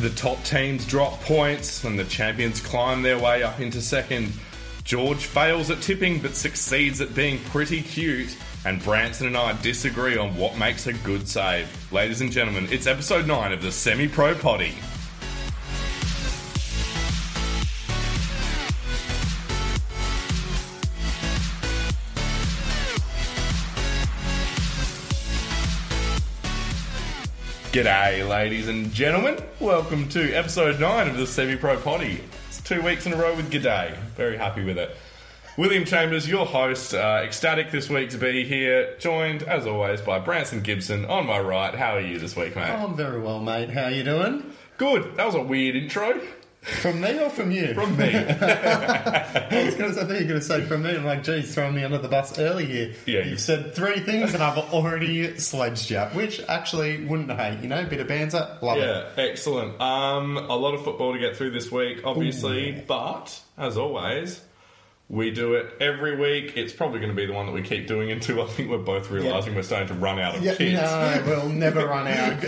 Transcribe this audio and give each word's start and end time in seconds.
The 0.00 0.10
top 0.10 0.44
teams 0.44 0.84
drop 0.84 1.20
points 1.22 1.84
and 1.84 1.98
the 1.98 2.04
champions 2.04 2.60
climb 2.60 3.00
their 3.00 3.18
way 3.18 3.42
up 3.42 3.60
into 3.60 3.80
second. 3.80 4.30
George 4.84 5.24
fails 5.24 5.70
at 5.70 5.80
tipping 5.80 6.20
but 6.20 6.36
succeeds 6.36 7.00
at 7.00 7.14
being 7.14 7.38
pretty 7.44 7.80
cute. 7.80 8.36
And 8.66 8.82
Branson 8.82 9.26
and 9.26 9.36
I 9.36 9.60
disagree 9.62 10.18
on 10.18 10.36
what 10.36 10.58
makes 10.58 10.86
a 10.86 10.92
good 10.92 11.26
save. 11.26 11.68
Ladies 11.92 12.20
and 12.20 12.30
gentlemen, 12.30 12.68
it's 12.70 12.86
episode 12.86 13.26
9 13.26 13.52
of 13.52 13.62
the 13.62 13.72
Semi 13.72 14.06
Pro 14.06 14.34
Potty. 14.34 14.74
G'day, 27.76 28.26
ladies 28.26 28.68
and 28.68 28.90
gentlemen. 28.90 29.36
Welcome 29.60 30.08
to 30.08 30.32
episode 30.32 30.80
9 30.80 31.08
of 31.08 31.18
the 31.18 31.26
Semi 31.26 31.56
Pro 31.56 31.78
Potty. 31.78 32.24
It's 32.48 32.62
two 32.62 32.80
weeks 32.80 33.04
in 33.04 33.12
a 33.12 33.16
row 33.16 33.36
with 33.36 33.52
G'day. 33.52 33.94
Very 34.16 34.38
happy 34.38 34.64
with 34.64 34.78
it. 34.78 34.96
William 35.58 35.84
Chambers, 35.84 36.26
your 36.26 36.46
host, 36.46 36.94
uh, 36.94 37.20
ecstatic 37.22 37.70
this 37.70 37.90
week 37.90 38.08
to 38.08 38.16
be 38.16 38.44
here, 38.44 38.96
joined 38.98 39.42
as 39.42 39.66
always 39.66 40.00
by 40.00 40.18
Branson 40.18 40.62
Gibson 40.62 41.04
on 41.04 41.26
my 41.26 41.38
right. 41.38 41.74
How 41.74 41.96
are 41.96 42.00
you 42.00 42.18
this 42.18 42.34
week, 42.34 42.56
mate? 42.56 42.62
I'm 42.62 42.96
very 42.96 43.20
well, 43.20 43.40
mate. 43.40 43.68
How 43.68 43.88
you 43.88 44.04
doing? 44.04 44.54
Good. 44.78 45.14
That 45.16 45.26
was 45.26 45.34
a 45.34 45.42
weird 45.42 45.76
intro 45.76 46.18
From 46.80 47.00
me 47.00 47.18
or 47.20 47.30
from 47.30 47.50
you? 47.52 47.74
from 47.74 47.96
me. 47.96 48.12
I 48.14 49.62
was 49.64 49.74
going 49.76 49.90
to 49.90 49.94
say, 49.94 50.00
I 50.00 50.04
thought 50.04 50.08
you 50.14 50.22
were 50.22 50.28
going 50.28 50.40
to 50.40 50.42
say 50.42 50.64
from 50.64 50.82
me. 50.82 50.96
I'm 50.96 51.04
like, 51.04 51.22
geez, 51.22 51.54
throwing 51.54 51.74
me 51.76 51.84
under 51.84 51.98
the 51.98 52.08
bus 52.08 52.38
early 52.38 52.64
here. 52.66 52.92
Yeah, 53.06 53.20
you- 53.20 53.30
You've 53.30 53.40
said 53.40 53.74
three 53.74 54.00
things 54.00 54.34
and 54.34 54.42
I've 54.42 54.58
already 54.72 55.38
sledged 55.38 55.90
you, 55.90 56.00
which 56.12 56.40
actually 56.48 57.04
wouldn't 57.04 57.30
hate, 57.30 57.60
you 57.60 57.68
know, 57.68 57.84
bit 57.84 58.00
of 58.00 58.08
banter. 58.08 58.58
Love 58.62 58.78
it. 58.78 58.80
yeah, 58.80 59.22
excellent. 59.24 59.80
Um, 59.80 60.36
a 60.38 60.56
lot 60.56 60.74
of 60.74 60.82
football 60.84 61.12
to 61.12 61.18
get 61.18 61.36
through 61.36 61.52
this 61.52 61.70
week, 61.70 62.00
obviously, 62.04 62.72
but 62.86 63.38
as 63.56 63.76
always, 63.76 64.40
we 65.08 65.30
do 65.30 65.54
it 65.54 65.72
every 65.80 66.16
week. 66.16 66.56
It's 66.56 66.72
probably 66.72 66.98
going 66.98 67.10
to 67.12 67.16
be 67.16 67.26
the 67.26 67.32
one 67.32 67.46
that 67.46 67.52
we 67.52 67.62
keep 67.62 67.86
doing 67.86 68.10
until 68.10 68.42
I 68.42 68.46
think 68.46 68.70
we're 68.70 68.78
both 68.78 69.08
realizing 69.10 69.54
we're 69.54 69.62
starting 69.62 69.88
to 69.88 69.94
run 69.94 70.18
out 70.18 70.34
of 70.36 70.42
Yeah, 70.42 70.54
kids. 70.56 70.80
no, 70.80 71.22
we'll 71.26 71.48
never 71.48 71.86
run 71.86 72.08
out. 72.08 72.40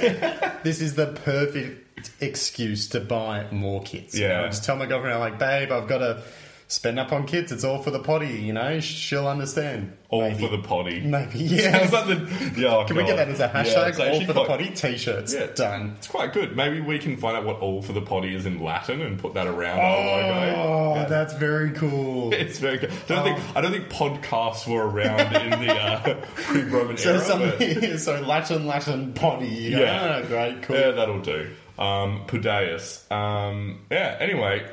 this 0.65 0.81
is 0.81 0.95
the 0.97 1.07
perfect 1.25 1.88
excuse 2.21 2.89
to 2.89 3.01
buy 3.01 3.47
more 3.51 3.83
kits. 3.83 4.15
you 4.17 4.27
Yeah. 4.27 4.43
I 4.43 4.47
just 4.47 4.65
tell 4.65 4.77
my 4.77 4.87
girlfriend, 4.87 5.15
I'm 5.15 5.21
like, 5.21 5.39
babe, 5.39 5.71
I've 5.73 5.89
got 5.89 5.99
to 5.99 6.23
spend 6.71 6.99
up 7.01 7.13
on 7.13 7.27
kits. 7.27 7.51
It's 7.51 7.65
all 7.65 7.83
for 7.83 7.91
the 7.91 7.99
potty, 8.01 8.29
you 8.43 8.53
know. 8.53 8.79
She'll 8.81 9.27
understand. 9.27 9.95
All 10.11 10.21
Maybe. 10.21 10.43
for 10.45 10.51
the 10.55 10.63
potty. 10.63 11.01
Maybe, 11.01 11.39
yeah. 11.41 11.79
Sounds 11.89 11.93
like 11.95 12.07
the- 12.07 12.61
yeah, 12.61 12.77
oh 12.77 12.85
Can 12.85 12.97
we 12.97 13.05
get 13.05 13.17
that 13.17 13.29
as 13.29 13.41
a 13.41 13.49
hashtag? 13.49 13.89
it's 13.89 13.99
all 14.01 14.21
for 14.27 14.33
the 14.35 14.45
potty 14.45 14.69
t-shirts. 14.71 15.33
Yeah. 15.35 15.47
Done. 15.55 15.95
It's 15.97 16.07
quite 16.09 16.35
good. 16.35 16.57
Maybe 16.57 16.81
we 16.83 16.99
can 16.99 17.17
find 17.17 17.39
out 17.39 17.47
what 17.47 17.61
all 17.61 17.81
for 17.81 17.95
the 17.95 18.03
potty 18.03 18.35
is 18.35 18.45
in 18.45 18.63
Latin 18.63 19.01
and 19.01 19.19
put 19.19 19.33
that 19.35 19.47
around 19.47 19.79
our 19.79 19.97
logo. 19.97 20.55
Oh, 21.05 21.07
that's 21.09 21.33
very 21.35 21.71
cool. 21.73 22.35
It's 22.39 22.59
very 22.59 22.77
good. 22.79 22.91
I 22.91 23.15
don't 23.15 23.25
think 23.25 23.57
I 23.57 23.61
don't 23.63 23.73
think 23.73 23.89
podcasts 23.89 24.67
were 24.71 24.87
around 24.89 25.35
in 25.37 25.51
the 25.67 25.73
uh, 25.75 26.15
pre-Roman 26.35 26.97
So, 26.99 27.15
era. 27.15 27.55
but- 27.59 27.99
so 28.01 28.21
Latin, 28.21 28.67
Latin 28.67 29.15
potty. 29.15 29.47
You 29.49 29.71
know? 29.71 29.81
Yeah. 29.85 30.21
Oh, 30.23 30.27
great, 30.27 30.63
cool. 30.63 30.77
Yeah, 30.77 30.91
that'll 30.91 31.21
do. 31.23 31.49
Um, 31.79 32.25
Pudeus. 32.27 33.11
Um, 33.11 33.81
yeah. 33.91 34.17
Anyway, 34.21 34.67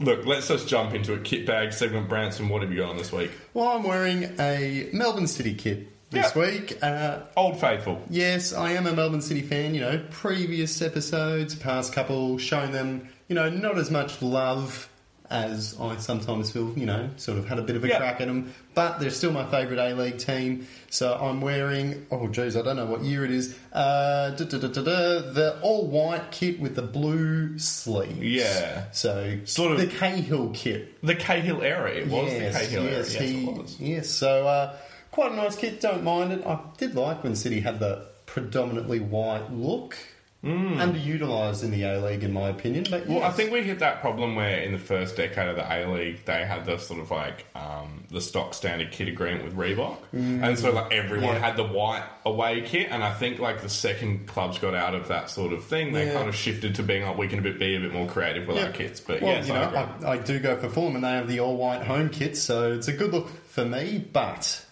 look, 0.00 0.26
let's 0.26 0.48
just 0.48 0.68
jump 0.68 0.94
into 0.94 1.14
it. 1.14 1.24
Kit 1.24 1.46
bag 1.46 1.72
segment. 1.72 2.08
Branson, 2.08 2.48
what 2.48 2.62
have 2.62 2.70
you 2.72 2.78
got 2.78 2.90
on 2.90 2.96
this 2.96 3.12
week? 3.12 3.30
Well, 3.54 3.68
I'm 3.68 3.82
wearing 3.82 4.24
a 4.38 4.88
Melbourne 4.92 5.26
City 5.26 5.54
kit 5.54 5.88
this 6.10 6.34
Yeah. 6.36 6.40
week. 6.42 6.78
Uh, 6.82 7.20
Old 7.36 7.60
Faithful. 7.60 8.02
yes, 8.10 8.52
I 8.52 8.72
am 8.72 8.86
a 8.86 8.92
Melbourne 8.92 9.22
City 9.22 9.42
fan. 9.42 9.74
You 9.74 9.80
know, 9.80 10.00
previous 10.10 10.80
episodes, 10.82 11.54
past 11.54 11.92
couple, 11.92 12.38
showing 12.38 12.72
them, 12.72 13.08
you 13.28 13.34
know, 13.34 13.48
not 13.48 13.78
as 13.78 13.90
much 13.90 14.20
love 14.22 14.88
as 15.30 15.74
I 15.80 15.96
sometimes 15.96 16.50
feel, 16.52 16.72
you 16.76 16.84
know, 16.84 17.08
sort 17.16 17.38
of 17.38 17.48
had 17.48 17.58
a 17.58 17.62
bit 17.62 17.76
of 17.76 17.84
a 17.84 17.88
Yeah. 17.88 17.96
crack 17.98 18.20
at 18.20 18.26
them. 18.28 18.52
But 18.74 19.00
they're 19.00 19.10
still 19.10 19.32
my 19.32 19.44
favourite 19.50 19.80
A 19.80 19.94
League 19.94 20.18
team. 20.18 20.66
So 20.90 21.14
I'm 21.14 21.40
wearing, 21.40 22.06
oh, 22.10 22.28
geez, 22.28 22.56
I 22.56 22.62
don't 22.62 22.76
know 22.76 22.84
what 22.86 23.02
year 23.02 23.24
it 23.24 23.30
is, 23.30 23.56
uh, 23.72 24.30
da, 24.30 24.44
da, 24.44 24.58
da, 24.58 24.68
the 24.82 25.58
all 25.62 25.86
white 25.86 26.30
kit 26.30 26.60
with 26.60 26.74
the 26.76 26.82
blue 26.82 27.58
sleeves. 27.58 28.18
Yeah. 28.20 28.84
So, 28.92 29.38
Sort 29.44 29.72
of- 29.72 29.78
the 29.78 29.86
Cahill 29.86 30.50
kit. 30.52 30.98
The 31.02 31.14
Cahill 31.14 31.62
era. 31.62 31.90
It 31.90 32.08
was 32.08 32.30
the 32.32 32.50
Cahill 32.50 32.82
era. 32.84 32.96
Yes, 32.98 33.12
he- 33.14 33.46
it 33.48 33.56
was. 33.56 33.80
yes. 33.80 34.10
So 34.10 34.46
uh, 34.46 34.76
quite 35.10 35.32
a 35.32 35.36
nice 35.36 35.56
kit. 35.56 35.80
Don't 35.80 36.04
mind 36.04 36.32
it. 36.32 36.46
I 36.46 36.58
did 36.76 36.94
like 36.94 37.24
when 37.24 37.34
City 37.34 37.60
had 37.60 37.78
the 37.80 38.02
predominantly 38.26 39.00
white 39.00 39.50
look. 39.52 39.96
Underutilized 40.44 41.64
in 41.64 41.70
the 41.70 41.82
A 41.84 42.00
League, 42.00 42.22
in 42.22 42.32
my 42.32 42.48
opinion. 42.48 42.84
But. 42.90 43.06
Well, 43.06 43.22
I 43.22 43.30
think 43.30 43.50
we 43.50 43.62
hit 43.62 43.78
that 43.78 44.00
problem 44.00 44.34
where 44.36 44.58
in 44.58 44.72
the 44.72 44.78
first 44.78 45.16
decade 45.16 45.48
of 45.48 45.56
the 45.56 45.64
A 45.72 45.86
League, 45.90 46.24
they 46.24 46.44
had 46.44 46.64
the 46.66 46.78
sort 46.78 47.00
of 47.00 47.10
like 47.10 47.46
um, 47.54 48.04
the 48.10 48.20
stock 48.20 48.54
standard 48.54 48.90
kit 48.92 49.08
agreement 49.08 49.44
with 49.44 49.54
Reebok, 49.56 49.96
and 50.12 50.58
so 50.58 50.70
like 50.72 50.92
everyone 50.92 51.24
Mm. 51.24 51.32
Yeah. 51.34 51.46
had 51.46 51.56
the 51.56 51.64
white 51.64 52.04
away 52.26 52.60
kit. 52.62 52.88
And 52.90 53.02
I 53.02 53.12
think 53.14 53.38
like 53.38 53.62
the 53.62 53.68
second 53.68 54.26
clubs 54.26 54.58
got 54.58 54.74
out 54.74 54.94
of 54.94 55.08
that 55.08 55.30
sort 55.30 55.52
of 55.52 55.64
thing, 55.64 55.92
they 55.92 56.06
Yeah. 56.06 56.14
kind 56.14 56.28
of 56.28 56.34
shifted 56.34 56.74
to 56.76 56.82
being 56.82 57.04
like 57.04 57.16
we 57.16 57.28
can 57.28 57.38
a 57.38 57.42
bit, 57.42 57.58
be 57.58 57.76
a 57.76 57.80
bit 57.80 57.92
more 57.92 58.06
creative 58.06 58.46
with 58.46 58.56
Yeah. 58.56 58.66
our 58.66 58.72
kits. 58.72 59.00
But 59.00 59.22
well, 59.22 59.32
yes, 59.36 59.48
you 59.48 59.54
I 59.54 59.70
know. 59.70 59.88
I, 60.06 60.10
I 60.12 60.16
do 60.18 60.38
go 60.38 60.56
for 60.56 60.68
Fulham, 60.68 60.94
and 60.96 61.04
they 61.04 61.10
have 61.12 61.28
the 61.28 61.40
all 61.40 61.56
white 61.56 61.82
home 61.82 62.10
kits, 62.10 62.40
so 62.42 62.72
it's 62.72 62.88
a 62.88 62.92
good 62.92 63.12
look 63.12 63.28
for 63.48 63.64
me. 63.64 64.04
But 64.12 64.64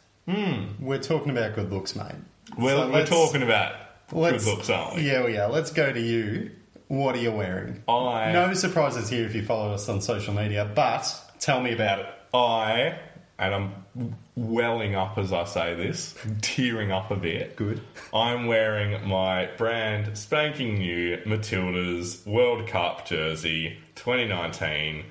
we're 0.81 0.99
talking 0.99 1.31
about 1.31 1.55
good 1.55 1.73
looks, 1.73 1.97
mate. 1.97 2.13
well, 2.59 2.87
So 2.87 2.93
we're 2.93 3.07
talking 3.07 3.43
about 3.43 3.75
good 4.13 4.21
let's- 4.21 4.47
looks, 4.47 4.71
aren't 4.71 4.97
we? 4.97 5.03
Yeah, 5.03 5.25
we 5.25 5.37
are. 5.39 5.49
Let's 5.51 5.73
go 5.73 5.93
to 5.93 6.01
you. 6.01 6.51
What 6.89 7.15
are 7.15 7.21
you 7.21 7.33
wearing? 7.33 7.83
I- 7.89 8.33
no 8.33 8.53
surprises 8.55 9.09
here 9.09 9.25
if 9.25 9.35
you 9.35 9.43
follow 9.45 9.73
us 9.73 9.89
on 9.89 10.01
social 10.01 10.35
media, 10.35 10.71
but 10.75 11.13
tell 11.41 11.61
me 11.61 11.73
about 11.73 12.01
it. 12.01 12.07
I 12.35 12.99
and 13.39 13.55
I'm 13.55 14.17
welling 14.37 14.95
up 14.95 15.19
as 15.19 15.33
I 15.33 15.45
say 15.45 15.75
this, 15.75 16.15
tearing 16.43 16.93
up 16.93 17.11
a 17.11 17.17
bit. 17.17 17.57
Good. 17.57 17.81
I'm 18.15 18.47
wearing 18.47 19.07
my 19.09 19.47
brand 19.57 20.17
spanking 20.17 20.75
new 20.79 21.19
Matilda's 21.27 22.25
World 22.27 22.67
Cup 22.69 23.07
jersey 23.07 23.79
2019. 23.97 25.05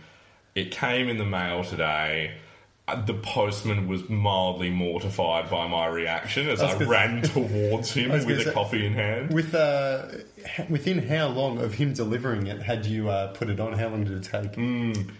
It 0.55 0.71
came 0.71 1.09
in 1.09 1.17
the 1.17 1.25
mail 1.25 1.63
today. 1.63 2.35
The 2.95 3.13
postman 3.13 3.87
was 3.87 4.07
mildly 4.09 4.69
mortified 4.69 5.49
by 5.49 5.67
my 5.67 5.87
reaction 5.87 6.49
as 6.49 6.61
I 6.61 6.71
I, 6.71 6.83
ran 6.83 7.21
towards 7.21 7.91
him 7.93 8.11
with 8.11 8.47
a 8.47 8.51
coffee 8.51 8.85
in 8.85 8.93
hand. 8.93 9.33
With 9.33 9.53
uh, 9.55 10.07
within 10.69 11.07
how 11.07 11.27
long 11.27 11.59
of 11.59 11.73
him 11.73 11.93
delivering 11.93 12.47
it 12.47 12.61
had 12.61 12.85
you 12.85 13.09
uh, 13.09 13.27
put 13.33 13.49
it 13.49 13.59
on? 13.59 13.73
How 13.73 13.89
long 13.89 14.03
did 14.03 14.13
it 14.13 14.23
take? 14.23 14.53
Mm. 14.53 15.11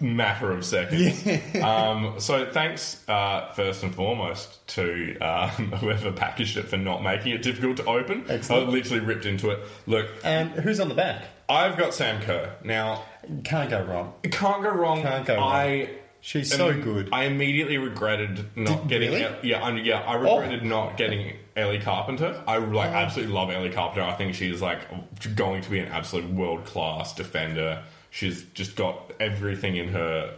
matter 0.00 0.52
of 0.52 0.64
seconds. 0.64 1.26
um, 1.62 2.14
so 2.18 2.50
thanks 2.50 3.06
uh, 3.08 3.50
first 3.52 3.82
and 3.82 3.94
foremost 3.94 4.66
to 4.68 5.18
um, 5.20 5.48
whoever 5.80 6.12
packaged 6.12 6.56
it 6.56 6.68
for 6.68 6.76
not 6.76 7.02
making 7.02 7.32
it 7.32 7.42
difficult 7.42 7.78
to 7.78 7.84
open. 7.86 8.24
Excellent. 8.28 8.68
I 8.68 8.70
literally 8.70 9.04
ripped 9.04 9.26
into 9.26 9.50
it. 9.50 9.60
Look, 9.86 10.10
And 10.22 10.50
who's 10.50 10.80
on 10.80 10.88
the 10.88 10.94
back? 10.94 11.24
I've 11.48 11.76
got 11.76 11.94
Sam 11.94 12.20
Kerr 12.22 12.54
now. 12.62 13.04
Can't 13.44 13.70
go 13.70 13.82
wrong. 13.82 14.14
Can't 14.22 14.62
go 14.62 14.70
wrong. 14.70 15.02
Can't 15.02 15.26
go 15.26 15.36
wrong. 15.36 15.52
I. 15.52 15.90
She's 16.26 16.50
so 16.56 16.70
um, 16.70 16.80
good. 16.80 17.10
I 17.12 17.24
immediately 17.24 17.76
regretted 17.76 18.46
not 18.56 18.88
Did- 18.88 18.88
getting. 18.88 19.10
really? 19.12 19.24
Oh. 19.26 19.34
yeah, 19.42 19.62
I, 19.62 19.70
yeah, 19.72 20.00
I 20.00 20.14
regretted 20.14 20.64
not 20.64 20.96
getting 20.96 21.36
Ellie 21.54 21.78
Carpenter. 21.78 22.42
I 22.46 22.56
like 22.56 22.92
absolutely 22.92 23.34
love 23.34 23.50
Ellie 23.50 23.68
Carpenter. 23.68 24.08
I 24.08 24.14
think 24.14 24.34
she's 24.34 24.62
like 24.62 24.80
going 25.36 25.60
to 25.60 25.70
be 25.70 25.80
an 25.80 25.88
absolute 25.88 26.30
world 26.30 26.64
class 26.64 27.14
defender. 27.14 27.82
She's 28.08 28.42
just 28.54 28.74
got 28.74 29.12
everything 29.20 29.76
in 29.76 29.88
her 29.88 30.34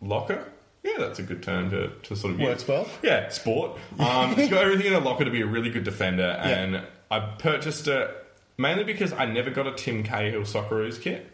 locker. 0.00 0.42
Yeah, 0.82 0.94
that's 1.00 1.18
a 1.18 1.22
good 1.22 1.42
term 1.42 1.68
to, 1.68 1.90
to 2.04 2.16
sort 2.16 2.32
of 2.32 2.40
Works 2.40 2.62
use. 2.62 2.68
well. 2.68 2.88
Yeah, 3.02 3.28
sport. 3.28 3.78
Um, 3.98 4.36
she's 4.36 4.48
got 4.48 4.62
everything 4.64 4.86
in 4.86 4.94
her 4.94 5.00
locker 5.00 5.26
to 5.26 5.30
be 5.30 5.42
a 5.42 5.46
really 5.46 5.68
good 5.68 5.84
defender, 5.84 6.38
and 6.40 6.80
I 7.10 7.20
purchased 7.20 7.88
it 7.88 8.08
mainly 8.56 8.84
because 8.84 9.12
I 9.12 9.26
never 9.26 9.50
got 9.50 9.66
a 9.66 9.72
Tim 9.72 10.02
Cahill 10.02 10.42
Socceroos 10.42 10.98
kit. 10.98 11.30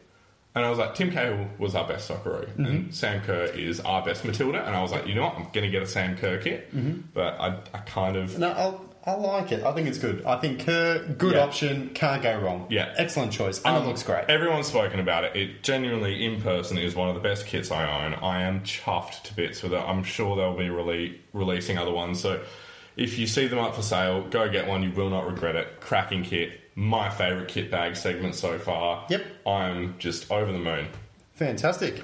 And 0.54 0.64
I 0.66 0.69
was 0.70 0.78
like, 0.78 0.94
Tim 0.94 1.10
Cahill 1.10 1.49
was 1.58 1.75
our 1.75 1.88
best 1.88 2.10
Socceroo, 2.10 2.46
Mm-hmm. 2.46 2.64
and 2.66 2.94
Sam 2.94 3.22
Kerr 3.22 3.44
is 3.44 3.81
our 3.81 4.04
best 4.04 4.25
Matilda. 4.25 4.64
And 4.66 4.76
I 4.76 4.82
was 4.82 4.93
like, 4.93 5.06
you 5.06 5.14
know 5.14 5.22
what, 5.22 5.34
I'm 5.37 5.44
going 5.44 5.64
to 5.64 5.70
get 5.70 5.82
a 5.82 5.87
Sam 5.87 6.16
Kerr 6.19 6.38
kit. 6.38 6.75
Mm-hmm. 6.76 7.00
But 7.14 7.40
I, 7.40 7.58
I 7.72 7.78
kind 7.78 8.16
of. 8.16 8.38
No, 8.38 8.50
I'll, 8.52 8.84
I 9.06 9.14
like 9.14 9.50
it. 9.50 9.64
I 9.64 9.72
think 9.72 9.88
it's 9.88 9.96
good. 9.99 10.25
I 10.26 10.37
think 10.37 10.60
Kerr, 10.66 11.04
good 11.16 11.34
Yeah. 11.34 11.40
option, 11.44 11.88
can't 11.94 12.22
go 12.22 12.38
wrong. 12.38 12.66
Yeah. 12.69 12.93
Excellent 12.99 13.32
choice. 13.32 13.62
And 13.62 13.75
Um, 13.76 13.82
it 13.82 13.87
looks 13.87 14.02
great. 14.02 14.26
Everyone's 14.28 14.66
spoken 14.66 15.00
about 15.00 15.25
it. 15.25 15.34
It 15.34 15.62
genuinely, 15.62 16.22
in 16.25 16.43
person, 16.43 16.76
is 16.78 16.94
one 16.94 17.08
of 17.08 17.14
the 17.14 17.20
best 17.22 17.46
kits 17.46 17.70
I 17.70 18.05
own. 18.05 18.14
I 18.14 18.43
am 18.43 18.60
chuffed 18.60 19.22
to 19.25 19.34
bits 19.34 19.62
with 19.62 19.72
it. 19.72 19.78
I'm 19.81 20.05
sure 20.05 20.37
they'll 20.37 20.56
be 20.56 20.66
rele- 20.69 21.16
releasing 21.32 21.78
other 21.78 21.90
ones. 21.93 22.20
So 22.20 22.43
if 22.94 23.19
you 23.19 23.26
see 23.26 23.46
them 23.46 23.58
up 23.58 23.75
for 23.75 23.82
sale, 23.82 24.22
go 24.28 24.48
get 24.50 24.69
one. 24.69 24.82
You 24.82 24.90
will 24.93 25.08
not 25.10 25.26
regret 25.26 25.56
it. 25.56 25.81
Cracking 25.81 26.22
kit. 26.22 26.60
My 26.74 27.10
favourite 27.10 27.48
kit 27.48 27.70
bag 27.70 27.96
segment 27.96 28.34
so 28.34 28.58
far. 28.58 29.06
Yep. 29.10 29.24
I'm 29.46 29.98
just 29.98 30.30
over 30.30 30.50
the 30.52 30.58
moon. 30.58 30.88
Fantastic. 31.34 32.02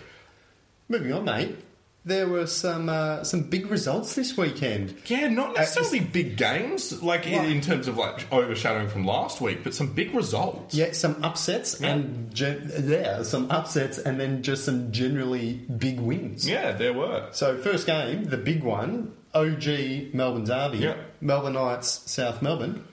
Moving 0.89 1.13
on, 1.13 1.25
mate. 1.25 1.57
there 2.05 2.27
were 2.29 2.47
some 2.47 2.89
uh, 2.89 3.23
some 3.25 3.43
big 3.43 3.67
results 3.71 4.15
this 4.15 4.37
weekend. 4.37 4.95
Yeah, 5.07 5.29
not 5.29 5.55
necessarily 5.57 6.01
big 6.01 6.37
games, 6.39 7.03
like 7.03 7.27
in, 7.27 7.45
in 7.45 7.61
terms 7.61 7.87
of 7.89 7.99
like 7.99 8.31
overshadowing 8.33 8.89
from 8.89 9.05
last 9.05 9.41
week, 9.43 9.63
but 9.63 9.75
some 9.75 9.93
big 9.93 10.15
results. 10.15 10.75
Yeah, 10.75 10.93
some 10.93 11.23
upsets 11.23 11.81
and 11.83 12.35
gen- 12.35 12.71
yeah, 12.85 13.23
some 13.23 13.51
upsets, 13.51 13.99
and 13.99 14.19
then 14.19 14.43
just 14.43 14.65
some 14.65 14.91
generally 14.93 15.55
big 15.77 16.01
wins. 16.01 16.49
Yeah, 16.49 16.73
there 16.73 16.95
were. 16.95 17.29
So 17.33 17.59
first 17.59 17.87
game, 17.87 18.25
the 18.25 18.39
big 18.39 18.63
one, 18.65 19.15
OG 19.35 20.15
Melbourne 20.15 20.45
Derby, 20.45 20.79
Yeah. 20.79 20.97
Melbourne 21.21 21.53
Knights, 21.55 22.11
South 22.11 22.41
Melbourne. 22.41 22.85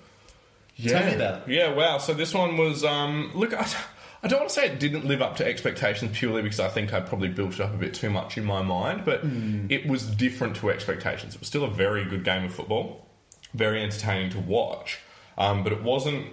Yeah. 0.75 0.99
Tell 0.99 1.09
me 1.09 1.15
about 1.15 1.47
it. 1.47 1.53
Yeah, 1.53 1.73
wow. 1.73 1.97
So 1.99 2.13
this 2.13 2.33
one 2.33 2.57
was, 2.57 2.83
um, 2.83 3.31
look, 3.33 3.53
I, 3.53 3.65
I 4.23 4.27
don't 4.27 4.39
want 4.39 4.49
to 4.49 4.55
say 4.55 4.65
it 4.65 4.79
didn't 4.79 5.05
live 5.05 5.21
up 5.21 5.37
to 5.37 5.45
expectations 5.45 6.17
purely 6.17 6.41
because 6.41 6.59
I 6.59 6.67
think 6.67 6.93
I 6.93 6.99
probably 6.99 7.29
built 7.29 7.53
it 7.53 7.61
up 7.61 7.73
a 7.73 7.77
bit 7.77 7.93
too 7.93 8.09
much 8.09 8.37
in 8.37 8.43
my 8.43 8.61
mind, 8.61 9.03
but 9.05 9.21
Hmm. 9.21 9.67
it 9.69 9.87
was 9.87 10.05
different 10.05 10.55
to 10.57 10.69
expectations. 10.71 11.35
It 11.35 11.39
was 11.39 11.47
still 11.47 11.63
a 11.63 11.69
very 11.71 12.03
good 12.05 12.23
game 12.23 12.43
of 12.43 12.53
football, 12.53 13.07
very 13.53 13.81
entertaining 13.83 14.31
to 14.31 14.39
watch, 14.39 14.99
um, 15.37 15.63
but 15.63 15.71
it 15.71 15.81
wasn't. 15.83 16.27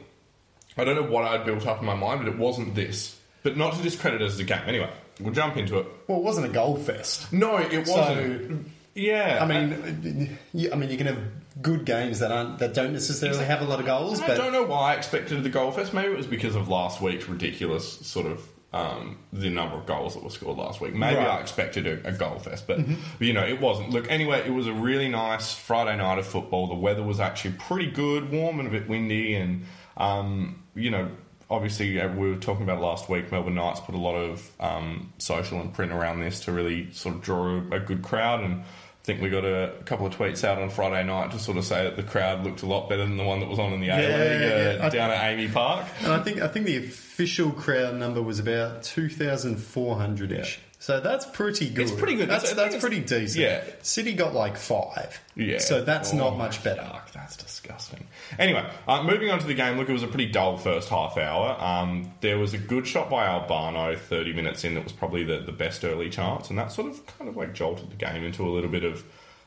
I 0.76 0.84
don't 0.84 0.96
know 0.96 1.02
what 1.10 1.24
I'd 1.24 1.44
built 1.44 1.66
up 1.66 1.80
in 1.80 1.86
my 1.86 1.94
mind, 1.94 2.20
but 2.24 2.28
it 2.28 2.38
wasn't 2.38 2.74
this. 2.74 3.18
But 3.42 3.56
not 3.56 3.74
to 3.74 3.82
discredit 3.82 4.22
it 4.22 4.24
as 4.24 4.38
a 4.38 4.44
game. 4.44 4.62
Anyway, 4.66 4.88
we'll 5.20 5.34
jump 5.34 5.56
into 5.56 5.78
it. 5.78 5.86
Well, 6.08 6.18
it 6.18 6.24
wasn't 6.24 6.46
a 6.46 6.48
goal 6.50 6.76
fest. 6.76 7.30
No, 7.32 7.58
it 7.58 7.86
wasn't. 7.86 8.68
yeah, 8.94 9.38
I 9.42 9.46
mean, 9.46 10.38
you, 10.54 10.72
I 10.72 10.76
mean, 10.76 10.88
you 10.90 10.96
can 10.96 11.08
have 11.08 11.18
good 11.60 11.84
games 11.84 12.20
that 12.20 12.32
aren't 12.32 12.58
that 12.60 12.74
don't 12.74 12.92
necessarily 12.92 13.44
have 13.44 13.60
a 13.60 13.64
lot 13.64 13.80
of 13.80 13.86
goals, 13.86 14.20
I 14.20 14.28
but 14.28 14.36
don't 14.38 14.52
know 14.52 14.62
why 14.64 14.92
I 14.92 14.96
expected 14.96 15.42
the 15.42 15.50
goal 15.50 15.70
fest. 15.72 15.92
Maybe 15.92 16.12
it 16.12 16.16
was 16.16 16.26
because 16.26 16.54
of 16.54 16.68
last 16.68 17.00
week's 17.00 17.28
ridiculous 17.28 17.98
sort 18.06 18.26
of 18.26 18.46
um, 18.72 19.18
the 19.34 19.50
number 19.50 19.76
of 19.76 19.84
goals 19.84 20.14
that 20.14 20.24
were 20.24 20.30
scored 20.30 20.56
last 20.56 20.80
week. 20.80 20.94
Maybe 20.94 21.16
Right. 21.16 21.26
I 21.28 21.40
expected 21.40 21.86
a, 21.86 22.08
a 22.08 22.12
goal 22.12 22.38
fest, 22.38 22.66
but 22.66 22.78
you 23.20 23.32
know 23.34 23.44
it 23.46 23.60
wasn't. 23.60 23.90
Look, 23.90 24.10
anyway, 24.10 24.42
it 24.46 24.50
was 24.52 24.66
a 24.66 24.72
really 24.72 25.08
nice 25.08 25.54
Friday 25.54 25.96
night 25.96 26.18
of 26.18 26.26
football. 26.26 26.68
The 26.68 26.74
weather 26.74 27.02
was 27.02 27.20
actually 27.20 27.54
pretty 27.58 27.90
good, 27.90 28.30
warm 28.32 28.58
and 28.60 28.68
a 28.68 28.70
bit 28.70 28.88
windy, 28.88 29.34
and 29.34 29.66
um, 29.96 30.62
you 30.74 30.90
know. 30.90 31.10
Obviously, 31.50 32.00
uh, 32.00 32.08
we 32.08 32.30
were 32.30 32.36
talking 32.36 32.62
about 32.62 32.80
last 32.80 33.10
week. 33.10 33.30
Melbourne 33.30 33.56
Knights 33.56 33.80
put 33.80 33.94
a 33.94 33.98
lot 33.98 34.14
of 34.14 34.50
um, 34.58 35.12
social 35.18 35.60
and 35.60 35.74
print 35.74 35.92
around 35.92 36.20
this 36.20 36.40
to 36.46 36.52
really 36.52 36.90
sort 36.92 37.14
of 37.14 37.20
draw 37.20 37.58
a 37.70 37.78
good 37.78 38.00
crowd, 38.00 38.40
and 38.42 38.64
I 39.02 39.04
think 39.04 39.20
we 39.20 39.30
got 39.30 39.44
a, 39.44 39.72
couple 39.84 40.06
of 40.06 40.16
tweets 40.16 40.44
out 40.44 40.62
on 40.62 40.70
Friday 40.70 41.04
night 41.04 41.32
to 41.32 41.38
sort 41.40 41.58
of 41.58 41.64
say 41.64 41.82
that 41.82 41.96
the 41.96 42.04
crowd 42.04 42.44
looked 42.44 42.62
a 42.62 42.66
lot 42.66 42.88
better 42.88 43.02
than 43.02 43.16
the 43.16 43.24
one 43.24 43.40
that 43.40 43.48
was 43.48 43.58
on 43.58 43.72
in 43.72 43.80
the 43.80 43.88
A 43.88 43.96
League 43.96 44.08
yeah, 44.08 44.14
uh, 44.14 44.84
yeah. 44.84 44.88
down 44.90 45.10
at 45.10 45.36
AAMI 45.36 45.52
Park. 45.52 45.86
And 46.02 46.12
I 46.12 46.22
think 46.22 46.40
I 46.40 46.46
think 46.46 46.66
the 46.66 46.76
official 46.76 47.50
crowd 47.50 47.96
number 47.96 48.22
was 48.22 48.38
about 48.38 48.84
two 48.84 49.08
thousand 49.08 49.56
four 49.56 49.96
hundred 49.96 50.30
ish. 50.30 50.60
So 50.82 50.98
that's 50.98 51.24
pretty 51.26 51.70
good. 51.70 51.82
It's 51.82 51.92
pretty 51.92 52.16
good. 52.16 52.28
That's 52.28 52.42
It's- 52.42 52.56
that's 52.56 52.74
it's- 52.74 52.80
pretty 52.80 52.98
decent. 53.06 53.36
yeah. 53.40 53.62
City 53.82 54.14
got 54.14 54.34
like 54.34 54.56
five. 54.56 55.20
Yeah. 55.36 55.58
So 55.58 55.80
that's 55.80 56.12
Oh, 56.12 56.16
not 56.16 56.36
much 56.36 56.64
better. 56.64 56.84
That's 57.14 57.36
disgusting. 57.36 58.08
Anyway, 58.36 58.64
uh, 58.88 59.04
moving 59.04 59.30
on 59.30 59.38
to 59.38 59.46
the 59.46 59.54
game. 59.54 59.76
Look, 59.78 59.88
it 59.88 59.92
was 59.92 60.02
a 60.02 60.08
pretty 60.08 60.26
dull 60.26 60.56
first 60.56 60.88
half 60.88 61.16
hour. 61.16 61.56
Um, 61.62 62.12
there 62.20 62.36
was 62.36 62.52
a 62.52 62.58
good 62.58 62.88
shot 62.88 63.08
by 63.08 63.26
Albano 63.26 63.94
30 63.94 64.32
minutes 64.32 64.64
in 64.64 64.74
that 64.74 64.82
was 64.82 64.92
probably 64.92 65.22
the, 65.22 65.38
the 65.38 65.52
best 65.52 65.84
early 65.84 66.10
chance, 66.10 66.50
and 66.50 66.58
that 66.58 66.72
sort 66.72 66.90
of 66.90 67.06
kind 67.16 67.30
of 67.30 67.36
like 67.36 67.54
jolted 67.54 67.88
the 67.92 67.94
game 67.96 68.24
into 68.24 68.44
a 68.44 68.50
little 68.50 68.68
bit 68.70 68.82
of 68.82 69.04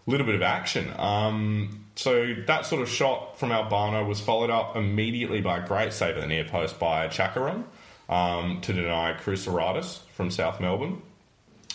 little 0.08 0.26
bit 0.26 0.36
of 0.36 0.42
action. 0.42 0.90
Um, 0.98 1.86
so 1.98 2.34
that 2.48 2.66
sort 2.66 2.82
of 2.82 2.88
shot 2.88 3.38
from 3.38 3.52
Albano 3.52 4.06
was 4.06 4.22
followed 4.22 4.52
up 4.52 4.78
immediately 4.78 5.42
by 5.42 5.58
a 5.58 5.68
great 5.68 5.92
save 5.92 6.16
at 6.16 6.22
the 6.22 6.28
near 6.28 6.46
post 6.46 6.80
by 6.80 7.10
Chakaram 7.10 7.66
um, 8.08 8.62
to 8.62 8.72
deny 8.72 9.18
Cruceratus 9.22 10.00
from 10.14 10.32
South 10.32 10.62
Melbourne. 10.62 11.02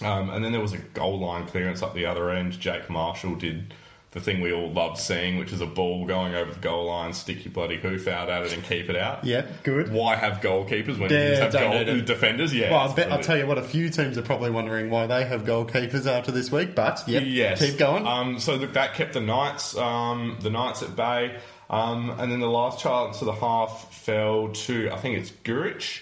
Um, 0.02 0.30
and 0.30 0.44
then 0.44 0.52
there 0.52 0.60
was 0.60 0.72
a 0.72 0.78
goal 0.78 1.18
line 1.20 1.46
clearance 1.46 1.82
up 1.82 1.94
the 1.94 2.06
other 2.06 2.30
end. 2.30 2.58
Jake 2.58 2.88
Marshall 2.88 3.34
did 3.34 3.74
the 4.12 4.20
thing 4.20 4.40
we 4.40 4.52
all 4.52 4.68
love 4.72 4.98
seeing, 4.98 5.38
which 5.38 5.52
is 5.52 5.60
a 5.60 5.66
ball 5.66 6.04
going 6.04 6.34
over 6.34 6.52
the 6.52 6.58
goal 6.58 6.86
line, 6.86 7.12
stick 7.12 7.44
your 7.44 7.54
bloody 7.54 7.76
hoof 7.76 8.08
out 8.08 8.28
at 8.28 8.42
it, 8.44 8.52
and 8.52 8.64
keep 8.64 8.90
it 8.90 8.96
out. 8.96 9.24
Yeah, 9.24 9.46
good. 9.62 9.92
Why 9.92 10.16
have 10.16 10.40
goalkeepers 10.40 10.98
when 10.98 11.10
Yeah, 11.12 11.28
you 11.28 11.36
have 11.36 11.52
goal 11.52 11.84
defenders? 12.04 12.52
Yeah. 12.52 12.72
Well, 12.72 12.90
I 12.90 12.94
bet, 12.94 13.12
I'll 13.12 13.22
tell 13.22 13.38
you 13.38 13.46
what, 13.46 13.56
a 13.58 13.62
few 13.62 13.88
teams 13.88 14.18
are 14.18 14.22
probably 14.22 14.50
wondering 14.50 14.90
why 14.90 15.06
they 15.06 15.24
have 15.26 15.44
goalkeepers 15.44 16.06
after 16.06 16.32
this 16.32 16.50
week, 16.50 16.74
but 16.74 17.04
yep, 17.06 17.22
Yes. 17.24 17.60
keep 17.64 17.78
going. 17.78 18.04
Um, 18.04 18.40
so 18.40 18.56
look, 18.56 18.72
that 18.72 18.94
kept 18.94 19.12
the 19.12 19.20
Knights, 19.20 19.76
um, 19.76 20.38
the 20.40 20.50
Knights 20.50 20.82
at 20.82 20.96
bay, 20.96 21.36
um, 21.68 22.10
and 22.18 22.32
then 22.32 22.40
the 22.40 22.50
last 22.50 22.80
chance 22.80 23.20
of 23.20 23.26
the 23.26 23.34
half 23.34 23.94
fell 23.94 24.48
to 24.48 24.90
I 24.90 24.96
think 24.96 25.18
it's 25.18 25.30
Gurich. 25.44 26.00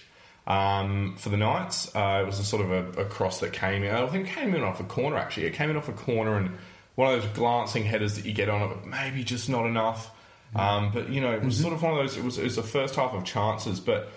Um, 0.49 1.15
for 1.19 1.29
the 1.29 1.37
Knights, 1.37 1.95
uh, 1.95 2.21
it 2.23 2.27
was 2.27 2.39
a 2.41 2.45
sort 2.45 2.65
of 2.65 2.71
a, 2.99 3.03
a 3.03 3.05
cross 3.05 3.41
that 3.41 3.53
came 3.53 3.85
in. 3.85 3.95
I 3.95 4.06
think 4.06 4.29
it 4.29 4.33
came 4.33 4.55
in 4.55 4.62
off 4.62 4.81
a 4.81 4.85
corner. 4.85 5.17
Actually, 5.19 5.47
it 5.47 5.53
came 5.53 5.69
in 5.71 5.77
off 5.77 5.89
a 5.89 5.93
corner, 5.93 6.37
and 6.39 6.56
one 6.95 7.12
of 7.15 7.23
those 7.23 7.31
glancing 7.33 7.85
headers 7.85 8.17
that 8.17 8.25
you 8.25 8.33
get 8.33 8.49
on 8.49 8.62
it, 8.62 8.69
but 8.69 8.87
maybe 8.87 9.23
just 9.23 9.49
not 9.50 9.67
enough. 9.67 10.11
Um, 10.56 10.91
but 10.91 11.11
you 11.11 11.21
know, 11.21 11.33
it 11.33 11.43
was 11.43 11.61
sort 11.61 11.75
of 11.75 11.83
one 11.83 11.93
of 11.93 11.99
those. 11.99 12.17
It 12.17 12.25
was, 12.25 12.39
it 12.39 12.45
was 12.45 12.56
the 12.56 12.62
first 12.62 12.95
half 12.97 13.12
of 13.12 13.25
chances, 13.25 13.79
but 13.79 14.11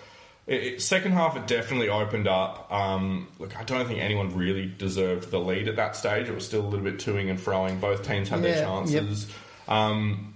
it, 0.46 0.62
it- 0.64 0.82
second 0.82 1.12
half 1.12 1.36
it 1.36 1.46
definitely 1.46 1.90
opened 1.90 2.26
up. 2.26 2.72
Um, 2.72 3.28
look, 3.38 3.54
I 3.60 3.64
don't 3.64 3.86
think 3.86 4.00
anyone 4.00 4.34
really 4.34 4.64
deserved 4.78 5.30
the 5.30 5.38
lead 5.38 5.68
at 5.68 5.76
that 5.76 5.96
stage. 5.96 6.30
It 6.30 6.34
was 6.34 6.46
still 6.46 6.62
a 6.62 6.66
little 6.66 6.84
bit 6.84 6.96
toing 6.96 7.28
and 7.28 7.38
froing. 7.38 7.78
Both 7.78 8.06
teams 8.08 8.30
had 8.30 8.42
their 8.42 8.54
Yeah, 8.56 8.60
yep. 8.60 8.66
chances. 8.68 9.26
Um, 9.68 10.34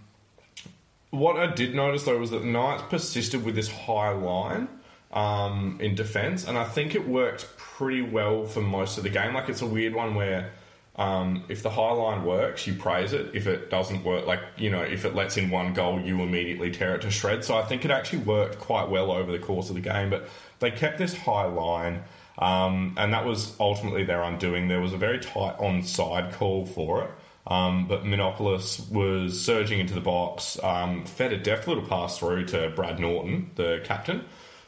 what 1.11 1.37
I 1.39 1.47
did 1.55 1.75
notice 1.75 2.03
though 2.05 2.19
was 2.19 2.31
that 2.33 2.41
the 2.41 2.47
Knights 2.47 2.83
persisted 2.91 3.43
with 3.47 3.55
this 3.55 3.71
high 3.71 4.11
line 4.11 4.69
um, 5.17 5.79
in 5.81 5.95
defence, 5.95 6.47
and 6.47 6.59
I 6.59 6.65
think 6.65 6.95
it 6.95 7.09
worked 7.09 7.57
pretty 7.57 8.03
well 8.03 8.45
for 8.45 8.61
most 8.61 8.99
of 8.99 9.03
the 9.03 9.11
game. 9.11 9.33
Like 9.35 9.49
it's 9.49 9.63
a 9.63 9.67
weird 9.67 9.95
one 9.95 10.15
where 10.15 10.53
um, 10.97 11.45
if 11.49 11.63
the 11.63 11.71
high 11.71 11.93
line 11.93 12.23
works, 12.23 12.67
you 12.67 12.75
praise 12.75 13.15
it. 13.15 13.31
If 13.35 13.47
it 13.47 13.71
doesn't 13.71 14.05
work, 14.05 14.27
like 14.27 14.41
you 14.59 14.71
know, 14.71 14.83
if 14.83 15.07
it 15.07 15.15
lets 15.15 15.39
in 15.39 15.49
one 15.49 15.73
goal, 15.73 16.01
you 16.01 16.21
immediately 16.21 16.71
tear 16.71 16.95
it 16.97 17.03
to 17.03 17.11
shreds. 17.11 17.47
So 17.47 17.57
I 17.57 17.63
think 17.63 17.87
it 17.87 17.91
actually 17.91 18.21
worked 18.21 18.59
quite 18.59 18.91
well 18.91 19.11
over 19.11 19.33
the 19.33 19.39
course 19.39 19.71
of 19.71 19.75
the 19.75 19.81
game. 19.81 20.11
But 20.11 20.29
they 20.59 20.71
kept 20.71 20.99
this 20.99 21.17
high 21.17 21.47
line. 21.47 22.05
Um, 22.39 22.95
and 22.99 23.15
that 23.15 23.25
was 23.25 23.59
ultimately 23.59 24.05
their 24.05 24.23
undoing. 24.23 24.69
There 24.69 24.83
was 24.83 24.93
a 24.93 24.99
very 24.99 25.19
tight 25.19 25.57
onside 25.57 26.35
call 26.35 26.67
for 26.67 27.05
it. 27.05 27.11
Um, 27.47 27.89
but 27.89 28.05
Minopolis 28.05 28.91
was 28.91 29.41
surging 29.43 29.81
into 29.81 29.95
the 29.95 30.01
box, 30.03 30.63
um, 30.63 31.07
fed 31.07 31.33
a 31.33 31.39
deft 31.39 31.67
little 31.67 31.85
pass 31.87 32.19
through 32.19 32.45
to 32.47 32.71
Brad 32.77 32.99
Norton, 32.99 33.53
the 33.55 33.81
captain 33.85 34.27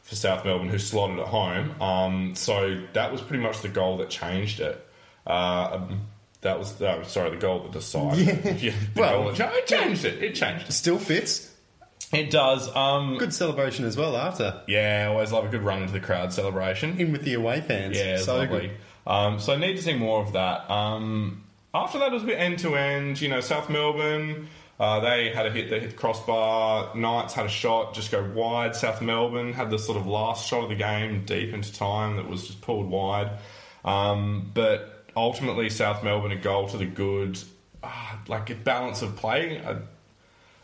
for 0.09 0.15
South 0.17 0.45
Melbourne, 0.45 0.69
who 0.69 0.79
slotted 0.79 1.19
it 1.19 1.27
home. 1.27 1.81
Um, 1.83 2.35
so 2.35 2.83
that 2.95 3.13
was 3.13 3.21
pretty 3.21 3.43
much 3.43 3.61
the 3.61 3.69
goal 3.69 3.99
that 3.99 4.09
changed 4.11 4.61
it. 4.61 4.85
Uh, 5.27 5.71
um, 5.75 6.07
that 6.41 6.59
was 6.59 6.81
uh, 6.81 7.05
sorry, 7.05 7.31
the 7.31 7.37
goal 7.37 7.61
that 7.61 7.73
decided. 7.73 8.61
Yeah, 8.63 8.73
the 8.95 9.01
Well, 9.01 9.23
goal 9.25 9.33
that 9.33 9.53
it 9.55 9.67
changed 9.67 10.05
it. 10.05 10.23
It 10.23 10.35
changed. 10.35 10.73
Still 10.73 10.99
fits. 10.99 11.53
It 12.13 12.31
does. 12.31 12.75
Um, 12.75 13.19
Good 13.19 13.35
celebration 13.35 13.85
as 13.85 13.97
well 13.97 14.17
after. 14.17 14.63
yeah, 14.67 15.09
always 15.11 15.31
love 15.31 15.45
a 15.45 15.49
good 15.49 15.63
run 15.63 15.83
into 15.83 15.93
the 15.93 16.01
crowd 16.01 16.33
celebration. 16.33 16.99
In 16.99 17.13
with 17.13 17.23
the 17.23 17.35
away 17.35 17.61
fans. 17.61 17.99
Yeah, 17.99 18.17
so 18.19 18.39
lovely. 18.39 18.69
good. 18.69 18.71
Um, 19.07 19.41
so 19.41 19.53
I 19.53 19.57
need 19.57 19.77
to 19.77 19.83
see 19.83 19.95
more 19.95 20.23
of 20.23 20.33
that. 20.33 20.71
Um, 20.71 21.45
after 21.75 21.99
that, 21.99 22.07
it 22.09 22.13
was 22.13 22.23
a 22.23 22.27
bit 22.27 22.39
end 22.39 22.61
to 22.61 22.77
end. 22.77 23.21
You 23.21 23.29
know, 23.29 23.41
South 23.41 23.69
Melbourne, 23.69 24.49
uh, 24.81 25.01
they 25.01 25.31
had 25.31 25.47
a 25.47 25.51
hit, 25.51 25.71
they 25.71 25.81
hit 25.81 25.91
the 25.91 25.97
crossbar. 25.97 26.95
Knights 26.95 27.35
had 27.35 27.47
a 27.47 27.49
shot, 27.49 27.95
just 27.95 28.13
go 28.13 28.23
wide. 28.35 28.77
South 28.77 29.03
Melbourne 29.03 29.53
had 29.53 29.71
the 29.71 29.79
sort 29.79 29.99
of 29.99 30.07
last 30.07 30.47
shot 30.47 30.65
of 30.65 30.69
the 30.69 30.77
game, 30.77 31.25
deep 31.25 31.53
into 31.53 31.73
time, 31.73 32.17
that 32.17 32.29
was 32.29 32.47
just 32.47 32.61
pulled 32.61 32.89
wide. 32.89 33.31
Um, 33.85 34.51
but 34.55 35.05
ultimately, 35.17 35.69
South 35.71 36.05
Melbourne 36.05 36.33
a 36.33 36.37
goal 36.37 36.69
to 36.69 36.77
the 36.77 36.87
good. 36.87 37.39
Ah, 37.83 38.21
like 38.29 38.51
a 38.51 38.55
balance 38.55 39.03
of 39.03 39.17
play. 39.17 39.61
Uh, 39.61 39.81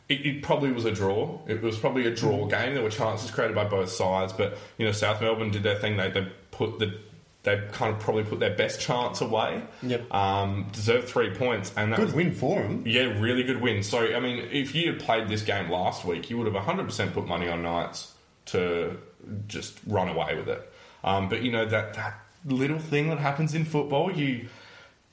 it, 0.08 0.26
it 0.26 0.42
probably 0.42 0.70
was 0.70 0.84
a 0.84 0.92
draw. 0.92 1.40
It 1.46 1.62
was 1.62 1.78
probably 1.78 2.06
a 2.06 2.14
draw 2.14 2.46
game. 2.46 2.74
There 2.74 2.82
were 2.82 2.90
chances 2.90 3.30
created 3.30 3.54
by 3.54 3.64
both 3.64 3.90
sides, 3.90 4.32
but 4.32 4.58
you 4.78 4.86
know 4.86 4.92
South 4.92 5.20
Melbourne 5.20 5.50
did 5.50 5.62
their 5.62 5.76
thing. 5.76 5.96
They 5.96 6.10
they 6.10 6.30
put 6.50 6.78
the 6.78 6.98
they 7.44 7.62
kind 7.72 7.94
of 7.94 8.00
probably 8.00 8.24
put 8.24 8.40
their 8.40 8.54
best 8.56 8.80
chance 8.80 9.20
away. 9.20 9.62
Yep. 9.82 10.12
Um, 10.12 10.66
deserved 10.72 11.08
three 11.08 11.30
points, 11.30 11.72
and 11.76 11.92
that 11.92 11.96
Good 11.96 12.06
was 12.06 12.14
win 12.14 12.34
for 12.34 12.60
them. 12.62 12.82
yeah, 12.86 13.02
really 13.20 13.42
good 13.44 13.60
win. 13.62 13.82
So 13.82 13.98
I 14.14 14.18
mean, 14.20 14.48
if 14.50 14.74
you 14.74 14.90
had 14.92 15.00
played 15.00 15.28
this 15.28 15.42
game 15.42 15.70
last 15.70 16.04
week, 16.04 16.28
you 16.30 16.36
would 16.38 16.46
have 16.46 16.54
100 16.54 16.84
percent 16.86 17.14
put 17.14 17.26
money 17.28 17.48
on 17.48 17.62
Knights 17.62 18.12
to 18.46 18.98
just 19.46 19.78
run 19.86 20.08
away 20.08 20.34
with 20.36 20.48
it. 20.48 20.72
Um, 21.04 21.28
but 21.28 21.42
you 21.42 21.52
know 21.52 21.64
that 21.66 21.94
that 21.94 22.18
little 22.46 22.78
thing 22.78 23.08
that 23.10 23.18
happens 23.18 23.54
in 23.54 23.64
football, 23.64 24.10
you 24.12 24.48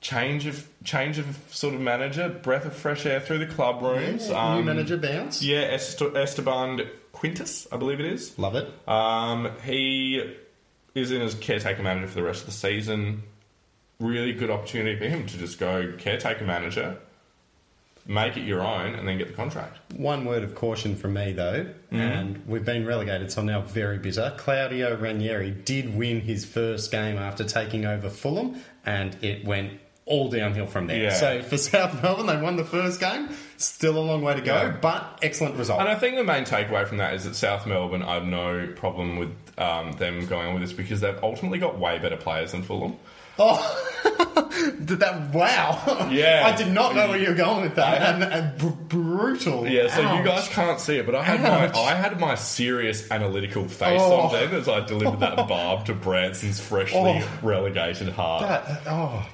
change 0.02 0.48
of 0.48 0.68
change 0.84 1.20
of 1.20 1.38
sort 1.52 1.76
of 1.76 1.80
manager, 1.82 2.28
breath 2.28 2.66
of 2.66 2.74
fresh 2.76 3.06
air 3.06 3.20
through 3.20 3.38
the 3.38 3.46
club 3.46 3.82
rooms. 3.82 4.30
New 4.30 4.36
Um, 4.36 4.66
manager 4.66 4.98
bounce. 4.98 5.44
yeah, 5.44 5.78
Esteban 6.16 6.82
Quintus, 7.12 7.68
I 7.72 7.78
believe 7.78 8.00
it 8.00 8.06
is. 8.06 8.38
Love 8.40 8.56
it. 8.56 8.68
Um, 8.88 9.50
he 9.64 10.36
is 10.94 11.12
in 11.12 11.22
as 11.22 11.36
caretaker 11.36 11.82
manager 11.84 12.08
for 12.08 12.16
the 12.16 12.24
rest 12.24 12.42
of 12.42 12.46
the 12.48 12.52
season. 12.54 13.24
Really 14.00 14.34
good 14.34 14.50
opportunity 14.50 14.98
for 14.98 15.06
him 15.06 15.26
to 15.28 15.38
just 15.38 15.60
go 15.60 15.94
caretaker 16.00 16.44
manager, 16.44 16.98
make 18.08 18.36
it 18.36 18.42
your 18.42 18.62
own, 18.62 18.96
and 18.96 19.08
then 19.08 19.18
get 19.20 19.28
the 19.28 19.34
contract. 19.34 19.78
One 19.94 20.26
word 20.26 20.44
of 20.44 20.56
caution 20.56 20.96
from 20.96 21.14
me, 21.14 21.34
though, 21.34 21.66
Mm-hmm. 21.92 21.96
and 22.00 22.48
we've 22.48 22.64
been 22.66 22.86
relegated, 22.86 23.32
so 23.32 23.42
I'm 23.42 23.48
now 23.48 23.62
very 23.62 23.98
bitter. 23.98 24.34
Claudio 24.38 24.96
Ranieri 24.98 25.52
did 25.52 25.94
win 25.96 26.22
his 26.22 26.46
first 26.46 26.90
game 26.90 27.18
after 27.18 27.44
taking 27.44 27.86
over 27.86 28.10
Fulham, 28.10 28.62
and 28.86 29.22
it 29.22 29.44
went 29.46 29.80
all 30.12 30.30
downhill 30.30 30.68
from 30.68 30.88
there. 30.88 31.04
Yeah. 31.04 31.14
So 31.14 31.42
for 31.42 31.58
South 31.58 32.02
Melbourne, 32.04 32.28
they 32.28 32.40
won 32.40 32.58
the 32.58 32.64
first 32.66 33.00
game. 33.00 33.30
Still 33.58 33.98
a 33.98 34.04
long 34.04 34.22
way 34.22 34.36
to 34.36 34.42
go, 34.42 34.54
Yeah. 34.54 34.78
but 34.82 35.20
excellent 35.24 35.56
result. 35.56 35.80
And 35.80 35.90
I 35.90 35.96
think 35.96 36.16
the 36.18 36.24
main 36.24 36.44
takeaway 36.46 36.86
from 36.88 36.98
that 36.98 37.14
is 37.14 37.24
that 37.24 37.36
South 37.36 37.66
Melbourne, 37.66 38.04
I 38.04 38.16
have 38.16 38.26
no 38.26 38.68
problem 38.76 39.18
with 39.18 39.32
um, 39.58 39.94
them 39.94 40.26
going 40.28 40.48
on 40.48 40.54
with 40.54 40.64
this 40.64 40.74
because 40.74 41.00
they've 41.02 41.18
ultimately 41.24 41.60
got 41.60 41.80
way 41.80 41.98
better 42.00 42.18
players 42.18 42.52
than 42.52 42.64
Fulham. 42.64 42.96
Oh, 43.40 43.58
did 44.86 45.00
that! 45.00 45.34
Wow. 45.34 46.10
Yeah. 46.12 46.44
I 46.54 46.56
did 46.56 46.72
not 46.72 46.96
know 46.96 47.08
where 47.08 47.18
you 47.18 47.30
were 47.30 47.36
going 47.36 47.62
with 47.62 47.76
that. 47.76 48.02
And, 48.16 48.24
and 48.24 48.58
br- 48.58 48.68
brutal. 48.98 49.68
Yeah, 49.68 49.88
so 49.88 50.02
you 50.02 50.24
guys 50.24 50.48
can't 50.50 50.80
see 50.80 50.98
it, 50.98 51.06
but 51.06 51.16
I 51.16 51.24
had 51.24 51.40
Ouch. 51.42 51.74
my 51.74 51.80
I 51.80 51.96
had 51.96 52.20
my 52.20 52.36
serious 52.36 53.10
analytical 53.10 53.68
face 53.68 54.02
Oh. 54.02 54.22
on 54.22 54.34
then 54.34 54.54
as 54.54 54.68
I 54.68 54.82
delivered 54.86 55.22
that 55.22 55.36
barb 55.48 55.86
to 55.86 55.94
Branson's 55.94 56.60
freshly 56.60 57.00
Oh. 57.24 57.40
relegated 57.42 58.10
heart. 58.10 58.42
That, 58.48 58.82
oh. 58.88 59.28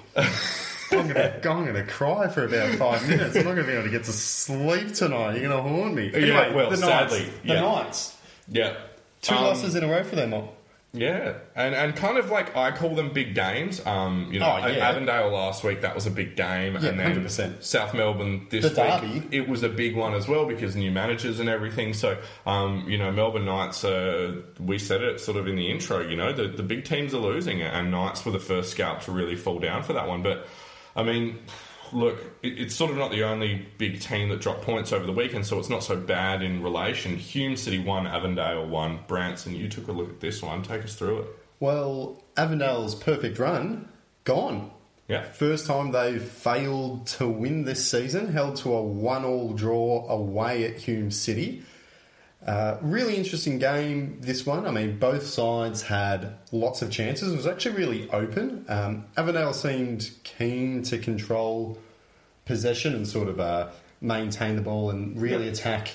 I'm 0.91 1.07
gonna, 1.07 1.33
I'm 1.43 1.65
gonna 1.65 1.85
cry 1.85 2.27
for 2.29 2.45
about 2.45 2.75
five 2.75 3.07
minutes. 3.07 3.35
I'm 3.35 3.43
not 3.45 3.55
gonna 3.55 3.67
be 3.67 3.73
able 3.73 3.83
to 3.83 3.89
get 3.89 4.03
to 4.05 4.11
sleep 4.13 4.93
tonight. 4.93 5.39
You're 5.39 5.49
gonna 5.49 5.61
haunt 5.61 5.93
me. 5.93 6.11
Anyway, 6.13 6.53
well, 6.53 6.69
the 6.69 6.77
sadly, 6.77 7.19
Knights. 7.19 7.33
yeah. 7.43 7.53
The 7.55 7.61
Knights. 7.61 8.17
yeah, 8.49 8.73
Two 9.21 9.35
Um, 9.35 9.43
losses 9.43 9.75
in 9.75 9.83
a 9.83 9.87
row 9.87 10.03
for 10.03 10.15
them. 10.15 10.29
Mob. 10.31 10.49
Yeah, 10.93 11.33
and 11.55 11.75
and 11.75 11.95
kind 11.95 12.17
of 12.17 12.31
like 12.31 12.55
I 12.55 12.71
call 12.71 12.95
them 12.95 13.11
big 13.11 13.35
games. 13.35 13.85
Um, 13.85 14.29
you 14.31 14.39
know, 14.39 14.45
Oh, 14.63 14.65
yeah. 14.67 14.87
Avondale 14.89 15.29
last 15.29 15.63
week 15.63 15.81
that 15.81 15.93
was 15.93 16.07
a 16.07 16.09
big 16.09 16.35
game, 16.37 16.73
Yeah, 16.81 16.89
and 16.89 16.99
then 16.99 17.13
100%. 17.23 17.61
South 17.61 17.93
Melbourne 17.93 18.47
this 18.49 18.63
The 18.71 18.81
week 18.81 19.21
derby. 19.21 19.35
it 19.37 19.49
was 19.49 19.63
a 19.63 19.69
big 19.69 19.95
one 19.97 20.13
as 20.13 20.27
well 20.29 20.45
because 20.45 20.75
new 20.77 20.89
managers 20.89 21.39
and 21.41 21.49
everything. 21.49 21.93
So, 21.93 22.17
um, 22.47 22.85
you 22.87 22.97
know, 22.97 23.11
Melbourne 23.11 23.45
Knights. 23.45 23.83
Uh, 23.83 24.37
we 24.59 24.79
said 24.79 25.01
it 25.03 25.19
sort 25.19 25.37
of 25.37 25.45
in 25.47 25.55
the 25.57 25.69
intro. 25.69 25.99
You 25.99 26.15
know, 26.15 26.31
the 26.31 26.47
the 26.47 26.63
big 26.63 26.85
teams 26.85 27.13
are 27.13 27.17
losing, 27.19 27.61
and 27.61 27.91
Knights 27.91 28.25
were 28.25 28.31
the 28.31 28.39
first 28.39 28.71
scalp 28.71 29.01
to 29.01 29.11
really 29.11 29.35
fall 29.35 29.59
down 29.59 29.83
for 29.83 29.93
that 29.93 30.07
one. 30.07 30.23
But 30.23 30.47
I 30.97 31.03
mean. 31.03 31.39
Look, 31.93 32.19
it, 32.43 32.59
it's 32.59 32.75
sort 32.75 32.91
of 32.91 32.97
not 32.97 33.11
the 33.11 33.23
only 33.23 33.65
big 33.77 34.01
team 34.01 34.27
that 34.27 34.41
dropped 34.41 34.63
points 34.63 34.91
over 34.91 35.05
the 35.05 35.13
weekend, 35.13 35.45
so 35.45 35.57
it's 35.57 35.69
not 35.69 35.85
so 35.85 35.95
bad 35.95 36.41
in 36.41 36.61
relation. 36.61 37.15
Hume 37.15 37.55
City 37.55 37.79
won, 37.79 38.05
Avondale 38.05 38.67
won, 38.67 38.99
Branson. 39.07 39.55
You 39.55 39.69
took 39.69 39.87
a 39.87 39.93
look 39.93 40.09
at 40.09 40.19
this 40.19 40.41
one. 40.41 40.63
Take 40.63 40.83
us 40.83 40.95
through 40.95 41.19
it. 41.19 41.27
Well, 41.61 42.21
Avondale's 42.35 42.93
perfect 42.93 43.39
run 43.39 43.87
gone. 44.25 44.71
Yeah. 45.07 45.23
First 45.23 45.65
time 45.67 45.93
they've 45.93 46.21
failed 46.21 47.07
to 47.07 47.27
win 47.29 47.63
this 47.63 47.89
season, 47.89 48.33
held 48.33 48.57
to 48.57 48.73
a 48.73 48.81
one-all 48.83 49.53
draw 49.53 50.09
away 50.09 50.65
at 50.65 50.75
Hume 50.75 51.09
City. 51.09 51.63
Uh, 52.45 52.77
really 52.81 53.15
interesting 53.15 53.57
game, 53.59 54.17
this 54.21 54.45
one. 54.45 54.65
I 54.65 54.71
mean, 54.71 54.99
both 54.99 55.25
sides 55.25 55.81
had 55.81 56.35
lots 56.51 56.81
of 56.81 56.89
chances. 56.91 57.33
It 57.33 57.35
was 57.35 57.47
actually 57.47 57.75
really 57.75 58.09
open. 58.11 58.63
Um, 58.69 59.05
Avondale 59.17 59.53
seemed 59.53 60.11
keen 60.23 60.81
to 60.83 60.97
control 60.97 61.77
possession 62.45 62.95
and 62.95 63.07
sort 63.07 63.27
of 63.27 63.39
uh, 63.39 63.69
maintain 64.01 64.55
the 64.55 64.61
ball 64.61 64.89
and 64.91 65.19
really 65.21 65.49
attack 65.49 65.89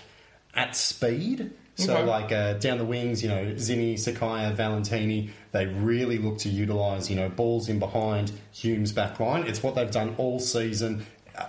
at 0.54 0.76
speed. 0.76 1.52
So, 1.76 1.94
Okay. 1.96 2.04
like 2.04 2.32
uh, 2.32 2.52
down 2.54 2.76
the 2.76 2.84
wings, 2.84 3.22
you 3.22 3.30
know, 3.30 3.46
Zinni, 3.54 3.94
Sakaya, 3.94 4.52
Valentini, 4.52 5.30
they 5.52 5.64
really 5.66 6.18
look 6.18 6.36
to 6.38 6.50
utilise, 6.50 7.08
you 7.08 7.16
know, 7.16 7.30
balls 7.30 7.68
in 7.70 7.78
behind 7.78 8.30
Hume's 8.52 8.92
back 8.92 9.18
line. 9.18 9.46
It's 9.46 9.62
what 9.62 9.74
they've 9.74 9.90
done 9.90 10.14
all 10.18 10.38
season. 10.38 11.06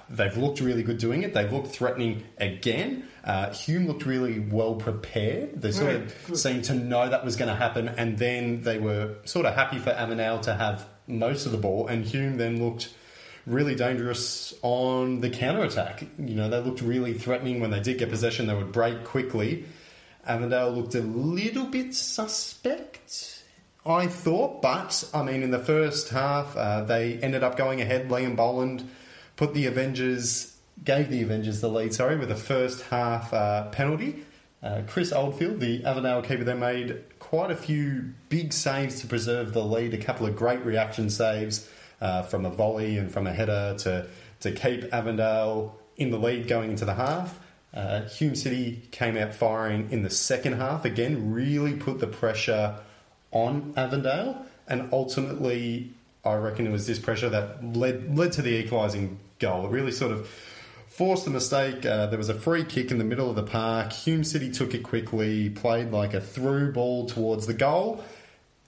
They've 0.10 0.36
looked 0.38 0.62
really 0.62 0.84
good 0.84 0.98
doing 0.98 1.24
it. 1.24 1.34
They've 1.34 1.52
looked 1.52 1.68
threatening 1.68 2.24
again. 2.38 3.08
Uh, 3.24 3.52
Hume 3.52 3.88
looked 3.88 4.06
really 4.06 4.40
well 4.40 4.76
prepared. 4.76 5.62
They 5.62 5.72
sort 5.72 5.96
of 5.96 6.38
seemed 6.38 6.66
to 6.66 6.74
know 6.74 7.10
that 7.10 7.24
was 7.24 7.36
going 7.36 7.50
to 7.50 7.56
happen, 7.56 7.88
and 7.90 8.18
then 8.18 8.62
they 8.62 8.80
were 8.80 9.16
sort 9.26 9.46
of 9.46 9.56
happy 9.56 9.80
for 9.80 9.92
Avondale 9.92 10.40
to 10.42 10.54
have 10.54 10.88
most 11.08 11.46
of 11.46 11.52
the 11.52 11.58
ball, 11.58 11.88
and 11.88 12.06
Hume 12.06 12.38
then 12.38 12.64
looked 12.64 12.94
really 13.46 13.76
dangerous 13.76 14.54
on 14.62 15.20
the 15.22 15.30
counter 15.30 15.64
attack. 15.64 16.04
You 16.18 16.36
know, 16.36 16.50
they 16.50 16.60
looked 16.60 16.82
really 16.82 17.14
threatening 17.14 17.60
when 17.60 17.72
they 17.72 17.82
did 17.82 17.98
get 17.98 18.10
possession. 18.10 18.48
They 18.48 18.54
would 18.54 18.72
break 18.72 19.04
quickly. 19.04 19.66
Avondale 20.26 20.72
looked 20.72 20.96
a 20.96 21.02
little 21.02 21.66
bit 21.66 21.94
suspect, 21.94 23.44
I 23.86 24.08
thought, 24.08 24.62
but 24.62 25.04
I 25.14 25.24
mean, 25.24 25.44
in 25.44 25.52
the 25.52 25.60
first 25.60 26.10
half, 26.10 26.56
uh, 26.56 26.84
they 26.86 27.16
ended 27.16 27.44
up 27.44 27.58
going 27.58 27.82
ahead. 27.82 28.08
Liam 28.10 28.38
Boland 28.38 28.90
put 29.36 29.54
the 29.54 29.66
Avengers, 29.66 30.58
gave 30.84 31.10
the 31.10 31.22
Avengers 31.22 31.62
the 31.62 31.70
lead, 31.70 31.94
sorry, 31.94 32.18
with 32.18 32.32
a 32.32 32.36
first 32.36 32.84
half 32.84 33.34
uh, 33.34 33.70
penalty. 33.70 34.24
Uh, 34.62 34.82
Chris 34.88 35.12
Oldfield, 35.12 35.60
the 35.60 35.84
Avondale 35.84 36.22
keeper, 36.22 36.44
they 36.44 36.54
made 36.54 37.04
quite 37.20 37.52
a 37.52 37.56
few 37.56 38.14
big 38.30 38.54
saves 38.54 39.02
to 39.02 39.08
preserve 39.08 39.54
the 39.54 39.64
lead. 39.64 39.94
A 39.94 39.98
couple 39.98 40.26
of 40.26 40.36
great 40.36 40.64
reaction 40.64 41.10
saves 41.10 41.70
uh, 42.00 42.24
from 42.24 42.46
a 42.46 42.50
volley 42.50 42.98
and 42.98 43.12
from 43.12 43.28
a 43.28 43.34
header 43.34 43.76
to 43.80 44.08
to 44.40 44.52
keep 44.52 44.94
Avondale 44.94 45.78
in 45.96 46.12
the 46.12 46.18
lead 46.18 46.48
going 46.48 46.72
into 46.72 46.86
the 46.86 46.94
half. 46.94 47.40
Uh, 47.74 48.02
Hume 48.02 48.36
City 48.36 48.82
came 48.92 49.18
out 49.18 49.34
firing 49.34 49.90
in 49.90 50.04
the 50.04 50.10
second 50.10 50.54
half 50.54 50.86
again, 50.86 51.32
really 51.34 51.74
put 51.74 52.00
the 52.00 52.08
pressure 52.08 52.76
on 53.32 53.74
Avondale, 53.76 54.46
and 54.68 54.90
ultimately, 54.94 55.92
I 56.26 56.36
reckon 56.36 56.66
it 56.66 56.72
was 56.72 56.88
this 56.88 57.00
pressure 57.00 57.30
that 57.30 57.64
led 57.76 58.18
led 58.18 58.32
to 58.34 58.42
the 58.42 58.52
equalising 58.52 59.20
goal. 59.40 59.66
It 59.66 59.72
really 59.72 59.92
sort 59.92 60.12
of 60.12 60.28
forced 60.88 61.26
the 61.26 61.32
mistake. 61.32 61.86
Uh, 61.86 62.06
there 62.08 62.18
was 62.18 62.30
a 62.30 62.34
free 62.34 62.64
kick 62.64 62.92
in 62.92 62.98
the 62.98 63.04
middle 63.04 63.30
of 63.30 63.36
the 63.36 63.44
park. 63.44 63.92
Hume 63.92 64.24
City 64.24 64.52
took 64.52 64.74
it 64.74 64.84
quickly, 64.84 65.50
played 65.50 65.92
like 65.92 66.14
a 66.14 66.22
through 66.22 66.72
ball 66.72 67.08
towards 67.08 67.48
the 67.48 67.54
goal. 67.54 68.04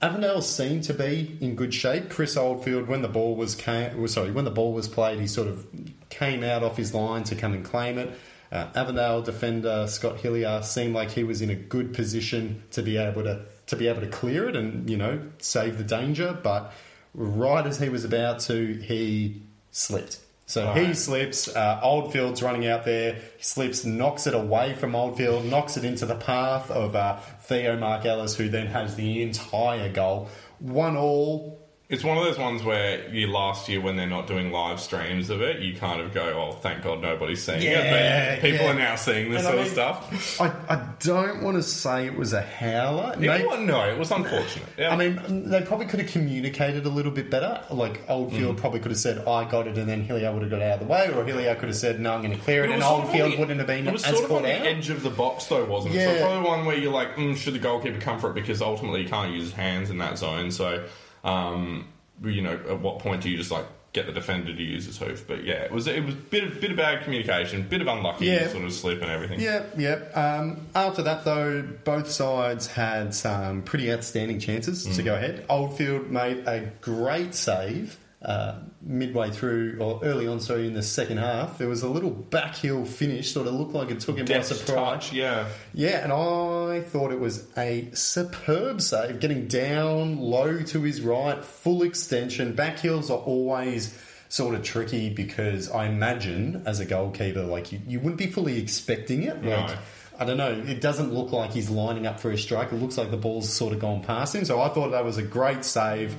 Avondale 0.01 0.41
seemed 0.41 0.83
to 0.83 0.93
be 0.93 1.37
in 1.39 1.55
good 1.55 1.73
shape. 1.73 2.09
Chris 2.09 2.35
Oldfield, 2.35 2.87
when 2.87 3.01
the 3.01 3.07
ball 3.07 3.35
was 3.35 3.55
came, 3.55 4.07
sorry, 4.07 4.31
when 4.31 4.43
the 4.43 4.51
ball 4.51 4.73
was 4.73 4.87
played, 4.87 5.19
he 5.19 5.27
sort 5.27 5.47
of 5.47 5.65
came 6.09 6.43
out 6.43 6.63
off 6.63 6.77
his 6.77 6.93
line 6.93 7.23
to 7.23 7.35
come 7.35 7.53
and 7.53 7.63
claim 7.63 7.97
it. 7.97 8.11
Uh, 8.51 8.67
Avondale 8.75 9.21
defender 9.21 9.87
Scott 9.87 10.17
Hillier 10.17 10.61
seemed 10.61 10.93
like 10.93 11.11
he 11.11 11.23
was 11.23 11.41
in 11.41 11.49
a 11.49 11.55
good 11.55 11.93
position 11.93 12.63
to 12.71 12.81
be 12.81 12.97
able 12.97 13.23
to 13.23 13.45
to 13.67 13.75
be 13.75 13.87
able 13.87 14.01
to 14.01 14.07
clear 14.07 14.47
it 14.47 14.55
and 14.55 14.87
you 14.89 14.97
know 14.97 15.21
save 15.39 15.77
the 15.77 15.83
danger. 15.83 16.37
But 16.41 16.71
right 17.15 17.65
as 17.65 17.79
he 17.79 17.89
was 17.89 18.03
about 18.05 18.39
to, 18.41 18.73
he 18.75 19.41
slipped. 19.71 20.19
So 20.47 20.73
he 20.73 20.85
Right. 20.85 20.95
slips. 20.97 21.47
Uh, 21.47 21.79
Oldfield's 21.81 22.43
running 22.43 22.67
out 22.67 22.85
there. 22.85 23.13
He 23.37 23.43
slips, 23.43 23.83
knocks 23.83 24.27
it 24.27 24.35
away 24.35 24.73
from 24.75 24.95
Oldfield, 24.95 25.45
knocks 25.45 25.75
it 25.75 25.83
into 25.83 26.05
the 26.05 26.15
path 26.15 26.69
of 26.69 26.95
uh, 26.95 27.17
Theo 27.41 27.75
Markelis, 27.77 28.35
who 28.35 28.47
then 28.49 28.67
has 28.67 28.95
the 28.95 29.23
entire 29.23 29.91
goal. 29.91 30.29
One 30.59 30.95
all. 30.95 31.59
It's 31.87 32.03
one 32.03 32.17
of 32.17 32.23
those 32.23 32.39
ones 32.39 32.63
where 32.63 33.07
you 33.13 33.27
last 33.27 33.69
year 33.69 33.79
when 33.79 33.95
they're 33.95 34.07
not 34.07 34.25
doing 34.25 34.51
live 34.51 34.79
streams 34.79 35.29
of 35.29 35.43
it, 35.43 35.59
you 35.61 35.75
kind 35.75 36.01
of 36.01 36.15
go, 36.15 36.23
"Oh, 36.49 36.53
thank 36.53 36.81
God 36.83 36.99
nobody's 36.99 37.43
seeing 37.43 37.61
Yeah, 37.61 37.81
it." 37.81 38.41
But 38.41 38.49
people 38.49 38.65
yeah. 38.65 38.71
are 38.71 38.75
now 38.75 38.95
seeing 38.95 39.29
this 39.29 39.45
And 39.45 39.47
I 39.49 39.51
sort 39.51 39.67
of 39.67 39.71
stuff. 40.07 40.41
I, 40.41 40.47
I 40.73 40.87
don't 41.01 41.43
want 41.43 41.57
to 41.57 41.61
say 41.63 42.07
it 42.07 42.17
was 42.17 42.33
a 42.33 42.41
howler. 42.41 43.13
It 43.13 43.19
Maybe- 43.19 43.45
wa- 43.45 43.57
no, 43.57 43.81
it 43.87 43.99
was 43.99 44.09
unfortunate. 44.09 44.67
Yeah. 44.79 44.93
I 44.93 44.95
mean, 44.95 45.49
they 45.51 45.61
probably 45.61 45.85
could 45.85 45.99
have 45.99 46.09
communicated 46.09 46.87
a 46.87 46.89
little 46.89 47.11
bit 47.11 47.29
better. 47.29 47.61
Like 47.69 48.01
Oldfield 48.09 48.57
probably 48.57 48.79
could 48.79 48.89
have 48.89 48.99
said, 48.99 49.19
"I 49.27 49.43
got 49.47 49.67
it," 49.67 49.77
and 49.77 49.87
then 49.87 50.01
Hillier 50.03 50.33
would 50.33 50.41
have 50.41 50.49
got 50.51 50.63
out 50.63 50.73
of 50.73 50.79
the 50.79 50.85
way, 50.87 51.07
or 51.13 51.23
Hillier 51.23 51.53
could 51.53 51.69
have 51.69 51.77
said, 51.77 51.99
"No, 51.99 52.13
I'm 52.15 52.23
going 52.23 52.35
to 52.35 52.43
clear 52.43 52.63
it," 52.63 52.71
It 52.71 52.73
and 52.73 52.79
was 52.81 52.87
sort 52.87 52.93
of 53.03 53.09
on 53.09 53.11
Oldfield 53.11 53.33
the- 53.33 53.37
wouldn't 53.37 53.59
have 53.59 53.67
been 53.67 53.87
It 53.87 53.93
was 53.93 54.03
as 54.05 54.13
sort 54.17 54.25
of 54.25 54.31
on 54.31 54.41
the 54.41 54.59
out. 54.59 54.65
edge 54.65 54.89
of 54.89 55.03
the 55.03 55.11
box, 55.11 55.45
though, 55.45 55.63
wasn't 55.65 55.93
it? 55.93 55.99
Yeah. 55.99 56.17
So 56.17 56.25
probably 56.25 56.49
one 56.49 56.65
where 56.65 56.77
you're 56.77 56.91
like, 56.91 57.15
mm, 57.15 57.37
should 57.37 57.53
the 57.53 57.59
goalkeeper 57.59 57.99
come 58.01 58.17
for 58.19 58.31
it? 58.31 58.33
Because 58.33 58.59
ultimately, 58.63 59.03
you 59.03 59.07
can't 59.07 59.31
use 59.31 59.43
his 59.43 59.53
hands 59.53 59.91
in 59.91 59.99
that 59.99 60.17
zone. 60.17 60.49
So, 60.49 60.83
um, 61.25 61.87
you 62.23 62.41
know, 62.41 62.53
at 62.69 62.79
what 62.79 62.99
point 62.99 63.21
do 63.21 63.29
you 63.29 63.35
just 63.37 63.51
like 63.51 63.65
get 63.91 64.05
the 64.07 64.11
defender 64.11 64.53
to 64.53 64.61
use 64.63 64.85
his 64.85 64.97
hoof? 64.97 65.25
But 65.27 65.43
yeah, 65.43 65.55
it 65.63 65.71
was 65.71 65.87
it 65.87 66.03
was 66.05 66.13
a 66.13 66.17
bit 66.17 66.43
of, 66.45 66.61
bit 66.61 66.71
of 66.71 66.77
bad 66.77 67.03
communication, 67.03 67.63
bit 67.67 67.81
of 67.81 67.87
unlucky 67.87 68.25
Yeah. 68.27 68.47
sort 68.49 68.63
of 68.63 68.71
slip 68.73 69.01
and 69.01 69.09
everything. 69.11 69.39
Yeah, 69.41 69.63
yeah. 69.77 69.95
Um, 70.13 70.67
after 70.75 71.01
that, 71.03 71.25
though, 71.25 71.61
both 71.83 72.09
sides 72.09 72.67
had 72.67 73.13
some 73.13 73.61
pretty 73.63 73.91
outstanding 73.91 74.39
chances 74.39 74.83
to 74.95 75.03
go 75.03 75.15
ahead. 75.15 75.45
Oldfield 75.49 76.09
made 76.11 76.47
a 76.47 76.71
great 76.81 77.33
save 77.35 77.97
uh, 78.25 78.55
midway 78.81 79.29
through, 79.29 79.77
or 79.79 79.99
early 80.03 80.25
on, 80.25 80.39
sorry, 80.39 80.65
in 80.65 80.73
the 80.73 80.81
second 80.81 81.17
half. 81.17 81.59
There 81.59 81.67
was 81.67 81.83
a 81.83 81.89
little 81.89 82.09
back 82.09 82.55
backheel 82.55 82.87
finish, 82.87 83.31
sort 83.31 83.47
of 83.47 83.53
looked 83.53 83.73
like 83.73 83.91
it 83.91 83.99
took 83.99 84.17
him 84.17 84.25
by 84.25 84.41
surprise. 84.41 84.75
touch, 84.75 85.13
yeah. 85.13 85.47
Yeah, 85.75 86.03
and 86.03 86.11
I 86.11 86.81
thought 86.81 87.11
it 87.11 87.19
was 87.19 87.47
a 87.55 87.89
superb 87.93 88.81
save, 88.81 89.19
getting 89.19 89.47
down 89.47 90.17
low 90.17 90.63
to 90.63 90.81
his 90.81 91.01
right, 91.01 91.43
full 91.45 91.83
extension. 91.83 92.53
Back 92.53 92.79
heels 92.79 93.11
are 93.11 93.19
always 93.19 93.95
sort 94.27 94.55
of 94.55 94.63
tricky 94.63 95.09
because 95.09 95.69
I 95.69 95.85
imagine 95.85 96.63
as 96.65 96.79
a 96.79 96.85
goalkeeper, 96.85 97.43
like 97.43 97.71
you, 97.71 97.79
you 97.87 97.99
wouldn't 97.99 98.17
be 98.17 98.27
fully 98.27 98.59
expecting 98.59 99.23
it. 99.23 99.43
No. 99.43 99.51
Like, 99.51 99.77
I 100.17 100.25
don't 100.25 100.37
know. 100.37 100.51
It 100.51 100.81
doesn't 100.81 101.13
look 101.13 101.31
like 101.31 101.51
he's 101.51 101.69
lining 101.69 102.07
up 102.07 102.19
for 102.19 102.31
a 102.31 102.37
strike. 102.37 102.71
It 102.71 102.77
looks 102.77 102.97
like 102.97 103.11
the 103.11 103.17
ball's 103.17 103.51
sort 103.51 103.73
of 103.73 103.79
gone 103.79 104.01
past 104.01 104.33
him. 104.33 104.45
So 104.45 104.61
I 104.61 104.69
thought 104.69 104.91
that 104.91 105.03
was 105.03 105.17
a 105.17 105.23
great 105.23 105.63
save. 105.63 106.15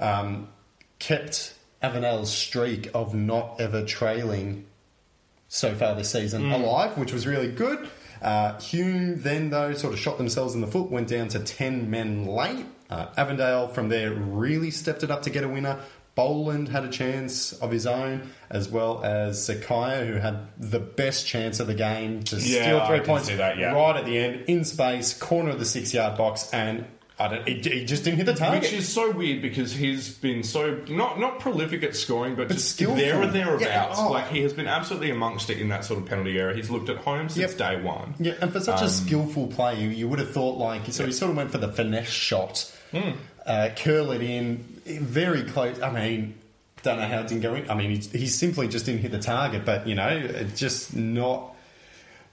Um, 0.00 0.48
kept 1.02 1.54
Avondale's 1.82 2.32
streak 2.32 2.88
of 2.94 3.14
not 3.14 3.60
ever 3.60 3.84
trailing 3.84 4.64
so 5.48 5.74
far 5.74 5.94
this 5.94 6.10
season 6.10 6.42
Mm. 6.44 6.54
alive, 6.62 6.96
which 6.96 7.12
was 7.12 7.26
really 7.26 7.50
good. 7.50 7.88
Uh, 8.22 8.58
Hume 8.60 9.20
then, 9.22 9.50
though, 9.50 9.72
sort 9.74 9.92
of 9.92 9.98
shot 9.98 10.16
themselves 10.16 10.54
in 10.54 10.60
the 10.60 10.66
foot, 10.68 10.90
went 10.90 11.08
down 11.08 11.28
to 11.28 11.40
10 11.40 11.90
men 11.90 12.24
late. 12.24 12.64
Uh, 12.88 13.06
Avondale 13.16 13.66
from 13.68 13.88
there 13.88 14.12
really 14.12 14.70
stepped 14.70 15.02
it 15.02 15.10
up 15.10 15.22
to 15.22 15.30
get 15.30 15.42
a 15.44 15.48
winner. 15.48 15.78
Boland 16.14 16.68
had 16.68 16.84
a 16.84 16.88
chance 16.90 17.52
of 17.54 17.70
his 17.70 17.86
own, 17.86 18.30
as 18.50 18.68
well 18.68 19.02
as 19.02 19.38
Sakaya, 19.48 20.06
who 20.06 20.14
had 20.14 20.36
the 20.58 20.78
best 20.78 21.26
chance 21.26 21.58
of 21.58 21.66
the 21.66 21.74
game 21.74 22.22
to 22.24 22.36
Yeah, 22.36 22.62
steal 22.62 22.86
three 22.86 22.98
did 22.98 23.06
points 23.06 23.28
that, 23.28 23.56
yeah. 23.58 23.72
right 23.72 23.96
at 23.96 24.04
the 24.04 24.18
end, 24.18 24.44
in 24.46 24.64
space, 24.64 25.14
corner 25.14 25.50
of 25.50 25.58
the 25.58 25.64
six 25.64 25.92
yard 25.92 26.16
box, 26.18 26.48
and 26.52 26.84
I 27.18 27.28
don't, 27.28 27.46
he, 27.46 27.54
he 27.60 27.84
just 27.84 28.04
didn't 28.04 28.16
hit 28.16 28.26
the 28.26 28.34
target. 28.34 28.62
Which 28.62 28.72
is 28.72 28.88
so 28.88 29.10
weird 29.10 29.42
because 29.42 29.72
he's 29.72 30.14
been 30.16 30.42
so 30.42 30.80
not 30.88 31.20
not 31.20 31.38
prolific 31.40 31.82
at 31.82 31.94
scoring, 31.94 32.34
but, 32.34 32.48
But 32.48 32.54
just 32.54 32.70
skillful. 32.76 32.96
there 32.96 33.20
or 33.22 33.26
thereabouts. 33.26 33.62
Yeah, 33.98 34.04
oh. 34.06 34.10
Like 34.10 34.28
he 34.28 34.40
has 34.42 34.52
been 34.52 34.66
absolutely 34.66 35.10
amongst 35.10 35.50
it 35.50 35.58
in 35.58 35.68
that 35.68 35.84
sort 35.84 36.00
of 36.00 36.06
penalty 36.06 36.38
area. 36.38 36.56
He's 36.56 36.70
looked 36.70 36.88
at 36.88 36.96
home 36.98 37.28
since 37.28 37.52
Yep. 37.52 37.58
day 37.58 37.80
one. 37.82 38.14
Yeah, 38.18 38.32
and 38.40 38.52
for 38.52 38.60
such 38.60 38.80
Um, 38.80 38.86
a 38.86 38.90
skillful 38.90 39.46
player, 39.48 39.76
you, 39.78 39.88
you 39.90 40.08
would 40.08 40.18
have 40.18 40.32
thought 40.32 40.58
like 40.58 40.82
so. 40.90 41.04
He 41.06 41.12
sort 41.12 41.30
of 41.30 41.36
went 41.36 41.50
for 41.52 41.58
the 41.58 41.68
finesse 41.68 42.08
shot, 42.08 42.72
Hmm. 42.92 43.10
uh, 43.46 43.68
curl 43.76 44.10
it 44.12 44.22
in, 44.22 44.64
very 44.86 45.42
close. 45.44 45.80
I 45.80 45.90
mean, 45.92 46.34
don't 46.82 46.98
know 46.98 47.06
how 47.06 47.20
it 47.20 47.28
didn't 47.28 47.42
go 47.42 47.54
in. 47.54 47.70
I 47.70 47.74
mean, 47.74 47.90
he, 47.90 48.18
he 48.18 48.26
simply 48.26 48.66
just 48.68 48.86
didn't 48.86 49.02
hit 49.02 49.12
the 49.12 49.20
target, 49.20 49.64
but 49.64 49.86
you 49.86 49.94
know, 49.94 50.28
just 50.56 50.96
not 50.96 51.51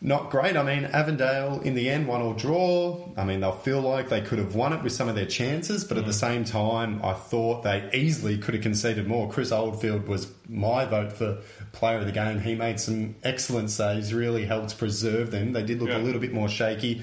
not 0.01 0.29
great. 0.29 0.55
I 0.55 0.63
mean, 0.63 0.85
Avondale 0.85 1.59
in 1.61 1.75
the 1.75 1.89
end 1.89 2.07
one 2.07 2.21
or 2.21 2.33
draw. 2.33 3.09
I 3.17 3.25
mean, 3.25 3.41
they'll 3.41 3.51
feel 3.51 3.81
like 3.81 4.07
they 4.09 4.21
could 4.21 4.39
have 4.39 4.55
won 4.55 4.71
it 4.73 4.81
with 4.81 4.93
some 4.93 5.09
of 5.09 5.15
their 5.15 5.25
chances, 5.25 5.83
but 5.83 5.97
at 5.97 6.03
Hmm. 6.03 6.07
the 6.09 6.13
same 6.13 6.43
time, 6.45 7.01
I 7.03 7.13
thought 7.13 7.63
they 7.63 7.89
easily 7.93 8.37
could 8.37 8.53
have 8.53 8.63
conceded 8.63 9.07
more. 9.07 9.29
Chris 9.29 9.51
Oldfield 9.51 10.07
was 10.07 10.31
my 10.47 10.85
vote 10.85 11.11
for 11.11 11.37
player 11.73 11.97
of 11.99 12.05
the 12.05 12.11
game. 12.13 12.39
He 12.39 12.55
made 12.55 12.79
some 12.79 13.15
excellent 13.23 13.69
saves, 13.71 14.13
really 14.13 14.45
helped 14.45 14.77
preserve 14.77 15.31
them. 15.31 15.51
They 15.53 15.63
did 15.63 15.79
look 15.81 15.89
Yeah. 15.89 15.97
a 15.97 15.99
little 16.03 16.21
bit 16.21 16.33
more 16.33 16.47
shaky. 16.49 17.01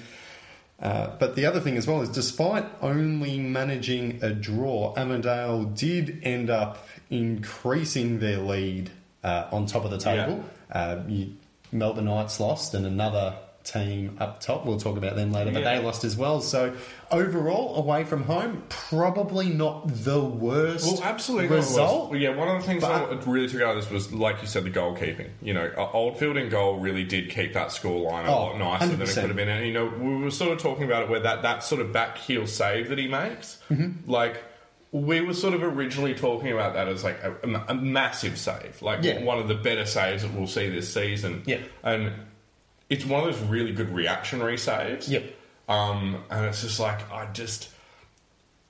Uh, 0.83 1.09
but 1.19 1.37
the 1.37 1.47
other 1.47 1.61
thing 1.61 1.77
as 1.79 1.87
well 1.87 2.03
is, 2.03 2.09
despite 2.11 2.65
only 2.83 3.39
managing 3.39 4.19
a 4.23 4.31
draw, 4.31 4.93
Avondale 4.97 5.65
did 5.65 6.19
end 6.23 6.51
up 6.51 6.87
increasing 7.11 8.19
their 8.21 8.39
lead 8.39 8.91
uh, 9.25 9.45
on 9.53 9.67
top 9.67 9.85
of 9.85 9.91
the 9.91 9.99
table. 9.99 10.45
Uh, 10.71 10.99
you, 11.09 11.33
Melbourne 11.79 12.07
Knights 12.07 12.41
lost, 12.41 12.75
and 12.75 12.87
another 12.87 13.35
team 13.65 14.17
up 14.21 14.39
top. 14.41 14.65
We'll 14.65 14.79
talk 14.79 14.97
about 14.97 15.17
them 15.17 15.33
later, 15.33 15.51
but 15.51 15.65
Yeah. 15.65 15.79
they 15.79 15.85
lost 15.85 16.05
as 16.05 16.17
well. 16.17 16.41
So 16.41 16.73
overall, 17.11 17.75
away 17.77 18.05
from 18.05 18.23
home, 18.23 18.63
probably 18.69 19.49
not 19.49 19.89
the 20.05 20.21
worst 20.21 20.87
Well, 20.87 21.03
absolutely. 21.03 21.49
result. 21.57 22.11
worst. 22.13 22.23
Yeah, 22.23 22.37
one 22.37 22.47
of 22.47 22.61
the 22.63 22.67
things 22.69 22.83
But- 22.83 23.09
that 23.11 23.27
really 23.27 23.49
took 23.49 23.61
out 23.63 23.71
of 23.77 23.83
this 23.83 23.91
was, 23.91 24.13
like 24.13 24.41
you 24.41 24.47
said, 24.47 24.63
the 24.65 24.71
goalkeeping. 24.71 25.31
You 25.43 25.55
know, 25.55 25.71
Oldfield 25.93 26.37
in 26.37 26.49
goal 26.49 26.77
really 26.77 27.03
did 27.03 27.29
keep 27.29 27.55
that 27.55 27.73
score 27.73 28.09
line 28.09 28.27
a 28.27 28.33
Oh, 28.33 28.41
lot 28.47 28.59
nicer 28.59 28.87
than 28.87 29.03
it 29.03 29.09
could 29.09 29.25
have 29.25 29.37
been. 29.37 29.49
And, 29.49 29.67
you 29.67 29.73
know, 29.73 29.87
we 30.01 30.15
were 30.17 30.31
sort 30.31 30.53
of 30.53 30.59
talking 30.59 30.85
about 30.85 31.03
it 31.03 31.09
where 31.09 31.21
that, 31.21 31.43
that 31.43 31.65
sort 31.65 31.81
of 31.81 31.93
back 31.93 32.19
heel 32.19 32.47
save 32.47 32.89
that 32.89 32.99
he 32.99 33.09
makes, 33.09 33.59
Mm-hmm. 33.71 34.09
like, 34.09 34.45
we 34.97 35.21
were 35.21 35.35
sort 35.35 35.55
of 35.55 35.63
originally 35.63 36.15
talking 36.15 36.53
about 36.53 36.75
that 36.75 36.89
as 36.89 37.05
like 37.05 37.23
a, 37.23 37.65
a 37.69 37.75
massive 37.75 38.39
save, 38.39 38.81
like 38.83 39.03
Yeah. 39.03 39.23
one 39.23 39.39
of 39.39 39.49
the 39.49 39.55
better 39.55 39.85
saves 39.85 40.23
that 40.23 40.33
we'll 40.33 40.47
see 40.47 40.69
this 40.71 40.93
season. 40.93 41.43
Yeah. 41.47 41.59
And 41.83 42.13
it's 42.89 43.05
one 43.05 43.27
of 43.29 43.35
those 43.39 43.49
really 43.49 43.73
good 43.73 43.91
reactionary 43.91 44.59
saves. 44.59 45.09
Yep. 45.11 45.35
Um, 45.69 46.23
and 46.31 46.47
it's 46.47 46.63
just 46.63 46.81
like, 46.81 47.11
I 47.13 47.27
just. 47.33 47.71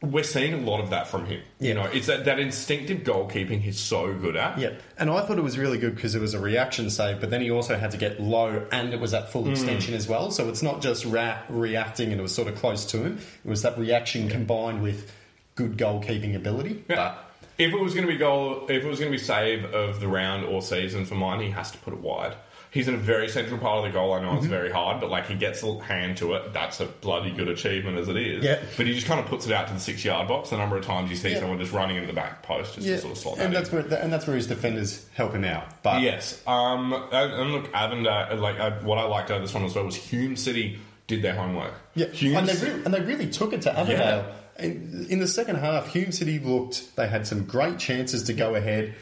We're 0.02 0.24
seeing 0.24 0.52
a 0.52 0.58
lot 0.58 0.80
of 0.80 0.90
that 0.90 1.06
from 1.08 1.24
him. 1.24 1.40
Yeah. 1.58 1.68
You 1.68 1.74
know, 1.74 1.84
it's 1.86 2.06
that, 2.06 2.26
that 2.26 2.38
instinctive 2.38 2.98
goalkeeping 2.98 3.60
he's 3.60 3.80
so 3.80 4.12
good 4.12 4.36
at. 4.36 4.58
Yep. 4.58 4.82
And 4.98 5.10
I 5.10 5.24
thought 5.24 5.38
it 5.38 5.42
was 5.42 5.56
really 5.56 5.78
good 5.78 5.94
because 5.94 6.14
it 6.14 6.20
was 6.20 6.34
a 6.34 6.38
reaction 6.38 6.90
save, 6.90 7.18
but 7.18 7.30
then 7.30 7.40
he 7.40 7.50
also 7.50 7.76
had 7.78 7.92
to 7.92 7.96
get 7.96 8.20
low 8.20 8.66
and 8.70 8.92
it 8.92 9.00
was 9.00 9.14
at 9.14 9.30
full 9.32 9.48
extension 9.48 9.94
as 9.94 10.06
well. 10.06 10.30
So 10.30 10.48
it's 10.50 10.62
not 10.62 10.82
just 10.82 11.06
ra- 11.06 11.38
reacting 11.48 12.10
and 12.12 12.20
it 12.20 12.22
was 12.22 12.34
sort 12.34 12.46
of 12.46 12.56
close 12.56 12.84
to 12.86 12.98
him. 13.02 13.18
It 13.44 13.48
was 13.48 13.62
that 13.62 13.78
reaction 13.78 14.28
combined 14.28 14.82
with 14.82 15.10
good 15.56 15.76
goalkeeping 15.76 16.36
ability. 16.36 16.84
Yeah. 16.88 17.16
If 17.58 17.72
it 17.72 17.80
was 17.80 17.94
going 17.94 18.06
to 18.06 18.12
be 18.12 18.18
goal, 18.18 18.66
if 18.68 18.84
it 18.84 18.86
was 18.86 19.00
going 19.00 19.10
to 19.10 19.18
be 19.18 19.22
save 19.22 19.64
of 19.74 19.98
the 20.00 20.06
round 20.08 20.44
or 20.44 20.60
season 20.62 21.04
for 21.06 21.14
mine, 21.14 21.40
he 21.40 21.50
has 21.50 21.70
to 21.72 21.78
put 21.78 21.94
it 21.94 22.00
wide. 22.00 22.34
He's 22.70 22.88
in 22.88 22.94
a 22.94 22.98
very 22.98 23.28
central 23.30 23.58
part 23.58 23.78
of 23.78 23.84
the 23.84 23.90
goal. 23.98 24.12
I 24.12 24.20
know 24.20 24.26
Mm-hmm. 24.28 24.36
it's 24.38 24.46
very 24.48 24.70
hard, 24.70 25.00
but 25.00 25.08
like 25.08 25.26
he 25.28 25.34
gets 25.34 25.62
a 25.62 25.78
hand 25.78 26.18
to 26.18 26.34
it. 26.34 26.52
That's 26.52 26.80
a 26.80 26.84
bloody 26.84 27.30
good 27.30 27.48
achievement 27.48 27.96
as 27.96 28.08
it 28.08 28.16
is. 28.18 28.44
Yeah. 28.44 28.58
But 28.76 28.86
he 28.86 28.92
just 28.92 29.06
kind 29.06 29.18
of 29.18 29.24
puts 29.24 29.46
it 29.46 29.52
out 29.52 29.68
to 29.68 29.72
the 29.72 29.80
six 29.80 30.04
yard 30.04 30.28
box. 30.28 30.50
The 30.50 30.58
number 30.58 30.76
of 30.76 30.84
times 30.84 31.08
you 31.08 31.16
see 31.16 31.30
Yeah. 31.30 31.40
someone 31.40 31.58
just 31.58 31.72
running 31.72 31.96
into 31.96 32.08
the 32.08 32.12
back 32.12 32.42
post 32.42 32.74
just 32.74 32.86
to 32.86 32.98
sort 32.98 33.12
of 33.12 33.18
slot 33.18 33.36
that 33.36 33.46
and 33.46 33.54
in. 33.54 33.58
that's 33.62 33.72
where 33.72 33.80
and 34.02 34.12
that's 34.12 34.26
where 34.26 34.36
his 34.36 34.46
defenders 34.46 35.06
help 35.14 35.32
him 35.32 35.44
out. 35.44 35.82
But 35.82 36.02
Yes. 36.02 36.42
Um, 36.46 36.92
and, 36.92 37.32
and 37.32 37.52
look, 37.52 37.72
Avondale, 37.72 38.36
like 38.36 38.60
uh, 38.60 38.72
what 38.82 38.98
I 38.98 39.04
liked 39.04 39.30
out 39.30 39.36
of 39.38 39.42
this 39.42 39.54
one 39.54 39.64
as 39.64 39.74
well 39.74 39.86
was 39.86 39.96
Hume 39.96 40.36
City 40.36 40.78
did 41.06 41.22
their 41.22 41.34
homework. 41.36 41.72
Yeah, 41.94 42.08
Hume 42.08 42.36
and 42.36 42.46
they, 42.48 42.66
really, 42.66 42.84
and 42.84 42.92
they 42.92 43.00
really 43.00 43.30
took 43.30 43.54
it 43.54 43.62
to 43.62 43.78
Avondale. 43.78 44.26
In, 44.58 45.06
in 45.10 45.18
the 45.18 45.28
second 45.28 45.56
half, 45.56 45.88
Hume 45.92 46.12
City 46.12 46.38
looked, 46.38 46.96
they 46.96 47.08
had 47.08 47.26
some 47.26 47.44
great 47.44 47.78
chances 47.78 48.22
to 48.24 48.32
go 48.32 48.54
ahead. 48.54 48.94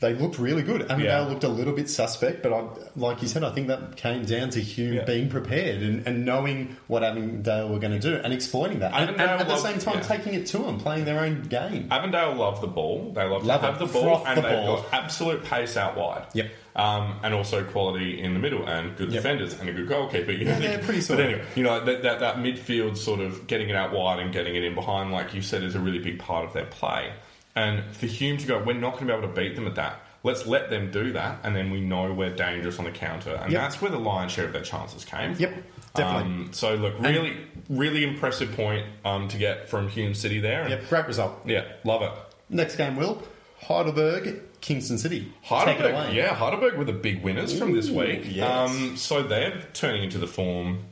They 0.00 0.14
looked 0.14 0.36
really 0.40 0.62
good. 0.62 0.82
Avondale 0.82 1.04
Yeah. 1.24 1.28
looked 1.28 1.44
a 1.44 1.48
little 1.48 1.72
bit 1.74 1.88
suspect, 1.88 2.42
but 2.42 2.52
I, 2.52 2.64
like 2.96 3.22
you 3.22 3.28
said, 3.28 3.44
I 3.44 3.52
think 3.52 3.68
that 3.68 3.94
came 3.96 4.24
down 4.24 4.50
to 4.50 4.60
Hume 4.60 4.94
Yeah. 4.94 5.04
being 5.04 5.28
prepared 5.28 5.80
and, 5.80 6.04
and 6.08 6.24
knowing 6.24 6.76
what 6.88 7.04
Avondale 7.04 7.68
were 7.68 7.78
going 7.78 7.92
to 7.92 8.00
do 8.00 8.16
and 8.16 8.32
exploiting 8.32 8.80
that. 8.80 8.92
And, 8.94 9.10
and 9.10 9.20
at 9.20 9.46
the 9.46 9.56
same 9.58 9.78
time, 9.78 9.98
yeah. 9.98 10.00
taking 10.02 10.34
it 10.34 10.46
to 10.46 10.58
them, 10.58 10.78
playing 10.80 11.04
their 11.04 11.20
own 11.20 11.42
game. 11.42 11.86
Avondale 11.92 12.34
love 12.34 12.60
the 12.60 12.66
ball. 12.66 13.12
They 13.14 13.22
love, 13.24 13.44
Love 13.44 13.60
to 13.60 13.66
have 13.68 13.76
it. 13.76 13.86
the 13.86 13.92
ball, 13.92 14.18
Froth 14.18 14.26
and 14.26 14.38
the 14.38 14.42
they've 14.42 14.50
ball. 14.66 14.76
got 14.82 14.92
absolute 14.92 15.44
pace 15.44 15.76
out 15.76 15.96
wide. 15.96 16.26
Yep. 16.34 16.50
Um, 16.74 17.20
and 17.22 17.34
also 17.34 17.62
quality 17.64 18.18
in 18.22 18.32
the 18.32 18.40
middle, 18.40 18.66
and 18.66 18.96
good 18.96 19.12
Yep. 19.12 19.22
defenders, 19.22 19.60
and 19.60 19.68
a 19.68 19.72
good 19.74 19.88
goalkeeper. 19.88 20.32
You 20.32 20.46
know, 20.46 20.52
Yeah, 20.52 20.58
they're 20.76 20.78
pretty 20.78 21.06
But 21.06 21.20
anyway, 21.20 21.44
you 21.54 21.62
know 21.62 21.84
that, 21.84 22.02
that 22.02 22.20
that 22.20 22.36
midfield 22.36 22.96
sort 22.96 23.20
of 23.20 23.46
getting 23.46 23.68
it 23.68 23.76
out 23.76 23.92
wide 23.92 24.20
and 24.20 24.32
getting 24.32 24.54
it 24.56 24.64
in 24.64 24.74
behind, 24.74 25.12
like 25.12 25.34
you 25.34 25.42
said, 25.42 25.62
is 25.62 25.74
a 25.74 25.80
really 25.80 25.98
big 25.98 26.18
part 26.18 26.46
of 26.46 26.54
their 26.54 26.64
play. 26.64 27.12
And 27.54 27.84
for 27.94 28.06
Hume 28.06 28.38
to 28.38 28.46
go, 28.46 28.58
we're 28.62 28.72
not 28.72 28.92
going 28.94 29.06
to 29.08 29.12
be 29.12 29.18
able 29.18 29.28
to 29.28 29.34
beat 29.38 29.54
them 29.54 29.66
at 29.66 29.74
that. 29.74 30.00
Let's 30.24 30.46
let 30.46 30.70
them 30.70 30.90
do 30.90 31.12
that, 31.12 31.40
and 31.42 31.54
then 31.54 31.70
we 31.70 31.80
know 31.82 32.10
we're 32.14 32.34
dangerous 32.34 32.78
on 32.78 32.86
the 32.86 32.90
counter, 32.90 33.34
and 33.34 33.52
Yep. 33.52 33.60
that's 33.60 33.82
where 33.82 33.90
the 33.90 33.98
lion's 33.98 34.32
share 34.32 34.46
of 34.46 34.54
their 34.54 34.62
chances 34.62 35.04
came. 35.04 35.34
Yep, 35.38 35.52
definitely. 35.94 36.22
Um, 36.44 36.48
so 36.52 36.74
look, 36.76 36.94
really, 37.00 37.36
really 37.68 38.02
impressive 38.04 38.50
point 38.56 38.86
um, 39.04 39.28
to 39.28 39.36
get 39.36 39.68
from 39.68 39.88
Hume 39.90 40.14
City 40.14 40.40
there. 40.40 40.62
And 40.62 40.70
Yep, 40.70 40.88
great 40.88 41.06
result. 41.06 41.40
yeah, 41.44 41.64
love 41.84 42.00
it. 42.00 42.12
Next 42.48 42.76
game, 42.76 42.96
Will. 42.96 43.20
Heidelberg, 43.60 44.40
Kingston 44.62 44.96
City. 44.96 45.30
Heidelberg, 45.42 46.14
yeah, 46.14 46.34
Heidelberg 46.34 46.78
were 46.78 46.84
the 46.84 46.92
big 46.94 47.22
winners 47.22 47.56
from 47.58 47.74
this 47.74 47.90
week. 47.90 48.22
yes. 48.24 48.70
Um, 48.70 48.96
so 48.96 49.22
they're 49.22 49.62
turning 49.74 50.04
into 50.04 50.16
the 50.16 50.26
form 50.26 50.84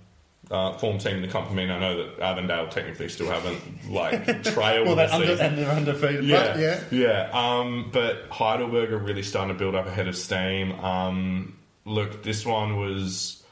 uh, 0.51 0.77
form 0.79 0.99
team 0.99 1.15
in 1.17 1.23
the 1.23 1.29
company. 1.29 1.71
I 1.71 1.79
know 1.79 1.97
that 2.05 2.21
Avondale 2.21 2.69
technically 2.69 3.09
still 3.09 3.31
haven't 3.31 3.89
like 3.89 4.43
trailed 4.43 4.87
Well, 4.89 4.97
the 4.97 5.07
they're, 5.07 5.13
under, 5.15 5.43
and 5.43 5.57
they're 5.57 5.71
undefeated. 5.71 6.25
Yeah, 6.25 6.49
But, 6.53 6.59
yeah. 6.59 6.81
yeah. 6.91 7.31
Um, 7.33 7.91
but 7.93 8.27
Heidelberg 8.31 8.93
are 8.93 8.99
really 8.99 9.23
starting 9.23 9.55
to 9.55 9.59
build 9.59 9.75
up 9.77 9.87
ahead 9.87 10.09
of 10.09 10.17
steam. 10.17 10.73
Um, 10.81 11.57
look, 11.85 12.23
this 12.25 12.45
one 12.45 12.77
was 12.77 13.43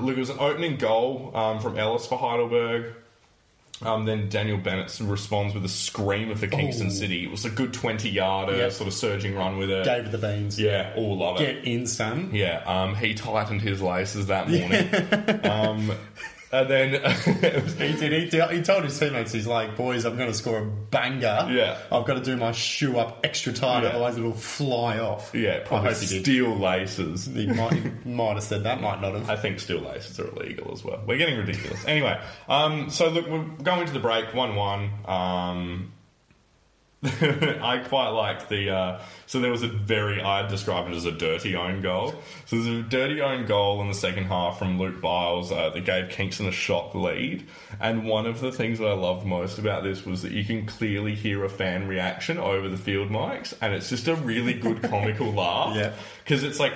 look. 0.00 0.16
It 0.16 0.20
was 0.20 0.30
an 0.30 0.38
opening 0.38 0.76
goal 0.76 1.32
um, 1.34 1.58
from 1.60 1.78
Ellis 1.78 2.06
for 2.06 2.18
Heidelberg. 2.18 2.94
Um, 3.82 4.04
then 4.04 4.28
Daniel 4.28 4.58
Bennett 4.58 4.98
responds 5.02 5.54
with 5.54 5.64
a 5.64 5.68
scream 5.68 6.30
of 6.30 6.40
the 6.40 6.48
Kingston 6.48 6.88
Oh. 6.88 6.90
City. 6.90 7.24
It 7.24 7.30
was 7.30 7.44
a 7.46 7.50
good 7.50 7.72
twenty 7.72 8.10
yarder, 8.10 8.56
Yep. 8.56 8.72
sort 8.72 8.88
of 8.88 8.94
surging 8.94 9.34
run 9.34 9.56
with 9.56 9.70
it. 9.70 9.84
Gave 9.86 10.04
it 10.06 10.12
the 10.12 10.18
beans. 10.18 10.60
Yeah, 10.60 10.92
all 10.96 11.16
love 11.16 11.40
it. 11.40 11.62
Get 11.62 11.64
in, 11.64 11.86
son. 11.86 12.30
Yeah, 12.32 12.62
um, 12.66 12.94
he 12.94 13.14
tightened 13.14 13.62
his 13.62 13.80
laces 13.80 14.26
that 14.26 14.48
morning. 14.50 15.44
um, 15.44 15.92
and 16.52 16.68
then 16.68 16.94
it 17.04 17.62
was, 17.64 17.74
He 17.78 17.92
did. 17.94 18.12
He, 18.12 18.28
did- 18.28 18.50
he 18.50 18.62
told 18.62 18.84
his 18.84 18.98
teammates, 18.98 19.32
he's 19.32 19.46
like, 19.46 19.76
boys, 19.76 20.04
I'm 20.04 20.16
going 20.16 20.28
to 20.30 20.34
score 20.36 20.58
a 20.58 20.64
banger. 20.66 21.48
Yeah. 21.50 21.78
I've 21.92 22.04
got 22.06 22.14
to 22.14 22.20
do 22.22 22.36
my 22.36 22.52
shoe 22.52 22.98
up 22.98 23.20
extra 23.24 23.52
tight, 23.52 23.82
Yeah. 23.82 23.90
otherwise 23.90 24.16
it'll 24.18 24.32
fly 24.32 24.98
off. 24.98 25.30
yeah, 25.34 25.60
probably 25.64 25.90
I 25.90 25.92
hope 25.92 26.00
he 26.02 26.06
did. 26.08 26.22
steel 26.24 26.56
laces. 26.56 27.26
He 27.26 27.46
might, 27.46 27.72
he 27.74 27.90
might 28.10 28.34
have 28.34 28.42
said 28.42 28.64
that, 28.64 28.80
might 28.80 29.00
not 29.00 29.14
have. 29.14 29.30
I 29.30 29.36
think 29.36 29.60
steel 29.60 29.80
laces 29.80 30.18
are 30.18 30.26
illegal 30.28 30.72
as 30.72 30.84
well. 30.84 31.02
We're 31.06 31.18
getting 31.18 31.38
ridiculous. 31.38 31.84
anyway, 31.86 32.20
um, 32.48 32.90
so 32.90 33.08
look, 33.08 33.28
we're 33.28 33.44
going 33.62 33.86
to 33.86 33.92
the 33.92 34.00
break, 34.00 34.34
1 34.34 34.54
1. 34.56 34.90
Um, 35.06 35.92
I 37.02 37.82
quite 37.88 38.10
like 38.10 38.48
the. 38.48 38.70
Uh, 38.70 39.02
so 39.24 39.40
there 39.40 39.50
was 39.50 39.62
a 39.62 39.68
very. 39.68 40.20
I'd 40.20 40.48
describe 40.48 40.86
it 40.86 40.94
as 40.94 41.06
a 41.06 41.12
dirty 41.12 41.56
own 41.56 41.80
goal. 41.80 42.14
So 42.44 42.56
there's 42.56 42.66
a 42.66 42.82
dirty 42.82 43.22
own 43.22 43.46
goal 43.46 43.80
in 43.80 43.88
the 43.88 43.94
second 43.94 44.24
half 44.24 44.58
from 44.58 44.78
Luke 44.78 45.00
Biles 45.00 45.50
uh, 45.50 45.70
that 45.70 45.86
gave 45.86 46.10
Kingston 46.10 46.46
a 46.46 46.52
shock 46.52 46.94
lead. 46.94 47.46
And 47.80 48.04
one 48.04 48.26
of 48.26 48.40
the 48.40 48.52
things 48.52 48.80
that 48.80 48.86
I 48.86 48.92
loved 48.92 49.24
most 49.24 49.58
about 49.58 49.82
this 49.82 50.04
was 50.04 50.20
that 50.20 50.32
you 50.32 50.44
can 50.44 50.66
clearly 50.66 51.14
hear 51.14 51.42
a 51.42 51.48
fan 51.48 51.88
reaction 51.88 52.36
over 52.36 52.68
the 52.68 52.76
field 52.76 53.08
mics, 53.08 53.54
and 53.62 53.72
it's 53.72 53.88
just 53.88 54.06
a 54.06 54.14
really 54.16 54.52
good 54.52 54.82
comical 54.90 55.32
laugh. 55.32 55.74
Yeah. 55.74 55.94
Because 56.22 56.42
it's 56.42 56.60
like, 56.60 56.74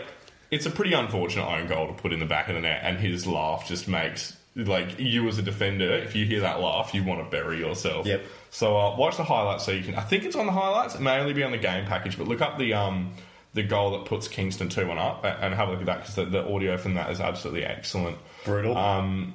it's 0.51 0.65
a 0.65 0.71
pretty 0.71 0.95
unfortunate 0.95 1.47
own 1.47 1.67
goal 1.67 1.89
to 1.89 1.93
put 1.93 2.15
in 2.15 2.21
the 2.21 2.25
back 2.25 2.49
of 2.49 2.55
the 2.55 2.63
net, 2.63 2.81
and 2.83 2.97
his 2.99 3.27
laugh 3.27 3.69
just 3.69 3.89
makes, 3.89 4.35
like, 4.57 4.99
you 4.99 5.27
as 5.29 5.39
a 5.39 5.43
defender, 5.43 5.93
if 5.95 6.15
you 6.15 6.25
hear 6.27 6.41
that 6.41 6.61
laugh, 6.61 6.95
you 6.95 7.03
want 7.05 7.25
to 7.25 7.31
bury 7.31 7.59
yourself. 7.59 8.07
Yep. 8.07 8.25
So 8.51 8.77
uh, 8.79 8.97
watch 8.97 9.17
the 9.17 9.25
highlights 9.25 9.65
so 9.65 9.73
you 9.73 9.83
can. 9.83 9.95
I 9.97 10.01
think 10.03 10.25
it's 10.25 10.37
on 10.37 10.47
the 10.47 10.53
highlights. 10.53 10.95
It 10.95 11.01
may 11.01 11.19
only 11.19 11.33
be 11.33 11.43
on 11.43 11.51
the 11.51 11.59
game 11.59 11.87
package, 11.87 12.17
but 12.17 12.29
look 12.29 12.41
up 12.41 12.59
the 12.59 12.75
um 12.75 13.13
the 13.53 13.63
goal 13.63 13.93
that 13.93 14.05
puts 14.05 14.27
Kingston 14.29 14.69
two 14.69 14.87
one 14.87 14.99
up 14.99 15.25
and 15.25 15.55
have 15.55 15.69
a 15.69 15.73
look 15.73 15.81
at 15.81 15.87
that 15.87 15.99
because 16.01 16.15
the, 16.17 16.25
the 16.27 16.45
audio 16.53 16.77
from 16.77 16.95
that 16.95 17.11
is 17.11 17.21
absolutely 17.21 17.65
excellent. 17.65 18.19
Brutal. 18.45 18.77
Um, 18.77 19.35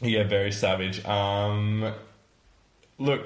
yeah, 0.00 0.22
very 0.24 0.52
savage. 0.52 1.04
Um, 1.04 1.92
look, 2.98 3.22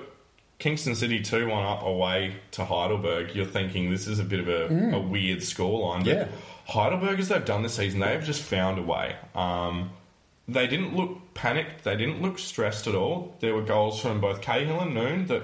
Kingston 0.59 0.95
City 0.95 1.21
2 1.21 1.49
1 1.49 1.65
up 1.67 1.83
away 1.83 2.37
to 2.53 2.65
Heidelberg, 2.65 3.35
you're 3.35 3.45
thinking 3.45 3.91
this 3.91 4.07
is 4.07 4.19
a 4.19 4.25
bit 4.25 4.41
of 4.41 4.49
a, 4.49 4.95
a 4.95 5.01
weird 5.01 5.41
scoreline. 5.41 5.99
But 6.05 6.07
Yeah. 6.07 6.29
Heidelberg, 6.69 7.19
as 7.19 7.29
they've 7.29 7.45
done 7.45 7.63
this 7.63 7.75
season, 7.75 8.01
they've 8.01 8.23
just 8.23 8.41
found 8.43 8.79
a 8.79 8.83
way. 8.83 9.17
Um, 9.35 9.91
they 10.49 10.67
didn't 10.67 10.97
look 10.97 11.19
panicked, 11.35 11.85
they 11.85 11.97
didn't 11.97 12.23
look 12.23 12.39
stressed 12.39 12.87
at 12.87 12.95
all. 12.95 13.37
There 13.41 13.55
were 13.55 13.63
goals 13.63 14.01
from 14.01 14.21
both 14.21 14.41
Cahill 14.41 14.81
and 14.81 14.95
Noon 14.95 15.27
that 15.27 15.43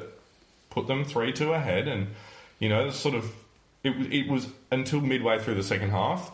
put 0.70 0.86
them 0.86 1.04
3 1.04 1.32
2 1.32 1.52
ahead, 1.52 1.88
and, 1.88 2.08
you 2.58 2.68
know, 2.68 2.90
sort 2.90 3.14
of. 3.14 3.32
It, 3.84 3.90
it 4.12 4.28
was 4.28 4.48
until 4.72 5.00
midway 5.00 5.38
through 5.38 5.54
the 5.54 5.62
second 5.62 5.90
half, 5.90 6.32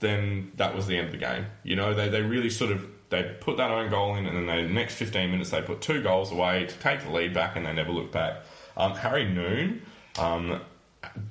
then 0.00 0.50
that 0.56 0.74
was 0.74 0.86
the 0.88 0.96
end 0.96 1.06
of 1.06 1.12
the 1.12 1.18
game. 1.18 1.46
You 1.62 1.76
know, 1.76 1.94
they, 1.94 2.08
they 2.08 2.20
really 2.20 2.50
sort 2.50 2.72
of 2.72 2.86
they 3.08 3.22
put 3.40 3.58
that 3.58 3.70
own 3.70 3.90
goal 3.90 4.16
in, 4.16 4.26
and 4.26 4.36
then 4.36 4.46
they, 4.46 4.62
the 4.62 4.72
next 4.72 4.94
15 4.94 5.30
minutes 5.30 5.50
they 5.50 5.62
put 5.62 5.80
two 5.80 6.02
goals 6.02 6.32
away 6.32 6.66
to 6.66 6.74
take 6.78 7.02
the 7.02 7.10
lead 7.10 7.32
back, 7.32 7.56
and 7.56 7.64
they 7.64 7.72
never 7.72 7.92
looked 7.92 8.12
back. 8.12 8.42
Um, 8.76 8.94
Harry 8.94 9.28
Noon, 9.28 9.82
um, 10.18 10.60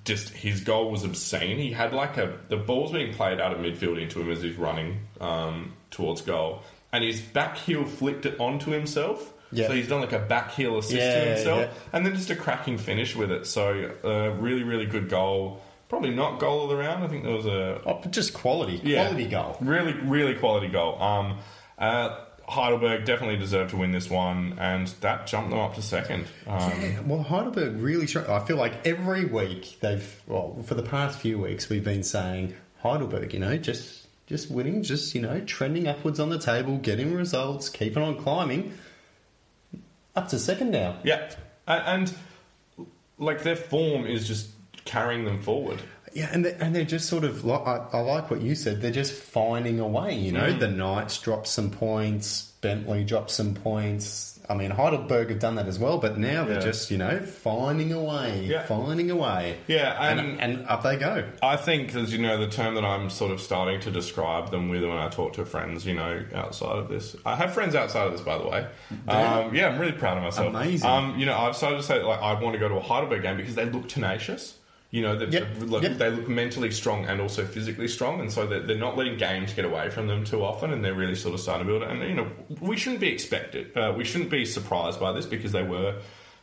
just 0.05 0.29
his 0.29 0.61
goal 0.61 0.91
was 0.91 1.03
obscene. 1.03 1.57
He 1.57 1.71
had 1.71 1.93
like 1.93 2.17
a 2.17 2.37
the 2.49 2.57
ball's 2.57 2.91
being 2.91 3.13
played 3.13 3.39
out 3.39 3.51
of 3.51 3.59
midfield 3.59 4.01
into 4.01 4.21
him 4.21 4.31
as 4.31 4.41
he's 4.41 4.55
running 4.55 5.01
um, 5.19 5.73
towards 5.89 6.21
goal, 6.21 6.63
and 6.93 7.03
his 7.03 7.21
back 7.21 7.57
heel 7.57 7.85
flicked 7.85 8.25
it 8.25 8.39
onto 8.39 8.71
himself. 8.71 9.33
Yeah. 9.53 9.67
So 9.67 9.73
he's 9.73 9.87
done 9.89 9.99
like 10.01 10.13
a 10.13 10.19
back 10.19 10.51
heel 10.51 10.77
assist 10.77 10.95
Yeah, 10.95 11.23
to 11.23 11.29
himself, 11.31 11.59
yeah. 11.61 11.69
and 11.93 12.05
then 12.05 12.15
just 12.15 12.29
a 12.29 12.35
cracking 12.35 12.77
finish 12.77 13.15
with 13.15 13.31
it. 13.31 13.45
So 13.45 13.91
uh, 14.03 14.31
really, 14.41 14.63
really 14.63 14.85
good 14.85 15.09
goal. 15.09 15.61
Probably 15.89 16.11
not 16.11 16.39
goal 16.39 16.63
of 16.63 16.69
the 16.69 16.77
round. 16.77 17.03
I 17.03 17.07
think 17.09 17.23
there 17.25 17.35
was 17.35 17.45
a 17.45 17.81
Oh, 17.85 18.01
just 18.09 18.33
quality, 18.33 18.79
quality 18.79 19.25
goal. 19.27 19.57
Really, 19.59 19.91
really 19.93 20.35
quality 20.35 20.69
goal. 20.69 21.01
Um, 21.01 21.39
uh, 21.77 22.17
Heidelberg 22.47 23.05
definitely 23.05 23.37
deserved 23.37 23.71
to 23.71 23.77
win 23.77 23.91
this 23.91 24.09
one, 24.09 24.55
and 24.59 24.87
that 25.01 25.27
jumped 25.27 25.49
them 25.49 25.59
up 25.59 25.75
to 25.75 25.81
second. 25.81 26.27
Um, 26.47 26.71
Yeah, 26.81 26.99
well, 27.01 27.23
Heidelberg 27.23 27.75
really. 27.81 28.07
I 28.27 28.39
feel 28.39 28.57
like 28.57 28.85
every 28.87 29.25
week 29.25 29.77
they've. 29.81 30.21
Well, 30.27 30.61
for 30.65 30.75
the 30.75 30.83
past 30.83 31.19
few 31.19 31.37
weeks, 31.39 31.67
we've 31.69 31.83
been 31.83 32.03
saying 32.03 32.53
Heidelberg. 32.81 33.33
You 33.33 33.39
know, 33.39 33.57
just 33.57 34.00
just 34.31 34.49
winning, 34.49 34.81
just 34.81 35.13
you 35.13 35.21
know, 35.21 35.41
trending 35.41 35.87
upwards 35.87 36.19
on 36.19 36.29
the 36.29 36.39
table, 36.39 36.77
getting 36.77 37.13
results, 37.13 37.69
keeping 37.69 38.01
on 38.01 38.17
climbing. 38.17 38.73
Up 40.15 40.29
to 40.29 40.39
second 40.39 40.71
now. 40.71 40.97
Yeah, 41.03 41.31
and 41.67 42.13
like 43.17 43.43
their 43.43 43.55
form 43.55 44.05
is 44.05 44.27
just 44.27 44.49
carrying 44.85 45.25
them 45.25 45.41
forward. 45.41 45.81
Yeah, 46.13 46.29
and 46.31 46.43
they, 46.43 46.53
and 46.53 46.75
they're 46.75 46.83
just 46.83 47.07
sort 47.07 47.23
of. 47.23 47.45
Like, 47.45 47.65
I, 47.65 47.87
I 47.93 47.99
like 47.99 48.29
what 48.29 48.41
you 48.41 48.55
said. 48.55 48.81
They're 48.81 48.91
just 48.91 49.13
finding 49.13 49.79
a 49.79 49.87
way. 49.87 50.15
You 50.15 50.31
know, 50.31 50.51
mm. 50.53 50.59
the 50.59 50.67
Knights 50.67 51.19
dropped 51.19 51.47
some 51.47 51.71
points. 51.71 52.51
Bentleigh 52.61 53.03
dropped 53.03 53.31
some 53.31 53.53
points. 53.53 54.30
I 54.51 54.53
mean, 54.53 54.69
Heidelberg 54.71 55.29
have 55.29 55.39
done 55.39 55.55
that 55.55 55.67
as 55.67 55.79
well, 55.79 55.97
but 55.97 56.17
now 56.17 56.43
they're 56.43 56.55
Yeah. 56.55 56.59
just 56.61 56.91
you 56.91 56.97
know 56.97 57.19
finding 57.19 57.91
a 57.93 57.99
way, 58.01 58.41
Yeah. 58.43 58.63
finding 58.63 59.09
a 59.09 59.15
way. 59.15 59.57
Yeah, 59.67 59.95
and, 59.99 60.19
and- 60.19 60.41
and 60.41 60.67
up 60.67 60.83
they 60.83 60.97
go. 60.97 61.23
I 61.41 61.55
think, 61.55 61.95
as 61.95 62.11
you 62.11 62.19
know, 62.19 62.37
the 62.37 62.47
term 62.47 62.75
that 62.75 62.83
I'm 62.85 63.09
sort 63.09 63.31
of 63.31 63.39
starting 63.41 63.79
to 63.81 63.91
describe 63.91 64.51
them 64.51 64.69
with 64.69 64.83
when 64.83 64.91
I 64.97 65.07
talk 65.09 65.33
to 65.33 65.45
friends, 65.45 65.85
you 65.85 65.93
know, 65.93 66.23
outside 66.35 66.77
of 66.77 66.89
this. 66.89 67.15
I 67.25 67.35
have 67.35 67.53
friends 67.53 67.75
outside 67.75 68.07
of 68.07 68.11
this, 68.11 68.21
by 68.21 68.37
the 68.37 68.47
way. 68.47 68.65
Um, 69.07 69.55
yeah, 69.55 69.69
I'm 69.69 69.79
really 69.79 69.91
proud 69.93 70.17
of 70.17 70.23
myself. 70.23 70.49
Amazing. 70.53 70.89
Um, 70.89 71.15
you 71.17 71.25
know, 71.25 71.37
I've 71.37 71.55
started 71.55 71.77
to 71.77 71.83
say 71.83 72.03
like 72.03 72.21
I 72.21 72.33
want 72.33 72.53
to 72.53 72.59
go 72.59 72.67
to 72.67 72.75
a 72.75 72.81
Heidelberg 72.81 73.21
game 73.23 73.37
because 73.37 73.55
they 73.55 73.65
look 73.65 73.87
tenacious. 73.87 74.55
You 74.91 75.01
know, 75.01 75.15
they, 75.15 75.25
Yep, 75.25 75.47
look, 75.61 75.83
yep. 75.83 75.97
they 75.97 76.09
look 76.09 76.27
mentally 76.27 76.69
strong 76.69 77.05
and 77.05 77.21
also 77.21 77.45
physically 77.45 77.87
strong, 77.87 78.19
and 78.19 78.31
so 78.31 78.45
they're, 78.45 78.59
they're 78.59 78.77
not 78.77 78.97
letting 78.97 79.17
games 79.17 79.53
get 79.53 79.63
away 79.63 79.89
from 79.89 80.07
them 80.07 80.25
too 80.25 80.43
often, 80.43 80.71
and 80.71 80.83
they're 80.83 80.93
really 80.93 81.15
sort 81.15 81.33
of 81.33 81.39
starting 81.39 81.65
to 81.65 81.71
build 81.71 81.83
it. 81.83 81.89
And 81.89 82.03
you 82.09 82.13
know, 82.13 82.29
we 82.59 82.75
shouldn't 82.75 82.99
be 82.99 83.07
expected, 83.07 83.75
uh, 83.77 83.93
we 83.95 84.03
shouldn't 84.03 84.29
be 84.29 84.45
surprised 84.45 84.99
by 84.99 85.13
this 85.13 85.25
because 85.25 85.53
they 85.53 85.63
were, 85.63 85.95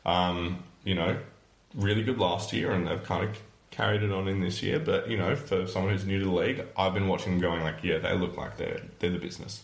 um, 0.06 0.64
you 0.82 0.94
know, 0.94 1.18
really 1.74 2.02
good 2.02 2.18
last 2.18 2.54
year, 2.54 2.72
and 2.72 2.86
they've 2.86 3.02
kind 3.04 3.28
of 3.28 3.38
carried 3.70 4.02
it 4.02 4.10
on 4.10 4.28
in 4.28 4.40
this 4.40 4.62
year. 4.62 4.78
But 4.78 5.10
you 5.10 5.18
know, 5.18 5.36
for 5.36 5.66
someone 5.66 5.92
who's 5.92 6.06
new 6.06 6.18
to 6.18 6.24
the 6.24 6.32
league, 6.32 6.64
I've 6.74 6.94
been 6.94 7.06
watching 7.06 7.32
them 7.32 7.40
going 7.42 7.62
like, 7.62 7.84
yeah, 7.84 7.98
they 7.98 8.16
look 8.16 8.36
like 8.36 8.56
they're 8.56 8.80
they're 8.98 9.10
the 9.10 9.18
business. 9.18 9.62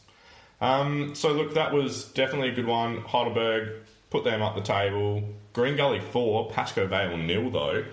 Um, 0.60 1.14
so 1.14 1.32
look, 1.32 1.54
that 1.54 1.72
was 1.72 2.04
definitely 2.12 2.50
a 2.50 2.54
good 2.54 2.66
one. 2.66 2.98
Heidelberg 2.98 3.82
put 4.10 4.24
them 4.24 4.42
up 4.42 4.54
the 4.54 4.60
table. 4.60 5.22
Green 5.54 5.76
Gully 5.76 6.00
four, 6.00 6.50
Pascoe 6.50 6.86
Vale 6.86 7.16
nil 7.16 7.50
though. 7.50 7.84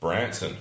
Branson, 0.00 0.56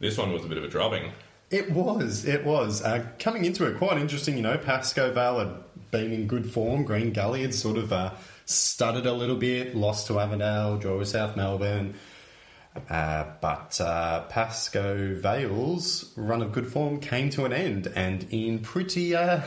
this 0.00 0.18
one 0.18 0.32
was 0.32 0.44
a 0.44 0.48
bit 0.48 0.58
of 0.58 0.64
a 0.64 0.68
drubbing. 0.68 1.12
It 1.50 1.70
was, 1.70 2.24
it 2.24 2.44
was. 2.44 2.82
Uh, 2.82 3.06
coming 3.18 3.44
into 3.44 3.66
it, 3.66 3.78
quite 3.78 3.98
interesting, 3.98 4.36
you 4.36 4.42
know. 4.42 4.58
Pascoe 4.58 5.12
Vale 5.12 5.38
had 5.38 5.90
been 5.90 6.12
in 6.12 6.26
good 6.26 6.50
form. 6.50 6.84
Green 6.84 7.12
Gully 7.12 7.42
had 7.42 7.54
sort 7.54 7.76
of 7.76 7.92
uh, 7.92 8.12
stuttered 8.44 9.06
a 9.06 9.12
little 9.12 9.36
bit, 9.36 9.76
lost 9.76 10.06
to 10.08 10.18
Avondale, 10.18 10.78
draw 10.78 10.98
with 10.98 11.08
South 11.08 11.36
Melbourne. 11.36 11.94
Uh, 12.90 13.24
but 13.40 13.80
uh, 13.80 14.22
Pascoe 14.24 15.14
Vale's 15.14 16.12
run 16.16 16.42
of 16.42 16.50
good 16.50 16.66
form 16.66 16.98
came 16.98 17.30
to 17.30 17.44
an 17.44 17.52
end, 17.52 17.92
and 17.94 18.26
in 18.30 18.58
pretty 18.58 19.14
uh, 19.14 19.42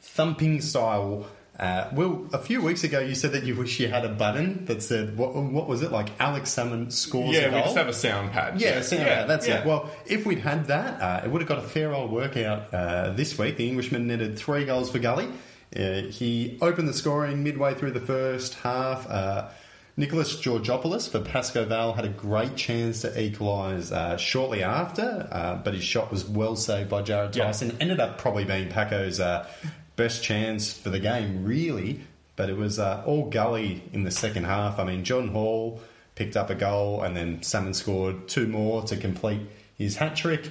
thumping 0.00 0.60
style. 0.60 1.26
Uh, 1.58 1.88
well, 1.94 2.26
a 2.34 2.38
few 2.38 2.60
weeks 2.60 2.84
ago, 2.84 3.00
you 3.00 3.14
said 3.14 3.32
that 3.32 3.44
you 3.44 3.54
wish 3.56 3.80
you 3.80 3.88
had 3.88 4.04
a 4.04 4.10
button 4.10 4.66
that 4.66 4.82
said 4.82 5.16
what, 5.16 5.34
what 5.34 5.66
was 5.66 5.80
it 5.82 5.90
like? 5.90 6.08
Alex 6.20 6.50
Salmon 6.50 6.90
scores 6.90 7.30
a 7.36 7.40
Yeah, 7.40 7.48
goal. 7.48 7.58
we 7.60 7.62
just 7.64 7.76
have 7.78 7.88
a 7.88 7.94
sound 7.94 8.32
pad. 8.32 8.60
Yeah, 8.60 8.82
sound 8.82 9.02
pad, 9.04 9.28
that's 9.28 9.48
yeah. 9.48 9.60
it. 9.60 9.66
Well, 9.66 9.88
if 10.04 10.26
we'd 10.26 10.40
had 10.40 10.66
that, 10.66 11.00
uh, 11.00 11.24
it 11.24 11.30
would 11.30 11.40
have 11.40 11.48
got 11.48 11.58
a 11.58 11.62
fair 11.66 11.94
old 11.94 12.10
workout 12.12 12.74
uh, 12.74 13.10
this 13.14 13.38
week. 13.38 13.56
The 13.56 13.66
Englishman 13.68 14.06
netted 14.06 14.38
three 14.38 14.66
goals 14.66 14.90
for 14.90 14.98
Gully. 14.98 15.28
Uh, 15.74 16.02
he 16.02 16.58
opened 16.60 16.88
the 16.88 16.92
scoring 16.92 17.42
midway 17.42 17.72
through 17.74 17.92
the 17.92 18.00
first 18.00 18.54
half. 18.56 19.08
Uh, 19.08 19.48
Nicholas 19.96 20.36
Georgopoulos 20.36 21.08
for 21.08 21.20
Pascoe 21.20 21.64
Vale 21.64 21.94
had 21.94 22.04
a 22.04 22.10
great 22.10 22.54
chance 22.54 23.00
to 23.00 23.18
equalise 23.18 23.90
uh, 23.92 24.18
shortly 24.18 24.62
after, 24.62 25.26
uh, 25.32 25.56
but 25.56 25.72
his 25.72 25.82
shot 25.84 26.10
was 26.12 26.22
well 26.26 26.54
saved 26.54 26.90
by 26.90 27.00
Jared 27.00 27.34
Yeah. 27.34 27.44
Tyson. 27.44 27.74
Ended 27.80 27.98
up 27.98 28.18
probably 28.18 28.44
being 28.44 28.68
Paco's 28.68 29.20
uh, 29.20 29.48
best 29.96 30.22
chance 30.22 30.72
for 30.72 30.90
the 30.90 30.98
game, 31.00 31.44
really. 31.44 32.00
But 32.36 32.50
it 32.50 32.56
was 32.56 32.78
uh, 32.78 33.02
all 33.06 33.30
Gully 33.30 33.82
in 33.92 34.04
the 34.04 34.10
second 34.10 34.44
half. 34.44 34.78
I 34.78 34.84
mean, 34.84 35.04
John 35.04 35.28
Hall 35.28 35.80
picked 36.14 36.36
up 36.36 36.50
a 36.50 36.54
goal, 36.54 37.02
and 37.02 37.16
then 37.16 37.42
Salmon 37.42 37.72
scored 37.74 38.28
two 38.28 38.46
more 38.46 38.82
to 38.84 38.96
complete 38.96 39.40
his 39.78 39.96
hat 39.96 40.16
trick. 40.16 40.50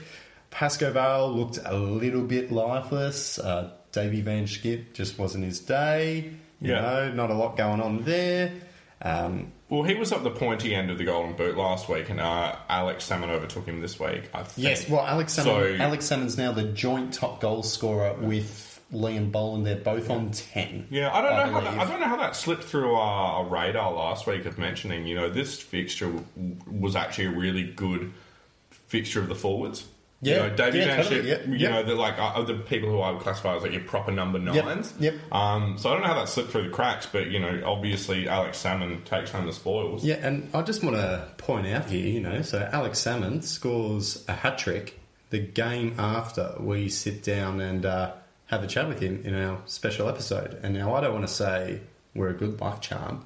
Pascoe 0.49 0.91
Vale 0.91 1.31
looked 1.31 1.59
a 1.63 1.75
little 1.77 2.21
bit 2.23 2.51
lifeless. 2.51 3.37
Uh, 3.37 3.71
Davy 3.91 4.21
Van 4.21 4.45
Schip 4.47 4.93
just 4.93 5.19
wasn't 5.19 5.43
his 5.43 5.59
day. 5.59 6.31
You 6.61 6.71
Yeah. 6.71 6.81
know, 6.81 7.13
not 7.13 7.29
a 7.29 7.33
lot 7.33 7.55
going 7.57 7.81
on 7.81 8.03
there. 8.03 8.51
Um, 9.01 9.51
Well, 9.69 9.83
he 9.83 9.95
was 9.95 10.11
up 10.11 10.23
the 10.23 10.29
pointy 10.31 10.73
end 10.75 10.89
of 10.91 10.97
the 10.97 11.03
Golden 11.05 11.33
Boot 11.35 11.57
last 11.57 11.89
week, 11.89 12.09
and 12.09 12.19
uh, 12.19 12.55
Alex 12.69 13.03
Salmon 13.05 13.29
overtook 13.31 13.65
him 13.65 13.81
this 13.81 13.99
week. 13.99 14.29
I 14.33 14.43
think. 14.43 14.67
yes, 14.67 14.87
well, 14.89 15.05
Alex 15.05 15.33
Salmon, 15.33 15.77
So- 15.77 15.83
Alex 15.83 16.05
Salmon's 16.05 16.37
now 16.37 16.51
the 16.51 16.63
joint 16.63 17.13
top 17.13 17.41
goal 17.41 17.61
scorer 17.63 18.13
with 18.13 18.64
Liam 18.93 19.31
Boland. 19.31 19.65
They're 19.65 19.75
both 19.75 20.09
on 20.09 20.31
ten. 20.31 20.87
Yeah, 20.89 21.13
I 21.13 21.21
don't 21.21 21.35
know 21.35 21.51
how 21.53 21.59
that. 21.61 21.79
I 21.79 21.89
don't 21.89 21.99
know 21.99 22.07
how 22.07 22.17
that 22.17 22.35
slipped 22.35 22.63
through 22.63 22.93
our, 22.95 23.43
our 23.43 23.45
radar 23.45 23.91
last 23.91 24.27
week 24.27 24.45
of 24.45 24.57
mentioning. 24.57 25.07
You 25.07 25.15
know, 25.15 25.29
this 25.29 25.59
fixture 25.59 26.11
w- 26.11 26.57
was 26.69 26.95
actually 26.95 27.25
a 27.25 27.31
really 27.31 27.63
good 27.63 28.13
fixture 28.69 29.19
of 29.19 29.27
the 29.27 29.35
forwards. 29.35 29.85
Yeah, 30.21 30.45
you 30.45 30.49
know, 30.49 30.55
Davey 30.55 30.77
yeah, 30.79 30.95
totally, 30.95 31.29
yeah, 31.29 31.41
you 31.45 31.55
yeah. 31.55 31.69
know, 31.69 31.83
they're 31.83 31.95
like 31.95 32.15
uh, 32.17 32.41
the 32.43 32.55
people 32.55 32.89
who 32.89 32.99
I 32.99 33.11
would 33.11 33.21
classify 33.21 33.55
as 33.57 33.63
like 33.63 33.73
your 33.73 33.81
proper 33.81 34.11
number 34.11 34.39
nines. 34.39 34.93
yep. 34.99 35.15
Um, 35.31 35.77
so 35.77 35.89
I 35.89 35.93
don't 35.93 36.01
know 36.01 36.07
how 36.07 36.15
that 36.15 36.29
slipped 36.29 36.51
through 36.51 36.63
the 36.63 36.69
cracks, 36.69 37.05
but 37.05 37.27
you 37.27 37.39
know, 37.39 37.61
obviously 37.65 38.27
Alex 38.27 38.57
Salmon 38.57 39.03
takes 39.03 39.31
home 39.31 39.45
the 39.45 39.53
spoils. 39.53 40.03
Yeah, 40.05 40.15
and 40.15 40.49
I 40.53 40.61
just 40.61 40.83
want 40.83 40.95
to 40.95 41.27
point 41.37 41.67
out 41.67 41.89
here, 41.89 42.07
you 42.07 42.21
know, 42.21 42.41
so 42.41 42.67
Alex 42.71 42.99
Salmon 42.99 43.41
scores 43.41 44.23
a 44.27 44.33
hat 44.33 44.57
trick 44.57 44.99
the 45.31 45.39
game 45.39 45.95
after 45.99 46.55
we 46.59 46.87
sit 46.87 47.21
down 47.21 47.59
and 47.59 47.85
uh, 47.85 48.13
have 48.47 48.63
a 48.63 48.67
chat 48.67 48.87
with 48.87 48.99
him 48.99 49.21
in 49.23 49.35
our 49.35 49.59
special 49.65 50.07
episode. 50.07 50.59
And 50.63 50.73
now 50.73 50.93
I 50.95 51.01
don't 51.01 51.13
want 51.13 51.27
to 51.27 51.33
say 51.33 51.81
we're 52.13 52.29
a 52.29 52.33
good 52.33 52.59
luck 52.61 52.81
charm, 52.81 53.25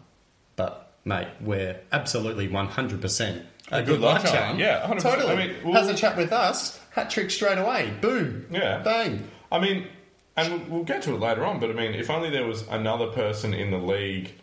but 0.56 0.94
mate, 1.06 1.28
we're 1.42 1.80
absolutely 1.92 2.48
100% 2.48 3.46
a, 3.72 3.84
good, 3.84 4.00
luck 4.00 4.26
charm. 4.26 4.60
Yeah, 4.60 4.88
100%. 4.88 5.02
Totally. 5.02 5.32
I 5.32 5.36
mean, 5.48 5.56
well- 5.64 5.74
has 5.74 5.90
a 5.90 5.96
chat 5.96 6.18
with 6.18 6.32
us, 6.32 6.80
hat 6.92 7.10
trick 7.10 7.32
straight 7.32 7.58
away. 7.58 7.94
Boom. 8.02 8.46
Yeah. 8.50 8.80
Bang. 8.80 9.28
I 9.52 9.60
mean, 9.60 9.88
and 10.36 10.70
we'll 10.70 10.84
get 10.84 11.02
to 11.04 11.14
it 11.14 11.20
later 11.20 11.46
on, 11.46 11.60
but 11.60 11.70
I 11.70 11.74
mean, 11.74 11.94
if 11.94 12.10
only 12.10 12.30
there 12.30 12.46
was 12.46 12.68
another 12.70 13.08
person 13.08 13.54
in 13.54 13.72
the 13.72 13.78
league 13.78 14.34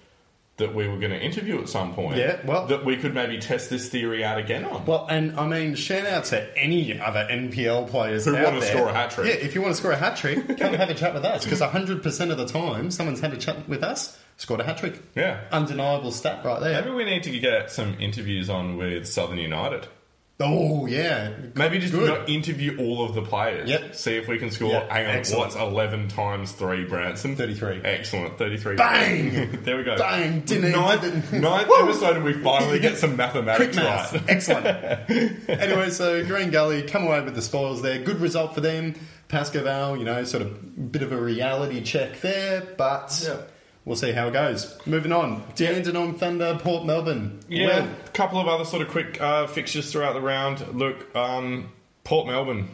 that 0.58 0.74
we 0.74 0.88
were 0.88 0.96
going 0.96 1.10
to 1.10 1.20
interview 1.20 1.60
at 1.60 1.68
some 1.68 1.92
point, 1.94 2.16
Yeah, 2.16 2.38
well- 2.46 2.66
that 2.66 2.84
we 2.84 2.96
could 2.96 3.12
maybe 3.14 3.38
test 3.38 3.68
this 3.68 3.88
theory 3.90 4.24
out 4.24 4.38
again 4.38 4.64
on. 4.64 4.86
Well, 4.86 5.06
and 5.10 5.38
I 5.38 5.46
mean, 5.46 5.74
shout 5.74 6.06
out 6.06 6.24
to 6.26 6.58
any 6.58 6.98
other 6.98 7.26
NPL 7.30 7.88
players 7.88 8.24
Who 8.24 8.34
out 8.36 8.44
wanna 8.44 8.60
there. 8.60 8.74
score 8.74 8.88
a 8.88 8.92
hat 8.94 9.10
trick. 9.10 9.26
Yeah, 9.28 9.44
if 9.46 9.54
you 9.54 9.60
want 9.60 9.74
to 9.74 9.78
score 9.78 9.92
a 9.92 9.96
hat 9.96 10.16
trick, 10.16 10.58
come 10.58 10.72
have 10.74 10.88
a 10.88 10.94
chat 10.94 11.12
with 11.12 11.24
us 11.26 11.44
because 11.44 11.60
100% 11.60 12.30
of 12.30 12.38
the 12.38 12.46
time 12.46 12.90
someone's 12.90 13.20
had 13.20 13.34
a 13.34 13.36
chat 13.36 13.68
with 13.68 13.82
us, 13.82 14.18
scored 14.38 14.60
a 14.60 14.64
hat 14.64 14.78
trick. 14.78 15.02
yeah. 15.14 15.40
Undeniable 15.52 16.10
stat 16.10 16.42
right 16.44 16.60
there. 16.60 16.80
Maybe 16.82 16.94
we 16.94 17.04
need 17.04 17.22
to 17.24 17.38
get 17.38 17.70
some 17.70 17.96
interviews 18.00 18.48
on 18.48 18.76
with 18.78 19.06
Southern 19.06 19.38
United. 19.38 19.88
Oh 20.38 20.84
yeah, 20.84 21.32
Maybe 21.54 21.78
just 21.78 21.94
Good. 21.94 22.08
not 22.10 22.28
interview 22.28 22.76
all 22.78 23.02
of 23.06 23.14
the 23.14 23.22
players. 23.22 23.70
Yep. 23.70 23.94
See 23.94 24.16
if 24.16 24.28
we 24.28 24.36
can 24.38 24.50
score. 24.50 24.68
Yep, 24.70 24.90
Hang 24.90 25.06
on, 25.06 25.10
excellent. 25.16 25.40
what's 25.40 25.56
eleven 25.56 26.08
times 26.08 26.52
three, 26.52 26.84
Branson? 26.84 27.36
33. 27.36 27.80
Excellent, 27.82 28.36
thirty-three. 28.36 28.76
Bang! 28.76 29.60
there 29.64 29.78
we 29.78 29.84
go. 29.84 29.96
Bang! 29.96 30.40
Didn't 30.40 30.72
ninth, 30.72 31.04
even- 31.04 31.40
ninth 31.40 31.68
Woo! 31.68 31.88
episode, 31.88 32.16
and 32.16 32.24
we 32.26 32.34
finally 32.34 32.78
get 32.80 32.98
some 32.98 33.16
mathematics 33.16 33.76
Quick 33.78 33.86
right. 33.88 34.22
Excellent. 34.28 34.66
anyway, 35.48 35.88
so 35.88 36.22
Green 36.26 36.50
Gully 36.50 36.82
come 36.82 37.04
away 37.06 37.22
with 37.22 37.34
the 37.34 37.40
spoils 37.42 37.80
there. 37.80 37.98
Good 38.02 38.20
result 38.20 38.54
for 38.54 38.60
them. 38.60 38.94
Pascoe 39.28 39.62
Vale, 39.62 39.96
you 39.96 40.04
know, 40.04 40.22
sort 40.24 40.42
of 40.42 40.92
bit 40.92 41.02
of 41.02 41.12
a 41.12 41.16
reality 41.16 41.82
check 41.82 42.20
there, 42.20 42.62
but 42.76 43.18
Yeah. 43.26 43.38
We'll 43.86 43.96
see 43.96 44.12
how 44.12 44.28
it 44.28 44.32
goes. 44.34 44.76
Moving 44.84 45.12
on. 45.12 45.42
Dandenong 45.54 46.18
Thunder, 46.18 46.58
Port 46.62 46.84
Melbourne. 46.84 47.40
Yeah, 47.48 47.66
Well, 47.66 47.88
a 48.04 48.08
couple 48.10 48.38
of 48.38 48.46
other 48.48 48.66
sort 48.66 48.82
of 48.82 48.88
quick 48.88 49.18
uh, 49.18 49.46
fixtures 49.46 49.90
throughout 49.90 50.12
the 50.12 50.20
round. 50.20 50.62
Look, 50.76 51.16
um, 51.16 51.72
Port 52.04 52.26
Melbourne. 52.26 52.68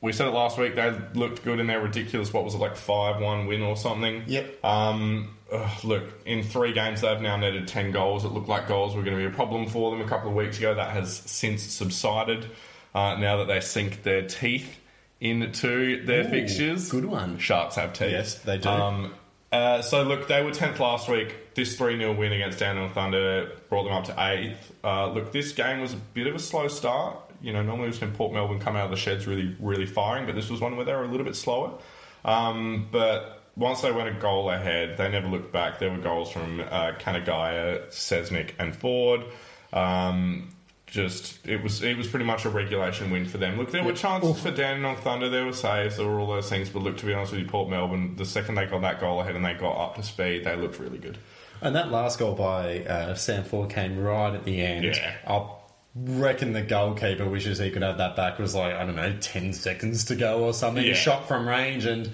We 0.00 0.12
said 0.12 0.26
it 0.26 0.32
last 0.32 0.58
week. 0.58 0.74
They 0.74 0.94
looked 1.14 1.44
good 1.44 1.60
in 1.60 1.66
their 1.68 1.80
ridiculous. 1.80 2.32
What 2.32 2.44
was 2.44 2.54
it 2.54 2.58
like 2.58 2.76
five 2.76 3.22
one 3.22 3.46
win 3.46 3.62
or 3.62 3.76
something? 3.76 4.24
Yep. 4.26 4.62
Um, 4.62 5.34
ugh, 5.50 5.84
look, 5.84 6.04
in 6.26 6.42
three 6.42 6.72
games 6.74 7.00
they've 7.00 7.20
now 7.22 7.36
netted 7.36 7.68
ten 7.68 7.90
goals. 7.90 8.24
It 8.26 8.28
looked 8.28 8.48
like 8.48 8.68
goals 8.68 8.94
were 8.94 9.02
going 9.02 9.16
to 9.16 9.22
be 9.22 9.32
a 9.32 9.34
problem 9.34 9.66
for 9.66 9.90
them 9.90 10.02
a 10.02 10.08
couple 10.08 10.28
of 10.28 10.34
weeks 10.36 10.58
ago. 10.58 10.74
That 10.74 10.90
has 10.90 11.16
since 11.16 11.62
subsided. 11.62 12.50
Uh, 12.94 13.16
now 13.16 13.38
that 13.38 13.46
they 13.46 13.60
sink 13.60 14.02
their 14.02 14.26
teeth 14.26 14.76
into 15.20 16.04
their 16.04 16.24
Ooh, 16.26 16.28
fixtures, 16.28 16.90
good 16.90 17.06
one. 17.06 17.38
Sharks 17.38 17.76
have 17.76 17.94
teeth. 17.94 18.10
Yes, 18.10 18.34
they 18.40 18.58
do. 18.58 18.68
Um, 18.68 19.14
uh, 19.54 19.82
so 19.82 20.02
look, 20.02 20.26
they 20.26 20.42
were 20.42 20.50
tenth 20.50 20.80
last 20.80 21.08
week. 21.08 21.54
This 21.54 21.76
three 21.76 21.96
0 21.96 22.14
win 22.14 22.32
against 22.32 22.58
Dandenong 22.58 22.92
Thunder 22.92 23.52
brought 23.68 23.84
them 23.84 23.92
up 23.92 24.04
to 24.06 24.14
eighth. 24.18 24.72
Uh, 24.82 25.12
look, 25.12 25.30
this 25.30 25.52
game 25.52 25.80
was 25.80 25.92
a 25.92 25.96
bit 25.96 26.26
of 26.26 26.34
a 26.34 26.40
slow 26.40 26.66
start. 26.66 27.18
You 27.40 27.52
know, 27.52 27.62
normally 27.62 27.88
we've 27.88 27.96
seen 27.96 28.10
Port 28.10 28.32
Melbourne 28.32 28.58
come 28.58 28.74
out 28.74 28.86
of 28.86 28.90
the 28.90 28.96
sheds 28.96 29.28
really, 29.28 29.54
really 29.60 29.86
firing, 29.86 30.26
but 30.26 30.34
this 30.34 30.50
was 30.50 30.60
one 30.60 30.76
where 30.76 30.84
they 30.84 30.92
were 30.92 31.04
a 31.04 31.08
little 31.08 31.24
bit 31.24 31.36
slower. 31.36 31.78
Um, 32.24 32.88
but 32.90 33.42
once 33.54 33.82
they 33.82 33.92
went 33.92 34.08
a 34.08 34.18
goal 34.18 34.50
ahead, 34.50 34.96
they 34.96 35.08
never 35.08 35.28
looked 35.28 35.52
back. 35.52 35.78
There 35.78 35.90
were 35.90 35.98
goals 35.98 36.32
from 36.32 36.60
uh, 36.60 36.92
Kanagaya, 36.98 37.86
Sesnick, 37.90 38.54
and 38.58 38.74
Ford. 38.74 39.24
Um, 39.72 40.53
just 40.94 41.44
it 41.44 41.60
was 41.60 41.82
it 41.82 41.96
was 41.96 42.06
pretty 42.06 42.24
much 42.24 42.44
a 42.44 42.48
regulation 42.50 43.10
win 43.10 43.26
for 43.26 43.36
them. 43.36 43.58
Look, 43.58 43.72
there 43.72 43.82
were 43.82 43.92
chances 43.92 44.40
for 44.40 44.52
Dandenong 44.52 44.96
Thunder, 44.96 45.28
there 45.28 45.44
were 45.44 45.52
saves, 45.52 45.96
there 45.96 46.06
were 46.06 46.20
all 46.20 46.28
those 46.28 46.48
things. 46.48 46.70
But 46.70 46.82
look, 46.82 46.96
to 46.98 47.06
be 47.06 47.12
honest 47.12 47.32
with 47.32 47.40
you, 47.40 47.48
Port 47.48 47.68
Melbourne, 47.68 48.14
the 48.14 48.24
second 48.24 48.54
they 48.54 48.66
got 48.66 48.80
that 48.82 49.00
goal 49.00 49.20
ahead 49.20 49.34
and 49.34 49.44
they 49.44 49.54
got 49.54 49.76
up 49.76 49.96
to 49.96 50.04
speed, 50.04 50.44
they 50.44 50.54
looked 50.54 50.78
really 50.78 50.98
good. 50.98 51.18
And 51.60 51.74
that 51.74 51.90
last 51.90 52.20
goal 52.20 52.34
by 52.34 52.84
uh, 52.84 53.14
Sam 53.16 53.42
Ford 53.42 53.70
came 53.70 53.98
right 53.98 54.32
at 54.34 54.44
the 54.44 54.62
end. 54.62 54.84
Yeah. 54.84 55.16
I 55.26 55.48
reckon 55.96 56.52
the 56.52 56.62
goalkeeper 56.62 57.28
wishes 57.28 57.58
he 57.58 57.70
could 57.70 57.82
have 57.82 57.98
that 57.98 58.14
back. 58.14 58.38
It 58.38 58.42
was 58.42 58.54
like, 58.54 58.74
I 58.74 58.84
don't 58.84 58.94
know, 58.94 59.16
10 59.20 59.52
seconds 59.52 60.04
to 60.06 60.14
go 60.14 60.44
or 60.44 60.54
something. 60.54 60.84
Yeah. 60.84 60.94
Shot 60.94 61.26
from 61.26 61.48
range 61.48 61.86
and 61.86 62.12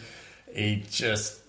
he 0.55 0.85
just 0.89 1.40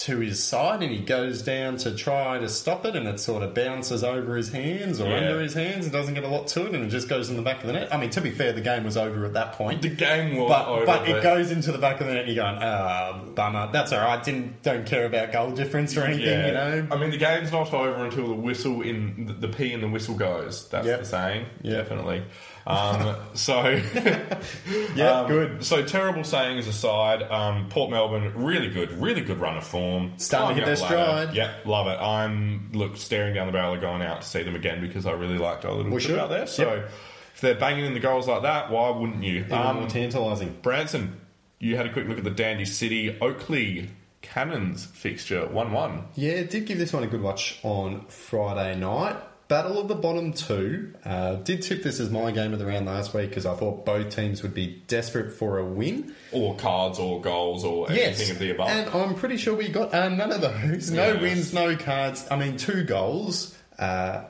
to 0.00 0.18
his 0.20 0.42
side 0.42 0.82
and 0.82 0.90
he 0.92 0.98
goes 0.98 1.42
down 1.42 1.76
to 1.76 1.94
try 1.94 2.38
to 2.38 2.48
stop 2.48 2.86
it 2.86 2.96
and 2.96 3.06
it 3.06 3.20
sort 3.20 3.42
of 3.42 3.52
bounces 3.54 4.02
over 4.02 4.36
his 4.36 4.50
hands 4.50 5.00
or 5.00 5.08
Yeah. 5.08 5.16
under 5.16 5.40
his 5.40 5.52
hands 5.54 5.84
and 5.84 5.92
doesn't 5.92 6.14
get 6.14 6.24
a 6.24 6.28
lot 6.28 6.46
to 6.48 6.66
it 6.66 6.74
and 6.74 6.84
it 6.84 6.88
just 6.88 7.08
goes 7.08 7.28
in 7.30 7.36
the 7.36 7.42
back 7.42 7.60
of 7.60 7.66
the 7.66 7.74
net. 7.74 7.92
I 7.94 7.98
mean, 7.98 8.10
to 8.10 8.20
be 8.20 8.30
fair, 8.30 8.52
the 8.52 8.60
game 8.62 8.84
was 8.84 8.96
over 8.96 9.24
at 9.26 9.34
that 9.34 9.52
point. 9.52 9.82
The 9.82 9.88
game 9.90 10.36
was 10.36 10.48
But, 10.48 10.68
over, 10.68 10.86
but 10.86 11.08
it 11.08 11.22
goes 11.22 11.50
into 11.50 11.70
the 11.72 11.78
back 11.78 12.00
of 12.00 12.06
the 12.06 12.14
net 12.14 12.24
and 12.24 12.34
you're 12.34 12.44
going, 12.44 12.58
ah, 12.62 13.20
bummer. 13.34 13.68
That's 13.72 13.92
all 13.92 14.00
right. 14.00 14.22
Didn't, 14.24 14.62
don't 14.62 14.86
care 14.86 15.04
about 15.04 15.32
goal 15.32 15.50
difference 15.50 15.96
or 15.96 16.04
anything, 16.04 16.24
Yeah. 16.26 16.46
you 16.46 16.52
know? 16.52 16.86
I 16.92 16.96
mean, 16.96 17.10
the 17.10 17.18
game's 17.18 17.52
not 17.52 17.72
over 17.74 18.04
until 18.04 18.28
the 18.28 18.34
whistle 18.34 18.82
in 18.82 19.26
the, 19.26 19.32
the 19.34 19.48
P 19.48 19.72
in 19.72 19.80
the 19.80 19.88
whistle 19.88 20.14
goes. 20.14 20.68
That's 20.70 20.86
Yep. 20.86 20.98
the 21.00 21.04
saying. 21.04 21.46
Yep. 21.62 21.76
Definitely. 21.88 22.22
Um, 22.66 23.16
so, 23.34 23.62
Yeah, 24.94 25.20
um, 25.20 25.26
good. 25.28 25.64
So 25.64 25.82
terrible 25.84 26.24
sayings 26.24 26.66
aside, 26.66 27.22
um, 27.24 27.68
Port 27.68 27.90
Melbourne 27.90 28.32
really 28.36 28.68
good, 28.68 28.92
really 28.92 29.22
good 29.22 29.40
run 29.40 29.56
of 29.56 29.64
form. 29.66 30.12
Starting 30.18 30.56
to 30.56 30.64
hit 30.64 30.66
their 30.66 30.84
up 30.84 30.90
the 30.90 30.96
ladder. 30.96 31.20
stride. 31.32 31.36
Yep, 31.36 31.66
love 31.66 31.86
it. 31.86 31.98
I'm 32.02 32.70
look 32.72 32.96
staring 32.96 33.34
down 33.34 33.46
the 33.46 33.52
barrel 33.52 33.74
of 33.74 33.80
going 33.80 34.02
out 34.02 34.22
to 34.22 34.26
see 34.26 34.42
them 34.42 34.54
again 34.54 34.80
because 34.80 35.06
I 35.06 35.12
really 35.12 35.38
liked 35.38 35.64
our 35.64 35.72
little 35.72 35.90
We 35.92 36.00
trip 36.00 36.10
should. 36.16 36.18
out 36.18 36.28
there. 36.30 36.46
So 36.46 36.74
Yep. 36.74 36.90
if 37.34 37.40
they're 37.40 37.54
banging 37.54 37.84
in 37.86 37.94
the 37.94 38.00
goals 38.00 38.28
like 38.28 38.42
that, 38.42 38.70
why 38.70 38.90
wouldn't 38.90 39.22
you? 39.24 39.38
Even 39.40 39.52
Um, 39.52 39.76
more 39.76 39.88
tantalising. 39.88 40.58
Branson, 40.62 41.20
you 41.58 41.76
had 41.76 41.86
a 41.86 41.92
quick 41.92 42.08
look 42.08 42.18
at 42.18 42.24
the 42.24 42.30
Dandy 42.30 42.64
City 42.64 43.16
Oakleigh 43.20 43.88
Cannons 44.22 44.84
fixture 44.84 45.46
one 45.46 45.72
one. 45.72 46.04
Yeah, 46.14 46.42
did 46.42 46.66
give 46.66 46.78
this 46.78 46.92
one 46.92 47.02
a 47.02 47.06
good 47.06 47.22
watch 47.22 47.58
on 47.62 48.04
Friday 48.08 48.76
night. 48.76 49.16
Battle 49.50 49.80
of 49.80 49.88
the 49.88 49.96
bottom 49.96 50.32
two. 50.32 50.94
Uh, 51.04 51.34
did 51.34 51.60
tip 51.62 51.82
this 51.82 51.98
as 51.98 52.08
my 52.08 52.30
game 52.30 52.52
of 52.52 52.60
the 52.60 52.66
round 52.66 52.86
last 52.86 53.12
week 53.12 53.30
because 53.30 53.44
I 53.44 53.56
thought 53.56 53.84
both 53.84 54.14
teams 54.14 54.44
would 54.44 54.54
be 54.54 54.80
desperate 54.86 55.32
for 55.32 55.58
a 55.58 55.64
win. 55.64 56.14
or 56.30 56.54
cards 56.54 57.00
or 57.00 57.20
goals 57.20 57.64
or 57.64 57.90
anything 57.90 58.30
of 58.30 58.38
the 58.38 58.52
above. 58.52 58.68
And 58.68 58.88
I'm 58.90 59.16
pretty 59.16 59.36
sure 59.36 59.56
we 59.56 59.68
got 59.68 59.92
uh, 59.92 60.08
none 60.08 60.30
of 60.30 60.40
those. 60.40 60.92
No 60.92 61.14
Yeah. 61.14 61.20
wins, 61.20 61.52
no 61.52 61.76
cards. 61.76 62.24
I 62.30 62.36
mean, 62.36 62.58
two 62.58 62.84
goals. 62.84 63.56
Uh, 63.76 64.22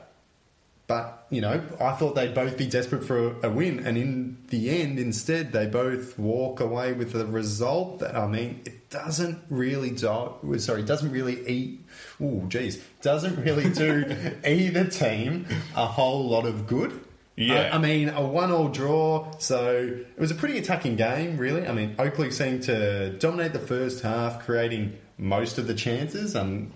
but, 0.87 1.27
you 1.29 1.39
know, 1.41 1.61
I 1.79 1.91
thought 1.93 2.15
they'd 2.15 2.33
both 2.33 2.57
be 2.57 2.65
desperate 2.65 3.03
for 3.05 3.27
a, 3.43 3.47
a 3.47 3.49
win. 3.51 3.85
And 3.85 3.99
in 3.99 4.37
the 4.49 4.81
end, 4.81 4.97
instead, 4.97 5.51
they 5.51 5.67
both 5.67 6.17
walk 6.17 6.59
away 6.59 6.93
with 6.93 7.13
a 7.15 7.27
result 7.27 7.99
that, 7.99 8.15
I 8.17 8.25
mean, 8.25 8.61
it 8.65 8.80
doesn't 8.91 9.39
really 9.49 9.89
do. 9.89 10.35
Sorry, 10.57 10.83
doesn't 10.83 11.11
really 11.11 11.47
eat. 11.47 11.85
Oh, 12.21 12.43
geez. 12.47 12.83
Doesn't 13.01 13.43
really 13.43 13.69
do 13.69 14.05
either 14.45 14.85
team 14.85 15.47
a 15.75 15.87
whole 15.87 16.29
lot 16.29 16.45
of 16.45 16.67
good. 16.67 17.03
Yeah. 17.37 17.69
I, 17.71 17.75
I 17.75 17.77
mean, 17.79 18.09
a 18.09 18.21
one-all 18.21 18.67
draw. 18.67 19.31
So 19.39 20.01
it 20.01 20.19
was 20.19 20.29
a 20.29 20.35
pretty 20.35 20.59
attacking 20.59 20.97
game, 20.97 21.37
really. 21.37 21.65
I 21.65 21.71
mean, 21.71 21.95
Oakleigh 21.97 22.31
seemed 22.31 22.63
to 22.63 23.11
dominate 23.17 23.53
the 23.53 23.59
first 23.59 24.03
half, 24.03 24.45
creating 24.45 24.97
most 25.17 25.57
of 25.57 25.67
the 25.67 25.73
chances. 25.73 26.35
Um, 26.35 26.71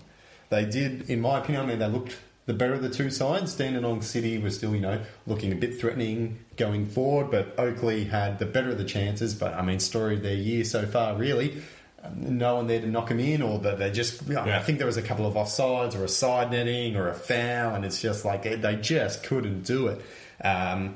they 0.49 0.65
did, 0.65 1.10
in 1.10 1.21
my 1.21 1.39
opinion, 1.39 1.65
I 1.65 1.67
mean, 1.67 1.80
they 1.80 1.88
looked 1.88 2.15
the 2.45 2.54
better 2.54 2.73
of 2.73 2.82
the 2.82 2.89
two 2.89 3.10
sides. 3.10 3.56
Dandenong 3.56 4.01
City 4.01 4.38
was 4.38 4.56
still, 4.56 4.73
you 4.73 4.82
know, 4.82 5.01
looking 5.28 5.51
a 5.51 5.56
bit 5.56 5.80
threatening 5.80 6.39
going 6.58 6.86
forward, 6.86 7.32
but 7.32 7.56
Oakleigh 7.58 8.06
had 8.10 8.39
the 8.39 8.45
better 8.45 8.69
of 8.69 8.78
the 8.78 8.86
chances. 8.86 9.34
But 9.34 9.56
I 9.56 9.63
mean, 9.63 9.80
story 9.80 10.15
of 10.15 10.23
their 10.23 10.36
year 10.36 10.63
so 10.63 10.86
far, 10.86 11.15
really. 11.15 11.62
No 12.15 12.55
one 12.55 12.67
there 12.67 12.81
to 12.81 12.87
knock 12.87 13.09
them 13.09 13.19
in, 13.19 13.41
or 13.41 13.59
that 13.59 13.79
they 13.79 13.91
just. 13.91 14.23
I, 14.23 14.27
mean, 14.27 14.37
I 14.37 14.59
think 14.59 14.77
there 14.77 14.87
was 14.87 14.97
a 14.97 15.01
couple 15.01 15.25
of 15.25 15.35
offsides, 15.35 15.95
or 15.95 16.03
a 16.03 16.09
side 16.09 16.51
netting, 16.51 16.95
or 16.95 17.09
a 17.09 17.13
foul, 17.13 17.75
and 17.75 17.85
it's 17.85 18.01
just 18.01 18.25
like 18.25 18.43
they, 18.43 18.55
they 18.55 18.75
just 18.75 19.23
couldn't 19.23 19.63
do 19.63 19.87
it. 19.87 20.01
Um, 20.43 20.95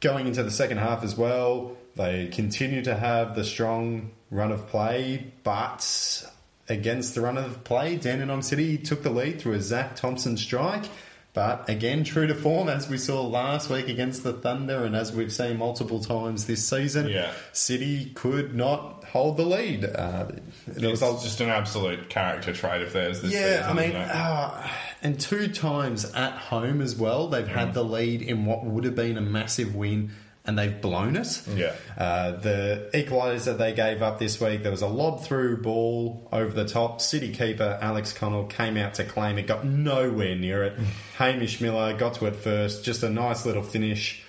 going 0.00 0.26
into 0.26 0.42
the 0.42 0.50
second 0.50 0.78
half 0.78 1.02
as 1.04 1.16
well, 1.16 1.76
they 1.96 2.28
continue 2.28 2.82
to 2.82 2.94
have 2.94 3.34
the 3.34 3.44
strong 3.44 4.10
run 4.30 4.52
of 4.52 4.66
play, 4.68 5.32
but 5.42 6.24
against 6.68 7.14
the 7.14 7.20
run 7.20 7.36
of 7.36 7.64
play, 7.64 7.96
Dandenong 7.96 8.42
City 8.42 8.78
took 8.78 9.02
the 9.02 9.10
lead 9.10 9.40
through 9.40 9.54
a 9.54 9.60
Zach 9.60 9.96
Thompson 9.96 10.36
strike. 10.36 10.84
But 11.32 11.68
again, 11.70 12.02
true 12.02 12.26
to 12.26 12.34
form, 12.34 12.68
as 12.68 12.88
we 12.88 12.98
saw 12.98 13.24
last 13.24 13.70
week 13.70 13.88
against 13.88 14.24
the 14.24 14.32
Thunder, 14.32 14.84
and 14.84 14.96
as 14.96 15.12
we've 15.12 15.32
seen 15.32 15.58
multiple 15.58 16.00
times 16.00 16.46
this 16.46 16.66
season, 16.66 17.08
Yeah. 17.08 17.32
City 17.52 18.10
could 18.14 18.54
not 18.54 19.04
hold 19.04 19.36
the 19.36 19.44
lead. 19.44 19.84
Uh, 19.84 20.26
there 20.66 20.90
it's 20.90 21.00
was 21.00 21.22
just 21.22 21.40
an 21.40 21.48
absolute 21.48 22.08
character 22.08 22.52
trait 22.52 22.82
of 22.82 22.92
theirs 22.92 23.22
this 23.22 23.32
yeah, 23.32 23.58
season. 23.68 23.78
I 23.78 23.86
mean, 23.86 23.96
uh, 23.96 24.68
and 25.02 25.20
two 25.20 25.48
times 25.48 26.04
at 26.14 26.32
home 26.32 26.80
as 26.80 26.96
well. 26.96 27.28
They've 27.28 27.46
had 27.46 27.74
the 27.74 27.84
lead 27.84 28.22
in 28.22 28.44
what 28.44 28.64
would 28.64 28.82
have 28.84 28.96
been 28.96 29.16
a 29.16 29.20
massive 29.22 29.74
win, 29.76 30.10
and 30.50 30.58
they've 30.58 30.80
blown 30.80 31.14
it. 31.16 31.42
Yeah. 31.54 31.72
Uh, 31.96 32.32
the 32.32 32.90
equaliser 32.92 33.56
they 33.56 33.72
gave 33.72 34.02
up 34.02 34.18
this 34.18 34.40
week, 34.40 34.62
there 34.62 34.72
was 34.72 34.82
a 34.82 34.88
lob 34.88 35.22
through 35.24 35.62
ball 35.62 36.28
over 36.32 36.52
the 36.52 36.64
top. 36.66 37.00
City 37.00 37.32
keeper 37.32 37.78
Alex 37.80 38.12
Connell 38.12 38.44
came 38.46 38.76
out 38.76 38.94
to 38.94 39.04
claim 39.04 39.38
it, 39.38 39.46
got 39.46 39.64
nowhere 39.64 40.34
near 40.34 40.64
it. 40.64 40.74
Hamish 41.16 41.60
Miller 41.60 41.96
got 41.96 42.14
to 42.14 42.26
it 42.26 42.34
first, 42.36 42.84
just 42.84 43.02
a 43.04 43.08
nice 43.08 43.46
little 43.46 43.62
finish 43.62 44.22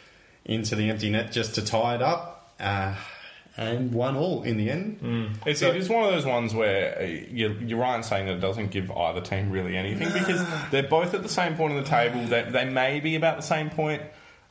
into 0.46 0.76
the 0.76 0.90
empty 0.90 1.10
net 1.10 1.32
just 1.32 1.56
to 1.56 1.66
tie 1.66 1.96
it 1.96 2.02
up. 2.02 2.54
Uh, 2.60 2.94
and 3.58 3.92
one 3.94 4.16
all 4.16 4.44
in 4.44 4.58
the 4.58 4.70
end. 4.70 5.38
It's, 5.46 5.60
So- 5.60 5.70
it 5.72 5.76
is 5.76 5.90
one 5.90 6.06
of 6.06 6.12
those 6.12 6.26
ones 6.26 6.54
where 6.54 6.98
uh, 7.00 7.04
you're, 7.04 7.52
you're 7.62 7.80
right 7.80 7.98
in 7.98 8.04
saying 8.04 8.28
that 8.28 8.36
it 8.36 8.40
doesn't 8.40 8.72
give 8.72 8.90
either 8.92 9.20
team 9.22 9.50
really 9.52 9.76
anything 9.76 10.08
because 10.14 10.42
they're 10.72 10.84
both 10.88 11.14
at 11.14 11.22
the 11.24 11.30
same 11.30 11.56
point 11.56 11.74
on 11.74 11.84
the 11.84 11.90
table. 11.90 12.24
They, 12.26 12.44
they 12.44 12.66
may 12.66 13.00
be 13.02 13.16
about 13.16 13.36
the 13.38 13.44
same 13.44 13.70
point 13.70 14.04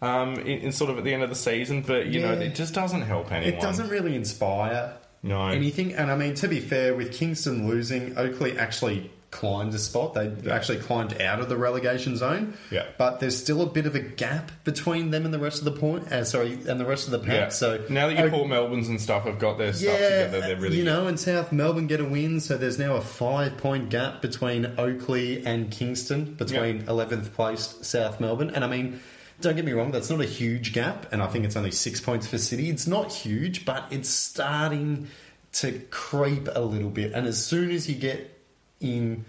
um, 0.03 0.35
in, 0.35 0.59
in 0.61 0.73
sort 0.73 0.91
of 0.91 0.99
at 0.99 1.05
the 1.05 1.13
end 1.13 1.23
of 1.23 1.29
the 1.29 1.35
season, 1.35 1.83
but 1.83 2.07
you 2.07 2.21
know 2.21 2.33
it 2.33 2.55
just 2.55 2.75
doesn't 2.75 3.03
help 3.03 3.31
anyone. 3.33 3.55
It 3.55 3.61
doesn't 3.61 3.89
really 3.89 4.15
inspire 4.17 4.95
No. 5.23 5.49
anything. 5.49 5.93
And 5.95 6.11
I 6.11 6.17
mean, 6.17 6.35
to 6.37 6.49
be 6.49 6.61
fair, 6.61 6.95
with 6.95 7.13
Kingston 7.13 7.69
losing, 7.69 8.15
Oakleigh 8.17 8.57
actually 8.59 9.11
climbed 9.31 9.73
a 9.75 9.79
spot. 9.79 10.15
They 10.15 10.33
actually 10.51 10.79
climbed 10.79 11.21
out 11.23 11.39
of 11.39 11.49
the 11.49 11.57
relegation 11.57 12.17
zone. 12.17 12.55
Yeah. 12.71 12.87
But 12.99 13.21
there's 13.21 13.37
still 13.41 13.63
a 13.63 13.67
bit 13.67 13.87
of 13.87 13.95
a 13.95 14.01
gap 14.01 14.51
between 14.65 15.11
them 15.13 15.25
and 15.25 15.33
the 15.33 15.39
rest 15.39 15.59
of 15.61 15.67
the 15.67 15.71
point. 15.79 16.11
Uh, 16.11 16.25
sorry, 16.25 16.55
and 16.67 16.81
the 16.81 16.85
rest 16.85 17.05
of 17.07 17.13
the 17.13 17.21
pack. 17.21 17.29
Yeah. 17.29 17.49
So 17.51 17.85
now 17.89 18.09
that 18.09 18.17
your 18.17 18.27
Oak- 18.27 18.33
Port 18.33 18.49
Melbournes 18.49 18.89
and 18.89 19.01
stuff 19.01 19.25
have 19.25 19.39
got 19.39 19.57
their 19.57 19.73
stuff 19.73 20.01
yeah, 20.01 20.25
together, 20.27 20.41
they're 20.41 20.57
really 20.57 20.79
you 20.79 20.85
know, 20.85 21.07
and 21.07 21.21
South 21.21 21.53
Melbourne 21.53 21.87
get 21.87 22.01
a 22.01 22.05
win, 22.05 22.41
so 22.41 22.57
there's 22.57 22.79
now 22.79 22.97
a 22.97 23.01
five 23.01 23.57
point 23.57 23.89
gap 23.91 24.21
between 24.21 24.65
Oakleigh 24.79 25.43
and 25.47 25.71
Kingston, 25.71 26.35
between 26.35 26.83
11th 26.87 27.33
placed 27.33 27.85
South 27.85 28.19
Melbourne. 28.19 28.51
And 28.51 28.65
I 28.65 28.67
mean, 28.67 28.99
don't 29.41 29.57
get 29.57 29.65
me 29.65 29.73
wrong, 29.73 29.91
that's 29.91 30.11
not 30.11 30.21
a 30.21 30.25
huge 30.27 30.73
gap, 30.73 31.13
and 31.13 31.23
I 31.23 31.27
think 31.27 31.45
it's 31.45 31.57
only 31.57 31.71
six 31.71 32.01
points 32.01 32.27
for 32.27 32.39
City. 32.39 32.71
It's 32.71 32.87
not 32.87 33.13
huge, 33.13 33.65
but 33.65 33.87
it's 33.91 34.09
starting 34.09 35.09
to 35.55 35.81
creep 35.91 36.49
a 36.55 36.61
little 36.61 36.91
bit. 36.91 37.13
And 37.13 37.27
as 37.27 37.45
soon 37.45 37.71
as 37.71 37.89
you 37.89 37.97
get 37.97 38.39
in, 38.81 39.25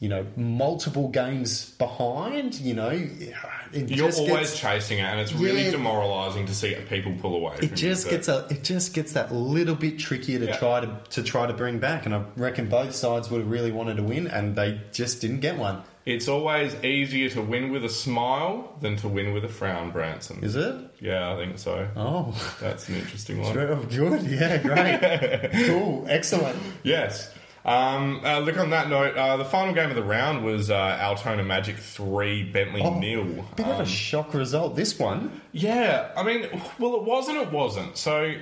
you 0.00 0.08
know, 0.08 0.24
multiple 0.36 1.08
games 1.08 1.70
behind, 1.72 2.54
you 2.54 2.72
know, 2.74 2.88
it 2.90 3.90
You're 3.90 4.10
always 4.12 4.50
gets, 4.50 4.58
chasing 4.60 4.98
it, 4.98 5.02
and 5.02 5.20
it's 5.20 5.32
really 5.34 5.64
Yeah. 5.64 5.72
demoralising 5.72 6.46
to 6.46 6.54
see 6.54 6.74
people 6.88 7.12
pull 7.20 7.34
away. 7.34 7.56
it 7.60 7.74
just 7.74 8.08
gets 8.08 8.28
a 8.28 8.46
it 8.48 8.64
just 8.64 8.94
gets 8.94 9.12
that 9.12 9.34
little 9.34 9.74
bit 9.74 9.98
trickier 9.98 10.38
to 10.38 10.46
Yeah. 10.46 10.56
try 10.56 10.80
to 10.80 10.96
to 11.10 11.22
try 11.22 11.46
to 11.46 11.52
bring 11.52 11.78
back. 11.78 12.06
And 12.06 12.14
I 12.14 12.22
reckon 12.36 12.68
both 12.68 12.94
sides 12.94 13.28
would 13.30 13.40
have 13.42 13.50
really 13.50 13.72
wanted 13.72 13.96
to 13.98 14.02
win, 14.04 14.26
and 14.28 14.56
they 14.56 14.80
just 14.92 15.20
didn't 15.20 15.40
get 15.40 15.58
one. 15.58 15.82
It's 16.06 16.26
always 16.28 16.74
easier 16.82 17.28
to 17.30 17.42
win 17.42 17.70
with 17.70 17.84
a 17.84 17.88
smile 17.90 18.76
than 18.80 18.96
to 18.96 19.08
win 19.08 19.32
with 19.34 19.44
a 19.44 19.48
frown, 19.48 19.90
Branson. 19.90 20.42
Is 20.42 20.56
it? 20.56 20.74
Yeah, 21.00 21.32
I 21.32 21.36
think 21.36 21.58
so. 21.58 21.86
Oh, 21.96 22.34
That's 22.60 22.88
an 22.88 22.94
interesting 22.96 23.42
one. 23.42 23.56
oh 23.58 23.76
good. 23.90 24.22
Yeah, 24.22 24.56
great. 24.58 25.66
cool. 25.66 26.06
Excellent. 26.08 26.58
Yes. 26.82 27.32
Um, 27.64 28.22
uh, 28.24 28.38
look, 28.38 28.56
on 28.56 28.70
that 28.70 28.88
note, 28.88 29.14
uh, 29.16 29.36
the 29.36 29.44
final 29.44 29.74
game 29.74 29.90
of 29.90 29.96
the 29.96 30.02
round 30.02 30.42
was 30.44 30.70
uh, 30.70 30.98
Altona 31.02 31.44
Magic 31.44 31.76
3, 31.76 32.44
Bentleigh 32.44 32.80
Oh, 32.82 32.98
nil. 32.98 33.44
Bit 33.56 33.66
of 33.66 33.74
Um, 33.76 33.80
a 33.82 33.86
shock 33.86 34.32
result. 34.32 34.76
This 34.76 34.98
one. 34.98 35.42
yeah, 35.52 36.10
I 36.16 36.22
mean, 36.22 36.46
well, 36.78 36.94
it 36.94 37.02
wasn't, 37.02 37.36
it 37.38 37.52
wasn't. 37.52 37.98
So, 37.98 38.34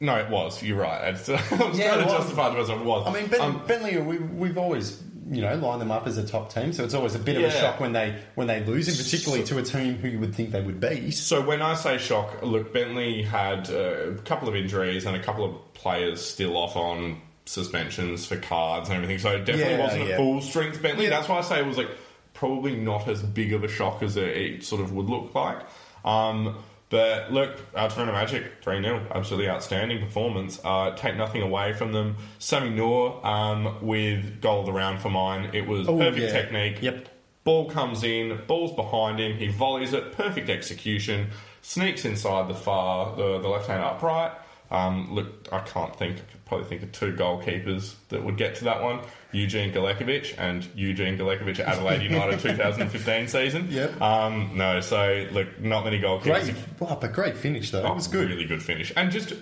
no, 0.00 0.16
it 0.16 0.30
was. 0.30 0.62
You're 0.62 0.78
right. 0.80 1.12
It's, 1.14 1.28
I 1.28 1.32
was 1.34 1.78
Yeah, 1.78 1.88
trying 1.88 2.00
it 2.00 2.04
to 2.06 2.12
was. 2.12 2.12
justify 2.22 2.54
it 2.54 2.58
as 2.58 2.70
it 2.70 2.78
was. 2.80 3.06
I 3.06 3.12
mean, 3.12 3.26
ben, 3.28 3.40
Um, 3.42 3.62
Bentleigh, 3.66 4.00
we, 4.02 4.18
we've 4.18 4.56
always 4.56 5.02
you 5.28 5.40
know 5.40 5.54
line 5.56 5.78
them 5.78 5.90
up 5.90 6.06
as 6.06 6.18
a 6.18 6.26
top 6.26 6.52
team, 6.52 6.72
so 6.72 6.84
it's 6.84 6.94
always 6.94 7.14
a 7.14 7.18
bit 7.18 7.36
of 7.36 7.44
a 7.44 7.50
shock 7.50 7.80
when 7.80 7.92
they 7.92 8.16
when 8.34 8.46
they 8.46 8.64
lose, 8.64 8.88
and 8.88 8.96
particularly 8.96 9.44
to 9.44 9.58
a 9.58 9.62
team 9.62 9.96
who 9.96 10.08
you 10.08 10.18
would 10.20 10.34
think 10.34 10.50
they 10.50 10.60
would 10.60 10.80
beat. 10.80 11.12
So 11.12 11.40
when 11.44 11.62
I 11.62 11.74
say 11.74 11.98
shock, 11.98 12.42
look, 12.42 12.72
Bentleigh 12.72 13.22
had 13.22 13.68
a 13.70 14.14
couple 14.24 14.48
of 14.48 14.54
injuries 14.54 15.04
and 15.06 15.16
a 15.16 15.22
couple 15.22 15.44
of 15.44 15.74
players 15.74 16.24
still 16.24 16.56
off 16.56 16.76
on 16.76 17.20
suspensions 17.44 18.26
for 18.26 18.36
cards 18.36 18.88
and 18.88 18.96
everything. 18.96 19.18
So 19.18 19.30
it 19.30 19.44
definitely 19.44 19.74
Yeah, 19.74 19.80
wasn't 19.80 20.10
a 20.10 20.16
full 20.16 20.40
strength 20.42 20.82
Bentleigh. 20.82 21.04
Yeah. 21.04 21.10
That's 21.10 21.28
why 21.28 21.38
I 21.38 21.42
say 21.42 21.60
it 21.60 21.66
was 21.66 21.78
like 21.78 21.90
probably 22.34 22.76
not 22.76 23.08
as 23.08 23.22
big 23.22 23.52
of 23.52 23.64
a 23.64 23.68
shock 23.68 24.02
as 24.02 24.16
it, 24.16 24.28
it 24.28 24.64
sort 24.64 24.80
of 24.82 24.92
would 24.92 25.06
look 25.06 25.34
like. 25.34 25.58
Um, 26.04 26.56
but 26.88 27.32
look, 27.32 27.58
Altona 27.74 28.12
Magic 28.12 28.44
3 28.62 28.82
0, 28.82 29.06
absolutely 29.14 29.48
outstanding 29.50 29.98
performance. 30.04 30.60
Uh, 30.64 30.92
take 30.96 31.16
nothing 31.16 31.42
away 31.42 31.72
from 31.72 31.92
them. 31.92 32.16
Sammy 32.38 32.70
Noor 32.70 33.24
um, 33.26 33.84
with 33.84 34.40
goal 34.40 34.60
of 34.60 34.66
the 34.66 34.72
round 34.72 35.00
for 35.00 35.10
mine. 35.10 35.50
It 35.52 35.66
was 35.66 35.88
Oh, 35.88 35.98
perfect 35.98 36.26
yeah. 36.26 36.32
technique. 36.32 36.82
Yep. 36.82 37.08
Ball 37.44 37.70
comes 37.70 38.02
in, 38.02 38.40
ball's 38.48 38.72
behind 38.74 39.20
him, 39.20 39.36
he 39.36 39.46
volleys 39.48 39.92
it, 39.92 40.12
perfect 40.12 40.48
execution, 40.50 41.28
sneaks 41.62 42.04
inside 42.04 42.48
the 42.48 42.54
far, 42.54 43.14
the, 43.14 43.38
the 43.38 43.48
left 43.48 43.68
hand 43.68 43.82
upright. 43.84 44.32
Um, 44.70 45.14
look, 45.14 45.48
I 45.52 45.60
can't 45.60 45.94
think, 45.96 46.16
I 46.16 46.20
could 46.32 46.44
probably 46.44 46.66
think 46.66 46.82
of 46.82 46.92
two 46.92 47.12
goalkeepers 47.14 47.94
that 48.08 48.24
would 48.24 48.36
get 48.36 48.56
to 48.56 48.64
that 48.64 48.82
one 48.82 49.00
Eugene 49.32 49.72
Galekovic 49.72 50.34
and 50.38 50.66
Eugene 50.74 51.16
Galekovic 51.16 51.60
at 51.60 51.68
Adelaide 51.68 52.02
United 52.02 52.40
2015 52.40 53.28
season. 53.28 53.68
Yep. 53.76 54.00
Um, 54.00 54.52
no, 54.54 54.80
so 54.80 55.26
look, 55.32 55.60
not 55.60 55.84
many 55.84 56.00
goalkeepers. 56.00 56.22
Great, 56.44 56.54
well, 56.80 56.96
but 57.00 57.12
great 57.12 57.36
finish 57.36 57.70
though. 57.70 57.82
Oh, 57.82 57.92
it 57.92 57.94
was 57.94 58.08
good. 58.08 58.28
Really 58.28 58.44
good 58.46 58.62
finish. 58.62 58.92
And 58.96 59.10
just 59.12 59.34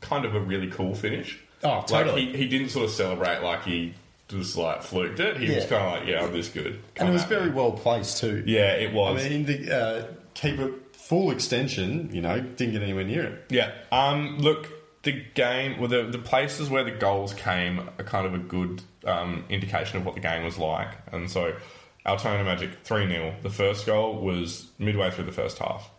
kind 0.00 0.24
of 0.24 0.34
a 0.34 0.40
really 0.40 0.68
cool 0.68 0.94
finish. 0.94 1.38
Oh, 1.62 1.82
totally. 1.86 2.26
Like, 2.26 2.34
he, 2.34 2.42
he 2.42 2.48
didn't 2.48 2.70
sort 2.70 2.86
of 2.86 2.90
celebrate 2.90 3.40
like 3.42 3.62
he 3.64 3.94
just 4.28 4.56
like 4.56 4.82
fluked 4.82 5.20
it. 5.20 5.36
He 5.36 5.54
was 5.54 5.66
kind 5.66 5.84
of 5.86 5.92
like, 6.00 6.08
yeah, 6.08 6.24
I'm 6.24 6.32
this 6.32 6.48
good. 6.48 6.80
and 6.96 7.08
it 7.08 7.12
was 7.12 7.22
at 7.22 7.30
me. 7.30 7.36
very 7.36 7.50
well 7.50 7.72
placed 7.72 8.18
too. 8.18 8.42
Yeah, 8.46 8.72
it 8.72 8.92
was. 8.92 9.24
I 9.24 9.28
mean, 9.28 9.44
the 9.44 9.76
uh, 9.76 10.06
keep 10.34 10.58
it 10.58 10.72
full 11.12 11.30
extension. 11.30 12.08
You 12.12 12.22
know, 12.22 12.40
didn't 12.40 12.72
get 12.72 12.82
anywhere 12.82 13.04
near 13.04 13.24
it. 13.24 13.44
yeah. 13.50 13.70
Um, 13.90 14.38
look, 14.38 14.68
the 15.02 15.12
game, 15.34 15.78
well, 15.78 15.88
the, 15.88 16.04
the 16.04 16.18
places 16.18 16.70
where 16.70 16.84
the 16.84 16.90
goals 16.92 17.34
came 17.34 17.80
are 17.98 18.04
kind 18.04 18.24
of 18.26 18.32
a 18.34 18.38
good 18.38 18.80
um, 19.04 19.44
indication 19.50 19.98
of 19.98 20.06
what 20.06 20.14
the 20.14 20.20
game 20.20 20.42
was 20.44 20.56
like. 20.56 20.88
And 21.12 21.30
so, 21.30 21.54
Altona 22.06 22.44
Magic 22.44 22.70
3 22.84 23.08
0. 23.08 23.34
The 23.42 23.50
first 23.50 23.84
goal 23.84 24.14
was 24.22 24.70
midway 24.78 25.10
through 25.10 25.24
the 25.24 25.32
first 25.32 25.58
half. 25.58 25.90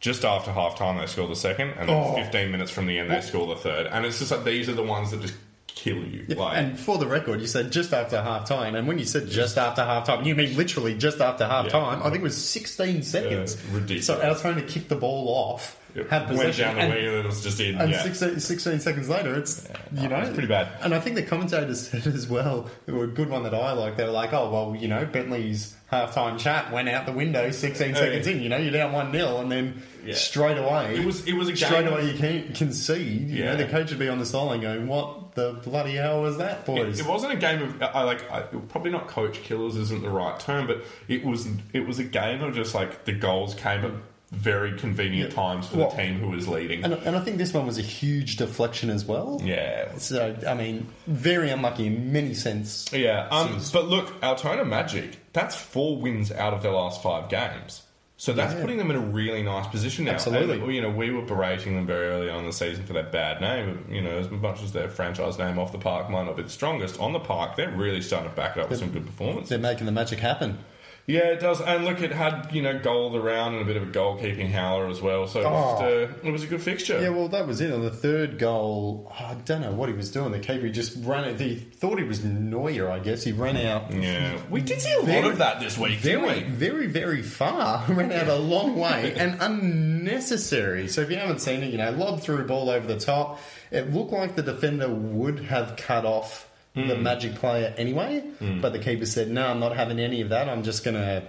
Just 0.00 0.24
after 0.24 0.50
half 0.52 0.76
time, 0.76 0.96
they 0.98 1.06
scored 1.06 1.30
the 1.30 1.36
second, 1.36 1.70
and 1.78 1.88
then 1.88 1.96
Oh. 1.96 2.14
15 2.14 2.50
minutes 2.50 2.70
from 2.70 2.86
the 2.86 2.98
end, 2.98 3.10
they 3.10 3.20
score 3.20 3.46
the 3.46 3.56
third. 3.56 3.86
And 3.86 4.04
it's 4.06 4.18
just 4.18 4.30
like 4.30 4.44
these 4.44 4.68
are 4.68 4.74
the 4.74 4.82
ones 4.82 5.10
that 5.12 5.20
just 5.22 5.34
kill 5.74 6.04
you. 6.06 6.24
like, 6.28 6.56
and 6.56 6.78
for 6.78 6.98
the 6.98 7.06
record, 7.06 7.40
you 7.40 7.46
said 7.46 7.72
just 7.72 7.92
after 7.92 8.22
half 8.22 8.46
time, 8.46 8.74
and 8.74 8.86
when 8.86 8.98
you 8.98 9.04
said 9.04 9.28
just 9.28 9.58
after 9.58 9.84
half 9.84 10.06
time, 10.06 10.24
you 10.24 10.34
mean 10.34 10.56
literally 10.56 10.94
just 10.96 11.20
after 11.20 11.46
half 11.46 11.68
time. 11.68 12.00
I 12.00 12.04
think 12.04 12.16
it 12.16 12.22
was 12.22 12.36
16 12.36 13.02
seconds. 13.02 13.56
Uh, 13.56 13.58
ridiculous. 13.72 14.06
So 14.06 14.20
to 14.54 14.62
kick 14.62 14.88
the 14.88 14.96
ball 14.96 15.28
off, 15.28 15.78
had 15.94 16.22
went 16.26 16.28
possession, 16.28 16.64
down 16.64 16.74
the 16.76 16.80
and, 16.82 16.92
wing, 16.94 17.06
and 17.06 17.16
it 17.16 17.26
was 17.26 17.42
just 17.42 17.60
in. 17.60 17.76
and 17.76 17.90
yeah. 17.90 18.02
16, 18.02 18.40
16 18.40 18.80
seconds 18.80 19.08
later, 19.08 19.34
it's 19.34 19.68
you 19.92 20.02
oh, 20.04 20.08
know 20.08 20.20
it's 20.20 20.30
pretty 20.30 20.48
bad. 20.48 20.68
And 20.82 20.94
I 20.94 21.00
think 21.00 21.16
the 21.16 21.22
commentators 21.22 21.88
said 21.88 22.06
as 22.06 22.28
well, 22.28 22.70
it 22.86 22.92
was 22.92 23.08
a 23.08 23.12
good 23.12 23.28
one 23.28 23.42
that 23.44 23.54
I 23.54 23.72
like. 23.72 23.96
They 23.96 24.04
were 24.04 24.10
like, 24.10 24.32
"Oh 24.32 24.50
well, 24.50 24.76
you 24.76 24.88
know, 24.88 25.04
Bentleigh's 25.04 25.74
halftime 25.92 26.38
chat 26.38 26.72
went 26.72 26.88
out 26.88 27.04
the 27.04 27.12
window 27.12 27.50
16 27.50 27.90
Oh, 27.90 27.94
seconds 27.94 28.26
yeah. 28.26 28.32
in. 28.34 28.42
You 28.42 28.48
know, 28.48 28.56
you're 28.56 28.72
down 28.72 28.92
one 28.92 29.12
0 29.12 29.38
and 29.42 29.52
then 29.52 29.82
Yeah. 30.02 30.14
straight 30.14 30.56
away 30.56 30.96
It 30.96 31.04
was- 31.04 31.26
it 31.26 31.34
was 31.34 31.50
a 31.50 31.54
straight 31.56 31.86
away 31.86 32.10
you 32.10 32.18
can 32.18 32.54
concede. 32.54 33.28
You 33.28 33.44
Yeah. 33.44 33.52
know, 33.52 33.56
the 33.58 33.66
coach 33.66 33.90
would 33.90 33.98
be 33.98 34.08
on 34.08 34.18
the 34.18 34.24
sideline 34.24 34.62
going, 34.62 34.88
"What 34.88 35.34
the 35.34 35.60
bloody 35.64 35.92
hell 35.96 36.22
was 36.22 36.38
that, 36.38 36.64
boys?" 36.64 36.98
It, 36.98 37.04
it 37.04 37.08
wasn't 37.10 37.34
a 37.34 37.36
game 37.36 37.60
of 37.62 37.82
I 37.82 38.02
like 38.04 38.30
I, 38.32 38.40
probably 38.70 38.90
not 38.90 39.06
coach 39.08 39.42
killers 39.42 39.76
isn't 39.76 40.02
the 40.02 40.08
right 40.08 40.40
term, 40.40 40.66
but 40.66 40.82
it 41.08 41.24
was 41.26 41.46
it 41.74 41.86
was 41.86 41.98
a 41.98 42.04
game 42.04 42.42
of 42.42 42.54
just 42.54 42.74
like 42.74 43.04
the 43.04 43.12
goals 43.12 43.54
came 43.54 43.84
at 43.84 43.90
very 44.32 44.72
convenient 44.78 45.30
Yeah. 45.30 45.36
times 45.36 45.68
for 45.68 45.76
Well- 45.78 45.90
the 45.90 45.96
team 45.96 46.18
who 46.18 46.28
was 46.30 46.48
leading. 46.48 46.82
And, 46.84 46.94
and 46.94 47.14
I 47.14 47.20
think 47.20 47.36
this 47.36 47.52
one 47.52 47.66
was 47.66 47.78
a 47.78 47.82
huge 47.82 48.36
deflection 48.36 48.88
as 48.90 49.04
well. 49.04 49.40
yeah, 49.44 49.88
So, 49.98 50.34
I 50.48 50.54
mean, 50.54 50.88
very 51.06 51.50
unlucky 51.50 51.86
in 51.86 52.12
many 52.12 52.34
sense. 52.34 52.86
yeah. 52.92 53.28
Um, 53.30 53.60
but 53.72 53.88
look, 53.88 54.12
Altona 54.22 54.64
Magic 54.64 55.18
that's 55.34 55.54
four 55.56 55.96
wins 55.96 56.30
out 56.32 56.52
of 56.54 56.62
their 56.62 56.72
last 56.72 57.02
five 57.02 57.28
games. 57.28 57.82
So 58.18 58.32
that's 58.32 58.54
Yeah. 58.54 58.60
putting 58.60 58.76
them 58.78 58.90
in 58.90 58.96
a 58.96 59.00
really 59.00 59.42
nice 59.42 59.66
position 59.66 60.04
now. 60.04 60.12
Absolutely. 60.12 60.60
And, 60.60 60.72
you 60.74 60.80
know, 60.80 60.90
we 60.90 61.10
were 61.10 61.22
berating 61.22 61.74
them 61.74 61.86
very 61.86 62.06
early 62.06 62.30
on 62.30 62.40
in 62.40 62.46
the 62.46 62.52
season 62.52 62.84
for 62.84 62.92
their 62.92 63.02
bad 63.02 63.40
name. 63.40 63.84
You 63.90 64.00
know, 64.00 64.16
as 64.18 64.30
much 64.30 64.62
as 64.62 64.72
their 64.72 64.88
franchise 64.88 65.38
name 65.38 65.58
off 65.58 65.72
the 65.72 65.78
park 65.78 66.08
might 66.08 66.24
not 66.26 66.36
be 66.36 66.42
the 66.44 66.48
strongest, 66.50 67.00
on 67.00 67.12
the 67.12 67.18
park 67.18 67.56
they're 67.56 67.70
really 67.70 68.00
starting 68.00 68.30
to 68.30 68.36
back 68.36 68.56
it 68.56 68.60
up 68.62 68.70
with 68.70 68.78
some 68.78 68.90
good 68.90 69.04
performances. 69.06 69.48
They're 69.50 69.58
making 69.58 69.86
the 69.86 69.92
magic 69.92 70.20
happen. 70.20 70.58
Yeah, 71.04 71.30
it 71.32 71.40
does. 71.40 71.60
And 71.60 71.84
look, 71.84 72.00
it 72.00 72.12
had 72.12 72.50
you 72.52 72.62
know 72.62 72.78
goal 72.78 73.08
of 73.08 73.12
the 73.12 73.20
round 73.20 73.54
and 73.56 73.62
a 73.62 73.66
bit 73.66 73.76
of 73.76 73.82
a 73.82 73.90
goalkeeping 73.90 74.50
howler 74.52 74.86
as 74.88 75.00
well. 75.02 75.26
So 75.26 75.40
it, 75.40 75.44
was, 75.44 75.80
Oh. 75.80 75.84
uh, 75.84 76.28
it 76.28 76.30
was 76.30 76.44
a 76.44 76.46
good 76.46 76.62
fixture. 76.62 77.00
Yeah, 77.02 77.08
well, 77.08 77.26
that 77.28 77.44
was 77.46 77.60
it. 77.60 77.72
On 77.72 77.82
the 77.82 77.90
third 77.90 78.38
goal, 78.38 79.12
I 79.18 79.34
don't 79.44 79.62
know 79.62 79.72
what 79.72 79.88
he 79.88 79.96
was 79.96 80.12
doing. 80.12 80.30
The 80.30 80.38
keeper 80.38 80.68
just 80.68 80.96
ran 81.04 81.24
it. 81.24 81.40
He 81.40 81.56
thought 81.56 81.98
he 81.98 82.04
was 82.04 82.24
Neuer, 82.24 82.88
I 82.88 83.00
guess. 83.00 83.24
He 83.24 83.32
ran 83.32 83.56
out. 83.56 83.92
Yeah. 83.92 84.38
we 84.48 84.60
did 84.60 84.80
see 84.80 84.92
a 84.92 84.98
lot 84.98 85.06
Very- 85.06 85.28
of 85.30 85.38
that 85.38 85.58
this 85.58 85.76
week, 85.76 85.98
Very, 85.98 86.20
didn't 86.34 86.50
we? 86.50 86.54
very, 86.54 86.86
very 86.86 87.22
far. 87.22 87.84
ran 87.92 88.12
out 88.12 88.28
a 88.28 88.36
long 88.36 88.76
way 88.78 89.12
and 89.16 89.36
unnecessary. 89.42 90.88
So 90.88 91.00
if 91.00 91.10
you 91.10 91.16
haven't 91.16 91.40
seen 91.40 91.62
it, 91.62 91.70
you 91.72 91.78
know, 91.78 91.90
lob 91.90 92.20
through 92.20 92.46
ball 92.46 92.70
over 92.70 92.86
the 92.86 92.98
top. 93.00 93.40
It 93.70 93.92
looked 93.92 94.12
like 94.12 94.36
the 94.36 94.42
defender 94.42 94.88
would 94.88 95.40
have 95.46 95.76
cut 95.76 96.04
off 96.04 96.48
the 96.74 96.82
Hmm. 96.96 97.02
magic 97.02 97.34
player 97.34 97.74
anyway, 97.76 98.22
but 98.60 98.72
the 98.72 98.78
keeper 98.78 99.04
said, 99.06 99.30
"No, 99.30 99.46
I'm 99.48 99.60
not 99.60 99.76
having 99.76 99.98
any 100.00 100.20
of 100.22 100.30
that. 100.30 100.48
I'm 100.48 100.62
just 100.62 100.84
going 100.84 100.94
to 100.96 101.22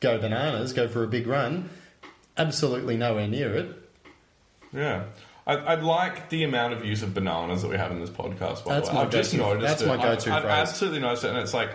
go 0.00 0.18
bananas, 0.18 0.72
go 0.72 0.88
for 0.88 1.04
a 1.04 1.08
big 1.08 1.26
run." 1.26 1.68
Absolutely 2.38 2.96
nowhere 2.96 3.26
near 3.28 3.54
it. 3.54 3.68
Yeah. 4.72 5.04
I, 5.46 5.54
I 5.56 5.74
like 5.76 6.28
the 6.28 6.42
amount 6.42 6.72
of 6.74 6.84
use 6.84 7.02
of 7.02 7.14
bananas 7.14 7.62
that 7.62 7.68
we 7.68 7.76
have 7.76 7.90
in 7.92 8.00
this 8.00 8.10
podcast. 8.10 8.64
By 8.64 8.74
That's 8.74 8.88
the 8.88 8.94
way, 8.94 9.00
my 9.00 9.02
I've 9.02 9.10
just 9.10 9.32
noticed. 9.34 9.66
that's 9.66 9.82
it. 9.82 9.86
my 9.86 9.96
go-to 9.96 10.32
I've, 10.32 10.44
I've 10.44 10.50
absolutely 10.50 11.00
noticed 11.00 11.24
it, 11.24 11.28
and 11.30 11.38
it's 11.38 11.54
like 11.54 11.70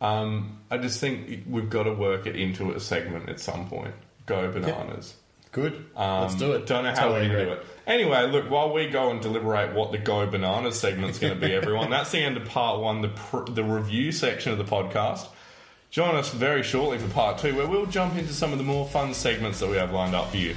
um, 0.00 0.58
I 0.70 0.78
just 0.78 1.00
think 1.00 1.44
we've 1.48 1.68
got 1.68 1.82
to 1.84 1.92
work 1.92 2.26
it 2.26 2.36
into 2.36 2.70
a 2.72 2.78
segment 2.80 3.28
at 3.28 3.40
some 3.40 3.68
point. 3.68 3.94
Go 4.26 4.50
bananas. 4.52 5.14
Good. 5.50 5.84
Um, 5.96 6.22
Let's 6.22 6.34
do 6.36 6.52
it. 6.52 6.66
Don't 6.66 6.84
know 6.84 6.90
how 6.90 7.08
Totally 7.08 7.28
we're 7.28 7.34
going 7.34 7.46
to 7.48 7.54
do 7.56 7.60
it. 7.60 7.66
Anyway, 7.88 8.26
look, 8.26 8.50
while 8.50 8.70
we 8.70 8.86
go 8.86 9.10
and 9.10 9.22
deliberate 9.22 9.72
what 9.72 9.92
the 9.92 9.96
Go 9.96 10.26
Bananas 10.26 10.78
segment's 10.78 11.18
going 11.18 11.32
to 11.32 11.40
be, 11.40 11.54
everyone, 11.54 11.88
that's 11.88 12.12
the 12.12 12.18
end 12.18 12.36
of 12.36 12.44
part 12.44 12.78
one, 12.80 13.00
the, 13.00 13.08
pr- 13.08 13.50
the 13.50 13.64
review 13.64 14.12
section 14.12 14.52
of 14.52 14.58
the 14.58 14.64
podcast. 14.64 15.26
Join 15.90 16.14
us 16.14 16.30
very 16.30 16.62
shortly 16.62 16.98
for 16.98 17.08
part 17.08 17.38
two, 17.38 17.56
where 17.56 17.66
we'll 17.66 17.86
jump 17.86 18.14
into 18.16 18.34
some 18.34 18.52
of 18.52 18.58
the 18.58 18.64
more 18.64 18.86
fun 18.86 19.14
segments 19.14 19.58
that 19.60 19.70
we 19.70 19.78
have 19.78 19.90
lined 19.90 20.14
up 20.14 20.30
for 20.30 20.36
you. 20.36 20.54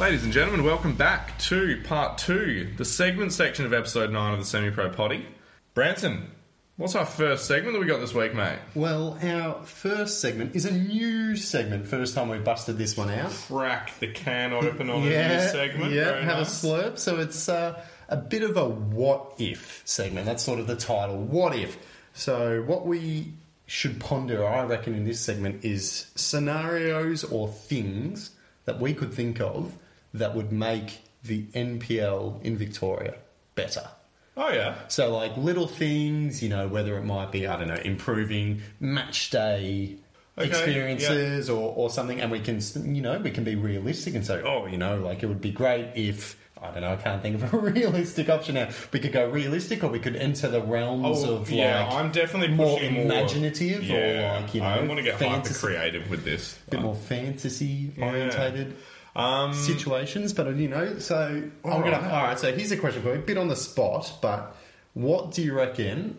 Ladies 0.00 0.24
and 0.24 0.32
gentlemen, 0.32 0.64
welcome 0.64 0.96
back 0.96 1.38
to 1.38 1.80
part 1.84 2.18
two, 2.18 2.72
the 2.76 2.84
segment 2.84 3.32
section 3.32 3.64
of 3.64 3.72
episode 3.72 4.10
nine 4.10 4.32
of 4.32 4.40
the 4.40 4.46
Semi 4.46 4.72
Pro 4.72 4.90
Potty. 4.90 5.26
Branson, 5.74 6.32
what's 6.76 6.94
our 6.94 7.06
first 7.06 7.46
segment 7.46 7.74
that 7.74 7.80
we 7.80 7.86
got 7.86 8.00
this 8.00 8.14
week, 8.14 8.34
mate? 8.34 8.58
Well, 8.74 9.18
our 9.22 9.62
first 9.64 10.20
segment 10.20 10.56
is 10.56 10.64
a 10.64 10.72
new 10.72 11.36
segment. 11.36 11.86
First 11.86 12.14
time 12.14 12.28
we 12.28 12.38
busted 12.38 12.78
this 12.78 12.96
one 12.96 13.10
out. 13.10 13.30
Crack 13.30 13.98
the 14.00 14.08
can 14.08 14.52
open 14.52 14.90
on 14.90 15.02
a 15.02 15.06
new 15.06 15.48
segment. 15.48 15.92
Yeah, 15.92 16.04
Very 16.04 16.24
have 16.24 16.38
nice. 16.38 16.64
a 16.64 16.66
slurp. 16.66 16.98
So 16.98 17.18
it's 17.18 17.48
uh, 17.48 17.82
a 18.08 18.16
bit 18.16 18.42
of 18.42 18.56
a 18.56 18.68
what 18.68 19.34
if 19.38 19.82
segment. 19.84 20.26
That's 20.26 20.42
sort 20.42 20.60
of 20.60 20.66
the 20.66 20.76
title. 20.76 21.16
What 21.18 21.54
if? 21.56 21.78
So, 22.14 22.62
what 22.62 22.86
we 22.86 23.32
should 23.66 23.98
ponder, 23.98 24.46
I 24.46 24.64
reckon, 24.64 24.94
in 24.94 25.04
this 25.04 25.18
segment 25.20 25.64
is 25.64 26.10
scenarios 26.14 27.24
or 27.24 27.48
things 27.48 28.32
that 28.66 28.78
we 28.78 28.92
could 28.92 29.14
think 29.14 29.40
of 29.40 29.74
that 30.12 30.34
would 30.34 30.52
make 30.52 31.00
the 31.24 31.44
NPL 31.54 32.42
in 32.42 32.58
Victoria 32.58 33.14
better. 33.54 33.88
Oh 34.36 34.48
yeah. 34.50 34.74
So, 34.88 35.14
like 35.14 35.36
little 35.36 35.66
things, 35.66 36.42
you 36.42 36.48
know, 36.48 36.66
whether 36.68 36.96
it 36.96 37.04
might 37.04 37.30
be, 37.30 37.46
I 37.46 37.58
don't 37.58 37.68
know, 37.68 37.74
improving 37.84 38.62
match 38.80 39.30
day 39.30 39.96
Okay, 40.38 40.48
experiences 40.48 41.50
or, 41.50 41.74
or 41.76 41.90
something, 41.90 42.18
and 42.20 42.30
we 42.32 42.40
can, 42.40 42.58
you 42.94 43.02
know, 43.02 43.18
we 43.18 43.30
can 43.30 43.44
be 43.44 43.54
realistic 43.54 44.14
and 44.14 44.24
say, 44.26 44.40
oh. 44.42 44.62
oh, 44.62 44.66
you 44.66 44.78
know, 44.78 44.96
like 44.96 45.22
it 45.22 45.26
would 45.26 45.40
be 45.42 45.50
great 45.52 45.90
if. 45.94 46.38
I 46.64 46.70
don't 46.70 46.82
know. 46.82 46.92
I 46.92 46.96
can't 46.96 47.20
think 47.20 47.42
of 47.42 47.52
a 47.52 47.58
realistic 47.72 48.30
option 48.30 48.54
now. 48.54 48.68
We 48.92 49.00
could 49.00 49.10
go 49.10 49.28
realistic, 49.28 49.82
or 49.82 49.88
we 49.88 49.98
could 49.98 50.14
enter 50.14 50.46
the 50.48 50.62
realms 50.62 51.24
Oh, 51.24 51.34
of 51.34 51.50
yeah, 51.50 51.84
like 51.84 51.94
I'm 51.96 52.12
definitely 52.12 52.54
more 52.54 52.78
pushing 52.78 52.94
more- 52.94 53.02
imaginative, 53.02 53.82
Yeah, 53.82 54.36
or 54.36 54.40
like 54.42 54.54
you 54.54 54.60
know, 54.60 54.68
I 54.68 54.80
want 54.84 54.98
to 54.98 55.02
get 55.02 55.20
hyper 55.20 55.52
creative 55.52 56.08
with 56.08 56.24
this. 56.24 56.56
A 56.68 56.70
bit 56.70 56.80
more 56.82 56.94
fantasy 56.94 57.90
orientated 58.00 58.76
Um, 59.14 59.52
situations. 59.54 60.32
But 60.32 60.56
you 60.56 60.68
know, 60.68 60.98
so 60.98 61.16
I'm 61.64 61.70
All 61.70 61.80
gonna. 61.80 61.92
right. 61.98 62.10
All 62.10 62.22
right. 62.24 62.38
So 62.38 62.52
here's 62.52 62.72
a 62.72 62.76
question 62.76 63.02
for 63.02 63.08
you, 63.08 63.14
a 63.16 63.18
bit 63.18 63.36
on 63.38 63.48
the 63.48 63.56
spot, 63.56 64.12
but 64.22 64.56
what 64.94 65.32
do 65.32 65.42
you 65.42 65.52
reckon? 65.54 66.18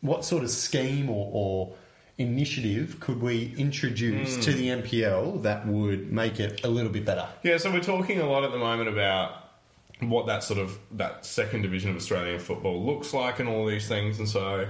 What 0.00 0.24
sort 0.24 0.42
of 0.42 0.50
scheme 0.50 1.08
or, 1.10 1.30
or 1.32 1.72
initiative 2.18 3.00
could 3.00 3.20
we 3.20 3.54
introduce 3.56 4.44
to 4.44 4.52
Hmm. 4.52 4.58
the 4.58 4.68
NPL 4.68 5.42
that 5.42 5.66
would 5.66 6.12
make 6.12 6.38
it 6.40 6.64
a 6.64 6.68
little 6.68 6.90
bit 6.92 7.04
better? 7.04 7.26
Yeah, 7.42 7.56
so 7.58 7.70
we're 7.72 7.80
talking 7.80 8.20
a 8.20 8.26
lot 8.28 8.44
at 8.44 8.52
the 8.52 8.58
moment 8.58 8.88
about 8.88 9.32
what 10.00 10.26
that 10.26 10.42
sort 10.44 10.60
of 10.60 10.78
that 10.92 11.24
second 11.24 11.62
division 11.62 11.90
of 11.90 11.96
Australian 11.96 12.38
football 12.38 12.84
looks 12.84 13.12
like 13.14 13.38
and 13.40 13.48
all 13.48 13.66
these 13.66 13.88
things, 13.88 14.18
and 14.18 14.28
so 14.28 14.66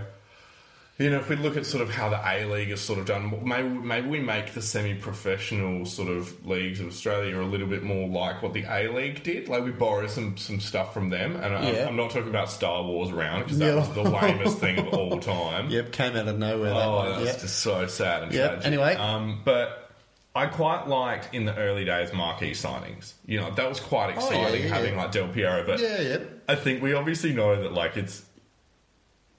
you 0.99 1.11
know 1.11 1.19
if 1.19 1.29
we 1.29 1.37
look 1.37 1.57
at 1.57 1.67
sort 1.67 1.83
of 1.83 1.91
how 1.91 2.09
the 2.09 2.21
A 2.25 2.45
League 2.47 2.71
is 2.71 2.81
sort 2.81 2.99
of 3.01 3.07
done, 3.07 3.33
maybe 3.45 3.69
maybe 3.69 4.09
we 4.09 4.21
make 4.21 4.53
the 4.55 4.63
semi-professional 5.09 5.87
sort 5.87 6.09
of 6.09 6.47
leagues 6.47 6.81
of 6.81 6.87
Australia 6.89 7.41
a 7.41 7.43
little 7.43 7.67
bit 7.67 7.83
more 7.83 8.09
like 8.09 8.43
what 8.43 8.53
the 8.53 8.65
A 8.69 8.89
League 8.93 9.23
did. 9.23 9.49
Like 9.49 9.65
we 9.65 9.71
borrow 9.71 10.07
some 10.07 10.37
some 10.37 10.61
stuff 10.61 10.95
from 10.95 11.11
them, 11.11 11.37
and 11.37 11.55
I'm, 11.55 11.75
Yeah. 11.75 11.87
I'm 11.89 11.97
not 11.97 12.11
talking 12.11 12.29
about 12.29 12.51
Star 12.51 12.83
Wars 12.83 13.11
around 13.11 13.45
because 13.45 13.59
that 13.59 13.67
Yeah. 13.67 13.75
was 13.77 13.91
the 13.93 14.03
lamest 14.09 14.59
thing 14.59 14.79
of 14.79 14.89
all 14.89 15.19
time. 15.21 15.71
Yep, 15.71 15.93
came 15.93 16.17
out 16.17 16.29
of 16.29 16.39
nowhere. 16.39 16.71
that 16.71 16.77
Oh, 16.87 17.13
that's 17.13 17.25
Yep. 17.33 17.41
just 17.41 17.59
so 17.61 17.87
sad 17.87 18.23
and 18.25 18.33
Yep, 18.33 18.51
tragic. 18.51 18.67
anyway. 18.67 18.95
um, 18.97 19.41
but 19.45 19.81
I 20.37 20.47
quite 20.47 20.89
liked 20.89 21.33
in 21.33 21.45
the 21.45 21.55
early 21.57 21.85
days 21.85 22.13
marquee 22.13 22.53
signings. 22.53 23.13
You 23.25 23.41
know, 23.41 23.51
that 23.53 23.69
was 23.69 23.79
quite 23.79 24.07
Oh, 24.17 24.31
yeah, 24.31 24.37
exciting 24.39 24.63
yeah, 24.69 24.75
having 24.75 24.95
yeah. 24.95 25.03
like 25.03 25.13
Del 25.13 25.29
Piero. 25.29 25.65
But 25.65 25.81
Yeah, 25.81 26.01
yeah. 26.01 26.19
I 26.49 26.57
think 26.57 26.83
we 26.83 26.93
obviously 26.93 27.33
know 27.33 27.63
that 27.63 27.73
like 27.73 27.97
it's 27.97 28.23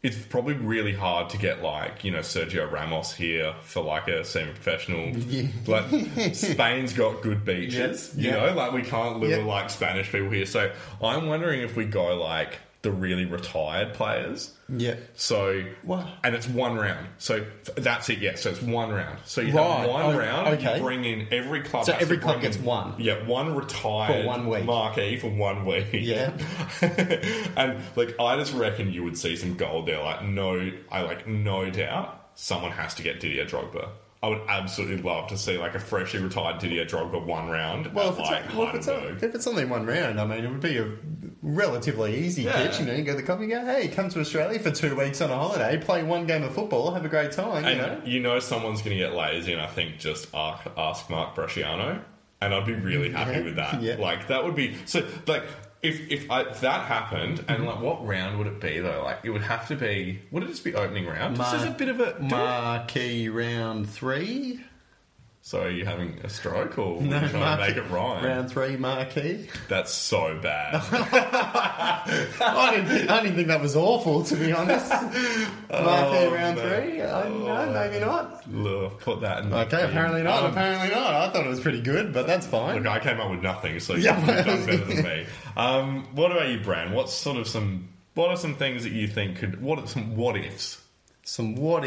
it's 0.05 0.17
probably 0.17 0.53
really 0.53 0.93
hard 0.93 1.29
to 1.31 1.37
get 1.37 1.63
like 1.63 2.03
you 2.03 2.11
know 2.11 2.19
Sergio 2.19 2.71
Ramos 2.71 3.13
here 3.13 3.53
for 3.63 3.83
like 3.83 4.07
a 4.07 4.23
semi-professional. 4.23 5.09
Yeah. 5.17 5.47
Like 5.65 6.33
Spain's 6.35 6.93
got 6.93 7.21
good 7.21 7.43
beaches, 7.43 8.13
Yeah, 8.15 8.23
you 8.23 8.29
yeah. 8.37 8.45
know. 8.51 8.55
Like 8.55 8.71
we 8.73 8.83
can't 8.83 9.19
lure 9.19 9.31
Yeah. 9.39 9.45
like 9.45 9.69
Spanish 9.69 10.11
people 10.11 10.29
here. 10.29 10.45
So 10.45 10.71
I'm 11.01 11.27
wondering 11.27 11.61
if 11.61 11.75
we 11.75 11.85
go 11.85 12.15
like 12.15 12.59
the 12.85 12.91
really 12.91 13.25
retired 13.25 13.93
players. 13.93 14.51
Yeah. 14.69 14.95
So, 15.15 15.63
What? 15.83 16.07
and 16.23 16.33
it's 16.33 16.47
one 16.47 16.75
round. 16.77 17.07
So 17.17 17.45
that's 17.75 18.09
it. 18.09 18.19
Yeah. 18.19 18.35
So 18.35 18.51
it's 18.51 18.61
one 18.61 18.91
round. 18.91 19.19
So 19.25 19.41
you 19.41 19.53
Right. 19.53 19.79
have 19.81 19.89
one 19.89 20.15
Oh, 20.15 20.17
round. 20.17 20.47
okay. 20.55 20.77
You 20.77 20.81
bring 20.83 21.03
in 21.03 21.27
every 21.31 21.61
club. 21.61 21.85
So 21.85 21.95
every 21.99 22.17
club 22.17 22.41
gets 22.41 22.57
in- 22.57 22.63
one? 22.63 22.93
Yeah, 22.97 23.25
one 23.27 23.53
retired 23.55 24.21
For 24.23 24.27
one 24.27 24.47
week. 24.47 24.65
marquee 24.65 25.17
for 25.17 25.27
one 25.29 25.65
week. 25.65 25.87
Yeah. 25.91 26.31
and 26.81 27.79
like 27.95 28.15
I 28.19 28.37
just 28.37 28.53
reckon 28.53 28.91
you 28.93 29.03
would 29.03 29.17
see 29.17 29.35
some 29.35 29.55
gold 29.55 29.87
there. 29.87 30.01
Like 30.01 30.23
no, 30.23 30.71
I 30.91 31.01
like 31.01 31.27
no 31.27 31.69
doubt 31.69 32.21
someone 32.35 32.71
has 32.71 32.93
to 32.95 33.03
get 33.03 33.19
Didier 33.19 33.45
Drogba. 33.45 33.89
I 34.23 34.29
would 34.29 34.41
absolutely 34.47 35.03
love 35.03 35.27
to 35.27 35.37
see 35.37 35.57
like 35.59 35.75
a 35.75 35.79
freshly 35.79 36.19
retired 36.19 36.59
Didier 36.59 36.85
Drogba 36.85 37.23
one 37.23 37.47
round. 37.49 37.93
Well, 37.93 38.09
if 38.13 38.19
it's, 38.19 38.29
like 38.29 38.53
well 38.55 38.69
if, 38.69 38.75
it's 38.75 38.87
if 39.23 39.35
it's 39.35 39.45
only 39.47 39.65
one 39.65 39.85
round, 39.85 40.19
I 40.19 40.25
mean, 40.25 40.43
it 40.43 40.49
would 40.49 40.61
be 40.61 40.77
a 40.77 40.87
relatively 41.45 42.17
easy 42.25 42.43
Yeah. 42.43 42.53
pitch. 42.53 42.79
You 42.79 42.85
know, 42.87 42.93
you 42.93 43.03
go 43.03 43.11
to 43.11 43.17
the 43.17 43.23
club, 43.23 43.39
you 43.41 43.47
go, 43.47 43.63
hey, 43.63 43.87
come 43.87 44.09
to 44.09 44.19
Australia 44.19 44.59
for 44.59 44.71
two 44.71 44.95
weeks 44.95 45.21
on 45.21 45.29
a 45.29 45.35
holiday, 45.35 45.77
play 45.77 46.03
one 46.03 46.25
game 46.25 46.43
of 46.43 46.53
football, 46.53 46.91
have 46.93 47.05
a 47.05 47.09
great 47.09 47.31
time, 47.31 47.63
you 47.63 47.69
And 47.69 47.79
know? 47.79 48.01
you 48.05 48.19
know 48.19 48.39
someone's 48.39 48.81
going 48.81 48.97
to 48.97 49.03
get 49.03 49.13
lazy, 49.13 49.53
and 49.53 49.61
I 49.61 49.67
think 49.67 49.99
just 49.99 50.27
ask, 50.33 50.65
ask 50.75 51.09
Mark 51.09 51.35
Bresciano, 51.35 52.01
and 52.41 52.53
I'd 52.53 52.65
be 52.65 52.73
really 52.73 53.07
mm-hmm. 53.09 53.15
happy 53.17 53.31
Yeah, 53.39 53.43
with 53.43 53.55
that. 53.57 53.81
yeah. 53.81 53.95
Like 53.95 54.27
that 54.27 54.43
would 54.43 54.55
be 54.55 54.75
so. 54.85 55.07
Like 55.27 55.43
if 55.81 56.11
if, 56.11 56.31
I, 56.31 56.41
if 56.41 56.61
that 56.61 56.85
happened, 56.87 57.45
and 57.47 57.65
like 57.65 57.79
what 57.79 58.05
round 58.05 58.37
would 58.39 58.47
it 58.47 58.59
be 58.59 58.79
though? 58.79 59.03
Like 59.03 59.19
it 59.23 59.29
would 59.29 59.43
have 59.43 59.67
to 59.67 59.75
be. 59.75 60.21
Would 60.31 60.43
it 60.43 60.47
just 60.47 60.63
be 60.63 60.73
opening 60.73 61.05
round? 61.05 61.37
Just 61.37 61.53
as 61.55 61.63
a 61.63 61.69
bit 61.71 61.89
of 61.89 61.99
a. 61.99 62.19
Marquee 62.19 63.29
round 63.29 63.87
three. 63.89 64.61
So 65.47 65.61
are 65.61 65.69
you 65.69 65.85
having 65.85 66.17
a 66.23 66.27
stroke 66.29 66.79
or 66.79 66.99
No, 67.03 67.19
trying 67.29 67.59
to 67.59 67.67
make 67.67 67.77
it 67.77 67.87
rhyme? 67.91 68.25
Round 68.25 68.49
three 68.49 68.77
marquee. 68.77 69.47
That's 69.69 69.93
so 69.93 70.39
bad. 70.41 70.73
I 72.41 72.71
didn't, 72.71 72.87
think, 72.87 73.09
I 73.11 73.21
didn't 73.21 73.35
think 73.35 73.49
that 73.49 73.61
was 73.61 73.75
awful, 73.75 74.23
to 74.23 74.35
be 74.35 74.51
honest. 74.51 74.89
marquee 74.89 76.27
round 76.33 76.57
no. 76.57 76.61
three? 76.67 77.01
I 77.03 77.23
don't 77.23 77.45
know, 77.45 77.71
maybe 77.71 78.03
not. 78.03 78.51
Look, 78.51 79.01
put 79.01 79.21
that 79.21 79.43
in. 79.43 79.53
Okay, 79.53 79.83
apparently 79.83 80.23
not. 80.23 80.45
Um, 80.45 80.51
apparently 80.51 80.89
not. 80.89 81.13
I 81.13 81.29
thought 81.29 81.45
it 81.45 81.49
was 81.49 81.59
pretty 81.59 81.81
good, 81.81 82.11
but 82.11 82.25
that's 82.25 82.47
fine. 82.47 82.77
Look, 82.77 82.87
I 82.87 82.97
came 82.99 83.19
up 83.19 83.29
with 83.29 83.43
nothing, 83.43 83.79
so 83.79 83.93
Yeah. 83.93 84.17
you've 84.17 84.27
done 84.27 84.65
better 84.65 84.77
than 84.85 85.03
me. 85.03 85.25
Um, 85.55 86.07
what 86.15 86.31
about 86.31 86.49
you, 86.49 86.59
Bran? 86.59 86.91
What's 86.91 87.13
sort 87.13 87.37
of 87.37 87.47
some? 87.47 87.89
What 88.15 88.31
are 88.31 88.37
some 88.37 88.55
things 88.55 88.81
that 88.83 88.93
you 88.93 89.07
think 89.07 89.37
could? 89.37 89.61
What 89.61 89.77
are 89.77 89.85
some 89.85 90.15
what 90.15 90.37
ifs? 90.37 90.81
Some 91.21 91.53
what 91.55 91.85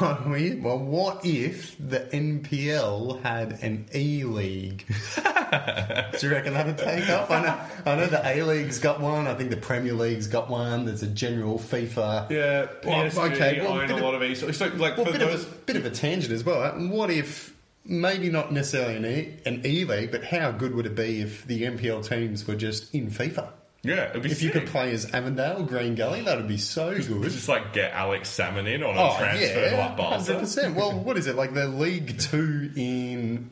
Well, 0.00 0.22
well, 0.60 0.78
what 0.78 1.24
if 1.24 1.76
the 1.78 2.00
NPL 2.00 3.22
had 3.22 3.62
an 3.62 3.86
E 3.94 4.24
League? 4.24 4.84
Do 5.16 6.26
you 6.26 6.30
reckon 6.32 6.54
that 6.54 6.66
would 6.66 6.78
take 6.78 7.08
up? 7.08 7.30
I 7.30 7.42
know, 7.42 7.60
I 7.86 7.96
know 7.96 8.06
the 8.06 8.26
A 8.26 8.42
League's 8.42 8.78
got 8.78 9.00
one. 9.00 9.26
I 9.26 9.34
think 9.34 9.50
the 9.50 9.56
Premier 9.56 9.94
League's 9.94 10.26
got 10.26 10.50
one. 10.50 10.84
There's 10.84 11.02
a 11.02 11.06
general 11.06 11.58
FIFA. 11.58 12.30
Yeah, 12.30 12.66
Well, 12.84 13.04
PSG 13.04 13.32
okay, 13.32 13.60
well, 13.60 13.72
own 13.72 13.88
bit 13.88 13.98
a 13.98 14.04
lot 14.04 14.14
of 14.14 14.22
esports. 14.22 14.54
So, 14.56 14.66
like 14.76 14.96
Well, 14.96 15.06
bit, 15.06 15.20
those, 15.20 15.44
of 15.44 15.52
a, 15.52 15.56
bit 15.56 15.76
of 15.76 15.86
a 15.86 15.90
tangent 15.90 16.32
as 16.32 16.44
well. 16.44 16.70
What 16.88 17.10
if 17.10 17.54
maybe 17.84 18.30
not 18.30 18.52
necessarily 18.52 18.96
an 18.96 19.06
E, 19.06 19.36
an 19.46 19.62
e 19.64 19.84
League, 19.84 20.10
but 20.10 20.24
how 20.24 20.50
good 20.50 20.74
would 20.74 20.86
it 20.86 20.94
be 20.94 21.20
if 21.22 21.46
the 21.46 21.62
NPL 21.62 22.06
teams 22.06 22.46
were 22.46 22.56
just 22.56 22.94
in 22.94 23.10
FIFA? 23.10 23.48
Yeah, 23.82 24.10
it'd 24.10 24.22
be 24.22 24.30
If 24.30 24.42
you 24.42 24.50
could 24.50 24.66
play 24.66 24.92
as 24.92 25.12
Avondale, 25.14 25.62
Green 25.62 25.94
Gully, 25.94 26.22
that 26.22 26.36
would 26.36 26.48
be 26.48 26.58
so 26.58 26.94
good. 26.96 27.22
just 27.30 27.48
like 27.48 27.72
get 27.72 27.92
Alex 27.92 28.28
Salmon 28.28 28.66
in 28.66 28.82
on 28.82 28.96
a 28.96 29.00
Oh 29.00 29.16
transfer 29.18 29.60
yeah, 29.70 29.86
like 29.86 29.96
Barca. 29.96 30.16
hundred 30.24 30.38
percent. 30.40 30.74
Well, 30.74 30.98
what 30.98 31.16
is 31.16 31.26
it 31.26 31.36
like? 31.36 31.54
The 31.54 31.68
League 31.68 32.18
Two 32.18 32.70
in 32.76 33.50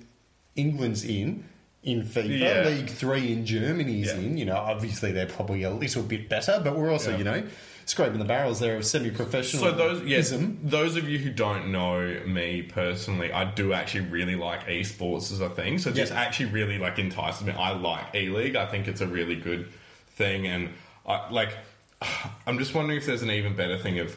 England's 0.54 1.04
in 1.04 1.44
in 1.82 2.02
FIFA. 2.02 2.38
Yeah. 2.38 2.68
League 2.68 2.88
Three 2.90 3.32
in 3.32 3.46
Germany's 3.46 4.06
Yeah. 4.08 4.16
in. 4.18 4.36
You 4.36 4.46
know, 4.46 4.56
obviously 4.56 5.12
they're 5.12 5.26
probably 5.26 5.62
a 5.62 5.70
little 5.70 6.02
bit 6.02 6.28
better, 6.28 6.60
but 6.62 6.76
we're 6.76 6.90
also 6.90 7.12
Yeah. 7.12 7.18
you 7.18 7.24
know 7.24 7.42
scraping 7.84 8.18
the 8.18 8.24
barrels 8.24 8.58
there 8.58 8.76
of 8.76 8.84
semi-professional. 8.84 9.62
So 9.62 9.70
those, 9.70 10.02
yes, 10.02 10.34
those 10.64 10.96
of 10.96 11.08
you 11.08 11.18
who 11.18 11.30
don't 11.30 11.70
know 11.70 12.20
me 12.26 12.62
personally, 12.62 13.30
I 13.32 13.44
do 13.44 13.72
actually 13.72 14.06
really 14.06 14.34
like 14.34 14.66
esports 14.66 15.30
as 15.30 15.40
a 15.40 15.48
thing. 15.48 15.78
So 15.78 15.90
this 15.90 16.10
Yeah. 16.10 16.20
actually 16.20 16.46
really 16.46 16.78
like 16.78 16.98
entices 16.98 17.46
me. 17.46 17.52
I 17.52 17.70
like 17.78 18.12
E 18.12 18.28
League. 18.28 18.56
I 18.56 18.66
think 18.66 18.88
it's 18.88 19.00
a 19.00 19.06
really 19.06 19.36
good 19.36 19.68
thing, 20.16 20.46
and 20.46 20.70
I 21.06 21.30
like. 21.30 21.56
I'm 22.46 22.58
just 22.58 22.74
wondering 22.74 22.98
if 22.98 23.06
there's 23.06 23.22
an 23.22 23.30
even 23.30 23.54
better 23.56 23.78
thing 23.78 23.98
of. 24.00 24.16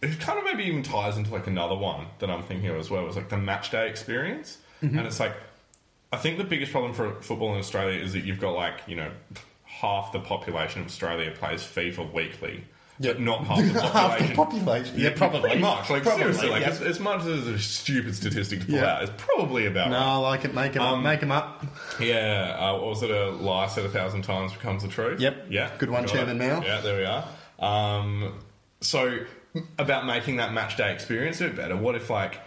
It 0.00 0.18
kind 0.18 0.36
of 0.38 0.44
maybe 0.44 0.64
even 0.64 0.82
ties 0.82 1.16
into 1.16 1.30
like 1.30 1.46
another 1.46 1.76
one 1.76 2.06
that 2.18 2.28
I'm 2.28 2.42
thinking 2.42 2.68
of 2.70 2.76
as 2.76 2.90
well. 2.90 3.06
Is 3.08 3.14
like 3.16 3.28
the 3.28 3.36
match 3.36 3.70
day 3.70 3.88
experience, 3.88 4.58
Mm-hmm. 4.82 4.98
and 4.98 5.06
it's 5.06 5.20
like. 5.20 5.34
I 6.14 6.18
think 6.18 6.36
the 6.36 6.44
biggest 6.44 6.72
problem 6.72 6.92
for 6.92 7.14
football 7.22 7.54
in 7.54 7.58
Australia 7.58 7.98
is 7.98 8.12
that 8.12 8.24
you've 8.24 8.38
got 8.40 8.50
like 8.54 8.80
you 8.86 8.96
know 8.96 9.10
half 9.64 10.12
the 10.12 10.20
population 10.20 10.82
of 10.82 10.86
Australia 10.88 11.30
plays 11.30 11.62
FIFA 11.62 12.12
weekly, 12.12 12.64
Yeah. 13.02 13.12
but 13.12 13.20
not 13.20 13.44
half 13.46 13.58
the 13.58 13.80
half 13.82 13.92
population. 13.92 14.28
the 14.28 14.34
population. 14.34 14.98
Yeah, 14.98 15.10
probably 15.16 15.40
Pretty 15.40 15.58
much. 15.60 15.90
Like 15.90 16.02
Probably, 16.02 16.22
seriously, 16.22 16.48
like 16.50 16.62
yeah. 16.62 16.68
as, 16.68 16.80
as 16.80 17.00
much 17.00 17.20
as 17.22 17.26
it's 17.26 17.46
a 17.46 17.58
stupid 17.58 18.14
statistic 18.14 18.60
to 18.60 18.66
pull 18.66 18.74
Yeah. 18.76 18.94
out, 18.96 19.02
it's 19.02 19.12
probably 19.16 19.66
about 19.66 19.90
No, 19.90 19.96
right. 19.98 20.04
I 20.06 20.16
like 20.16 20.44
it. 20.44 20.54
Make 20.54 20.72
them 20.74 20.82
up. 20.82 20.92
Um, 20.92 21.02
Make 21.02 21.22
'em 21.22 21.32
up. 21.32 21.64
Yeah, 22.00 22.56
uh, 22.58 22.72
what 22.78 22.86
was 22.86 23.02
it? 23.02 23.10
A 23.10 23.30
lie 23.30 23.66
said 23.66 23.84
a 23.84 23.88
thousand 23.88 24.22
times 24.22 24.52
becomes 24.52 24.82
the 24.82 24.88
truth. 24.88 25.20
Yep. 25.20 25.46
Yeah. 25.50 25.70
Good 25.78 25.90
one, 25.90 26.06
Chairman. 26.06 26.38
Mao. 26.38 26.62
Yeah, 26.62 26.80
there 26.80 26.96
we 26.96 27.04
are. 27.04 27.26
Um, 27.58 28.38
so 28.80 29.18
about 29.78 30.06
making 30.06 30.36
that 30.36 30.52
match 30.52 30.76
day 30.76 30.92
experience 30.92 31.40
a 31.40 31.44
bit 31.44 31.56
better. 31.56 31.76
What 31.76 31.94
if 31.94 32.08
like 32.08 32.40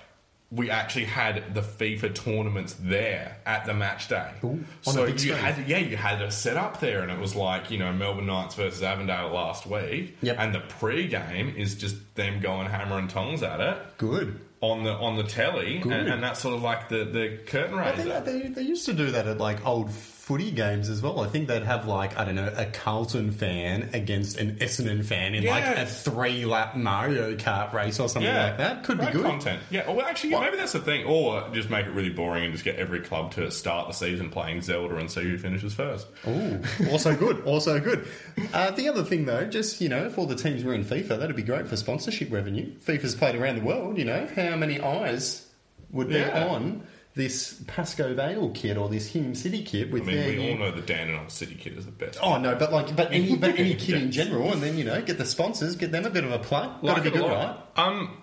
we 0.52 0.70
actually 0.70 1.06
had 1.06 1.54
the 1.54 1.62
FIFA 1.62 2.14
tournaments 2.16 2.76
there 2.80 3.38
at 3.46 3.66
the 3.66 3.74
match 3.74 4.08
day? 4.08 4.32
Ooh, 4.44 4.64
so 4.82 5.06
you 5.06 5.18
screen. 5.18 5.36
had 5.38 5.68
yeah, 5.68 5.80
you 5.80 5.98
had 5.98 6.22
it 6.22 6.32
set 6.32 6.56
up 6.58 6.80
there, 6.80 7.02
and 7.02 7.12
it 7.12 7.20
was 7.20 7.36
like 7.36 7.72
you 7.72 7.78
know 7.78 7.92
Melbourne 7.92 8.28
Knights 8.28 8.56
versus 8.56 8.84
Avondale 8.84 9.30
last 9.30 9.66
week. 9.66 10.18
Yep. 10.22 10.36
And 10.40 10.54
the 10.56 10.60
pre-game 10.62 11.54
is 11.58 11.76
just 11.76 11.96
them 12.16 12.40
going 12.40 12.68
hammer 12.68 12.98
and 12.98 13.10
tongs 13.10 13.44
at 13.44 13.60
it 13.60 13.78
Good. 13.98 14.40
on 14.62 14.84
the 14.84 14.94
on 14.94 15.18
the 15.18 15.24
telly, 15.24 15.78
and, 15.82 15.92
and 15.94 16.24
that's 16.24 16.40
sort 16.40 16.56
of 16.56 16.62
like 16.62 16.90
the 16.90 17.04
the 17.06 17.40
curtain 17.48 17.78
I 17.80 17.90
raiser. 17.90 17.96
think 17.98 18.10
that 18.10 18.26
they, 18.26 18.42
they 18.50 18.62
used 18.62 18.86
to 18.86 18.94
do 18.94 19.12
that 19.12 19.28
at 19.28 19.38
like 19.40 19.66
old 19.66 19.92
footy 20.26 20.50
games 20.50 20.90
as 20.90 21.04
well. 21.04 21.20
I 21.20 21.28
think 21.28 21.48
they'd 21.48 21.62
have 21.62 21.88
like 21.88 22.18
I 22.18 22.26
don't 22.26 22.34
know 22.34 22.52
a 22.58 22.66
Carlton 22.66 23.32
fan 23.32 23.92
against 23.94 24.40
an 24.40 24.56
Essendon 24.56 25.06
fan 25.06 25.36
in 25.36 25.46
like 25.46 25.64
a 25.64 25.86
three 25.86 26.46
lap 26.46 26.76
Mario 26.76 27.36
Kart 27.36 27.72
race 27.74 28.00
or 28.00 28.10
something 28.10 28.34
like 28.34 28.58
that. 28.58 28.84
Could 28.84 29.00
be 29.00 29.06
good. 29.06 29.22
content. 29.24 29.62
Yeah, 29.70 29.90
well, 29.92 30.04
actually, 30.06 30.32
yeah, 30.32 30.40
maybe 30.40 30.58
that's 30.58 30.72
the 30.72 30.80
thing. 30.80 31.06
Or 31.06 31.48
just 31.54 31.70
make 31.70 31.86
it 31.86 31.92
really 31.92 32.10
boring 32.10 32.44
and 32.46 32.54
just 32.54 32.66
get 32.66 32.78
every 32.78 33.02
club 33.02 33.34
to 33.34 33.52
start 33.52 33.88
the 33.88 33.94
season 33.94 34.32
playing 34.32 34.62
Zelda 34.62 34.96
and 34.98 35.12
see 35.12 35.22
who 35.22 35.38
finishes 35.38 35.76
first. 35.76 36.08
Ooh, 36.28 36.60
also 36.92 37.16
good, 37.16 37.44
also 37.46 37.80
good. 37.80 38.08
Uh, 38.52 38.72
the 38.72 38.90
other 38.90 39.04
thing, 39.04 39.26
though, 39.26 39.46
just 39.46 39.80
you 39.80 39.90
know, 39.90 40.06
if 40.08 40.18
all 40.18 40.26
the 40.26 40.36
teams 40.36 40.64
were 40.64 40.74
in 40.74 40.84
FIFA, 40.84 41.20
that'd 41.20 41.36
be 41.36 41.44
great 41.44 41.68
for 41.68 41.76
sponsorship 41.78 42.32
revenue. 42.32 42.74
FIFA's 42.80 43.14
played 43.14 43.36
around 43.36 43.58
the 43.60 43.64
world. 43.66 43.98
You 44.00 44.06
know, 44.06 44.28
how 44.36 44.56
many 44.56 44.82
eyes 44.82 45.46
would 45.92 46.10
be 46.10 46.16
Yeah. 46.16 46.48
on 46.48 46.86
this 47.16 47.62
Pascoe 47.66 48.14
Vale 48.14 48.50
kit 48.50 48.78
or 48.78 48.90
this 48.90 49.08
Hume 49.08 49.36
City 49.36 49.64
kit 49.64 49.90
with 49.90 50.04
I 50.04 50.06
mean, 50.06 50.16
their 50.18 50.30
we 50.30 50.52
all 50.52 50.58
know 50.58 50.72
the 50.72 50.82
Dandenong 50.82 51.30
City 51.30 51.56
Kid 51.56 51.78
is 51.78 51.86
the 51.86 51.92
best. 51.92 52.20
Oh 52.22 52.38
no, 52.38 52.56
but 52.56 52.74
like, 52.74 52.96
but 52.96 53.12
any, 53.12 53.36
but 53.38 53.58
any 53.58 53.74
kid 53.76 54.02
in 54.02 54.12
general, 54.12 54.52
and 54.52 54.62
then 54.62 54.78
you 54.78 54.84
know, 54.84 55.02
get 55.02 55.18
the 55.18 55.26
sponsors, 55.26 55.76
get 55.76 55.92
them 55.92 56.06
a 56.06 56.10
bit 56.10 56.26
of 56.26 56.32
a 56.32 56.40
plug. 56.40 56.84
Got 56.84 56.96
to 56.96 57.02
be 57.02 57.12
good, 57.12 57.22
right? 57.22 57.58
Um, 57.78 58.18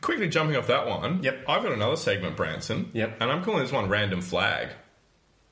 quickly 0.00 0.28
jumping 0.28 0.56
off 0.56 0.66
that 0.66 0.88
one. 0.88 1.22
Yep. 1.22 1.44
I've 1.48 1.62
got 1.62 1.72
another 1.72 1.96
segment, 1.96 2.36
Branson. 2.36 2.90
Yep. 2.92 3.18
And 3.20 3.30
I'm 3.30 3.44
calling 3.44 3.62
this 3.62 3.72
one 3.72 3.88
Random 3.88 4.20
Flag. 4.20 4.70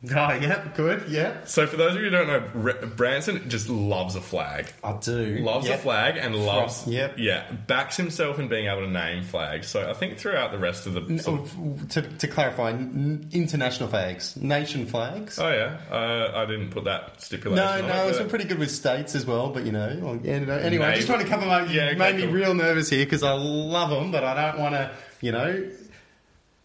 Oh, 0.05 0.09
yeah, 0.41 0.67
good, 0.75 1.11
yeah. 1.11 1.45
So 1.45 1.67
for 1.67 1.77
those 1.77 1.91
of 1.95 1.99
you 2.03 2.05
who 2.09 2.11
don't 2.11 2.27
know, 2.27 2.87
Branson 2.97 3.51
just 3.51 3.69
loves 3.69 4.15
a 4.17 4.21
flag. 4.23 4.73
I 4.83 4.95
do. 4.95 5.37
Loves 5.43 5.67
Yep. 5.67 5.79
a 5.79 5.83
flag 5.83 6.17
and 6.17 6.35
loves, 6.37 6.87
yep. 6.87 7.15
yeah, 7.19 7.51
backs 7.67 7.99
himself 7.99 8.39
in 8.39 8.49
being 8.49 8.67
able 8.67 8.81
to 8.81 8.91
name 8.91 9.25
flags. 9.25 9.69
So 9.69 9.91
I 9.91 9.93
think 9.93 10.17
throughout 10.17 10.53
the 10.53 10.59
rest 10.59 10.87
of 10.87 10.95
the, 10.95 11.19
sort 11.19 11.41
of- 11.41 11.55
Oh, 11.59 11.77
To, 11.91 12.01
to 12.03 12.27
clarify, 12.29 12.71
n- 12.71 13.29
international 13.33 13.91
flags, 13.91 14.37
nation 14.37 14.87
flags. 14.87 15.39
oh 15.39 15.51
yeah, 15.51 15.77
uh, 15.95 16.33
I 16.35 16.47
didn't 16.47 16.71
put 16.71 16.85
that 16.85 17.21
stipulation. 17.21 17.63
No, 17.65 17.71
on 17.71 17.87
no, 17.89 18.07
it, 18.09 18.17
it's 18.17 18.31
pretty 18.31 18.47
good 18.47 18.59
with 18.59 18.71
states 18.71 19.15
as 19.15 19.27
well, 19.27 19.51
but 19.51 19.65
you 19.67 19.73
know, 19.73 19.99
like, 20.01 20.25
yeah, 20.25 20.39
no, 20.39 20.55
anyway, 20.57 20.87
I'm 20.87 20.95
just 20.95 21.09
trying 21.09 21.23
to 21.23 21.29
cover 21.29 21.45
my. 21.45 21.67
Yeah, 21.71 21.93
made 21.93 22.15
okay, 22.15 22.17
me 22.17 22.23
cool. 22.23 22.33
real 22.33 22.55
nervous 22.55 22.89
here 22.89 23.05
because 23.05 23.23
I 23.23 23.33
love 23.35 23.91
them, 23.91 24.11
but 24.11 24.25
I 24.25 24.51
don't 24.51 24.61
want 24.61 24.75
to, 24.77 24.91
you 25.21 25.33
know, 25.33 25.71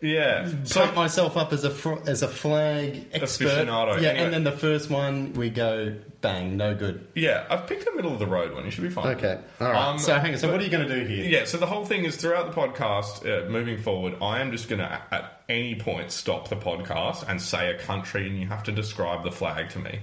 yeah. 0.05 0.49
So 0.63 0.81
pump 0.81 0.95
myself 0.95 1.35
up 1.37 1.51
as 1.53 1.63
a 1.63 1.69
fr- 1.69 2.07
as 2.07 2.21
a 2.21 2.27
flag 2.27 3.07
expert. 3.13 3.47
Aficionado, 3.47 4.01
Yeah, 4.01 4.09
anyway. 4.09 4.23
and 4.25 4.33
then 4.33 4.43
the 4.43 4.51
first 4.51 4.89
one 4.89 5.33
we 5.33 5.49
go 5.49 5.95
bang, 6.21 6.57
no 6.57 6.73
good. 6.75 7.07
yeah, 7.15 7.45
I've 7.49 7.67
picked 7.67 7.87
a 7.87 7.95
middle 7.95 8.11
of 8.13 8.19
the 8.19 8.25
road 8.27 8.53
one. 8.53 8.65
You 8.65 8.71
should 8.71 8.83
be 8.83 8.89
fine. 8.89 9.15
Okay, 9.17 9.39
all 9.61 9.67
right. 9.71 9.87
Um, 9.89 9.99
so 9.99 10.17
hang 10.17 10.33
on. 10.33 10.37
So 10.39 10.51
what 10.51 10.59
are 10.59 10.63
you 10.63 10.69
going 10.69 10.87
to 10.87 10.95
do 11.01 11.05
here? 11.05 11.25
Yeah, 11.25 11.45
so 11.45 11.57
the 11.57 11.65
whole 11.67 11.85
thing 11.85 12.05
is 12.05 12.15
throughout 12.17 12.53
the 12.53 12.59
podcast, 12.59 13.25
uh, 13.25 13.49
moving 13.49 13.77
forward, 13.77 14.15
I 14.21 14.39
am 14.41 14.51
just 14.51 14.67
going 14.69 14.79
to, 14.79 15.01
at 15.11 15.43
any 15.49 15.75
point, 15.75 16.11
stop 16.11 16.47
the 16.49 16.55
podcast 16.55 17.27
and 17.29 17.41
say 17.41 17.69
a 17.69 17.77
country, 17.77 18.27
and 18.27 18.39
you 18.39 18.47
have 18.47 18.63
to 18.63 18.71
describe 18.71 19.23
the 19.23 19.31
flag 19.31 19.69
to 19.71 19.79
me. 19.79 19.99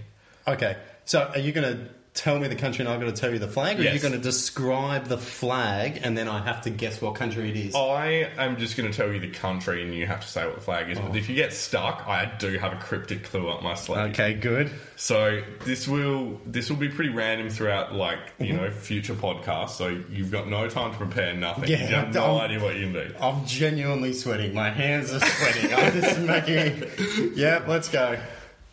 Okay, 0.47 0.77
so 1.05 1.23
are 1.35 1.39
you 1.41 1.51
going 1.53 1.77
to 1.77 1.89
tell 2.15 2.39
me 2.39 2.47
the 2.47 2.57
country 2.57 2.85
and 2.85 2.93
I've 2.93 3.01
got 3.01 3.15
to 3.15 3.19
tell 3.19 3.33
you 3.33 3.39
the 3.39 3.49
flag, 3.49 3.79
or 3.79 3.81
are 3.81 3.85
you 3.85 3.93
Yes. 3.93 4.03
going 4.03 4.13
to 4.13 4.19
describe 4.19 5.07
the 5.07 5.17
flag 5.17 6.01
and 6.03 6.17
then 6.17 6.29
I 6.29 6.43
have 6.43 6.63
to 6.63 6.71
guess 6.71 7.01
what 7.01 7.15
country 7.15 7.49
it 7.49 7.57
is? 7.57 7.75
I 7.75 8.31
am 8.37 8.59
just 8.59 8.77
going 8.77 8.91
to 8.91 8.97
tell 8.97 9.11
you 9.11 9.19
the 9.19 9.31
country, 9.31 9.83
and 9.83 9.95
you 9.95 10.07
have 10.07 10.21
to 10.21 10.29
say 10.29 10.45
what 10.45 10.57
the 10.57 10.61
flag 10.61 10.91
is. 10.91 10.99
But 10.99 11.13
oh. 11.13 11.15
if 11.15 11.29
you 11.31 11.35
get 11.35 11.55
stuck, 11.55 12.07
I 12.07 12.31
do 12.39 12.59
have 12.59 12.75
a 12.75 12.77
cryptic 12.77 13.25
clue 13.25 13.49
up 13.49 13.63
my 13.63 13.75
sleeve. 13.75 14.11
Okay, 14.11 14.35
good. 14.35 14.71
So 14.97 15.43
this 15.65 15.89
will 15.89 16.39
this 16.45 16.69
will 16.69 16.77
be 16.77 16.91
pretty 16.91 17.11
random 17.11 17.49
throughout, 17.49 17.95
like 17.95 18.19
you 18.39 18.49
mm-hmm. 18.53 18.57
know, 18.57 18.71
future 18.71 19.15
podcasts. 19.15 19.71
So 19.71 19.89
you've 20.11 20.31
got 20.31 20.49
no 20.49 20.69
time 20.69 20.93
to 20.93 20.99
prepare 20.99 21.35
nothing. 21.35 21.69
Yeah, 21.69 21.89
you 21.89 21.95
have 21.95 22.15
no 22.15 22.37
I'm- 22.37 22.41
idea 22.43 22.63
what 22.63 22.77
you 22.77 22.93
do. 22.93 23.15
I'm 23.21 23.47
genuinely 23.47 24.13
sweating. 24.13 24.53
My 24.55 24.71
hands 24.71 25.13
are 25.13 25.21
sweating. 25.21 25.73
I'm 25.75 25.93
just 26.01 26.21
making. 26.21 27.33
Yeah, 27.35 27.65
let's 27.67 27.89
go. 27.89 28.19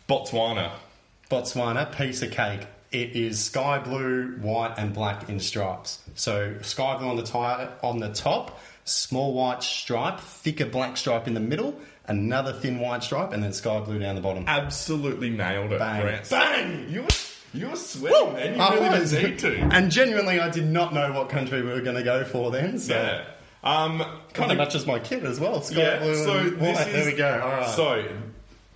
Botswana. 0.08 0.72
Botswana, 1.30 1.96
piece 1.96 2.22
of 2.22 2.30
cake. 2.30 2.66
It 2.92 3.14
is 3.14 3.38
sky 3.38 3.78
blue, 3.78 4.36
white, 4.40 4.74
and 4.76 4.92
black 4.92 5.28
in 5.28 5.38
stripes. 5.38 6.00
So 6.14 6.56
sky 6.62 6.96
blue 6.98 7.08
on 7.08 7.16
the 7.16 7.22
tire 7.22 7.72
on 7.82 8.00
the 8.00 8.12
top, 8.12 8.58
small 8.84 9.32
white 9.32 9.62
stripe, 9.62 10.18
thicker 10.20 10.66
black 10.66 10.96
stripe 10.96 11.28
in 11.28 11.34
the 11.34 11.40
middle, 11.40 11.78
another 12.06 12.52
thin 12.52 12.80
white 12.80 13.04
stripe, 13.04 13.32
and 13.32 13.42
then 13.44 13.52
sky 13.52 13.78
blue 13.80 14.00
down 14.00 14.16
the 14.16 14.20
bottom. 14.20 14.44
Absolutely 14.48 15.30
nailed 15.30 15.72
it, 15.72 15.78
Bang. 15.78 16.20
Bang! 16.28 16.88
You 16.90 17.02
were 17.02 17.08
you 17.54 17.68
were 17.68 17.76
sweating, 17.76 18.32
man. 18.34 18.54
You 18.56 18.60
I 18.60 18.74
really 18.74 19.00
was. 19.00 19.10
didn't 19.12 19.30
need 19.30 19.38
to. 19.40 19.58
And 19.76 19.90
genuinely, 19.90 20.40
I 20.40 20.50
did 20.50 20.66
not 20.66 20.92
know 20.92 21.12
what 21.12 21.28
country 21.28 21.62
we 21.62 21.70
were 21.70 21.80
going 21.82 21.96
to 21.96 22.02
go 22.02 22.24
for 22.24 22.50
then. 22.50 22.78
So 22.78 22.94
Yeah. 22.94 23.24
Um, 23.62 24.02
kind 24.32 24.50
of 24.50 24.58
matches 24.58 24.86
my 24.86 24.98
kit 24.98 25.22
as 25.24 25.38
well. 25.38 25.60
Sky 25.62 25.80
yeah. 25.82 25.98
blue 25.98 26.14
So 26.14 26.38
and 26.38 26.56
white. 26.60 26.76
this 26.76 26.86
is, 26.86 26.92
there 26.92 27.04
we 27.06 27.12
go. 27.12 27.40
All 27.40 27.50
right. 27.50 27.68
So, 27.68 28.08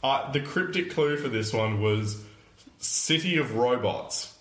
uh, 0.02 0.30
the 0.32 0.40
cryptic 0.40 0.90
clue 0.92 1.16
for 1.16 1.28
this 1.28 1.52
one 1.52 1.80
was 1.80 2.20
City 2.84 3.38
of 3.38 3.54
Robots. 3.56 4.32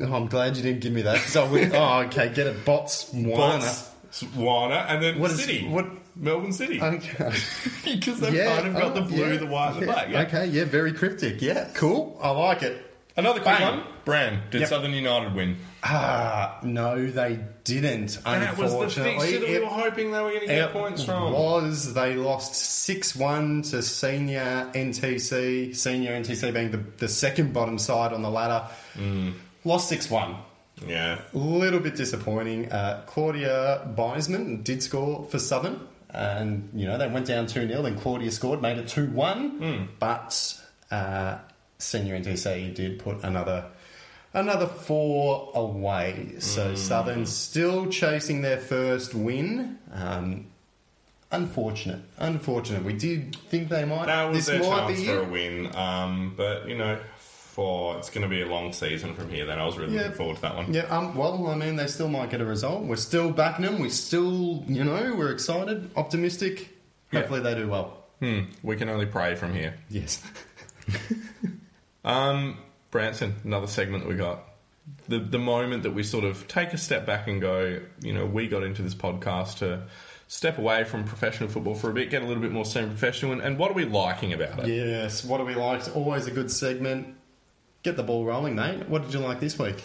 Oh, 0.00 0.12
I'm 0.14 0.26
glad 0.26 0.56
you 0.56 0.62
didn't 0.62 0.80
give 0.80 0.92
me 0.92 1.02
that. 1.02 1.18
So 1.20 1.46
we, 1.48 1.70
oh, 1.72 2.00
okay, 2.06 2.28
get 2.32 2.46
it. 2.46 2.64
Bots. 2.64 3.12
Botswana. 3.12 3.88
Botswana, 4.10 4.86
and 4.88 5.02
then 5.02 5.18
What 5.18 5.30
is- 5.32 5.40
City. 5.40 5.66
what- 5.68 5.86
Melbourne 6.14 6.52
City. 6.52 6.78
Okay. 6.80 7.32
Because 7.84 8.20
they've 8.20 8.34
Yeah, 8.34 8.56
kind 8.60 8.68
of 8.68 8.74
got 8.74 8.92
oh, 8.92 8.94
the 8.94 9.00
blue, 9.02 9.30
yeah, 9.32 9.36
the 9.38 9.46
white, 9.46 9.72
and 9.72 9.82
the 9.82 9.86
black. 9.86 10.08
Yeah. 10.10 10.22
Okay, 10.22 10.46
yeah, 10.46 10.64
very 10.64 10.92
cryptic. 10.92 11.40
Yeah, 11.40 11.68
cool. 11.74 12.18
I 12.22 12.30
like 12.30 12.62
it. 12.62 12.84
Another 13.16 13.40
quick 13.40 13.56
Bang. 13.58 13.78
one. 13.78 13.86
Bran, 14.04 14.42
did 14.50 14.60
Yep. 14.60 14.68
Southern 14.68 14.92
United 14.92 15.34
win? 15.34 15.56
Ah, 15.82 16.58
no, 16.62 17.06
they 17.10 17.38
didn't. 17.64 18.18
That 18.24 18.56
was 18.58 18.72
the 18.72 18.78
fixture 18.80 19.02
that 19.04 19.18
we 19.18 19.54
It- 19.56 19.62
were 19.62 19.68
hoping 19.68 20.10
they 20.12 20.20
were 20.20 20.30
going 20.30 20.40
to 20.40 20.46
get 20.46 20.72
points 20.72 21.04
from. 21.04 21.32
was 21.32 21.94
they 21.94 22.14
lost 22.14 22.54
six 22.54 23.14
one 23.16 23.62
to 23.62 23.82
senior 23.82 24.70
NTC. 24.74 25.74
Senior 25.74 26.12
NTC 26.20 26.52
being 26.52 26.70
the, 26.70 26.80
the 26.98 27.08
second 27.08 27.52
bottom 27.52 27.78
side 27.78 28.12
on 28.12 28.22
the 28.22 28.30
ladder. 28.30 28.66
Mm. 28.96 29.34
Lost 29.64 29.88
six 29.88 30.10
one. 30.10 30.36
Yeah. 30.86 31.20
A 31.32 31.38
little 31.38 31.78
bit 31.80 31.94
disappointing. 31.94 32.70
Uh, 32.72 33.02
Claudia 33.06 33.88
Biesman 33.96 34.64
did 34.64 34.82
score 34.82 35.24
for 35.30 35.38
Southern, 35.38 35.86
and 36.10 36.68
you 36.74 36.86
know 36.86 36.98
they 36.98 37.06
went 37.08 37.26
down 37.26 37.46
two 37.46 37.68
0 37.68 37.82
Then 37.82 37.96
Claudia 37.98 38.30
scored, 38.32 38.60
made 38.60 38.78
it 38.78 38.88
two 38.88 39.06
one. 39.06 39.50
Hmm. 39.58 39.84
But 40.00 40.58
uh, 40.90 41.38
senior 41.78 42.18
NTC 42.18 42.74
did 42.74 42.98
put 42.98 43.22
another 43.22 43.66
another 44.34 44.66
four 44.66 45.50
away. 45.54 46.34
So 46.38 46.70
Hmm. 46.70 46.76
Southern 46.76 47.26
still 47.26 47.86
chasing 47.88 48.42
their 48.42 48.58
first 48.58 49.14
win. 49.14 49.78
Um, 49.92 50.46
unfortunate, 51.30 52.00
unfortunate. 52.18 52.84
We 52.84 52.92
did 52.94 53.36
think 53.48 53.68
they 53.68 53.84
might. 53.84 54.06
That 54.06 54.24
was 54.30 54.38
this 54.38 54.46
their 54.46 54.60
might 54.70 54.86
chance 54.88 55.00
be 55.00 55.06
for 55.06 55.18
a 55.20 55.24
win. 55.24 55.74
Um, 55.74 56.34
but, 56.36 56.68
you 56.68 56.76
know, 56.76 56.98
for 57.18 57.98
it's 57.98 58.08
going 58.10 58.22
to 58.22 58.28
be 58.28 58.40
a 58.42 58.46
long 58.46 58.72
season 58.72 59.14
from 59.14 59.28
here, 59.28 59.44
then 59.44 59.58
I 59.58 59.66
was 59.66 59.76
really 59.78 59.94
Yeah. 59.94 60.02
looking 60.02 60.14
forward 60.16 60.36
to 60.36 60.42
that 60.42 60.56
one. 60.56 60.72
Yeah, 60.72 60.82
um, 60.84 61.14
well, 61.14 61.46
I 61.48 61.54
mean, 61.54 61.76
they 61.76 61.86
still 61.86 62.08
might 62.08 62.30
get 62.30 62.40
a 62.40 62.46
result. 62.46 62.84
We're 62.84 62.96
still 62.96 63.30
backing 63.30 63.64
them. 63.66 63.78
We 63.78 63.90
still, 63.90 64.64
you 64.66 64.84
know, 64.84 65.14
we're 65.16 65.32
excited, 65.32 65.90
optimistic. 65.96 66.70
Yeah. 67.12 67.20
Hopefully, 67.20 67.40
they 67.40 67.54
do 67.54 67.68
well. 67.68 67.98
Hmm, 68.20 68.40
we 68.62 68.76
can 68.76 68.88
only 68.88 69.04
pray 69.06 69.34
from 69.34 69.52
here. 69.54 69.74
Yes. 69.90 70.22
Um, 72.04 72.58
Branson, 72.92 73.34
another 73.42 73.66
segment 73.66 74.04
that 74.04 74.08
we 74.08 74.14
got. 74.14 74.44
The 75.08 75.18
the 75.18 75.38
moment 75.38 75.82
that 75.82 75.92
we 75.92 76.04
sort 76.04 76.24
of 76.24 76.46
take 76.46 76.72
a 76.72 76.78
step 76.78 77.04
back 77.04 77.26
and 77.26 77.40
go, 77.40 77.80
you 78.00 78.12
know, 78.12 78.26
we 78.26 78.46
got 78.46 78.62
into 78.62 78.82
this 78.82 78.94
podcast 78.94 79.58
to 79.58 79.84
step 80.28 80.58
away 80.58 80.84
from 80.84 81.04
professional 81.04 81.48
football 81.48 81.74
for 81.74 81.90
a 81.90 81.92
bit, 81.92 82.10
get 82.10 82.22
a 82.22 82.26
little 82.26 82.42
bit 82.42 82.52
more 82.52 82.64
semi-professional, 82.64 83.32
and, 83.32 83.40
and 83.42 83.58
what 83.58 83.70
are 83.70 83.74
we 83.74 83.84
liking 83.84 84.32
about 84.32 84.60
it? 84.60 84.68
yes. 84.68 85.24
What 85.24 85.38
do 85.38 85.44
we 85.44 85.54
like? 85.54 85.80
It's 85.80 85.88
always 85.88 86.26
a 86.26 86.30
good 86.30 86.50
segment. 86.50 87.16
Get 87.82 87.96
the 87.96 88.02
ball 88.02 88.24
rolling, 88.24 88.54
mate. 88.54 88.88
What 88.88 89.02
did 89.02 89.12
you 89.12 89.20
like 89.20 89.40
this 89.40 89.58
week? 89.58 89.82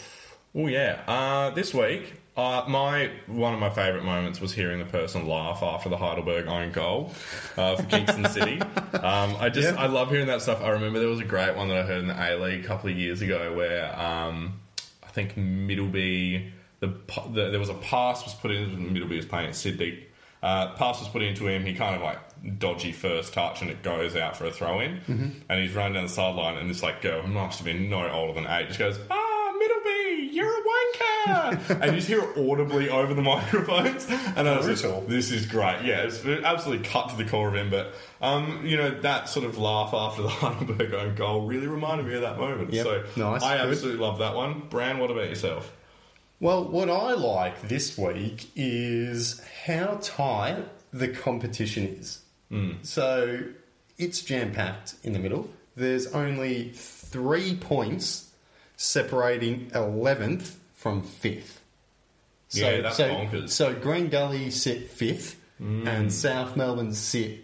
Oh 0.54 0.68
yeah. 0.68 1.02
Uh, 1.08 1.52
this 1.52 1.74
week, 1.74 2.14
uh, 2.38 2.64
my 2.68 3.10
one 3.26 3.54
of 3.54 3.60
my 3.60 3.70
favourite 3.70 4.06
moments 4.06 4.40
was 4.40 4.54
hearing 4.54 4.80
the 4.80 4.86
person 4.86 5.28
laugh 5.28 5.64
after 5.64 5.90
the 5.90 5.98
Heidelberg 5.98 6.48
own 6.48 6.72
goal 6.72 7.12
uh, 7.58 7.76
for 7.76 7.84
Kingston 7.84 8.26
City. 8.30 8.62
Um, 8.62 9.36
I 9.40 9.50
just 9.50 9.74
Yeah. 9.74 9.82
I 9.82 9.88
love 9.88 10.10
hearing 10.12 10.28
that 10.28 10.42
stuff. 10.44 10.62
I 10.62 10.70
remember 10.70 11.00
there 11.00 11.10
was 11.10 11.20
a 11.20 11.26
great 11.26 11.56
one 11.56 11.68
that 11.70 11.78
I 11.78 11.82
heard 11.84 12.02
in 12.02 12.08
the 12.08 12.14
A 12.14 12.38
League 12.42 12.64
a 12.64 12.68
couple 12.68 12.90
of 12.92 12.96
years 12.96 13.22
ago 13.22 13.56
where 13.56 13.94
um, 14.00 14.60
I 15.04 15.08
think 15.08 15.36
Middleby 15.36 16.52
the, 16.80 16.88
the 17.32 17.50
there 17.50 17.60
was 17.60 17.70
a 17.70 17.74
pass 17.74 18.24
was 18.24 18.36
put 18.36 18.52
in. 18.52 18.94
Middleby 18.94 19.18
was 19.18 19.26
playing 19.26 19.48
at 19.48 19.56
Sydney. 19.56 20.04
Uh, 20.44 20.74
pass 20.76 21.00
was 21.00 21.10
put 21.10 21.24
into 21.24 21.48
him. 21.48 21.66
He 21.66 21.74
kind 21.74 21.96
of 21.96 22.04
like 22.04 22.20
dodgy 22.60 22.92
first 22.92 23.34
touch, 23.34 23.64
and 23.64 23.72
it 23.72 23.82
goes 23.82 24.16
out 24.16 24.38
for 24.38 24.46
a 24.46 24.52
throw 24.52 24.80
in. 24.80 24.98
Mm-hmm. 25.08 25.30
And 25.50 25.60
he's 25.64 25.74
running 25.74 25.94
down 25.94 26.04
the 26.04 26.10
sideline, 26.10 26.58
and 26.58 26.70
this 26.70 26.84
like 26.84 27.02
girl 27.02 27.24
who 27.24 27.30
must 27.30 27.58
have 27.58 27.66
been 27.66 27.90
no 27.90 28.08
older 28.12 28.34
than 28.34 28.46
eight 28.46 28.68
just 28.68 28.78
goes, 28.78 29.00
"Ah, 29.10 29.27
you're 30.38 30.48
a 30.52 30.62
wanker!" 30.62 31.82
and 31.82 31.86
you 31.92 31.98
just 31.98 32.08
hear 32.08 32.22
it 32.24 32.38
audibly 32.38 32.90
over 32.90 33.14
the 33.14 33.22
microphones. 33.22 34.06
And 34.36 34.48
I 34.48 34.58
was 34.58 34.66
Brutal. 34.66 35.02
this 35.08 35.32
is 35.32 35.46
great. 35.46 35.84
Yeah, 35.84 36.04
it's 36.04 36.24
absolutely 36.26 36.88
cut 36.88 37.10
to 37.10 37.16
the 37.16 37.26
core 37.26 37.50
of 37.50 37.56
him. 37.56 37.70
But 37.70 37.94
um, 38.22 38.66
you 38.66 38.78
know 38.78 38.92
that 39.02 39.30
sort 39.30 39.46
of 39.46 39.58
laugh 39.58 39.94
after 39.94 40.22
the 40.22 40.30
Heidelberg 40.42 40.94
own 40.94 41.16
goal 41.16 41.46
really 41.46 41.68
reminded 41.68 42.06
me 42.08 42.14
of 42.16 42.22
that 42.22 42.38
moment. 42.38 42.72
Yep. 42.74 42.86
So 42.86 43.04
Nice. 43.16 43.44
I 43.44 43.58
Good. 43.58 43.70
absolutely 43.72 44.02
love 44.06 44.20
that 44.20 44.36
one. 44.36 44.64
Bran, 44.70 45.00
what 45.00 45.12
about 45.12 45.30
yourself? 45.30 45.74
Well, 46.40 46.64
what 46.66 46.90
I 46.90 47.14
like 47.14 47.68
this 47.68 47.98
week 47.98 48.50
is 48.56 49.42
how 49.66 49.98
tight 50.04 50.66
the 50.94 51.08
competition 51.08 51.86
is. 51.88 52.22
So 52.84 53.40
it's 53.98 54.22
jam 54.22 54.54
packed 54.54 54.96
in 55.04 55.14
the 55.14 55.20
middle. 55.20 55.50
there's 55.76 56.08
only 56.14 56.70
three 56.74 57.56
points 57.56 58.27
separating 58.78 59.70
11th 59.72 60.56
from 60.76 61.02
5th. 61.02 61.58
So, 62.50 62.60
Yeah, 62.70 62.82
that's 62.82 62.98
so, 62.98 63.10
bonkers. 63.10 63.50
So 63.50 63.74
Green 63.74 64.08
Gully 64.08 64.52
sit 64.52 64.90
5th 64.90 65.36
Mm. 65.62 65.88
and 65.88 66.14
South 66.14 66.56
Melbourne 66.56 66.94
sit 66.94 67.40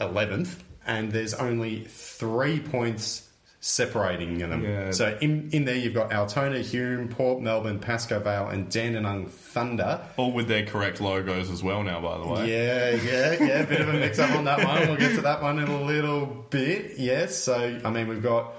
11th, 0.00 0.56
and 0.86 1.12
there's 1.12 1.34
only 1.34 1.84
three 1.84 2.58
points 2.60 3.28
separating 3.60 4.38
them. 4.38 4.64
Yeah. 4.64 4.90
So 4.92 5.18
in, 5.20 5.50
in 5.52 5.66
there 5.66 5.74
you've 5.74 5.92
got 5.92 6.10
Altona, 6.12 6.60
Hume, 6.60 7.08
Port 7.08 7.42
Melbourne, 7.42 7.78
Pascoe 7.78 8.20
Vale, 8.20 8.48
and 8.48 8.70
Dandenong 8.70 9.26
Thunder. 9.26 10.00
All 10.16 10.32
with 10.32 10.48
their 10.48 10.64
correct 10.64 11.00
logos 11.02 11.50
as 11.50 11.62
well 11.62 11.82
now, 11.82 12.00
by 12.00 12.16
the 12.18 12.26
way. 12.26 12.50
Yeah, 12.50 12.90
yeah, 13.02 13.44
yeah. 13.46 13.64
Bit 13.66 13.80
of 13.82 13.88
a 13.90 13.92
mix 13.92 14.18
up 14.18 14.30
on 14.34 14.44
that 14.44 14.64
one. 14.66 14.88
We'll 14.88 14.96
get 14.96 15.14
to 15.16 15.20
that 15.22 15.42
one 15.42 15.58
in 15.58 15.68
a 15.68 15.82
little 15.82 16.24
bit. 16.48 16.94
Yes. 16.98 17.36
So, 17.36 17.78
I 17.84 17.90
mean, 17.90 18.08
we've 18.08 18.22
got. 18.22 18.54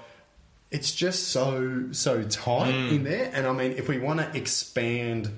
It's 0.72 0.94
just 0.94 1.30
so 1.30 1.86
so 1.92 2.24
tight 2.24 2.74
mm. 2.74 2.92
in 2.92 3.04
there, 3.04 3.32
and 3.34 3.48
I 3.48 3.54
mean, 3.54 3.72
if 3.74 3.88
we 3.88 3.98
want 3.98 4.20
to 4.20 4.38
expand 4.38 5.32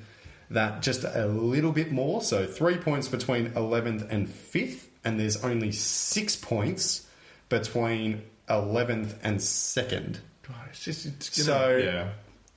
that 0.50 0.82
just 0.82 1.06
a 1.06 1.26
little 1.26 1.72
bit 1.72 1.92
more, 1.92 2.22
so 2.22 2.46
three 2.46 2.78
points 2.78 3.08
between 3.08 3.54
eleventh 3.56 4.06
and 4.10 4.30
fifth, 4.30 4.90
and 5.06 5.18
there's 5.20 5.42
only 5.44 5.72
six 5.72 6.36
points 6.36 7.08
between 7.48 8.24
eleventh 8.50 9.18
and 9.24 9.42
second. 9.42 10.20
God, 10.48 10.56
It's 10.70 10.84
just 10.84 11.06
it's 11.06 11.44
So- 11.44 11.54
gonna, 11.80 11.84
yeah. 11.84 12.08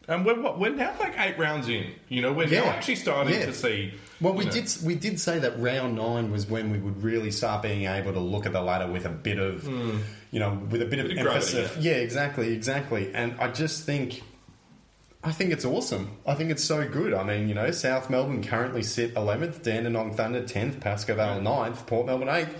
And 0.07 0.27
we're 0.27 0.39
what, 0.39 0.59
we're 0.59 0.75
now 0.75 0.93
like 1.01 1.18
eight 1.18 1.39
rounds 1.39 1.66
in. 1.68 1.87
You 2.11 2.20
know, 2.20 2.31
we're 2.33 2.47
now 2.47 2.64
actually 2.66 2.97
starting 2.97 3.33
Yeah. 3.33 3.47
to 3.47 3.55
see. 3.55 3.95
Well, 4.20 4.35
we 4.35 4.45
know, 4.45 4.51
did 4.51 4.70
we 4.85 4.95
did 4.97 5.18
say 5.18 5.39
that 5.39 5.59
round 5.59 5.97
nine 5.97 6.31
was 6.31 6.47
when 6.47 6.70
we 6.70 6.79
would 6.79 7.03
really 7.03 7.31
start 7.31 7.62
being 7.62 7.87
able 7.87 8.12
to 8.12 8.20
look 8.20 8.45
at 8.45 8.53
the 8.53 8.61
ladder 8.61 8.87
with 8.87 9.07
a 9.07 9.11
bit 9.11 9.39
of, 9.39 9.62
mm. 9.62 10.01
You 10.35 10.41
know, 10.41 10.59
with 10.68 10.82
a 10.82 10.85
bit 10.85 10.99
of 10.99 11.07
gravity, 11.07 11.28
emphasis. 11.28 11.76
yeah, 11.78 11.93
exactly, 11.93 12.53
exactly. 12.53 13.14
And 13.14 13.37
I 13.39 13.53
just 13.53 13.85
think, 13.85 14.22
I 15.22 15.30
think 15.30 15.53
it's 15.53 15.64
awesome. 15.64 16.16
I 16.26 16.35
think 16.35 16.51
it's 16.51 16.64
so 16.64 16.89
good. 16.89 17.14
I 17.14 17.22
mean, 17.22 17.49
you 17.49 17.55
know, 17.55 17.70
South 17.70 18.11
Melbourne 18.11 18.43
currently 18.43 18.82
sit 18.82 19.14
eleventh, 19.16 19.62
Dandenong 19.62 20.16
Thunder 20.16 20.45
tenth, 20.45 20.80
Pascoe 20.80 21.14
Vale 21.14 21.41
9th, 21.41 21.87
Port 21.87 22.07
Melbourne 22.07 22.28
eighth. 22.28 22.55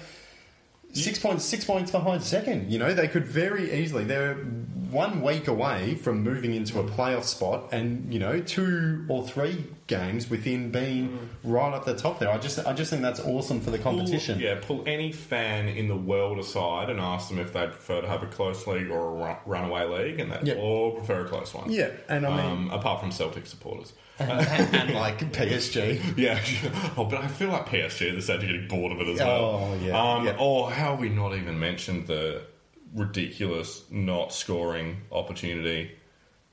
Six 0.95 1.19
points, 1.19 1.45
six 1.45 1.65
points 1.65 1.91
behind 1.91 2.23
second. 2.23 2.71
You 2.73 2.79
know, 2.79 2.95
they 2.95 3.09
could 3.09 3.27
very 3.27 3.73
easily. 3.83 4.05
They're 4.05 4.35
one 4.35 5.23
week 5.23 5.49
away 5.49 5.97
from 5.97 6.23
moving 6.23 6.55
into 6.55 6.79
a 6.79 6.85
playoff 6.85 7.25
spot, 7.25 7.71
and 7.73 8.13
you 8.13 8.21
know, 8.21 8.41
two 8.41 9.05
or 9.09 9.27
three 9.27 9.65
games 9.89 10.31
within 10.31 10.71
being 10.71 11.29
right 11.43 11.75
up 11.75 11.85
the 11.85 11.97
top 11.97 12.19
there. 12.21 12.31
I 12.31 12.39
just, 12.39 12.65
I 12.65 12.73
just 12.73 12.91
think 12.91 13.03
that's 13.03 13.19
awesome 13.21 13.61
for 13.61 13.71
the 13.71 13.79
competition. 13.79 14.37
Pull, 14.37 14.43
yeah, 14.45 14.61
pull 14.63 14.83
any 14.87 15.11
fan 15.13 15.69
in 15.69 15.89
the 15.89 15.97
world 15.97 16.39
aside 16.39 16.89
and 16.91 17.01
ask 17.01 17.29
them 17.29 17.39
if 17.41 17.53
they'd 17.53 17.71
prefer 17.73 18.01
to 18.01 18.07
have 18.09 18.23
a 18.23 18.27
close 18.27 18.67
league 18.67 18.89
or 18.91 19.09
a 19.09 19.11
run- 19.11 19.37
runaway 19.47 19.85
league, 19.87 20.21
and 20.21 20.31
they 20.33 20.53
Yeah. 20.55 20.61
all 20.63 20.93
prefer 20.93 21.27
a 21.27 21.29
close 21.29 21.53
one. 21.53 21.71
Yeah, 21.73 21.91
and 22.09 22.25
I 22.25 22.31
mean, 22.37 22.53
um, 22.53 22.71
apart 22.71 23.01
from 23.01 23.11
Celtic 23.11 23.47
supporters. 23.47 23.93
And, 24.19 24.31
and 24.75 24.95
like 24.95 25.19
PSG. 25.33 26.17
Yeah, 26.17 26.41
oh, 26.97 27.05
but 27.05 27.21
I 27.23 27.29
feel 27.29 27.49
like 27.49 27.67
PSG 27.67 28.11
at 28.11 28.15
this 28.17 28.25
stage 28.27 28.43
are 28.45 28.47
getting 28.47 28.69
bored 28.69 28.93
of 28.93 29.01
it 29.01 29.09
as 29.09 29.19
well. 29.19 29.45
Oh, 29.73 29.79
yeah, 29.85 30.01
Um, 30.01 30.27
yeah. 30.27 30.37
Or 30.39 30.71
how 30.71 30.91
have 30.93 31.01
we 31.01 31.09
not 31.09 31.35
even 31.35 31.59
mentioned 31.59 32.07
the 32.07 32.43
ridiculous 32.95 33.85
not 33.91 34.33
scoring 34.33 34.99
opportunity 35.13 35.91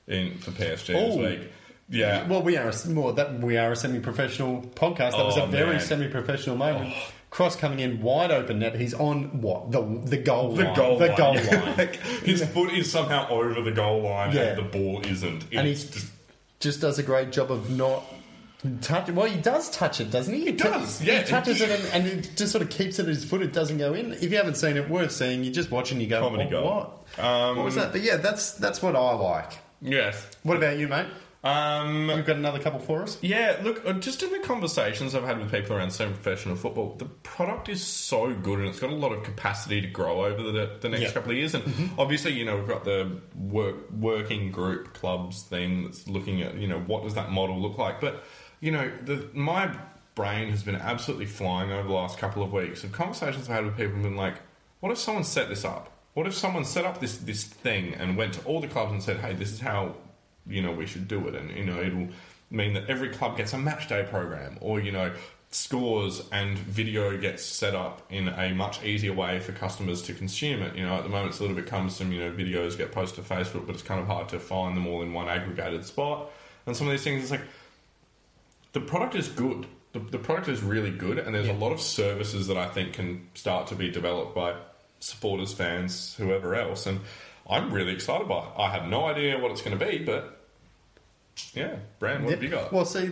in 0.08 0.38
for 0.38 0.50
PSG 0.50 0.86
this 0.88 1.14
Oh. 1.14 1.18
week? 1.18 1.40
Yeah. 1.88 2.26
Well, 2.26 2.42
we 2.42 2.56
are 2.56 2.68
a, 2.68 2.74
well, 2.88 3.12
that 3.12 3.40
we 3.40 3.56
are 3.58 3.72
a 3.72 3.76
semi-professional 3.76 4.62
podcast. 4.74 5.12
That 5.12 5.24
was 5.26 5.36
Oh, 5.38 5.44
a 5.44 5.46
very 5.46 5.72
man. 5.72 5.80
semi-professional 5.80 6.56
moment. 6.56 6.94
Cross 7.30 7.56
coming 7.56 7.80
in 7.80 8.00
wide 8.02 8.30
open 8.30 8.58
net. 8.58 8.74
He's 8.76 8.92
on 8.94 9.40
what 9.40 9.70
the 9.72 9.80
the 10.04 10.18
goal 10.18 10.54
the 10.54 10.64
line. 10.64 10.74
goal 10.74 10.98
the 10.98 11.06
line. 11.08 11.16
goal 11.16 11.34
line. 11.34 11.76
like, 11.78 11.96
his 11.96 12.44
foot 12.44 12.72
is 12.72 12.90
somehow 12.90 13.28
over 13.30 13.62
the 13.62 13.72
goal 13.72 14.02
line 14.02 14.32
Yeah. 14.34 14.42
and 14.42 14.58
the 14.58 14.62
ball 14.62 15.00
isn't. 15.06 15.44
and 15.52 15.66
he 15.66 15.72
It's 15.72 15.84
just- 15.84 16.12
just 16.62 16.80
does 16.80 16.98
a 16.98 17.02
great 17.02 17.32
job 17.32 17.50
of 17.50 17.68
not 17.70 18.04
touch. 18.80 19.10
Well, 19.10 19.26
he 19.26 19.40
does 19.40 19.70
touch 19.70 20.00
it, 20.00 20.10
doesn't 20.10 20.32
he? 20.32 20.44
He 20.46 20.52
does, 20.52 21.02
yeah. 21.02 21.18
He 21.18 21.24
touches 21.24 21.60
it 21.60 21.68
and, 21.68 21.84
and 22.06 22.24
he 22.24 22.30
just 22.36 22.52
sort 22.52 22.62
of 22.62 22.70
keeps 22.70 22.98
it 22.98 23.02
at 23.02 23.08
his 23.08 23.24
foot. 23.24 23.42
It 23.42 23.52
doesn't 23.52 23.78
go 23.78 23.92
in. 23.92 24.12
If 24.12 24.30
you 24.30 24.36
haven't 24.36 24.54
seen 24.56 24.76
it, 24.76 24.88
worth 24.88 25.10
seeing. 25.12 25.42
You're 25.44 25.52
just 25.52 25.70
watch 25.70 25.90
and 25.92 26.00
you 26.00 26.06
go, 26.06 26.20
Comedy 26.20 26.44
what? 26.44 26.50
goal. 26.50 26.64
What? 27.16 27.24
Um, 27.24 27.56
what 27.56 27.64
was 27.64 27.74
that? 27.74 27.92
But 27.92 28.02
yeah, 28.02 28.16
that's 28.16 28.52
that's 28.52 28.80
what 28.80 28.94
I 28.96 29.12
like. 29.12 29.52
yes. 29.80 30.26
What 30.44 30.56
about 30.56 30.78
you, 30.78 30.88
mate? 30.88 31.06
Um, 31.44 32.08
You've 32.08 32.24
got 32.24 32.36
another 32.36 32.60
couple 32.60 32.78
for 32.78 33.02
us. 33.02 33.18
Yeah, 33.20 33.56
look, 33.62 33.82
uh, 33.84 33.94
just 33.94 34.22
in 34.22 34.30
the 34.30 34.38
conversations 34.38 35.14
I've 35.14 35.24
had 35.24 35.38
with 35.38 35.50
people 35.50 35.76
around 35.76 35.90
semi-professional 35.90 36.54
football, 36.54 36.94
the 36.98 37.06
product 37.06 37.68
is 37.68 37.82
so 37.82 38.32
good 38.32 38.60
and 38.60 38.68
it's 38.68 38.78
got 38.78 38.90
a 38.90 38.94
lot 38.94 39.10
of 39.12 39.24
capacity 39.24 39.80
to 39.80 39.88
grow 39.88 40.24
over 40.24 40.40
the, 40.42 40.76
the 40.80 40.88
next 40.88 41.02
Yeah. 41.02 41.10
couple 41.12 41.32
of 41.32 41.36
years. 41.36 41.54
And 41.54 41.90
obviously, 41.98 42.32
you 42.32 42.44
know, 42.44 42.56
we've 42.56 42.68
got 42.68 42.84
the 42.84 43.20
work, 43.36 43.90
working 43.90 44.52
group 44.52 44.94
clubs 44.94 45.42
thing 45.42 45.82
that's 45.82 46.06
looking 46.06 46.42
at, 46.42 46.54
you 46.56 46.68
know, 46.68 46.78
what 46.78 47.02
does 47.02 47.14
that 47.14 47.32
model 47.32 47.60
look 47.60 47.76
like? 47.76 48.00
But, 48.00 48.22
you 48.60 48.70
know, 48.70 48.92
the, 49.04 49.28
my 49.32 49.74
brain 50.14 50.48
has 50.50 50.62
been 50.62 50.76
absolutely 50.76 51.26
flying 51.26 51.72
over 51.72 51.88
the 51.88 51.94
last 51.94 52.18
couple 52.18 52.44
of 52.44 52.52
weeks 52.52 52.84
of 52.84 52.92
conversations 52.92 53.48
I've 53.48 53.56
had 53.56 53.64
with 53.64 53.76
people 53.76 53.94
and 53.94 54.02
been 54.04 54.16
like, 54.16 54.34
what 54.78 54.92
if 54.92 54.98
someone 54.98 55.24
set 55.24 55.48
this 55.48 55.64
up? 55.64 55.90
What 56.14 56.26
if 56.28 56.34
someone 56.34 56.64
set 56.64 56.84
up 56.84 57.00
this, 57.00 57.16
this 57.16 57.42
thing 57.42 57.94
and 57.94 58.16
went 58.16 58.34
to 58.34 58.44
all 58.44 58.60
the 58.60 58.68
clubs 58.68 58.92
and 58.92 59.02
said, 59.02 59.16
hey, 59.16 59.32
this 59.32 59.50
is 59.50 59.58
how 59.60 59.96
you 60.46 60.62
know 60.62 60.72
we 60.72 60.86
should 60.86 61.08
do 61.08 61.26
it. 61.28 61.34
And 61.34 61.50
you 61.50 61.64
know 61.64 61.80
it'll 61.80 62.08
mean 62.50 62.74
that 62.74 62.88
every 62.88 63.08
club 63.08 63.36
gets 63.36 63.52
a 63.52 63.58
match 63.58 63.88
day 63.88 64.06
program 64.08 64.58
or 64.60 64.80
you 64.80 64.92
know 64.92 65.12
scores 65.50 66.22
and 66.32 66.58
video 66.58 67.16
gets 67.18 67.44
set 67.44 67.74
up 67.74 68.02
in 68.10 68.28
a 68.28 68.54
much 68.54 68.82
easier 68.82 69.12
way 69.12 69.38
for 69.38 69.52
customers 69.52 70.02
to 70.02 70.14
consume 70.14 70.62
it. 70.62 70.74
You 70.76 70.84
know 70.84 70.94
at 70.96 71.02
the 71.02 71.08
moment 71.08 71.30
it's 71.30 71.38
a 71.38 71.42
little 71.42 71.56
bit 71.56 71.66
cumbersome. 71.66 72.12
You 72.12 72.20
know 72.20 72.32
videos 72.32 72.76
get 72.76 72.92
posted 72.92 73.26
to 73.26 73.34
facebook 73.34 73.66
but 73.66 73.74
it's 73.74 73.82
kind 73.82 74.00
of 74.00 74.06
hard 74.06 74.28
to 74.30 74.40
find 74.40 74.76
them 74.76 74.86
all 74.86 75.02
in 75.02 75.12
one 75.12 75.28
aggregated 75.28 75.84
spot. 75.84 76.30
And 76.66 76.76
some 76.76 76.86
of 76.86 76.92
these 76.92 77.02
things 77.02 77.22
it's 77.22 77.30
like 77.30 77.42
the 78.72 78.80
product 78.80 79.14
is 79.14 79.28
good. 79.28 79.66
The, 79.92 79.98
the 79.98 80.18
product 80.18 80.48
is 80.48 80.62
really 80.62 80.90
good 80.90 81.18
and 81.18 81.34
there's 81.34 81.48
a 81.48 81.52
lot 81.52 81.70
of 81.70 81.78
services 81.78 82.46
that 82.46 82.56
i 82.56 82.66
think 82.66 82.94
can 82.94 83.28
start 83.34 83.66
to 83.66 83.74
be 83.74 83.90
developed 83.90 84.34
by 84.34 84.54
supporters 85.02 85.52
fans 85.52 86.14
whoever 86.16 86.54
else. 86.54 86.86
And 86.86 87.00
i'm 87.48 87.72
really 87.72 87.92
excited 87.92 88.28
by 88.28 88.38
it 88.38 88.50
i 88.56 88.70
have 88.70 88.86
no 88.86 89.06
idea 89.06 89.38
what 89.38 89.50
it's 89.50 89.62
going 89.62 89.78
to 89.78 89.84
be 89.84 89.98
but 89.98 90.38
yeah 91.54 91.76
brand 91.98 92.24
what 92.24 92.34
have 92.34 92.42
you 92.42 92.48
got 92.48 92.72
Well, 92.72 92.84
see, 92.84 93.10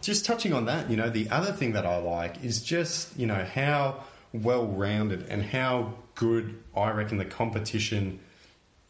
just 0.00 0.24
touching 0.24 0.52
on 0.52 0.66
that, 0.66 0.90
you 0.90 0.96
know, 0.96 1.10
the 1.10 1.28
other 1.30 1.52
thing 1.52 1.72
that 1.72 1.86
I 1.86 1.98
like 1.98 2.42
is 2.44 2.62
just, 2.62 3.16
you 3.16 3.26
know, 3.26 3.44
how 3.44 4.04
well 4.32 4.66
rounded 4.66 5.26
and 5.28 5.42
how 5.42 5.94
good 6.14 6.58
I 6.76 6.90
reckon 6.90 7.18
the 7.18 7.24
competition 7.24 8.20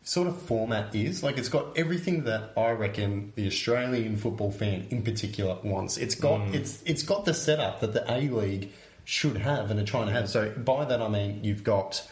sort 0.03 0.29
of 0.29 0.41
format 0.43 0.95
is. 0.95 1.23
Like, 1.23 1.39
it's 1.39 1.49
got 1.49 1.77
everything 1.77 2.25
that 2.25 2.53
I 2.57 2.71
reckon 2.71 3.33
the 3.37 3.47
Australian 3.47 4.17
football 4.17 4.51
fan 4.51 4.87
in 4.91 5.03
particular 5.03 5.59
wants. 5.63 5.97
It's 5.97 6.15
got 6.15 6.41
mm. 6.41 6.55
it's 6.55 6.83
it's 6.85 7.03
got 7.03 7.25
the 7.25 7.35
setup 7.35 7.81
that 7.81 7.93
the 7.93 8.11
A 8.11 8.29
League 8.29 8.73
should 9.05 9.37
have 9.39 9.71
and 9.71 9.81
are 9.81 9.85
trying 9.85 10.07
to 10.07 10.13
have. 10.13 10.29
So 10.29 10.51
by 10.51 10.85
that 10.85 11.01
I 11.01 11.09
mean 11.09 11.41
you've 11.43 11.65
got 11.65 12.09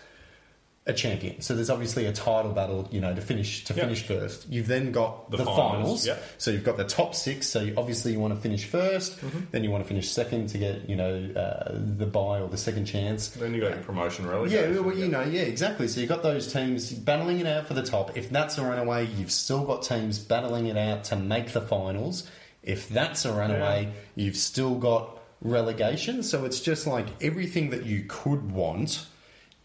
a 0.89 0.93
champion. 0.95 1.41
So 1.43 1.55
there's 1.55 1.69
obviously 1.71 2.07
a 2.07 2.13
title 2.13 2.51
battle, 2.53 2.89
you 2.91 3.01
know, 3.01 3.15
to 3.15 3.21
finish 3.21 3.63
to 3.65 3.75
Yep. 3.75 3.85
finish 3.85 4.03
first. 4.03 4.49
You've 4.49 4.67
then 4.67 4.91
got 4.91 5.31
The 5.31 5.37
the, 5.37 5.45
finals, 5.45 5.71
finals. 5.73 6.07
yep. 6.07 6.23
So 6.39 6.51
you've 6.51 6.65
got 6.65 6.77
the 6.79 6.85
top 6.85 7.15
six. 7.15 7.47
So 7.47 7.61
you, 7.61 7.75
obviously 7.77 8.13
you 8.13 8.19
want 8.21 8.35
to 8.35 8.41
finish 8.41 8.67
1st 8.67 9.19
Mm-hmm. 9.21 9.39
then 9.51 9.63
you 9.65 9.71
want 9.71 9.85
to 9.85 9.89
finish 9.89 10.11
second 10.11 10.49
to 10.49 10.59
get 10.59 10.89
you 10.89 10.97
know 10.97 11.15
uh, 11.37 11.73
the 11.75 12.07
buy 12.07 12.41
or 12.41 12.49
the 12.49 12.57
second 12.57 12.87
chance. 12.87 13.29
then 13.29 13.53
you 13.55 13.61
got 13.61 13.75
your 13.75 13.83
promotion 13.85 14.25
Yeah, 14.49 14.79
well, 14.81 14.97
you 14.97 15.09
know, 15.09 15.23
yeah, 15.23 15.43
exactly. 15.43 15.87
So 15.89 16.01
you've 16.01 16.09
got 16.09 16.23
those 16.23 16.53
teams 16.53 16.91
battling 16.93 17.41
it 17.41 17.47
out 17.47 17.67
for 17.69 17.75
the 17.75 17.83
top. 17.83 18.17
If 18.17 18.31
that's 18.31 18.57
a 18.59 18.63
runaway, 18.65 19.07
you've 19.07 19.31
still 19.31 19.65
got 19.65 19.83
teams 19.83 20.19
battling 20.19 20.67
it 20.67 20.77
out 20.79 21.05
to 21.05 21.17
make 21.17 21.53
the 21.53 21.61
finals. 21.61 22.29
If 22.63 22.89
that's 22.89 23.25
a 23.25 23.33
runaway, 23.33 23.93
you've 24.17 24.37
still 24.37 24.75
got 24.77 25.19
relegation. 25.41 26.23
So 26.23 26.45
it's 26.45 26.61
just 26.61 26.87
like 26.87 27.07
everything 27.23 27.71
that 27.71 27.85
you 27.85 28.05
could 28.09 28.51
want. 28.51 29.07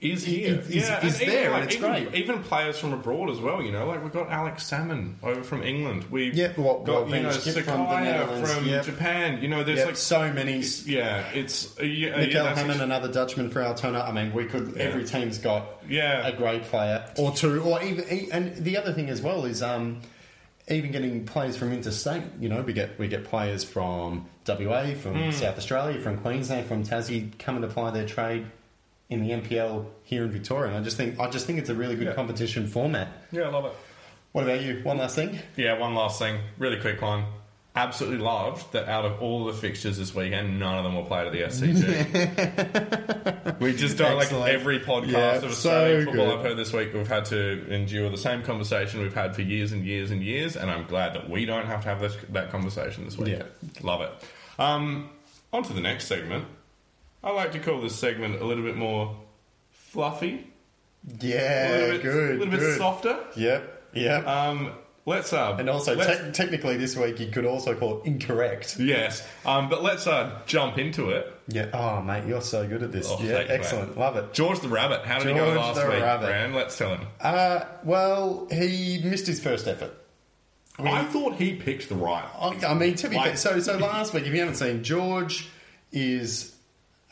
Is 0.04 0.26
here. 0.26 0.56
Is- 0.60 0.70
yeah, 0.76 1.06
is 1.06 1.20
there, 1.20 1.50
like, 1.52 1.62
and 1.62 1.64
it's 1.72 1.76
even, 1.78 1.90
great. 1.92 2.16
Even 2.16 2.44
players 2.44 2.78
from 2.78 2.94
abroad 2.94 3.30
as 3.30 3.40
well. 3.40 3.62
You 3.62 3.72
know, 3.72 3.88
like 3.88 4.04
we've 4.04 4.12
got 4.12 4.30
Alex 4.30 4.66
Salmon 4.66 5.18
over 5.24 5.44
from 5.44 5.64
England. 5.64 6.06
We've 6.12 6.34
Yeah, 6.34 6.50
what- 6.56 6.84
got 6.86 7.08
what 7.08 7.16
you 7.18 7.24
know 7.24 7.30
Sakaya 7.30 8.28
from 8.28 8.46
from 8.46 8.66
yep. 8.68 8.86
Japan. 8.86 9.42
You 9.42 9.48
know, 9.48 9.64
there's 9.64 9.80
Yep, 9.80 9.88
like 9.88 9.98
so 9.98 10.32
many. 10.34 10.64
yeah, 10.86 11.24
it's 11.34 11.78
uh, 11.80 11.84
yeah, 11.84 12.18
Mikel 12.18 12.44
yeah, 12.44 12.56
Hammond, 12.56 12.82
another 12.82 13.12
Dutchman 13.12 13.50
for 13.50 13.62
Altona. 13.62 14.02
I 14.02 14.12
mean, 14.12 14.34
we 14.34 14.46
could. 14.46 14.74
Yeah. 14.76 14.84
Every 14.84 15.06
team's 15.06 15.38
got 15.38 15.66
Yeah. 15.90 16.28
a 16.28 16.36
great 16.36 16.64
player 16.64 17.06
or 17.18 17.32
two, 17.32 17.62
or 17.62 17.82
even. 17.82 18.30
And 18.32 18.56
the 18.58 18.78
other 18.78 18.94
thing 18.94 19.10
as 19.10 19.22
well 19.22 19.46
is 19.46 19.62
um, 19.64 20.02
even 20.70 20.92
getting 20.92 21.26
players 21.26 21.56
from 21.58 21.72
interstate. 21.74 22.24
You 22.40 22.50
know, 22.50 22.62
we 22.62 22.74
get 22.74 22.98
we 23.00 23.08
get 23.08 23.26
players 23.26 23.64
from 23.64 24.26
WA, 24.48 24.94
from 24.96 25.16
Hmm. 25.16 25.32
South 25.32 25.58
Australia, 25.58 26.00
from 26.02 26.18
Queensland, 26.18 26.68
from 26.68 26.84
Tassie, 26.84 27.38
coming 27.40 27.62
to 27.62 27.68
apply 27.68 27.92
their 27.92 28.06
trade 28.06 28.46
in 29.14 29.24
the 29.26 29.32
NPL 29.32 29.86
here 30.04 30.24
in 30.24 30.32
Victoria. 30.32 30.68
And 30.70 30.78
I 30.78 30.82
just 30.84 30.98
think 30.98 31.20
I 31.20 31.30
just 31.30 31.46
think 31.46 31.60
it's 31.60 31.70
a 31.70 31.76
really 31.76 31.96
good 31.96 32.08
Yeah. 32.08 32.14
competition 32.14 32.68
format. 32.68 33.08
yeah, 33.32 33.44
I 33.44 33.50
love 33.50 33.66
it. 33.66 33.74
What 34.34 34.44
about 34.46 34.62
you? 34.62 34.80
One 34.84 34.98
last 34.98 35.16
thing. 35.16 35.40
Yeah, 35.56 35.78
one 35.78 35.94
last 35.96 36.20
thing, 36.20 36.40
really 36.58 36.80
quick 36.82 37.02
one. 37.02 37.26
absolutely 37.76 38.20
loved 38.20 38.72
that 38.74 38.88
out 38.88 39.04
of 39.04 39.20
all 39.20 39.46
the 39.46 39.54
fixtures 39.54 39.98
this 39.98 40.14
weekend, 40.14 40.60
none 40.60 40.78
of 40.78 40.84
them 40.84 40.96
were 40.96 41.02
played 41.06 41.26
at 41.26 41.34
the 41.34 41.42
SCG. 41.42 43.58
we 43.60 43.74
just 43.74 43.98
don't 43.98 44.16
like 44.16 44.32
every 44.32 44.80
podcast 44.80 45.08
Yeah, 45.12 45.36
of 45.38 45.44
Australian 45.46 46.02
so 46.02 46.06
football 46.12 46.26
good. 46.28 46.38
I've 46.40 46.46
heard 46.46 46.58
this 46.58 46.72
week. 46.72 46.94
We've 46.94 47.08
had 47.08 47.26
to 47.26 47.68
endure 47.74 48.12
the 48.12 48.18
same 48.18 48.44
conversation 48.44 49.02
we've 49.02 49.16
had 49.16 49.34
for 49.36 49.42
years 49.42 49.72
and 49.72 49.84
years 49.84 50.12
and 50.12 50.22
years, 50.22 50.56
and 50.56 50.70
I'm 50.70 50.86
glad 50.86 51.16
that 51.16 51.32
we 51.32 51.46
don't 51.46 51.66
have 51.66 51.82
to 51.84 51.90
have 51.90 52.00
this, 52.00 52.16
that 52.30 52.52
conversation 52.52 53.06
this 53.06 53.18
week. 53.18 53.40
Yeah. 53.40 53.44
Love 53.82 54.02
it. 54.02 54.12
Um, 54.60 55.10
on 55.52 55.64
to 55.64 55.74
the 55.74 55.82
next 55.82 56.06
segment. 56.06 56.46
I 57.24 57.32
like 57.32 57.52
to 57.54 57.60
call 57.60 57.82
this 57.82 57.96
segment 57.96 58.42
a 58.42 58.46
little 58.46 58.64
bit 58.64 58.76
more 58.76 59.16
fluffy, 59.72 60.48
a 61.22 61.26
Yeah, 61.26 61.68
little 61.72 61.90
bit, 61.92 62.02
good. 62.04 62.36
a 62.36 62.44
little 62.44 62.60
bit 62.60 62.78
softer. 62.78 63.20
Yep, 63.36 63.84
yep. 63.94 64.28
Um, 64.28 64.74
let's 65.06 65.32
uh, 65.32 65.56
and 65.60 65.70
also, 65.70 65.96
let's- 65.96 66.22
te- 66.22 66.32
technically, 66.32 66.78
this 66.78 66.96
week 66.98 67.20
you 67.20 67.28
could 67.28 67.46
also 67.46 67.76
call 67.76 68.00
it 68.02 68.06
incorrect. 68.08 68.78
yes. 68.80 69.26
Um, 69.46 69.70
but 69.70 69.84
let's 69.84 70.06
uh, 70.08 70.40
jump 70.46 70.78
into 70.78 71.12
it. 71.12 71.30
Yeah. 71.48 71.68
Oh, 71.74 72.02
mate, 72.02 72.26
you're 72.26 72.42
so 72.42 72.68
good 72.68 72.84
at 72.84 72.92
this. 72.92 73.08
Oh, 73.10 73.20
yeah, 73.22 73.36
excellent. 73.48 73.98
Love 73.98 74.16
it. 74.18 74.34
George 74.34 74.60
the 74.62 74.70
Rabbit. 74.70 75.06
How 75.06 75.20
did 75.20 75.28
he 75.28 75.34
go 75.34 75.50
last 75.54 75.80
the 75.80 75.88
week, 75.90 76.02
Rabbit. 76.02 76.26
Brand? 76.28 76.56
Let's 76.56 76.78
tell 76.78 76.96
him. 76.96 77.08
Uh, 77.22 77.66
well, 77.84 78.48
he 78.50 79.02
missed 79.04 79.28
his 79.28 79.42
first 79.42 79.68
effort. 79.68 79.92
I 80.80 81.04
thought 81.04 81.36
he 81.36 81.54
picked 81.54 81.88
the 81.90 81.96
right. 81.96 82.24
I, 82.40 82.66
I 82.66 82.74
mean, 82.74 82.96
to 82.96 83.08
be 83.10 83.16
Like- 83.16 83.32
fair, 83.38 83.38
so 83.38 83.60
so 83.60 83.78
last 83.78 84.14
week, 84.14 84.26
if 84.26 84.34
you 84.34 84.40
haven't 84.40 84.56
seen, 84.56 84.84
George 84.84 85.50
is 85.92 86.53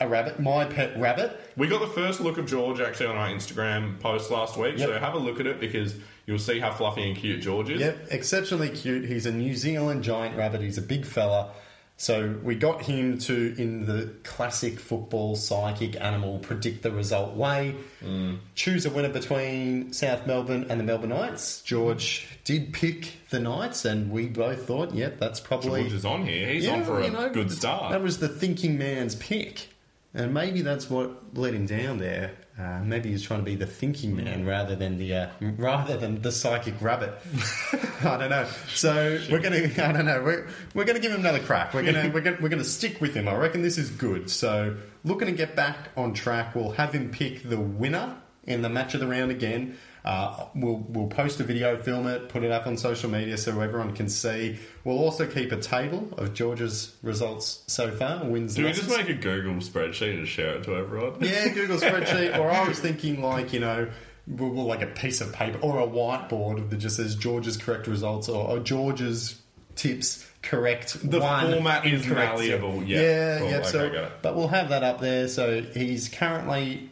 a 0.02 0.08
rabbit, 0.08 0.40
my 0.40 0.64
pet 0.64 0.98
rabbit. 0.98 1.38
We 1.56 1.68
got 1.68 1.80
the 1.80 1.86
first 1.86 2.20
look 2.20 2.38
of 2.38 2.46
George 2.46 2.80
actually 2.80 3.06
on 3.06 3.16
our 3.16 3.28
Instagram 3.28 3.98
post 4.00 4.30
last 4.30 4.56
week, 4.56 4.78
so 4.78 4.98
have 4.98 5.14
a 5.14 5.18
look 5.18 5.40
at 5.40 5.46
it 5.46 5.60
because 5.60 5.94
you'll 6.26 6.38
see 6.38 6.60
how 6.60 6.72
fluffy 6.72 7.08
and 7.08 7.16
cute 7.16 7.40
George 7.42 7.70
is. 7.70 7.80
Yep, 7.80 8.06
exceptionally 8.10 8.70
cute. 8.70 9.04
He's 9.04 9.26
a 9.26 9.32
New 9.32 9.54
Zealand 9.54 10.02
giant 10.04 10.36
rabbit. 10.36 10.60
He's 10.60 10.78
a 10.78 10.82
big 10.82 11.04
fella. 11.04 11.52
So 11.98 12.34
we 12.42 12.56
got 12.56 12.82
him 12.82 13.18
to, 13.18 13.54
in 13.58 13.86
the 13.86 14.12
classic 14.24 14.80
football 14.80 15.36
psychic 15.36 16.00
animal, 16.00 16.40
predict 16.40 16.82
the 16.82 16.90
result 16.90 17.36
way. 17.36 17.76
Mm. 18.02 18.38
Choose 18.56 18.86
a 18.86 18.90
winner 18.90 19.10
between 19.10 19.92
South 19.92 20.26
Melbourne 20.26 20.66
and 20.68 20.80
the 20.80 20.84
Melbourne 20.84 21.10
Knights. 21.10 21.62
George 21.62 22.26
did 22.42 22.72
pick 22.72 23.12
the 23.30 23.38
Knights, 23.38 23.84
and 23.84 24.10
we 24.10 24.26
both 24.26 24.66
thought, 24.66 24.92
yep, 24.94 25.20
that's 25.20 25.38
probably 25.38 25.82
George 25.82 25.92
is 25.92 26.04
on 26.04 26.26
here. 26.26 26.48
He's 26.48 26.64
Yeah, 26.64 26.76
on 26.76 26.84
for 26.84 26.98
a 26.98 27.04
you 27.04 27.12
know, 27.12 27.30
good 27.30 27.52
start. 27.52 27.92
That 27.92 28.02
was 28.02 28.18
the 28.18 28.28
thinking 28.28 28.76
man's 28.78 29.14
pick. 29.14 29.68
And 30.14 30.34
maybe 30.34 30.60
that's 30.60 30.90
what 30.90 31.34
let 31.34 31.54
him 31.54 31.64
down 31.64 31.98
there. 31.98 32.32
Uh, 32.58 32.80
maybe 32.84 33.10
he's 33.10 33.22
trying 33.22 33.40
to 33.40 33.44
be 33.44 33.54
the 33.54 33.66
thinking 33.66 34.14
man 34.14 34.44
rather 34.44 34.76
than 34.76 34.98
the 34.98 35.14
uh, 35.14 35.28
rather 35.40 35.96
than 35.96 36.20
the 36.20 36.30
psychic 36.30 36.74
rabbit. 36.82 37.14
I 38.04 38.18
don't 38.18 38.28
know. 38.28 38.46
So 38.74 39.18
we're 39.30 39.40
gonna. 39.40 39.56
I 39.78 39.92
don't 39.92 40.04
know. 40.04 40.22
We're, 40.22 40.48
we're 40.74 40.84
gonna 40.84 41.00
give 41.00 41.12
him 41.12 41.20
another 41.20 41.40
crack. 41.40 41.72
We're 41.72 41.82
gonna 41.82 42.10
we're 42.12 42.20
gonna 42.20 42.36
we're 42.42 42.50
gonna 42.50 42.62
stick 42.62 43.00
with 43.00 43.14
him. 43.14 43.26
I 43.26 43.34
reckon 43.36 43.62
this 43.62 43.78
is 43.78 43.88
good. 43.88 44.30
So 44.30 44.76
looking 45.02 45.28
to 45.28 45.32
get 45.32 45.56
back 45.56 45.76
on 45.96 46.12
track. 46.12 46.54
We'll 46.54 46.72
have 46.72 46.92
him 46.92 47.10
pick 47.10 47.48
the 47.48 47.58
winner 47.58 48.16
in 48.44 48.60
the 48.60 48.68
match 48.68 48.92
of 48.92 49.00
the 49.00 49.06
round 49.06 49.30
again. 49.30 49.78
Uh, 50.04 50.46
we'll 50.54 50.84
we'll 50.88 51.06
post 51.06 51.38
a 51.38 51.44
video, 51.44 51.76
film 51.78 52.06
it, 52.08 52.28
put 52.28 52.42
it 52.42 52.50
up 52.50 52.66
on 52.66 52.76
social 52.76 53.08
media 53.08 53.36
so 53.36 53.60
everyone 53.60 53.94
can 53.94 54.08
see. 54.08 54.58
We'll 54.84 54.98
also 54.98 55.26
keep 55.26 55.52
a 55.52 55.56
table 55.58 56.08
of 56.18 56.34
George's 56.34 56.96
results 57.02 57.62
so 57.68 57.90
far, 57.92 58.24
wins. 58.24 58.54
Do 58.56 58.62
we 58.62 58.68
losses. 58.70 58.86
just 58.86 58.98
make 58.98 59.08
a 59.08 59.14
Google 59.14 59.54
spreadsheet 59.54 60.18
and 60.18 60.26
share 60.26 60.56
it 60.56 60.64
to 60.64 60.74
everyone? 60.76 61.14
Yeah, 61.20 61.48
Google 61.54 61.76
spreadsheet. 61.78 62.36
or 62.36 62.50
I 62.50 62.66
was 62.66 62.80
thinking 62.80 63.22
like 63.22 63.52
you 63.52 63.60
know, 63.60 63.88
well, 64.26 64.50
well, 64.50 64.66
like 64.66 64.82
a 64.82 64.86
piece 64.88 65.20
of 65.20 65.32
paper 65.32 65.58
or 65.60 65.78
a 65.80 65.86
whiteboard 65.86 66.70
that 66.70 66.76
just 66.78 66.96
says 66.96 67.14
George's 67.14 67.56
correct 67.56 67.86
results 67.86 68.28
or, 68.28 68.48
or 68.48 68.58
George's 68.58 69.40
tips 69.76 70.28
correct. 70.42 70.98
The 71.08 71.20
one 71.20 71.52
format 71.52 71.86
is 71.86 72.06
malleable. 72.06 72.82
Yeah. 72.82 73.00
yeah, 73.00 73.38
Cool. 73.38 73.50
yeah. 73.50 73.56
Okay, 73.58 73.68
so, 73.68 74.10
but 74.20 74.34
we'll 74.36 74.48
have 74.48 74.68
that 74.70 74.82
up 74.82 75.00
there. 75.00 75.28
So 75.28 75.62
he's 75.62 76.08
currently 76.08 76.90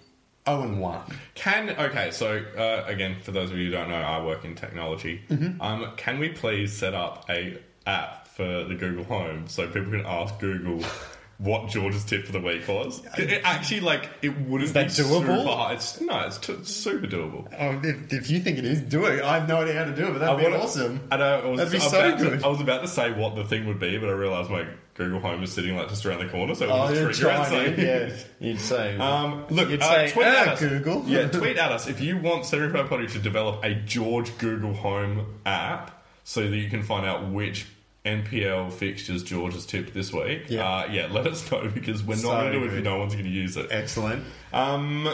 zero 0.48 0.62
and 0.62 0.80
one. 0.80 1.00
Can 1.34 1.70
okay, 1.70 2.10
so 2.10 2.42
uh, 2.56 2.84
again, 2.86 3.16
for 3.22 3.30
those 3.32 3.50
of 3.50 3.58
you 3.58 3.66
who 3.66 3.72
don't 3.72 3.88
know, 3.88 3.94
I 3.96 4.24
work 4.24 4.44
in 4.44 4.54
technology. 4.54 5.22
Mm-hmm. 5.28 5.60
Um, 5.60 5.92
can 5.96 6.18
we 6.18 6.28
please 6.30 6.72
set 6.76 6.94
up 6.94 7.26
a 7.28 7.58
app 7.86 8.26
for 8.28 8.64
the 8.64 8.74
Google 8.74 9.04
Home 9.04 9.48
so 9.48 9.66
people 9.66 9.90
can 9.90 10.04
ask 10.06 10.38
Google 10.38 10.82
what 11.38 11.68
George's 11.70 12.04
tip 12.04 12.26
for 12.26 12.32
the 12.32 12.40
week 12.40 12.66
was? 12.68 13.02
It 13.16 13.40
actually, 13.44 13.80
like, 13.80 14.08
it 14.22 14.28
wouldn't 14.40 14.72
that 14.74 14.88
be 14.88 14.92
doable? 14.92 15.20
super 15.20 15.42
hard. 15.42 15.76
It's, 15.76 16.00
no, 16.00 16.20
it's 16.20 16.38
t- 16.38 16.62
super 16.64 17.06
doable. 17.06 17.48
Oh, 17.58 17.80
if, 17.82 18.12
if 18.12 18.30
you 18.30 18.40
think 18.40 18.58
it 18.58 18.64
is, 18.66 18.80
do 18.82 19.06
it. 19.06 19.22
I 19.22 19.38
have 19.38 19.48
no 19.48 19.62
idea 19.62 19.74
how 19.74 19.84
to 19.84 19.94
do 19.96 20.06
it, 20.08 20.12
but 20.12 20.18
that'd 20.18 20.38
be 20.38 20.44
wanna- 20.44 20.58
awesome. 20.62 21.00
I 21.10 21.16
know. 21.16 21.40
I 21.40 21.46
was, 21.46 21.58
That'd 21.58 21.72
be 21.72 21.78
so 21.80 22.10
to- 22.10 22.16
good. 22.16 22.44
I 22.44 22.48
was 22.48 22.60
about 22.60 22.82
to 22.82 22.88
say 22.88 23.10
what 23.12 23.36
the 23.36 23.44
thing 23.44 23.66
would 23.66 23.78
be, 23.80 23.96
but 23.98 24.08
I 24.08 24.12
realised 24.12 24.50
my 24.50 24.66
Google 25.00 25.20
Home 25.20 25.42
is 25.42 25.52
sitting 25.52 25.74
like 25.76 25.88
just 25.88 26.04
around 26.04 26.18
the 26.20 26.28
corner, 26.28 26.54
so 26.54 26.66
it 26.66 26.70
Oh, 26.70 26.90
you're 26.92 27.08
just 27.08 27.20
trigger 27.20 27.34
it. 27.34 27.46
trying 27.48 27.76
So 27.76 27.82
yeah. 27.82 28.12
You'd 28.38 28.60
say, 28.60 28.96
Um, 28.98 29.46
look, 29.50 29.68
You'd 29.70 29.82
uh, 29.82 29.88
say, 29.88 30.10
tweet 30.12 30.26
"Ah, 30.26 30.42
at 30.42 30.48
us. 30.48 30.60
Google." 30.60 31.04
Yeah, 31.08 31.28
tweet 31.28 31.56
at 31.64 31.72
us 31.72 31.88
if 31.88 32.00
you 32.00 32.18
want 32.18 32.44
Semi 32.44 32.68
Potty 32.84 33.06
to 33.08 33.18
develop 33.18 33.64
a 33.64 33.74
George 33.74 34.36
Google 34.38 34.74
Home 34.74 35.40
app 35.46 36.04
so 36.24 36.42
that 36.48 36.56
you 36.56 36.68
can 36.68 36.82
find 36.82 37.06
out 37.06 37.30
which 37.30 37.66
NPL 38.04 38.72
fixtures 38.72 39.22
George 39.22 39.52
has 39.54 39.66
tipped 39.66 39.92
this 39.92 40.10
week. 40.12 40.44
Yeah. 40.48 40.66
Uh, 40.66 40.86
yeah, 40.90 41.08
let 41.10 41.26
us 41.26 41.50
know 41.50 41.68
because 41.68 42.02
we're 42.02 42.14
not 42.14 42.20
So 42.22 42.28
going 42.30 42.52
to 42.52 42.58
do 42.60 42.64
it 42.64 42.74
if 42.78 42.82
no 42.84 42.98
one's 42.98 43.12
going 43.14 43.26
to 43.26 43.30
use 43.30 43.56
it. 43.58 43.66
excellent. 43.70 44.24
Um, 44.54 45.06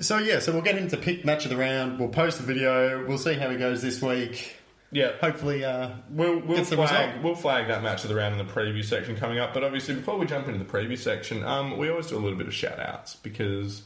So 0.00 0.18
yeah, 0.18 0.40
so 0.40 0.52
we'll 0.52 0.62
get 0.62 0.76
him 0.76 0.88
to 0.88 0.96
pick 0.96 1.24
match 1.24 1.44
of 1.44 1.50
the 1.50 1.56
round. 1.56 2.00
We'll 2.00 2.08
post 2.08 2.38
the 2.38 2.44
video. 2.44 3.06
We'll 3.06 3.18
see 3.18 3.34
how 3.34 3.48
he 3.50 3.56
goes 3.56 3.80
this 3.82 4.02
week. 4.02 4.56
Yeah, 4.92 5.12
Hopefully, 5.20 5.64
uh, 5.64 5.90
We'll, 6.10 6.38
we'll, 6.40 6.64
flag, 6.64 7.22
we'll 7.24 7.34
flag 7.34 7.66
that 7.68 7.82
match 7.82 8.02
of 8.04 8.10
the 8.10 8.14
round 8.14 8.38
in 8.38 8.46
the 8.46 8.52
preview 8.52 8.84
section 8.84 9.16
coming 9.16 9.38
up. 9.38 9.54
But 9.54 9.64
obviously, 9.64 9.94
before 9.94 10.18
we 10.18 10.26
jump 10.26 10.46
into 10.46 10.58
the 10.58 10.64
preview 10.70 10.98
section, 10.98 11.42
um, 11.44 11.76
we 11.78 11.88
always 11.88 12.06
do 12.08 12.16
a 12.16 12.20
little 12.20 12.38
bit 12.38 12.46
of 12.46 12.54
shout 12.54 12.78
outs 12.78 13.16
because 13.16 13.82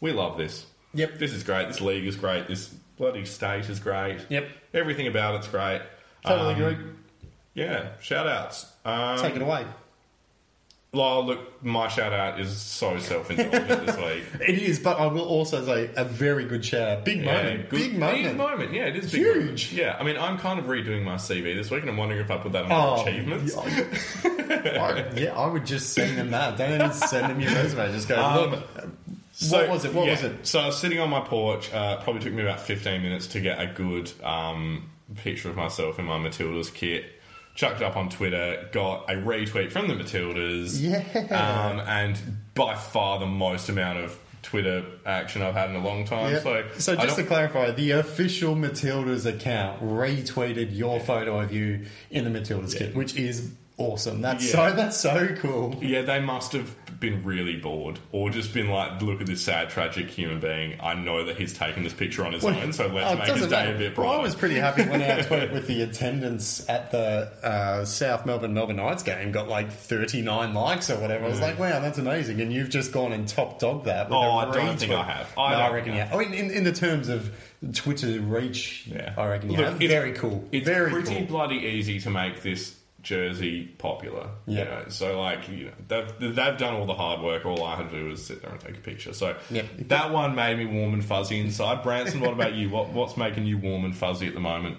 we 0.00 0.12
love 0.12 0.36
this. 0.38 0.66
Yep. 0.94 1.18
This 1.18 1.32
is 1.32 1.42
great. 1.42 1.68
This 1.68 1.80
league 1.82 2.06
is 2.06 2.16
great. 2.16 2.48
This 2.48 2.68
bloody 2.96 3.24
state 3.26 3.68
is 3.68 3.78
great. 3.78 4.24
Yep. 4.30 4.48
Everything 4.72 5.06
about 5.06 5.34
it's 5.36 5.48
great. 5.48 5.82
totally 6.24 6.54
Um, 6.54 6.62
agree. 6.62 6.84
Yeah, 7.54 7.88
shout 8.00 8.26
outs. 8.26 8.66
Um, 8.84 9.18
Take 9.18 9.36
it 9.36 9.42
away. 9.42 9.64
Lyle, 10.92 11.26
look, 11.26 11.62
my 11.62 11.88
shout 11.88 12.12
out 12.14 12.40
is 12.40 12.56
so 12.56 12.98
self 12.98 13.30
indulgent 13.30 13.68
this 13.86 13.96
week. 13.96 14.24
It 14.48 14.58
is, 14.62 14.78
but 14.78 14.98
I 14.98 15.06
will 15.06 15.26
also 15.26 15.62
say 15.64 15.90
a 15.94 16.04
very 16.04 16.44
good 16.46 16.64
shout 16.64 16.88
out. 16.88 17.04
Big 17.04 17.22
Yeah, 17.22 17.34
moment. 17.42 17.68
good- 17.68 17.78
Big 17.80 17.98
moment. 17.98 18.36
moment. 18.38 18.72
Yeah, 18.72 18.86
it 18.86 18.96
is 18.96 19.12
big 19.12 19.20
Huge. 19.22 19.36
moment. 19.36 19.72
Yeah, 19.72 19.96
I 20.00 20.04
mean, 20.04 20.16
I'm 20.16 20.38
kind 20.38 20.58
of 20.58 20.66
redoing 20.66 21.02
my 21.04 21.16
CV 21.16 21.54
this 21.54 21.70
week, 21.70 21.82
and 21.82 21.90
I'm 21.90 21.96
wondering 21.98 22.20
if 22.22 22.30
I 22.30 22.38
put 22.38 22.52
that 22.52 22.64
on 22.64 22.72
Oh, 22.72 22.96
my 23.04 23.10
achievements. 23.10 23.54
I, 24.24 25.12
yeah, 25.16 25.34
I 25.36 25.46
would 25.46 25.66
just 25.66 25.92
send 25.92 26.16
them 26.16 26.30
that. 26.30 26.56
Don't 26.56 26.72
even 26.72 26.92
send 26.92 27.30
them 27.30 27.40
your 27.40 27.52
resume. 27.52 27.92
Just 27.92 28.08
go, 28.08 28.22
Um, 28.22 28.50
look. 28.52 28.64
So, 29.32 29.58
what 29.58 29.68
was 29.68 29.84
it? 29.84 29.92
What 29.92 30.06
yeah, 30.06 30.12
was 30.12 30.22
it? 30.22 30.46
So 30.46 30.60
I 30.60 30.66
was 30.66 30.78
sitting 30.78 30.98
on 30.98 31.10
my 31.10 31.20
porch. 31.20 31.70
Uh, 31.72 31.98
probably 32.00 32.22
took 32.22 32.32
me 32.32 32.40
about 32.42 32.60
15 32.60 33.02
minutes 33.02 33.26
to 33.28 33.40
get 33.40 33.60
a 33.60 33.66
good 33.66 34.10
um, 34.24 34.88
picture 35.16 35.50
of 35.50 35.56
myself 35.56 35.98
in 35.98 36.06
my 36.06 36.16
Matildas 36.18 36.72
kit. 36.72 37.04
Chucked 37.56 37.82
up 37.82 37.96
on 37.96 38.08
Twitter. 38.10 38.68
Got 38.70 39.10
a 39.10 39.14
retweet 39.14 39.72
from 39.72 39.88
the 39.88 39.94
Matildas. 39.94 40.80
Yeah. 40.80 41.00
Um, 41.34 41.80
and 41.80 42.16
by 42.54 42.74
far 42.76 43.18
the 43.18 43.26
most 43.26 43.68
amount 43.68 43.98
of 43.98 44.18
Twitter 44.42 44.84
action 45.04 45.42
I've 45.42 45.54
had 45.54 45.70
in 45.70 45.76
a 45.76 45.84
long 45.84 46.04
time. 46.04 46.32
Yeah. 46.34 46.40
So, 46.40 46.64
So, 46.78 46.94
just 46.96 47.16
to 47.16 47.24
clarify, 47.24 47.72
the 47.72 47.92
official 47.92 48.54
Matildas 48.54 49.26
account 49.26 49.82
retweeted 49.82 50.76
your 50.76 51.00
photo 51.00 51.40
of 51.40 51.52
you 51.52 51.86
in 52.10 52.30
the 52.30 52.38
Matildas 52.38 52.76
kit, 52.78 52.94
which 52.94 53.16
is 53.16 53.50
awesome. 53.78 54.20
That's 54.22 54.44
Yeah. 54.46 54.70
so 54.70 54.76
that's 54.76 54.96
so 54.96 55.28
cool. 55.36 55.76
yeah, 55.82 56.02
they 56.02 56.20
must 56.20 56.52
have 56.52 56.72
been 57.00 57.22
really 57.24 57.56
bored, 57.56 57.98
or 58.12 58.30
just 58.30 58.54
been 58.54 58.68
like, 58.68 59.02
"Look 59.02 59.20
at 59.20 59.26
this 59.26 59.42
sad, 59.42 59.70
tragic 59.70 60.08
human 60.08 60.40
being. 60.40 60.78
I 60.80 60.94
know 60.94 61.24
that 61.24 61.36
he's 61.36 61.52
taken 61.52 61.82
this 61.82 61.92
picture 61.92 62.24
on 62.24 62.32
his 62.32 62.44
own, 62.44 62.72
so 62.72 62.86
let's 62.86 63.10
Oh, 63.12 63.14
make 63.16 63.24
his 63.26 63.34
doesn't 63.34 63.50
day 63.50 63.56
matter. 63.66 63.74
a 63.74 63.78
bit 63.78 63.96
Well, 63.98 64.06
brighter." 64.06 64.20
I 64.20 64.22
was 64.22 64.34
pretty 64.34 64.54
happy 64.56 64.82
when 64.84 65.02
our 65.02 65.22
tweet 65.22 65.52
with 65.52 65.66
the 65.66 65.82
attendance 65.82 66.68
at 66.68 66.90
the 66.90 67.30
uh, 67.42 67.84
South 67.84 68.24
Melbourne 68.26 68.54
Melbourne 68.54 68.76
Knights 68.76 69.02
game 69.02 69.32
got 69.32 69.48
like 69.48 69.70
39 69.72 70.54
likes 70.54 70.90
or 70.90 70.98
whatever. 70.98 71.24
I 71.24 71.28
was 71.28 71.40
like, 71.40 71.58
wow, 71.58 71.80
that's 71.80 71.98
amazing. 71.98 72.40
And 72.40 72.52
you've 72.52 72.70
just 72.70 72.92
gone 72.92 73.12
and 73.12 73.26
top 73.26 73.58
dog 73.58 73.84
that. 73.84 74.08
with 74.08 74.16
Oh, 74.16 74.20
a 74.20 74.36
I 74.48 74.52
don't 74.52 74.78
think. 74.78 74.92
I 74.92 75.02
have. 75.02 75.32
I 75.36 75.52
no, 75.52 75.58
I 75.58 75.72
reckon 75.72 75.90
know. 75.92 75.96
yeah. 75.98 76.10
Oh, 76.12 76.20
in, 76.20 76.32
in, 76.34 76.50
in 76.50 76.64
the 76.64 76.72
terms 76.72 77.08
of 77.08 77.30
Twitter 77.74 78.20
reach, 78.20 78.86
Yeah. 78.86 79.14
I 79.16 79.26
reckon 79.26 79.50
you 79.50 79.56
Look, 79.56 79.66
have. 79.66 79.82
it's- 79.82 79.90
Very 79.90 80.12
cool. 80.12 80.44
It's 80.52 80.66
Very 80.66 80.90
pretty 80.90 81.14
cool. 81.14 81.24
bloody 81.26 81.56
easy 81.56 81.98
to 82.00 82.10
make 82.10 82.42
this 82.42 82.75
jersey 83.06 83.64
popular. 83.78 84.28
Yeah. 84.46 84.58
You 84.58 84.64
know? 84.64 84.84
So 84.88 85.20
like 85.20 85.48
you 85.48 85.66
know, 85.66 85.72
they've 86.18 86.34
they've 86.34 86.58
done 86.58 86.74
all 86.74 86.86
the 86.86 86.94
hard 86.94 87.20
work. 87.20 87.46
All 87.46 87.62
I 87.64 87.76
had 87.76 87.88
to 87.90 87.96
do 87.96 88.08
was 88.08 88.24
sit 88.26 88.42
there 88.42 88.50
and 88.50 88.60
take 88.60 88.76
a 88.76 88.80
picture. 88.80 89.12
So 89.14 89.36
Yep. 89.50 89.66
that 89.88 90.10
one 90.12 90.34
made 90.34 90.58
me 90.58 90.66
warm 90.66 90.92
and 90.92 91.04
fuzzy 91.04 91.38
inside. 91.38 91.82
Branson, 91.84 92.20
what 92.20 92.32
about 92.32 92.54
you? 92.54 92.68
What 92.68 92.88
what's 92.90 93.16
making 93.16 93.46
you 93.46 93.58
warm 93.58 93.84
and 93.84 93.96
fuzzy 93.96 94.26
at 94.26 94.34
the 94.34 94.40
moment? 94.40 94.78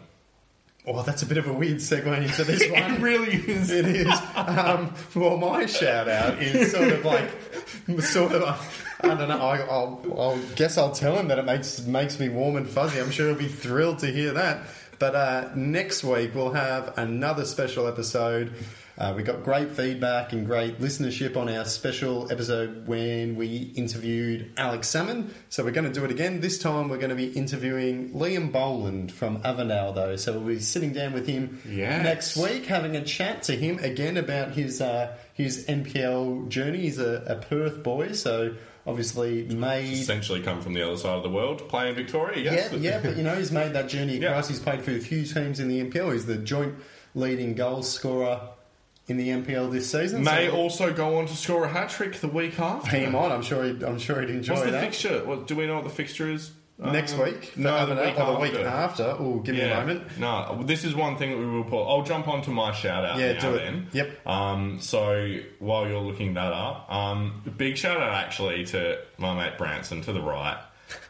Oh, 0.90 1.02
that's 1.04 1.22
a 1.22 1.26
bit 1.26 1.38
of 1.38 1.48
a 1.48 1.54
weird 1.54 1.78
segue 1.78 2.22
into 2.22 2.44
this 2.46 2.70
one. 2.72 2.94
It 2.96 3.02
really 3.02 3.36
is. 3.36 3.72
It 3.72 3.86
is. 3.88 4.08
Um, 4.36 4.94
well, 5.16 5.36
my 5.38 5.66
shout 5.66 6.08
out 6.08 6.42
is 6.42 6.72
sort 6.72 6.88
of 6.90 7.04
like, 7.04 7.30
sort 8.02 8.32
of. 8.34 8.84
I 9.02 9.08
don't 9.14 9.28
know. 9.28 9.38
I, 9.38 9.60
I'll, 9.60 10.02
I'll 10.18 10.38
guess 10.56 10.78
I'll 10.78 10.92
tell 10.94 11.18
him 11.18 11.28
that 11.28 11.40
it 11.40 11.46
makes 11.46 11.80
makes 11.86 12.20
me 12.20 12.30
warm 12.30 12.56
and 12.56 12.68
fuzzy. 12.68 13.00
I'm 13.00 13.12
sure 13.12 13.28
he'll 13.28 13.36
be 13.38 13.48
thrilled 13.50 14.00
to 14.00 14.08
hear 14.08 14.34
that. 14.34 14.62
But 15.00 15.16
uh, 15.16 15.50
next 15.56 16.04
week 16.04 16.34
we'll 16.36 16.54
have 16.54 16.98
another 16.98 17.46
special 17.46 17.88
episode 17.88 18.54
Uh, 19.00 19.14
we 19.16 19.22
got 19.22 19.44
great 19.44 19.70
feedback 19.74 20.34
and 20.34 20.48
great 20.48 20.80
listenership 20.82 21.38
on 21.38 21.48
our 21.48 21.64
special 21.66 22.32
episode 22.32 22.88
when 22.88 23.36
we 23.36 23.72
interviewed 23.76 24.52
Alex 24.58 24.88
Salmon. 24.90 25.32
So 25.50 25.64
we're 25.64 25.70
going 25.70 25.86
to 25.88 25.94
do 25.94 26.04
it 26.04 26.10
again. 26.10 26.42
This 26.42 26.58
time 26.58 26.90
we're 26.90 26.98
going 26.98 27.12
to 27.12 27.16
be 27.16 27.28
interviewing 27.28 28.10
Liam 28.14 28.52
Boland 28.52 29.12
from 29.12 29.40
Avondale, 29.46 29.94
though. 29.94 30.16
So 30.16 30.34
we'll 30.40 30.56
be 30.56 30.60
sitting 30.60 30.94
down 30.94 31.14
with 31.14 31.28
him 31.28 31.62
Yes. 31.70 32.02
next 32.04 32.38
week, 32.38 32.66
having 32.66 32.96
a 32.96 33.04
chat 33.04 33.44
to 33.44 33.56
him 33.56 33.78
again 33.84 34.18
about 34.18 34.54
his 34.54 34.82
uh, 34.82 35.16
his 35.32 35.68
NPL 35.68 36.50
journey. 36.50 36.80
He's 36.80 36.98
a, 36.98 37.22
a 37.28 37.36
Perth 37.36 37.84
boy, 37.84 38.14
so 38.14 38.56
obviously 38.88 39.44
made 39.44 39.92
Essentially 39.94 40.42
come 40.42 40.62
from 40.62 40.74
the 40.74 40.82
other 40.82 40.98
side 40.98 41.18
of 41.18 41.24
the 41.24 41.30
world 41.30 41.60
to 41.60 41.66
play 41.66 41.90
in 41.90 41.96
Victoria, 41.96 42.42
yes. 42.44 42.72
yeah, 42.72 42.78
yeah, 42.80 43.00
but 43.04 43.18
you 43.18 43.22
know, 43.24 43.36
he's 43.36 43.52
made 43.52 43.74
that 43.74 43.90
journey 43.90 44.18
Yeah. 44.22 44.30
across. 44.30 44.48
He's 44.48 44.60
played 44.60 44.82
for 44.82 44.92
a 44.92 45.00
few 45.00 45.24
teams 45.26 45.60
in 45.60 45.68
the 45.68 45.84
NPL. 45.84 46.14
He's 46.14 46.26
the 46.26 46.38
joint 46.38 46.76
leading 47.14 47.54
goal 47.54 47.84
scorer 47.84 48.40
in 49.08 49.18
the 49.18 49.30
NPL 49.30 49.72
this 49.72 49.92
season. 49.92 50.24
May 50.24 50.48
so 50.50 50.56
also 50.56 50.94
go 50.94 51.18
on 51.18 51.28
to 51.28 51.36
score 51.36 51.66
a 51.66 51.70
hat 51.70 51.90
trick 51.90 52.16
the 52.16 52.28
week 52.28 52.60
after. 52.60 52.90
him 52.98 53.16
on. 53.16 53.32
I'm 53.32 53.42
sure. 53.42 53.64
He'd, 53.64 53.84
I'm 53.84 54.00
sure 54.00 54.22
he'd 54.22 54.30
enjoy 54.30 54.54
What's 54.56 54.66
the 54.66 54.72
that. 54.72 54.82
fixture? 54.84 55.26
What, 55.26 55.48
do 55.48 55.56
we 55.56 55.68
know 55.68 55.76
what 55.76 55.84
the 55.84 55.90
fixture 55.90 56.30
is? 56.32 56.52
Next 56.80 57.14
Um, 57.14 57.24
week, 57.24 57.58
no, 57.58 57.88
the 57.88 57.96
week 57.96 58.16
the 58.16 58.34
week 58.40 58.54
after. 58.54 58.68
after. 59.04 59.04
Oh, 59.20 59.40
give 59.44 59.56
me 59.56 59.62
a 59.62 59.76
moment. 59.76 60.20
No, 60.20 60.62
this 60.64 60.84
is 60.84 60.94
one 60.94 61.18
thing 61.18 61.32
that 61.32 61.38
we 61.38 61.46
will 61.48 61.64
put. 61.64 61.84
I'll 61.84 62.04
jump 62.04 62.28
onto 62.28 62.52
my 62.52 62.72
shout 62.72 63.04
out 63.04 63.18
Yeah, 63.18 63.34
now 63.34 63.40
do 63.42 63.56
it. 63.56 63.64
then. 63.64 63.88
Yep. 63.94 64.28
Um, 64.28 64.78
so 64.80 65.38
while 65.58 65.88
you're 65.88 66.02
looking 66.02 66.36
that 66.36 66.54
up, 66.54 66.86
um, 66.94 67.42
big 67.58 67.78
shout 67.78 68.00
out 68.00 68.14
actually 68.14 68.64
to 68.66 69.00
my 69.18 69.34
mate 69.34 69.58
Branson 69.58 70.02
to 70.04 70.14
the 70.14 70.22
right 70.22 70.60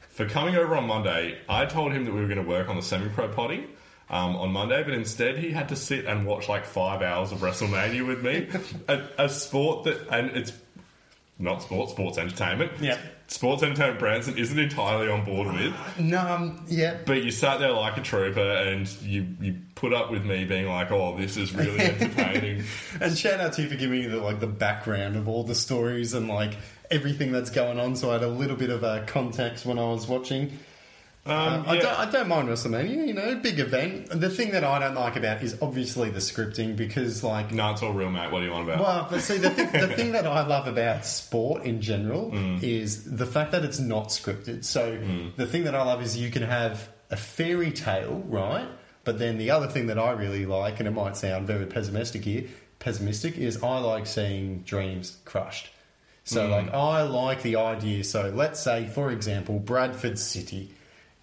for 0.09 0.25
coming 0.25 0.55
over 0.55 0.73
on 0.77 0.87
Monday. 0.87 1.37
I 1.49 1.65
told 1.65 1.91
him 1.91 2.05
that 2.05 2.13
we 2.13 2.21
were 2.21 2.27
going 2.27 2.41
to 2.41 2.47
work 2.49 2.69
on 2.69 2.77
the 2.77 2.81
semi 2.81 3.09
pro 3.09 3.27
potty. 3.27 3.65
Um, 4.09 4.37
on 4.37 4.53
Monday, 4.53 4.83
but 4.83 4.93
instead 4.93 5.37
he 5.37 5.51
had 5.51 5.67
to 5.67 5.75
sit 5.75 6.05
and 6.05 6.25
watch 6.25 6.47
like 6.47 6.63
five 6.63 7.01
hours 7.01 7.33
of 7.33 7.39
WrestleMania 7.39 8.07
with 8.07 8.23
me, 8.23 8.47
a, 8.87 9.01
a 9.25 9.27
sport 9.27 9.83
that, 9.83 10.07
and 10.09 10.29
it's 10.29 10.53
not 11.37 11.61
sport, 11.61 11.89
sports 11.89 12.17
entertainment. 12.17 12.71
Yeah. 12.79 12.97
Sports 13.29 13.61
entertainment 13.61 13.99
Branson 13.99 14.37
isn't 14.37 14.57
entirely 14.57 15.09
on 15.09 15.25
board 15.25 15.53
with. 15.53 15.75
No, 15.99 16.19
um, 16.19 16.65
yeah. 16.67 16.97
But 17.05 17.23
you 17.23 17.31
sat 17.31 17.59
there 17.59 17.73
like 17.73 17.97
a 17.97 18.01
trooper 18.01 18.39
and 18.39 18.89
you, 19.01 19.27
you 19.41 19.57
put 19.75 19.93
up 19.93 20.09
with 20.09 20.25
me 20.25 20.45
being 20.45 20.67
like, 20.67 20.91
oh, 20.91 21.17
this 21.17 21.35
is 21.35 21.53
really 21.53 21.79
entertaining. 21.79 22.63
And 23.01 23.17
shout 23.17 23.41
out 23.41 23.53
to 23.53 23.63
you 23.63 23.69
for 23.69 23.75
giving 23.75 23.99
me 23.99 24.07
the 24.07 24.17
like 24.17 24.39
the 24.39 24.47
background 24.47 25.17
of 25.17 25.27
all 25.27 25.43
the 25.43 25.55
stories 25.55 26.13
and 26.13 26.29
like 26.29 26.53
everything 26.89 27.33
that's 27.33 27.49
going 27.49 27.79
on. 27.79 27.97
So 27.97 28.11
I 28.11 28.13
had 28.13 28.23
a 28.23 28.29
little 28.29 28.55
bit 28.55 28.69
of 28.69 28.85
uh, 28.85 29.03
context 29.05 29.65
when 29.65 29.77
I 29.77 29.83
was 29.83 30.07
watching. 30.07 30.57
Um, 31.29 31.65
I, 31.67 31.75
yeah. 31.75 31.81
don't, 31.81 31.99
I 31.99 32.11
don't 32.11 32.27
mind 32.27 32.47
WrestleMania, 32.47 33.07
you 33.07 33.13
know, 33.13 33.35
big 33.35 33.59
event. 33.59 34.09
The 34.09 34.29
thing 34.29 34.51
that 34.51 34.63
I 34.63 34.79
don't 34.79 34.95
like 34.95 35.15
about 35.15 35.43
is 35.43 35.57
obviously 35.61 36.09
the 36.09 36.19
scripting 36.19 36.75
because, 36.75 37.23
like, 37.23 37.51
no, 37.51 37.71
it's 37.71 37.83
all 37.83 37.93
real, 37.93 38.09
mate. 38.09 38.31
What 38.31 38.39
do 38.39 38.45
you 38.45 38.51
want 38.51 38.69
about? 38.69 38.79
well, 38.79 39.07
but 39.09 39.21
see, 39.21 39.37
the 39.37 39.49
thing, 39.49 39.71
the 39.71 39.87
thing 39.89 40.11
that 40.13 40.25
I 40.25 40.45
love 40.47 40.67
about 40.67 41.05
sport 41.05 41.63
in 41.63 41.81
general 41.81 42.31
mm. 42.33 42.63
is 42.63 43.03
the 43.15 43.25
fact 43.25 43.51
that 43.51 43.65
it's 43.65 43.79
not 43.79 44.07
scripted. 44.07 44.63
So 44.63 44.97
mm. 44.97 45.35
the 45.35 45.45
thing 45.45 45.65
that 45.65 45.75
I 45.75 45.83
love 45.83 46.01
is 46.01 46.17
you 46.17 46.31
can 46.31 46.43
have 46.43 46.87
a 47.11 47.17
fairy 47.17 47.71
tale, 47.71 48.23
right? 48.27 48.67
But 49.03 49.19
then 49.19 49.37
the 49.37 49.51
other 49.51 49.67
thing 49.67 49.87
that 49.87 49.99
I 49.99 50.11
really 50.11 50.45
like, 50.45 50.79
and 50.79 50.87
it 50.87 50.91
might 50.91 51.17
sound 51.17 51.47
very 51.47 51.65
pessimistic 51.65 52.23
here, 52.23 52.45
pessimistic, 52.79 53.37
is 53.37 53.63
I 53.63 53.79
like 53.79 54.05
seeing 54.05 54.63
dreams 54.63 55.17
crushed. 55.25 55.69
So, 56.23 56.47
mm. 56.47 56.51
like, 56.51 56.73
I 56.73 57.03
like 57.03 57.41
the 57.41 57.55
idea. 57.55 58.03
So, 58.03 58.29
let's 58.35 58.59
say, 58.59 58.85
for 58.87 59.11
example, 59.11 59.59
Bradford 59.59 60.19
City 60.19 60.73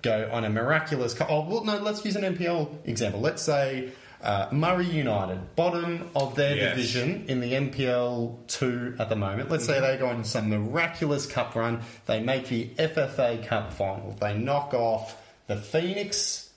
go 0.04 0.28
on 0.30 0.44
a 0.44 0.50
miraculous. 0.50 1.14
Co- 1.14 1.26
oh, 1.28 1.48
well, 1.48 1.64
no, 1.64 1.78
let's 1.78 2.04
use 2.04 2.14
an 2.16 2.22
NPL 2.36 2.86
example. 2.86 3.20
Let's 3.20 3.42
say 3.42 3.90
uh, 4.22 4.48
Murray 4.52 4.86
United, 4.86 5.56
bottom 5.56 6.10
of 6.14 6.34
their 6.36 6.54
Yes. 6.56 6.76
division 6.76 7.24
in 7.28 7.40
the 7.40 7.52
NPL 7.54 8.46
2 8.46 8.96
at 8.98 9.08
the 9.08 9.16
moment. 9.16 9.50
Let's 9.50 9.64
say 9.66 9.80
they 9.80 9.96
go 9.98 10.06
on 10.06 10.22
some 10.24 10.48
miraculous 10.50 11.26
cup 11.26 11.54
run. 11.56 11.80
They 12.06 12.20
make 12.22 12.48
the 12.48 12.66
FFA 12.78 13.44
Cup 13.46 13.72
final. 13.72 14.16
They 14.20 14.36
knock 14.38 14.72
off 14.72 15.16
the 15.46 15.56
Phoenix 15.56 16.50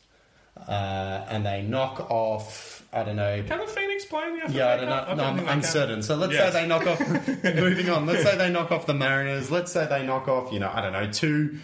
uh, 0.68 1.26
and 1.30 1.45
they 1.45 1.62
knock 1.62 2.10
off, 2.10 2.84
I 2.91 3.04
don't 3.04 3.16
know, 3.18 3.43
Can 3.48 3.60
the 3.60 3.68
Phoenix 3.68 4.06
play 4.06 4.24
in 4.28 4.36
the 4.39 4.41
FA 4.48 4.52
yeah, 4.54 4.68
I 4.74 4.78
don't 4.78 4.89
know. 4.89 5.16
No, 5.16 5.24
I'm 5.24 5.48
uncertain. 5.50 6.02
So 6.02 6.16
let's 6.16 6.34
Yes. 6.34 6.54
say 6.54 6.62
they 6.62 6.68
knock 6.68 6.88
off. 6.88 7.00
moving 7.43 7.89
on. 7.89 8.06
Let's 8.06 8.24
say 8.24 8.38
they 8.38 8.50
knock 8.50 8.72
off 8.72 8.86
the 8.86 8.93
Mariners. 8.93 9.52
Let's 9.52 9.72
say 9.72 9.86
they 9.88 10.06
knock 10.06 10.28
off, 10.28 10.52
you 10.52 10.60
know, 10.60 10.72
I 10.74 10.82
don't 10.82 10.93
know, 10.93 11.12
two 11.12 11.60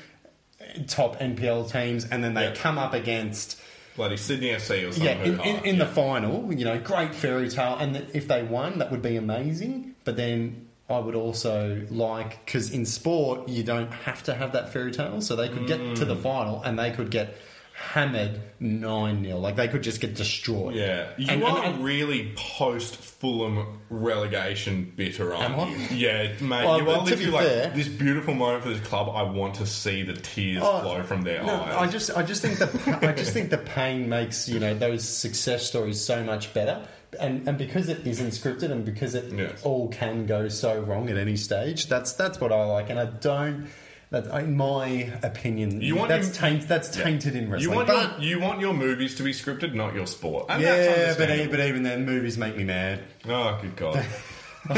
top 0.87 1.19
NPL 1.19 1.71
teams, 1.71 2.05
and 2.05 2.23
then 2.23 2.33
they 2.33 2.45
Yeah. 2.45 2.53
come 2.55 2.77
up 2.77 2.93
against. 2.93 3.59
Bloody 3.95 4.17
Sydney 4.17 4.49
FC 4.49 4.87
or 4.87 4.91
something. 4.91 5.03
Yeah, 5.05 5.23
in, 5.23 5.39
in, 5.41 5.65
in 5.65 5.77
the 5.77 5.85
final, 5.85 6.51
you 6.51 6.65
know, 6.65 6.79
great 6.79 7.13
fairy 7.13 7.47
tale, 7.49 7.77
and 7.79 7.95
if 8.13 8.27
they 8.27 8.41
won, 8.41 8.79
that 8.79 8.89
would 8.89 9.03
be 9.03 9.15
amazing. 9.17 9.93
But 10.03 10.17
then 10.17 10.65
I 10.89 10.97
would 10.99 11.13
also 11.15 11.85
like 11.91 12.43
because 12.45 12.71
in 12.71 12.85
sport 12.85 13.47
you 13.47 13.63
don't 13.63 13.91
have 13.91 14.23
to 14.23 14.33
have 14.33 14.51
that 14.53 14.73
fairy 14.73 14.91
tale, 14.91 15.21
so 15.21 15.35
they 15.35 15.47
could 15.47 15.67
get 15.67 15.77
to 15.97 16.05
Mm. 16.05 16.07
the 16.07 16.15
final 16.15 16.61
and 16.63 16.77
they 16.79 16.89
could 16.91 17.11
get 17.11 17.35
hammered 17.91 18.39
nine 18.59 19.23
0 19.23 19.37
like 19.39 19.55
they 19.55 19.67
could 19.67 19.83
just 19.83 19.99
get 20.01 20.15
destroyed. 20.15 20.75
Yeah, 20.75 21.07
you 21.17 21.27
And- 21.29 21.43
are 21.43 21.57
and- 21.65 21.75
and- 21.75 21.83
really 21.83 22.31
post 22.35 22.95
Fulham 22.95 23.79
relegation 23.89 24.91
bitter, 24.95 25.33
aren't 25.33 25.53
Am 25.53 25.59
I? 25.59 25.69
you? 25.69 25.77
Yeah, 25.97 26.23
mate. 26.41 26.65
Well, 26.65 26.81
you 26.81 26.89
are 26.89 27.01
literally 27.03 27.25
like 27.31 27.45
fair- 27.47 27.69
this 27.75 27.87
beautiful 27.87 28.33
moment 28.33 28.63
for 28.63 28.69
this 28.69 28.79
club. 28.87 29.09
I 29.13 29.23
want 29.23 29.55
to 29.55 29.65
see 29.65 30.03
the 30.03 30.13
tears 30.13 30.61
Oh, 30.65 30.81
flow 30.81 31.03
from 31.03 31.21
their 31.23 31.43
No, 31.43 31.53
eyes. 31.61 31.75
I 31.75 31.87
just, 31.91 32.17
I 32.17 32.23
just 32.23 32.41
think 32.41 32.57
the, 32.59 32.99
I 33.07 33.11
just 33.13 33.33
think 33.33 33.49
the 33.49 33.57
pain 33.57 34.07
makes 34.09 34.47
you 34.49 34.59
know 34.59 34.73
those 34.73 35.07
success 35.07 35.65
stories 35.67 35.99
so 36.03 36.23
much 36.23 36.53
better, 36.53 36.85
and 37.19 37.47
and 37.47 37.57
because 37.57 37.89
it 37.89 38.05
isn't 38.07 38.29
scripted 38.31 38.71
and 38.71 38.85
because 38.85 39.15
it 39.15 39.31
Yes. 39.33 39.61
all 39.63 39.87
can 39.89 40.25
go 40.25 40.47
so 40.49 40.79
wrong 40.79 41.09
at 41.09 41.17
any 41.17 41.35
stage. 41.37 41.87
That's 41.87 42.13
that's 42.13 42.39
what 42.39 42.51
I 42.51 42.63
like, 42.65 42.89
and 42.89 42.99
I 42.99 43.05
don't. 43.05 43.67
That, 44.13 44.27
in 44.43 44.55
my 44.55 45.11
opinion, 45.23 45.81
You 45.81 45.95
want 45.95 46.09
that's 46.09 46.27
your- 46.27 46.35
taint, 46.35 46.67
that's 46.67 46.87
tainted 46.89 47.35
in 47.35 47.45
you 47.47 47.49
wrestling. 47.53 47.75
want 47.75 47.87
but, 47.87 48.21
your, 48.21 48.29
you 48.37 48.39
want 48.39 48.59
your 48.61 48.73
movies 48.73 49.15
to 49.15 49.23
be 49.23 49.31
scripted, 49.33 49.73
not 49.73 49.95
your 49.95 50.05
sport. 50.05 50.45
And 50.49 50.61
yeah, 50.61 51.15
but 51.17 51.27
but 51.49 51.59
even 51.59 51.81
then, 51.81 52.05
movies 52.05 52.37
make 52.37 52.55
me 52.55 52.63
mad. 52.63 53.01
Oh, 53.27 53.57
good 53.59 53.75
God. 53.75 54.05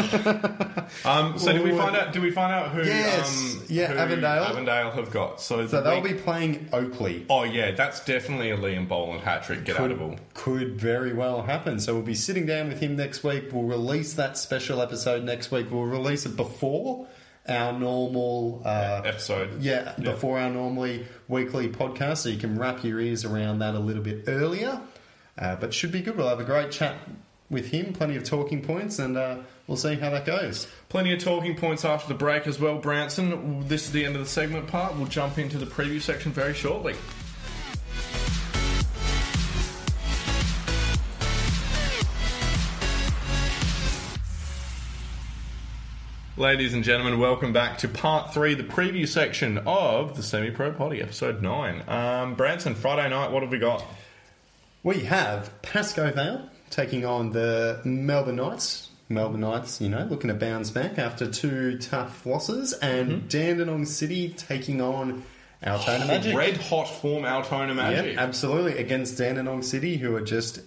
um, 1.06 1.38
so 1.38 1.52
did 1.54 1.64
we 1.64 1.72
find 1.72 1.96
out? 1.96 2.14
Did 2.14 2.22
we 2.24 2.32
find 2.32 2.52
out 2.54 2.72
who? 2.72 2.82
Yes. 2.84 3.56
um, 3.56 3.64
Yeah, 3.68 3.88
who 3.88 3.98
Avondale. 3.98 4.44
Avondale 4.44 4.92
have 4.92 5.12
got. 5.12 5.42
So, 5.42 5.68
So 5.68 5.82
the 5.82 5.90
they'll 5.90 6.02
week- 6.02 6.14
be 6.18 6.20
playing 6.22 6.70
Oakleigh. 6.74 7.26
Oh 7.30 7.44
yeah, 7.44 7.72
that's 7.72 8.04
definitely 8.06 8.52
a 8.52 8.58
Liam 8.58 8.88
Boland 8.88 9.22
hat 9.22 9.44
trick. 9.44 9.64
Get 9.66 9.80
out 9.80 9.92
of 9.92 10.02
all. 10.02 10.16
could 10.34 10.80
very 10.80 11.14
well 11.14 11.42
happen. 11.44 11.80
So 11.80 11.94
we'll 11.94 12.04
be 12.04 12.16
sitting 12.16 12.46
down 12.46 12.70
with 12.70 12.80
him 12.80 12.96
next 12.96 13.24
week. 13.24 13.50
We'll 13.52 13.64
release 13.64 14.14
that 14.14 14.38
special 14.38 14.82
episode 14.82 15.24
next 15.24 15.52
week. 15.52 15.70
We'll 15.70 15.84
release 15.84 16.26
it 16.26 16.36
before 16.36 17.08
our 17.48 17.72
normal 17.78 18.62
uh, 18.66 19.02
Episode. 19.06 19.62
Yeah, 19.62 19.94
Yeah. 19.98 20.12
before 20.12 20.40
our 20.40 20.50
normally 20.50 21.06
weekly 21.28 21.70
podcast, 21.70 22.18
so 22.18 22.30
you 22.30 22.38
can 22.38 22.58
wrap 22.58 22.84
your 22.84 23.00
ears 23.00 23.24
around 23.26 23.60
that 23.60 23.76
a 23.76 23.80
little 23.80 24.04
bit 24.04 24.24
earlier. 24.28 24.82
Uh, 25.38 25.56
but 25.58 25.74
should 25.74 25.92
be 25.92 26.02
good. 26.02 26.16
We'll 26.18 26.30
have 26.30 26.40
a 26.40 26.44
great 26.46 26.72
chat 26.72 26.96
with 27.50 27.68
him, 27.68 27.94
plenty 27.94 28.16
of 28.16 28.24
talking 28.24 28.62
points, 28.62 28.98
and 29.00 29.18
uh, 29.18 29.38
we'll 29.68 29.78
see 29.78 29.96
how 29.96 30.10
that 30.10 30.26
goes. 30.26 30.68
Plenty 30.90 31.14
of 31.14 31.20
talking 31.20 31.56
points 31.56 31.86
after 31.86 32.08
the 32.08 32.14
break 32.18 32.48
as 32.48 32.60
well, 32.60 32.78
Branson. 32.80 33.68
This 33.68 33.84
is 33.86 33.92
the 33.92 34.06
end 34.06 34.16
of 34.16 34.22
the 34.22 34.28
segment 34.30 34.68
part. 34.68 34.96
We'll 34.96 35.06
jump 35.08 35.38
into 35.38 35.58
the 35.58 35.66
preview 35.66 36.02
section 36.02 36.32
very 36.32 36.54
shortly. 36.54 36.96
Ladies 46.38 46.74
and 46.74 46.84
gentlemen, 46.84 47.18
welcome 47.18 47.54
back 47.54 47.78
to 47.78 47.88
part 47.88 48.34
three, 48.34 48.56
the 48.56 48.64
preview 48.64 49.08
section 49.08 49.58
of 49.60 50.18
the 50.18 50.24
Semi 50.24 50.52
Pro 50.52 50.74
Potty, 50.74 51.02
episode 51.02 51.42
nine. 51.42 51.82
Um, 51.88 52.36
Branson, 52.36 52.76
Friday 52.76 53.10
night, 53.10 53.32
what 53.32 53.42
have 53.42 53.52
we 53.52 53.58
got? 53.58 53.86
We 54.84 55.06
have 55.06 55.62
Pascoe 55.62 56.12
Vale 56.12 56.50
taking 56.70 57.06
on 57.06 57.30
the 57.32 57.80
Melbourne 57.86 58.36
Knights. 58.36 58.90
Melbourne 59.08 59.42
Knights, 59.42 59.80
you 59.80 59.88
know, 59.88 60.06
looking 60.10 60.28
to 60.28 60.34
bounce 60.34 60.72
back 60.72 61.00
after 61.00 61.32
two 61.32 61.78
tough 61.78 62.26
losses, 62.26 62.74
and 62.74 63.30
Dandenong 63.30 63.86
City 63.86 64.34
taking 64.36 64.82
on 64.82 65.24
Altona 65.66 66.06
Magic. 66.06 66.36
Red 66.36 66.58
hot 66.58 66.90
form 66.90 67.24
Altona 67.24 67.74
Magic. 67.74 68.16
Yeah, 68.16 68.22
absolutely. 68.22 68.78
Against 68.78 69.18
Dandenong 69.18 69.62
City, 69.64 69.96
who 69.96 70.14
are 70.18 70.22
just 70.22 70.60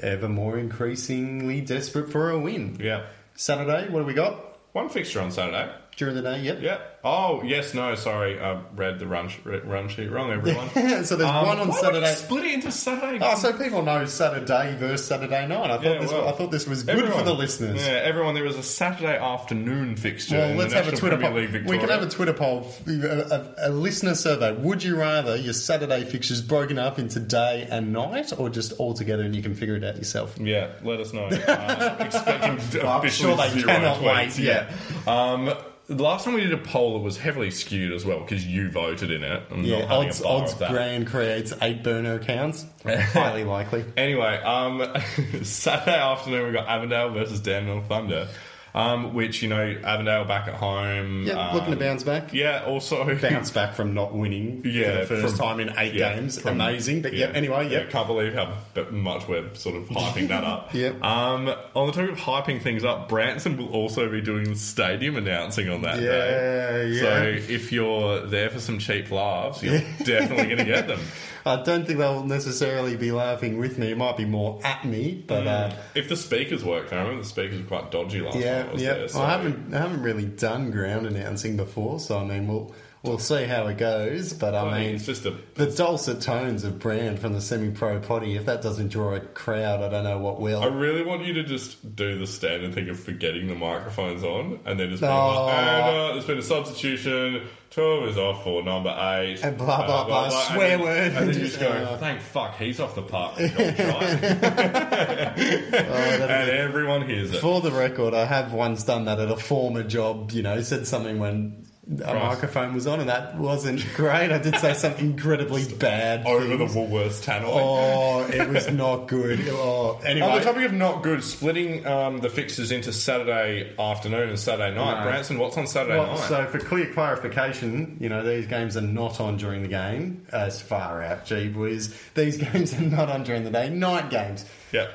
ever 0.00 0.28
more 0.28 0.58
increasingly 0.58 1.60
desperate 1.60 2.10
for 2.10 2.30
a 2.30 2.38
win. 2.40 2.78
yeah. 2.80 3.04
Saturday, 3.36 3.88
what 3.90 4.00
do 4.00 4.06
we 4.06 4.14
got? 4.14 4.53
One 4.74 4.88
fixture 4.88 5.20
on 5.20 5.30
Saturday. 5.30 5.72
During 5.96 6.16
the 6.16 6.22
day, 6.22 6.40
yep. 6.40 6.58
Yeah. 6.60 6.78
Oh 7.04 7.42
yes, 7.44 7.72
no, 7.72 7.94
sorry, 7.94 8.40
I 8.40 8.60
read 8.74 8.98
the 8.98 9.06
run, 9.06 9.28
sh- 9.28 9.38
run 9.44 9.88
sheet 9.88 10.10
wrong. 10.10 10.32
Everyone. 10.32 10.68
so 11.04 11.14
there's 11.16 11.30
Um, 11.30 11.46
one 11.46 11.58
on 11.60 11.68
why 11.68 11.74
would 11.74 11.74
you 11.74 11.80
Saturday. 11.80 12.14
Split 12.14 12.44
it 12.46 12.54
into 12.54 12.72
Saturday. 12.72 13.18
Oh, 13.22 13.36
so 13.36 13.52
people 13.52 13.82
know 13.82 14.04
Saturday 14.06 14.74
versus 14.76 15.06
Saturday 15.06 15.46
night. 15.46 15.70
I 15.70 15.76
thought 15.76 15.84
Yeah, 15.84 15.98
this. 16.00 16.10
well, 16.10 16.26
I 16.28 16.32
thought 16.32 16.50
this 16.50 16.66
was 16.66 16.82
good 16.82 16.96
for 16.96 17.02
Everyone- 17.04 17.24
the 17.26 17.34
listeners. 17.34 17.80
Yeah, 17.86 17.92
everyone. 18.02 18.34
There 18.34 18.42
was 18.42 18.56
a 18.56 18.62
Saturday 18.62 19.16
afternoon 19.16 19.94
fixture. 19.96 20.36
Well, 20.38 20.50
in 20.50 20.56
let's 20.56 20.72
the 20.72 20.78
have 20.78 20.88
a 20.88 20.90
National 20.92 21.00
Twitter 21.10 21.16
Premier 21.22 21.48
poll. 21.48 21.58
League 21.60 21.68
We 21.70 21.78
can 21.78 21.88
have 21.90 22.02
a 22.02 22.08
Twitter 22.08 22.32
poll, 22.32 22.66
a, 22.88 22.90
a, 22.90 23.68
a 23.68 23.70
listener 23.70 24.14
survey. 24.16 24.52
Would 24.52 24.82
you 24.82 24.96
rather 24.96 25.36
your 25.36 25.52
Saturday 25.52 26.04
fixtures 26.04 26.42
broken 26.42 26.78
up 26.78 26.98
into 26.98 27.20
day 27.20 27.68
and 27.70 27.92
night, 27.92 28.32
or 28.36 28.48
just 28.50 28.72
all 28.80 28.94
together 28.94 29.22
and 29.22 29.36
you 29.36 29.42
can 29.42 29.54
figure 29.54 29.76
it 29.76 29.84
out 29.84 29.96
yourself? 29.96 30.36
Yeah, 30.40 30.70
let 30.82 30.98
us 30.98 31.12
know. 31.12 31.26
Uh, 31.26 31.96
expecting 32.00 32.52
I'm 32.82 32.98
officially 32.98 33.28
sure 33.28 33.36
they 33.36 33.50
zero 33.50 33.66
cannot 33.66 33.98
tweets, 33.98 34.38
wait, 34.38 34.38
Yeah. 34.38 34.70
Um, 35.06 35.54
the 35.86 36.02
last 36.02 36.24
time 36.24 36.34
we 36.34 36.40
did 36.40 36.52
a 36.52 36.58
poll, 36.58 36.96
it 36.96 37.02
was 37.02 37.18
heavily 37.18 37.50
skewed 37.50 37.92
as 37.92 38.04
well 38.04 38.20
because 38.20 38.46
you 38.46 38.70
voted 38.70 39.10
in 39.10 39.22
it. 39.22 39.42
I'm 39.50 39.64
Yeah, 39.64 39.84
odds 39.90 40.22
odds. 40.22 40.54
Grand 40.54 41.06
creates 41.06 41.52
eight 41.60 41.82
burner 41.82 42.14
accounts. 42.14 42.64
Highly 42.84 43.44
likely. 43.44 43.84
Anyway, 43.96 44.36
um, 44.42 44.82
Saturday 45.42 45.98
afternoon 45.98 46.46
we 46.46 46.52
got 46.52 46.68
Avondale 46.68 47.10
versus 47.10 47.40
Dandenong 47.40 47.84
Thunder, 47.86 48.28
um, 48.74 49.14
which 49.14 49.40
you 49.42 49.48
know 49.48 49.76
Avondale 49.84 50.24
back 50.24 50.48
at 50.48 50.54
home. 50.54 51.22
Yeah, 51.24 51.48
um, 51.50 51.54
looking 51.54 51.70
to 51.72 51.76
bounce 51.78 52.02
back. 52.02 52.32
Yeah, 52.32 52.64
also 52.66 53.04
Bounce 53.20 53.50
back 53.50 53.74
from 53.74 53.94
not 53.94 54.12
winning 54.14 54.62
Yeah, 54.64 55.04
for 55.04 55.14
the 55.16 55.22
first 55.22 55.36
from- 55.36 55.46
time 55.46 55.60
in 55.60 55.72
eight 55.78 55.94
yeah, 55.94 56.14
games. 56.14 56.40
from- 56.40 56.60
Amazing. 56.60 57.02
But 57.02 57.12
yeah, 57.14 57.26
anyway, 57.26 57.68
yeah, 57.70 57.80
yeah. 57.84 57.86
can't 57.86 58.06
believe 58.06 58.34
how 58.34 58.52
much 58.90 59.28
we're 59.28 59.54
sort 59.54 59.76
of 59.76 59.84
hyping 59.84 60.28
that 60.28 60.42
up. 60.44 60.70
yeah. 60.74 60.88
Um, 61.02 61.48
on 61.74 61.86
the 61.86 61.92
topic 61.92 62.10
of 62.12 62.18
hyping 62.18 62.60
things 62.60 62.84
up, 62.84 63.08
Branson 63.08 63.56
will 63.56 63.68
also 63.72 64.10
be 64.10 64.20
doing 64.20 64.44
the 64.44 64.56
stadium 64.56 65.16
announcing 65.16 65.68
on 65.68 65.82
that 65.82 65.96
day. 66.00 66.88
Yeah, 66.90 67.00
So 67.00 67.52
if 67.52 67.70
you're 67.70 68.26
there 68.26 68.50
for 68.50 68.58
some 68.60 68.78
cheap 68.78 69.10
laughs, 69.10 69.62
you're 69.62 69.78
definitely 70.04 70.46
going 70.46 70.58
to 70.58 70.64
get 70.64 70.88
them. 70.88 71.00
I 71.46 71.62
don't 71.62 71.86
think 71.86 71.98
they'll 71.98 72.24
necessarily 72.24 72.96
be 72.96 73.12
laughing 73.12 73.58
with 73.58 73.78
me. 73.78 73.90
It 73.90 73.98
might 73.98 74.16
be 74.16 74.24
more 74.24 74.58
at 74.64 74.84
me, 74.84 75.22
but 75.26 75.46
uh, 75.46 75.74
If 75.94 76.08
the 76.08 76.16
speakers 76.16 76.64
work, 76.64 76.92
I 76.92 76.96
remember 76.96 77.22
the 77.22 77.28
speakers 77.28 77.60
were 77.60 77.66
quite 77.66 77.90
dodgy 77.90 78.20
last 78.22 78.36
yeah, 78.36 78.62
time 78.62 78.68
I 78.68 78.72
was 78.72 78.82
yeah. 78.82 78.94
there. 78.94 79.08
So. 79.08 79.20
I 79.20 79.30
haven't 79.30 79.74
I 79.74 79.78
haven't 79.78 80.02
really 80.02 80.24
done 80.24 80.70
ground 80.70 81.06
announcing 81.06 81.56
before, 81.56 82.00
so 82.00 82.18
I 82.18 82.24
mean 82.24 82.48
we'll 82.48 82.74
we'll 83.04 83.18
see 83.18 83.44
how 83.44 83.66
it 83.68 83.78
goes. 83.78 84.32
But 84.32 84.54
I 84.54 84.60
I 84.60 84.64
mean, 84.64 84.86
mean, 84.86 84.94
it's 84.96 85.06
just 85.06 85.24
a 85.26 85.36
the 85.54 85.66
dulcet 85.66 86.20
tones 86.20 86.64
of 86.64 86.78
Brand 86.80 87.18
from 87.20 87.32
the 87.34 87.40
semi-pro 87.40 88.00
potty. 88.00 88.36
If 88.36 88.46
that 88.46 88.62
doesn't 88.62 88.88
draw 88.88 89.14
a 89.14 89.20
crowd, 89.20 89.82
I 89.82 89.88
don't 89.88 90.04
know 90.04 90.18
what 90.18 90.40
will. 90.40 90.62
I 90.62 90.66
really 90.66 91.04
want 91.04 91.24
you 91.24 91.34
to 91.34 91.44
just 91.44 91.94
do 91.94 92.18
the 92.18 92.26
standard 92.26 92.74
thing 92.74 92.88
of 92.88 92.98
forgetting 92.98 93.46
the 93.46 93.54
microphones 93.54 94.24
on 94.24 94.58
and 94.64 94.80
then 94.80 94.90
just 94.90 95.02
be 95.02 95.06
Oh. 95.08 95.44
like, 95.46 95.54
and 95.54 95.96
uh, 95.96 96.12
there's 96.14 96.24
been 96.24 96.38
a 96.38 96.42
substitution, 96.42 97.46
12 97.70 98.08
is 98.08 98.18
off 98.18 98.42
for 98.44 98.62
number 98.62 98.90
8. 98.90 99.40
And 99.44 99.56
blah, 99.58 99.84
blah, 99.86 100.04
blah, 100.06 100.28
swear 100.30 100.74
and 100.74 100.82
word. 100.82 101.12
And 101.12 101.28
then 101.28 101.34
you 101.34 101.46
just 101.46 101.60
go, 101.60 101.68
Uh. 101.68 101.96
thank 101.98 102.20
fuck, 102.20 102.56
he's 102.56 102.80
off 102.80 102.94
the 102.94 103.02
park. 103.02 103.36
He's 103.38 103.50
gone 103.52 103.74
try. 103.74 105.34
Oh, 105.36 106.26
and 106.28 106.50
everyone 106.50 107.06
hears 107.08 107.32
it. 107.32 107.40
For 107.40 107.60
the 107.60 107.70
record, 107.72 108.14
I 108.14 108.24
have 108.24 108.52
once 108.52 108.84
done 108.84 109.04
that 109.06 109.18
at 109.20 109.30
a 109.30 109.36
former 109.36 109.82
job. 109.82 110.30
You 110.32 110.42
know, 110.42 110.60
said 110.62 110.86
something 110.86 111.18
when 111.18 111.66
a 111.86 112.02
Right. 112.14 112.14
microphone 112.24 112.72
was 112.74 112.86
on, 112.86 113.00
and 113.00 113.08
that 113.10 113.36
wasn't 113.36 113.84
great. 113.94 114.32
I 114.32 114.38
did 114.38 114.56
say 114.56 114.72
something 114.74 115.04
incredibly 115.12 115.64
bad. 115.74 116.26
Over 116.26 116.56
the. 116.56 116.64
Woolworths 116.64 117.22
tannoy. 117.22 117.44
Oh, 117.46 118.26
it 118.32 118.48
was 118.48 118.70
not 118.72 119.06
good. 119.06 119.40
Oh, 119.48 120.00
anyway. 120.04 120.26
On 120.28 120.38
the 120.38 120.44
topic 120.44 120.64
of 120.64 120.72
not 120.72 121.02
good, 121.02 121.22
splitting 121.22 121.86
um, 121.86 122.18
the 122.18 122.30
fixtures 122.30 122.72
into 122.72 122.92
Saturday 122.92 123.74
afternoon 123.78 124.30
and 124.30 124.38
Saturday 124.38 124.74
night. 124.74 125.00
No. 125.00 125.10
Branson, 125.10 125.38
what's 125.38 125.58
on 125.58 125.66
Saturday 125.66 125.98
Well, 125.98 126.14
night? 126.14 126.28
so 126.28 126.46
for 126.46 126.58
clear 126.58 126.90
clarification, 126.92 127.98
you 128.00 128.08
know, 128.08 128.22
these 128.24 128.46
games 128.46 128.76
are 128.76 128.80
not 128.80 129.20
on 129.20 129.36
during 129.36 129.62
the 129.62 129.68
game. 129.68 130.26
As 130.32 130.60
far 130.62 131.02
out, 131.02 131.26
gee 131.26 131.48
whiz. 131.50 131.94
These 132.14 132.38
games 132.38 132.72
are 132.74 132.80
not 132.80 133.10
on 133.10 133.24
during 133.24 133.44
the 133.44 133.50
day. 133.50 133.68
Night 133.68 134.08
games. 134.10 134.44
yeah. 134.72 134.88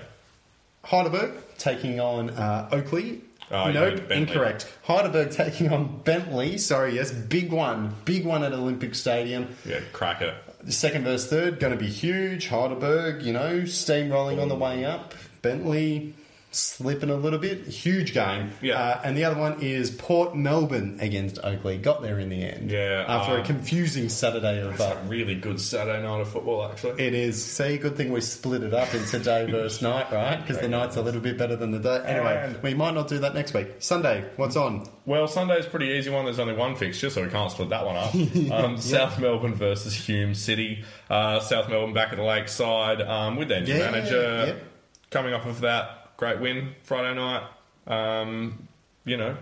Heidelberg 0.84 1.32
taking 1.58 2.00
on 2.00 2.30
uh, 2.32 2.70
Oakleigh. 2.72 3.20
Oh, 3.52 3.72
nope, 3.72 4.12
incorrect. 4.12 4.72
Heidelberg 4.84 5.32
taking 5.32 5.72
on 5.74 6.02
Bentleigh. 6.04 6.58
Sorry, 6.58 6.96
yes, 6.96 7.12
big 7.12 7.52
one. 7.52 7.96
Big 8.06 8.26
one 8.26 8.44
at 8.44 8.54
Olympic 8.54 8.94
Stadium. 8.94 9.56
Yeah, 9.66 9.80
cracker. 9.92 10.36
The 10.62 10.72
second 10.72 11.04
versus 11.04 11.30
third 11.30 11.60
going 11.60 11.74
to 11.74 11.80
be 11.80 11.90
huge. 11.90 12.48
Heidelberg, 12.48 13.24
you 13.24 13.34
know, 13.34 13.62
steamrolling 13.62 14.42
on 14.42 14.50
the 14.50 14.56
way 14.56 14.86
up. 14.86 15.14
Bentleigh 15.42 16.14
slipping 16.52 17.10
a 17.10 17.16
little 17.16 17.38
bit. 17.40 17.68
Huge 17.68 18.14
game. 18.14 18.52
Yeah. 18.62 18.76
Uh, 18.80 19.02
and 19.04 19.16
the 19.16 19.24
other 19.26 19.40
one 19.40 19.62
is 19.62 19.92
Port 19.92 20.36
Melbourne 20.36 20.98
against 21.00 21.38
Oakleigh. 21.44 21.78
Got 21.82 22.02
there 22.02 22.18
in 22.20 22.30
the 22.30 22.42
end. 22.44 22.72
Yeah, 22.72 23.06
After 23.08 23.36
a 23.36 23.40
um, 23.42 23.46
confusing 23.46 24.10
Saturday 24.10 24.60
of. 24.62 24.72
It's 24.72 24.82
Uh, 24.82 24.98
a 25.04 25.08
really 25.08 25.36
good 25.36 25.62
Saturday 25.62 26.02
night 26.02 26.22
of 26.22 26.30
football, 26.30 26.66
actually. 26.66 27.02
it 27.06 27.14
is. 27.14 27.44
See, 27.44 27.78
good 27.78 27.96
thing 27.96 28.12
we 28.12 28.22
split 28.22 28.64
it 28.64 28.74
up 28.74 28.94
into 28.96 29.20
day 29.20 29.46
versus 29.50 29.82
night, 29.84 30.12
right? 30.12 30.38
Because 30.42 30.60
the 30.60 30.68
night's 30.68 30.96
a 30.96 31.02
little 31.02 31.22
bit 31.22 31.38
better 31.38 31.56
than 31.56 31.72
the 31.72 31.80
day. 31.80 32.02
Anyway, 32.06 32.42
And- 32.46 32.64
we 32.64 32.74
might 32.74 32.94
not 32.96 33.08
do 33.08 33.20
that 33.20 33.34
next 33.36 33.54
week. 33.54 33.68
Sunday, 33.80 34.26
what's 34.36 34.56
on? 34.56 34.88
Well, 35.06 35.28
Sunday's 35.28 35.66
a 35.66 35.70
pretty 35.70 35.88
easy 35.90 36.10
one. 36.10 36.26
There's 36.26 36.40
only 36.40 36.54
one 36.56 36.76
fixture, 36.76 37.10
so 37.10 37.24
we 37.24 37.30
can't 37.30 37.52
split 37.52 37.70
that 37.70 37.86
one 37.86 37.96
up. 37.96 38.14
Um, 38.52 38.78
South 38.78 39.20
Melbourne 39.20 39.54
versus 39.54 39.94
Hume 39.94 40.34
City. 40.34 40.84
Uh, 41.10 41.40
South 41.40 41.70
Melbourne 41.70 41.94
back 41.94 42.12
at 42.12 42.18
the 42.18 42.24
lakeside 42.24 43.02
um, 43.02 43.36
with 43.36 43.48
their 43.50 43.62
new 43.62 43.74
Yeah, 43.74 43.92
manager. 43.92 44.44
yep. 44.48 44.64
Coming 45.12 45.34
off 45.34 45.46
of 45.46 45.62
that 45.62 45.99
great 46.20 46.42
win 46.42 46.76
Friday 46.84 47.16
night. 47.16 47.44
Um, 47.88 48.68
you 49.06 49.16
know, 49.16 49.38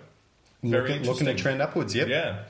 very 0.61 0.89
Looking, 0.89 1.05
looking 1.07 1.25
to 1.25 1.34
trend 1.34 1.59
upwards, 1.59 1.95
yep. 1.95 2.07
Yeah. 2.07 2.43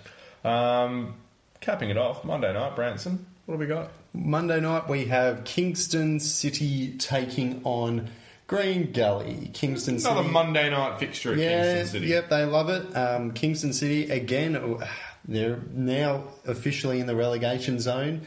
Um, 0.43 1.15
capping 1.61 1.89
it 1.89 1.97
off, 1.97 2.25
Monday 2.25 2.53
night, 2.53 2.75
Branson. 2.75 3.25
What 3.45 3.53
have 3.53 3.59
we 3.61 3.67
got? 3.67 3.89
Monday 4.13 4.59
night 4.59 4.89
we 4.89 5.05
have 5.05 5.45
Kingston 5.45 6.19
City 6.19 6.97
taking 6.97 7.61
on 7.63 8.09
Green 8.47 8.91
Gully. 8.91 9.49
Kingston 9.53 9.95
Another 9.95 10.01
City. 10.01 10.19
Another 10.19 10.30
Monday 10.30 10.69
night 10.69 10.99
fixture 10.99 11.32
at 11.32 11.38
yeah, 11.38 11.75
Kingston 11.75 12.01
City. 12.01 12.07
Yep, 12.07 12.30
they 12.30 12.43
love 12.43 12.69
it. 12.69 12.97
Um, 12.97 13.32
Kingston 13.32 13.71
City 13.71 14.09
again. 14.09 14.78
They're 15.30 15.59
now 15.73 16.23
officially 16.45 16.99
in 17.01 17.07
the 17.07 17.15
relegation 17.15 17.80
zone. 17.82 18.21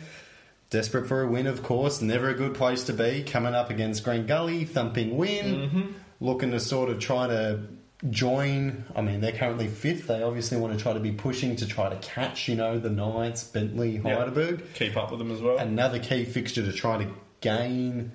Desperate 0.71 1.07
for 1.09 1.23
a 1.23 1.27
win, 1.27 1.47
of 1.47 1.62
course. 1.62 2.01
Never 2.01 2.29
a 2.29 2.35
good 2.35 2.55
place 2.55 2.85
to 2.85 2.93
be. 2.93 3.25
Coming 3.25 3.55
up 3.55 3.71
against 3.71 4.05
Green 4.05 4.27
Gully, 4.27 4.64
thumping 4.64 5.16
win. 5.16 5.45
Mm-hmm. 5.45 5.93
Looking 6.21 6.53
to 6.53 6.61
sort 6.61 6.91
of 6.91 7.01
try 7.01 7.27
to 7.27 7.61
join. 8.09 8.85
I 8.95 9.03
mean, 9.03 9.21
they're 9.21 9.33
currently 9.33 9.66
fifth. 9.66 10.07
They 10.07 10.23
obviously 10.23 10.59
want 10.59 10.77
to 10.77 10.83
try 10.83 10.93
to 10.93 11.01
be 11.01 11.12
pushing 11.12 11.57
to 11.57 11.66
try 11.66 11.89
to 11.89 11.97
catch, 11.97 12.49
you 12.49 12.55
know, 12.55 12.79
the 12.79 12.89
Knights, 12.91 13.45
Bentleigh. 13.45 13.99
Heidelberg 14.01 14.62
Keep 14.75 14.97
up 14.97 15.11
with 15.11 15.18
them 15.18 15.31
as 15.31 15.41
well. 15.43 15.59
another 15.59 15.99
key 15.99 16.25
fixture 16.25 16.64
to 16.64 16.73
try 16.73 16.99
to 17.03 17.11
gain, 17.41 18.12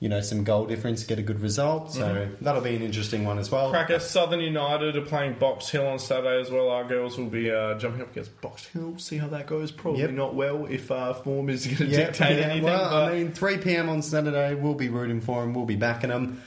you 0.00 0.08
know, 0.08 0.20
some 0.20 0.44
goal 0.44 0.66
difference, 0.66 1.04
get 1.04 1.18
a 1.18 1.22
good 1.22 1.40
result. 1.40 1.92
So 1.92 2.00
Mm-hmm. 2.02 2.44
that'll 2.44 2.60
be 2.60 2.74
an 2.76 2.82
interesting 2.82 3.24
one 3.24 3.38
as 3.38 3.50
well. 3.50 3.70
Cracker 3.70 3.98
Southern 4.00 4.40
United 4.40 4.96
are 4.96 5.00
playing 5.02 5.34
Box 5.34 5.68
Hill 5.70 5.86
on 5.86 5.98
Saturday 5.98 6.40
as 6.40 6.50
well. 6.50 6.68
Our 6.68 6.84
girls 6.84 7.16
will 7.16 7.26
be 7.30 7.50
uh, 7.50 7.78
jumping 7.78 8.02
up 8.02 8.10
against 8.10 8.38
Box 8.40 8.66
Hill. 8.66 8.98
See 8.98 9.16
how 9.18 9.28
that 9.28 9.46
goes. 9.46 9.70
Probably 9.70 10.00
Yep. 10.02 10.10
not 10.10 10.34
well 10.34 10.66
if 10.66 10.90
uh, 10.90 11.14
form 11.14 11.48
is 11.48 11.64
going 11.66 11.76
to 11.78 11.86
Yeah, 11.86 12.06
dictate 12.06 12.38
yeah, 12.38 12.44
anything. 12.44 12.64
well, 12.64 12.90
but 12.90 13.12
I 13.12 13.16
mean, 13.18 13.32
3 13.32 13.58
p.m. 13.58 13.88
on 13.88 14.02
Saturday, 14.02 14.54
we'll 14.54 14.74
be 14.74 14.88
rooting 14.88 15.20
for 15.20 15.40
them, 15.42 15.54
we'll 15.54 15.64
be 15.64 15.76
backing 15.76 16.10
them. 16.10 16.42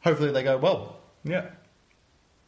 Hopefully 0.00 0.30
they 0.32 0.42
go 0.44 0.56
well. 0.56 0.96
yeah, 1.24 1.46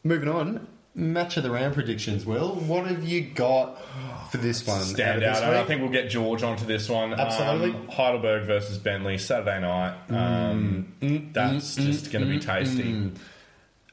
Moving 0.03 0.29
on, 0.29 0.67
match 0.95 1.37
of 1.37 1.43
the 1.43 1.51
round 1.51 1.73
predictions. 1.75 2.25
Will, 2.25 2.55
what 2.55 2.87
have 2.87 3.03
you 3.03 3.21
got 3.21 3.77
for 4.31 4.37
this 4.37 4.65
one? 4.65 4.81
stand 4.81 5.23
of 5.23 5.35
out. 5.35 5.43
And 5.43 5.55
I 5.57 5.63
think 5.65 5.81
we'll 5.81 5.91
get 5.91 6.09
George 6.09 6.41
onto 6.43 6.65
this 6.65 6.89
one. 6.89 7.13
Um, 7.13 7.19
Absolutely. 7.19 7.71
Um, 7.71 7.87
Heidelberg 7.89 8.45
versus 8.47 8.77
Bentleigh 8.77 9.17
Saturday 9.17 9.59
night. 9.61 9.95
Mm. 10.07 10.15
Um, 10.15 10.93
Mm, 11.01 11.09
mm. 11.09 11.33
that's 11.33 11.77
mm. 11.77 11.85
just 11.85 12.11
going 12.11 12.25
to 12.25 12.29
be 12.31 12.39
tasty. 12.39 13.11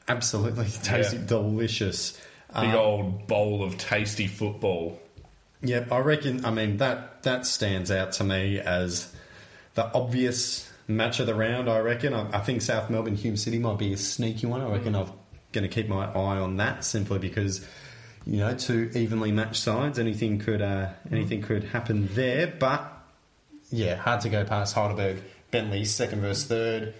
Absolutely 0.07 0.65
tasty, 0.83 1.17
Yeah. 1.17 1.23
delicious. 1.25 2.13
Big 2.55 2.69
um, 2.69 2.75
old 2.75 3.27
bowl 3.27 3.63
of 3.63 3.77
tasty 3.77 4.27
football. 4.27 4.99
Yep, 5.61 5.91
I 5.91 5.99
reckon. 5.99 6.45
I 6.45 6.51
mean 6.51 6.77
that 6.77 7.21
that 7.23 7.45
stands 7.45 7.91
out 7.91 8.13
to 8.13 8.23
me 8.23 8.59
as 8.59 9.13
the 9.75 9.85
obvious 9.93 10.71
match 10.87 11.19
of 11.19 11.27
the 11.27 11.35
round. 11.35 11.69
I 11.69 11.79
reckon. 11.79 12.13
I, 12.13 12.37
I 12.37 12.39
think 12.39 12.61
South 12.61 12.89
Melbourne 12.89 13.15
Hume 13.15 13.37
City 13.37 13.59
might 13.59 13.77
be 13.77 13.93
a 13.93 13.97
sneaky 13.97 14.47
one. 14.47 14.61
I 14.61 14.71
reckon 14.71 14.95
I'm 14.95 15.11
going 15.51 15.63
to 15.63 15.67
keep 15.67 15.87
my 15.89 16.05
eye 16.05 16.37
on 16.39 16.57
that 16.57 16.83
simply 16.85 17.19
because 17.19 17.63
you 18.29 18.37
know 18.37 18.53
two 18.55 18.91
evenly 18.93 19.31
matched 19.31 19.61
sides. 19.63 19.97
Anything 19.99 20.39
could 20.39 20.61
uh, 20.61 20.89
anything 21.11 21.41
could 21.41 21.63
happen 21.65 22.09
there. 22.13 22.47
But 22.47 22.81
yeah, 23.71 23.95
hard 23.95 24.21
to 24.21 24.29
go 24.29 24.45
past 24.45 24.75
Heidelberg, 24.75 25.17
Bentleigh 25.51 25.85
second 25.85 26.21
versus 26.21 26.45
third. 26.45 26.93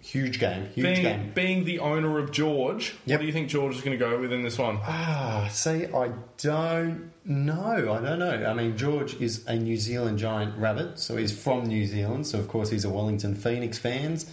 Huge 0.00 0.38
game, 0.40 0.68
huge 0.74 0.84
Being, 0.86 1.02
game. 1.02 1.32
being 1.34 1.64
the 1.64 1.80
owner 1.80 2.18
of 2.18 2.30
George, 2.30 2.94
Yep. 3.04 3.18
what 3.18 3.20
do 3.20 3.26
you 3.26 3.32
think 3.32 3.48
George 3.48 3.74
is 3.74 3.82
going 3.82 3.96
to 3.98 4.02
go 4.02 4.18
with 4.18 4.32
in 4.32 4.42
this 4.42 4.56
one? 4.56 4.78
Ah, 4.82 5.48
see, 5.52 5.84
I 5.86 6.12
don't 6.38 7.10
know. 7.26 7.92
I 7.92 8.00
don't 8.00 8.18
know. 8.18 8.46
I 8.46 8.54
mean, 8.54 8.76
George 8.78 9.20
is 9.20 9.46
a 9.46 9.54
New 9.54 9.76
Zealand 9.76 10.18
giant 10.18 10.56
rabbit, 10.56 10.98
so 10.98 11.16
he's 11.16 11.36
from 11.36 11.66
New 11.66 11.84
Zealand. 11.86 12.26
So 12.26 12.38
of 12.38 12.48
course 12.48 12.70
he's 12.70 12.86
a 12.86 12.88
Wellington 12.90 13.34
Phoenix 13.34 13.76
fans 13.78 14.32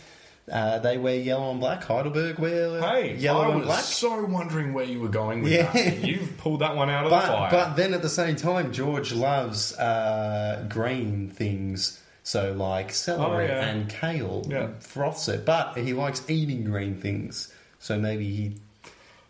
Uh, 0.52 0.80
they 0.80 0.98
wear 0.98 1.16
yellow 1.16 1.52
and 1.52 1.60
black. 1.60 1.84
Heidelberg 1.84 2.40
wear 2.40 2.80
Hey, 2.82 3.16
yellow 3.16 3.42
I 3.42 3.48
and 3.50 3.56
was 3.60 3.66
black. 3.66 3.84
so 3.84 4.24
wondering 4.26 4.74
where 4.74 4.86
you 4.86 5.00
were 5.00 5.08
going 5.10 5.42
with 5.44 5.52
Yeah. 5.52 5.72
that. 5.72 6.04
You've 6.04 6.38
pulled 6.38 6.62
that 6.62 6.76
one 6.76 6.90
out 6.90 7.06
of 7.06 7.12
the 7.12 7.16
But, 7.18 7.28
fire. 7.28 7.52
but 7.52 7.76
then 7.76 7.94
at 7.94 8.02
the 8.02 8.10
same 8.10 8.36
time, 8.36 8.72
George 8.74 9.14
loves 9.14 9.78
uh, 9.78 10.66
green 10.70 11.30
things. 11.30 12.00
So 12.24 12.54
like 12.54 12.92
celery 12.92 13.46
Oh, 13.46 13.48
yeah. 13.48 13.66
and 13.68 13.90
kale, 13.90 14.46
Yeah. 14.48 14.68
froths 14.80 15.28
it. 15.30 15.46
But 15.46 15.78
he 15.78 15.94
likes 15.94 16.22
eating 16.30 16.64
green 16.64 16.96
things. 17.00 17.52
So 17.80 17.98
maybe 17.98 18.26
he 18.30 18.56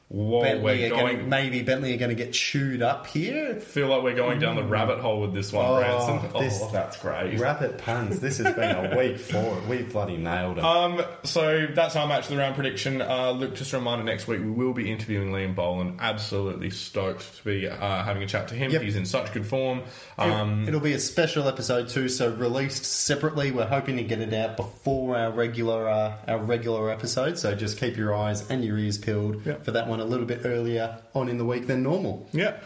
Whoa, 0.09 0.41
Bentleigh 0.41 0.63
we're 0.63 0.89
going. 0.89 1.17
gonna, 1.17 1.27
maybe 1.27 1.61
Bentleigh 1.61 1.93
are 1.93 1.97
going 1.97 2.09
to 2.09 2.15
get 2.15 2.33
chewed 2.33 2.81
up 2.81 3.05
here. 3.05 3.59
feel 3.59 3.87
like 3.89 4.01
we're 4.01 4.15
going 4.15 4.39
down 4.39 4.55
the 4.55 4.63
rabbit 4.63 4.97
hole 4.99 5.21
with 5.21 5.35
this 5.35 5.53
one, 5.53 5.63
Oh, 5.67 5.75
Branson. 5.79 6.31
Oh, 6.35 6.41
this- 6.41 6.59
that's 6.71 6.97
great. 6.97 7.39
Rabbit 7.39 7.77
puns. 7.77 8.19
This 8.19 8.39
has 8.39 8.55
been 8.55 8.75
a 8.75 8.97
week 8.97 9.19
for 9.19 9.37
it. 9.37 9.67
We 9.67 9.83
bloody 9.83 10.17
nailed 10.17 10.57
it. 10.57 10.63
Um, 10.63 11.03
so 11.25 11.67
that's 11.75 11.95
our 11.95 12.07
match 12.07 12.23
of 12.23 12.29
the 12.31 12.37
round 12.37 12.55
prediction. 12.55 13.03
Uh, 13.03 13.29
look, 13.31 13.53
just 13.55 13.71
a 13.73 13.77
reminder: 13.77 14.03
next 14.03 14.27
week 14.27 14.39
we 14.39 14.49
will 14.49 14.73
be 14.73 14.91
interviewing 14.91 15.31
Liam 15.31 15.53
Boland. 15.53 15.97
Absolutely 15.99 16.71
stoked 16.71 17.37
to 17.37 17.43
be 17.45 17.67
uh, 17.67 18.03
having 18.03 18.23
a 18.23 18.27
chat 18.27 18.47
to 18.47 18.55
him. 18.55 18.71
Yep. 18.71 18.81
He's 18.81 18.95
in 18.95 19.05
such 19.05 19.31
good 19.31 19.45
form. 19.45 19.83
Um, 20.17 20.67
It'll 20.67 20.79
be 20.79 20.93
a 20.93 20.99
special 20.99 21.47
episode 21.47 21.87
too, 21.89 22.09
so 22.09 22.31
released 22.33 22.83
separately. 22.83 23.51
We're 23.51 23.67
hoping 23.67 23.97
to 23.97 24.03
get 24.03 24.21
it 24.21 24.33
out 24.33 24.57
before 24.57 25.15
our 25.15 25.31
regular 25.31 25.87
uh, 25.87 26.13
our 26.27 26.39
regular 26.39 26.89
episode. 26.89 27.37
So 27.37 27.53
just 27.53 27.79
keep 27.79 27.95
your 27.95 28.15
eyes 28.15 28.49
and 28.49 28.65
your 28.65 28.79
ears 28.79 28.97
peeled 28.97 29.45
Yep. 29.45 29.65
for 29.65 29.71
that 29.71 29.87
one 29.87 29.98
a 29.99 30.05
little 30.05 30.25
bit 30.25 30.41
earlier 30.45 30.97
on 31.13 31.29
in 31.29 31.37
the 31.37 31.45
week 31.45 31.67
than 31.67 31.83
normal. 31.83 32.27
Yeah. 32.31 32.57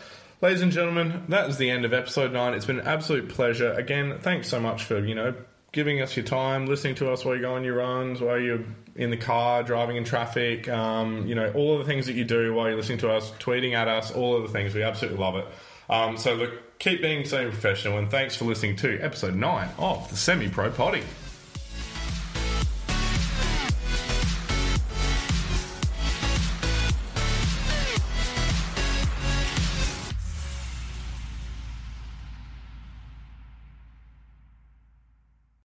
Ladies 0.42 0.62
and 0.62 0.72
gentlemen, 0.72 1.24
that 1.30 1.50
is 1.50 1.58
the 1.58 1.70
end 1.70 1.86
of 1.86 1.94
episode 1.94 2.34
9. 2.34 2.54
It's 2.54 2.66
been 2.66 2.80
an 2.80 2.88
absolute 2.88 3.30
pleasure. 3.30 3.72
Again, 3.74 4.20
thanks 4.20 4.50
so 4.50 4.60
much 4.60 4.84
for, 4.84 5.00
you 5.00 5.16
know, 5.16 5.34
giving 5.72 6.02
us 6.02 6.16
your 6.16 6.26
time, 6.26 6.66
listening 6.66 6.96
to 6.96 7.12
us 7.12 7.24
while 7.24 7.36
you 7.36 7.42
go 7.42 7.56
on 7.56 7.64
your 7.64 7.78
runs, 7.78 8.20
while 8.20 8.40
you're 8.40 8.64
in 8.96 9.10
the 9.10 9.18
car, 9.18 9.64
driving 9.64 9.96
in 9.98 10.04
traffic, 10.04 10.68
um, 10.70 11.26
you 11.28 11.34
know, 11.34 11.52
all 11.54 11.74
of 11.74 11.80
the 11.80 11.86
things 11.86 12.06
that 12.06 12.14
you 12.14 12.26
do 12.26 12.54
while 12.54 12.68
you're 12.68 12.76
listening 12.76 13.00
to 13.00 13.12
us, 13.12 13.32
tweeting 13.40 13.74
at 13.74 13.88
us, 13.88 14.12
all 14.12 14.36
of 14.36 14.44
the 14.44 14.50
things. 14.50 14.76
We 14.76 14.84
absolutely 14.84 15.20
love 15.20 15.36
it. 15.36 15.48
Um, 15.90 16.18
so, 16.18 16.36
look, 16.36 16.78
keep 16.80 17.02
being 17.02 17.26
so 17.26 17.50
professional, 17.50 17.98
and 17.98 18.10
thanks 18.10 18.36
for 18.36 18.46
listening 18.46 18.76
to 18.78 19.00
episode 19.00 19.36
9 19.36 19.70
of 19.78 20.10
the 20.10 20.16
Semi 20.18 20.50
Pro 20.50 20.70
Potty. 20.70 21.04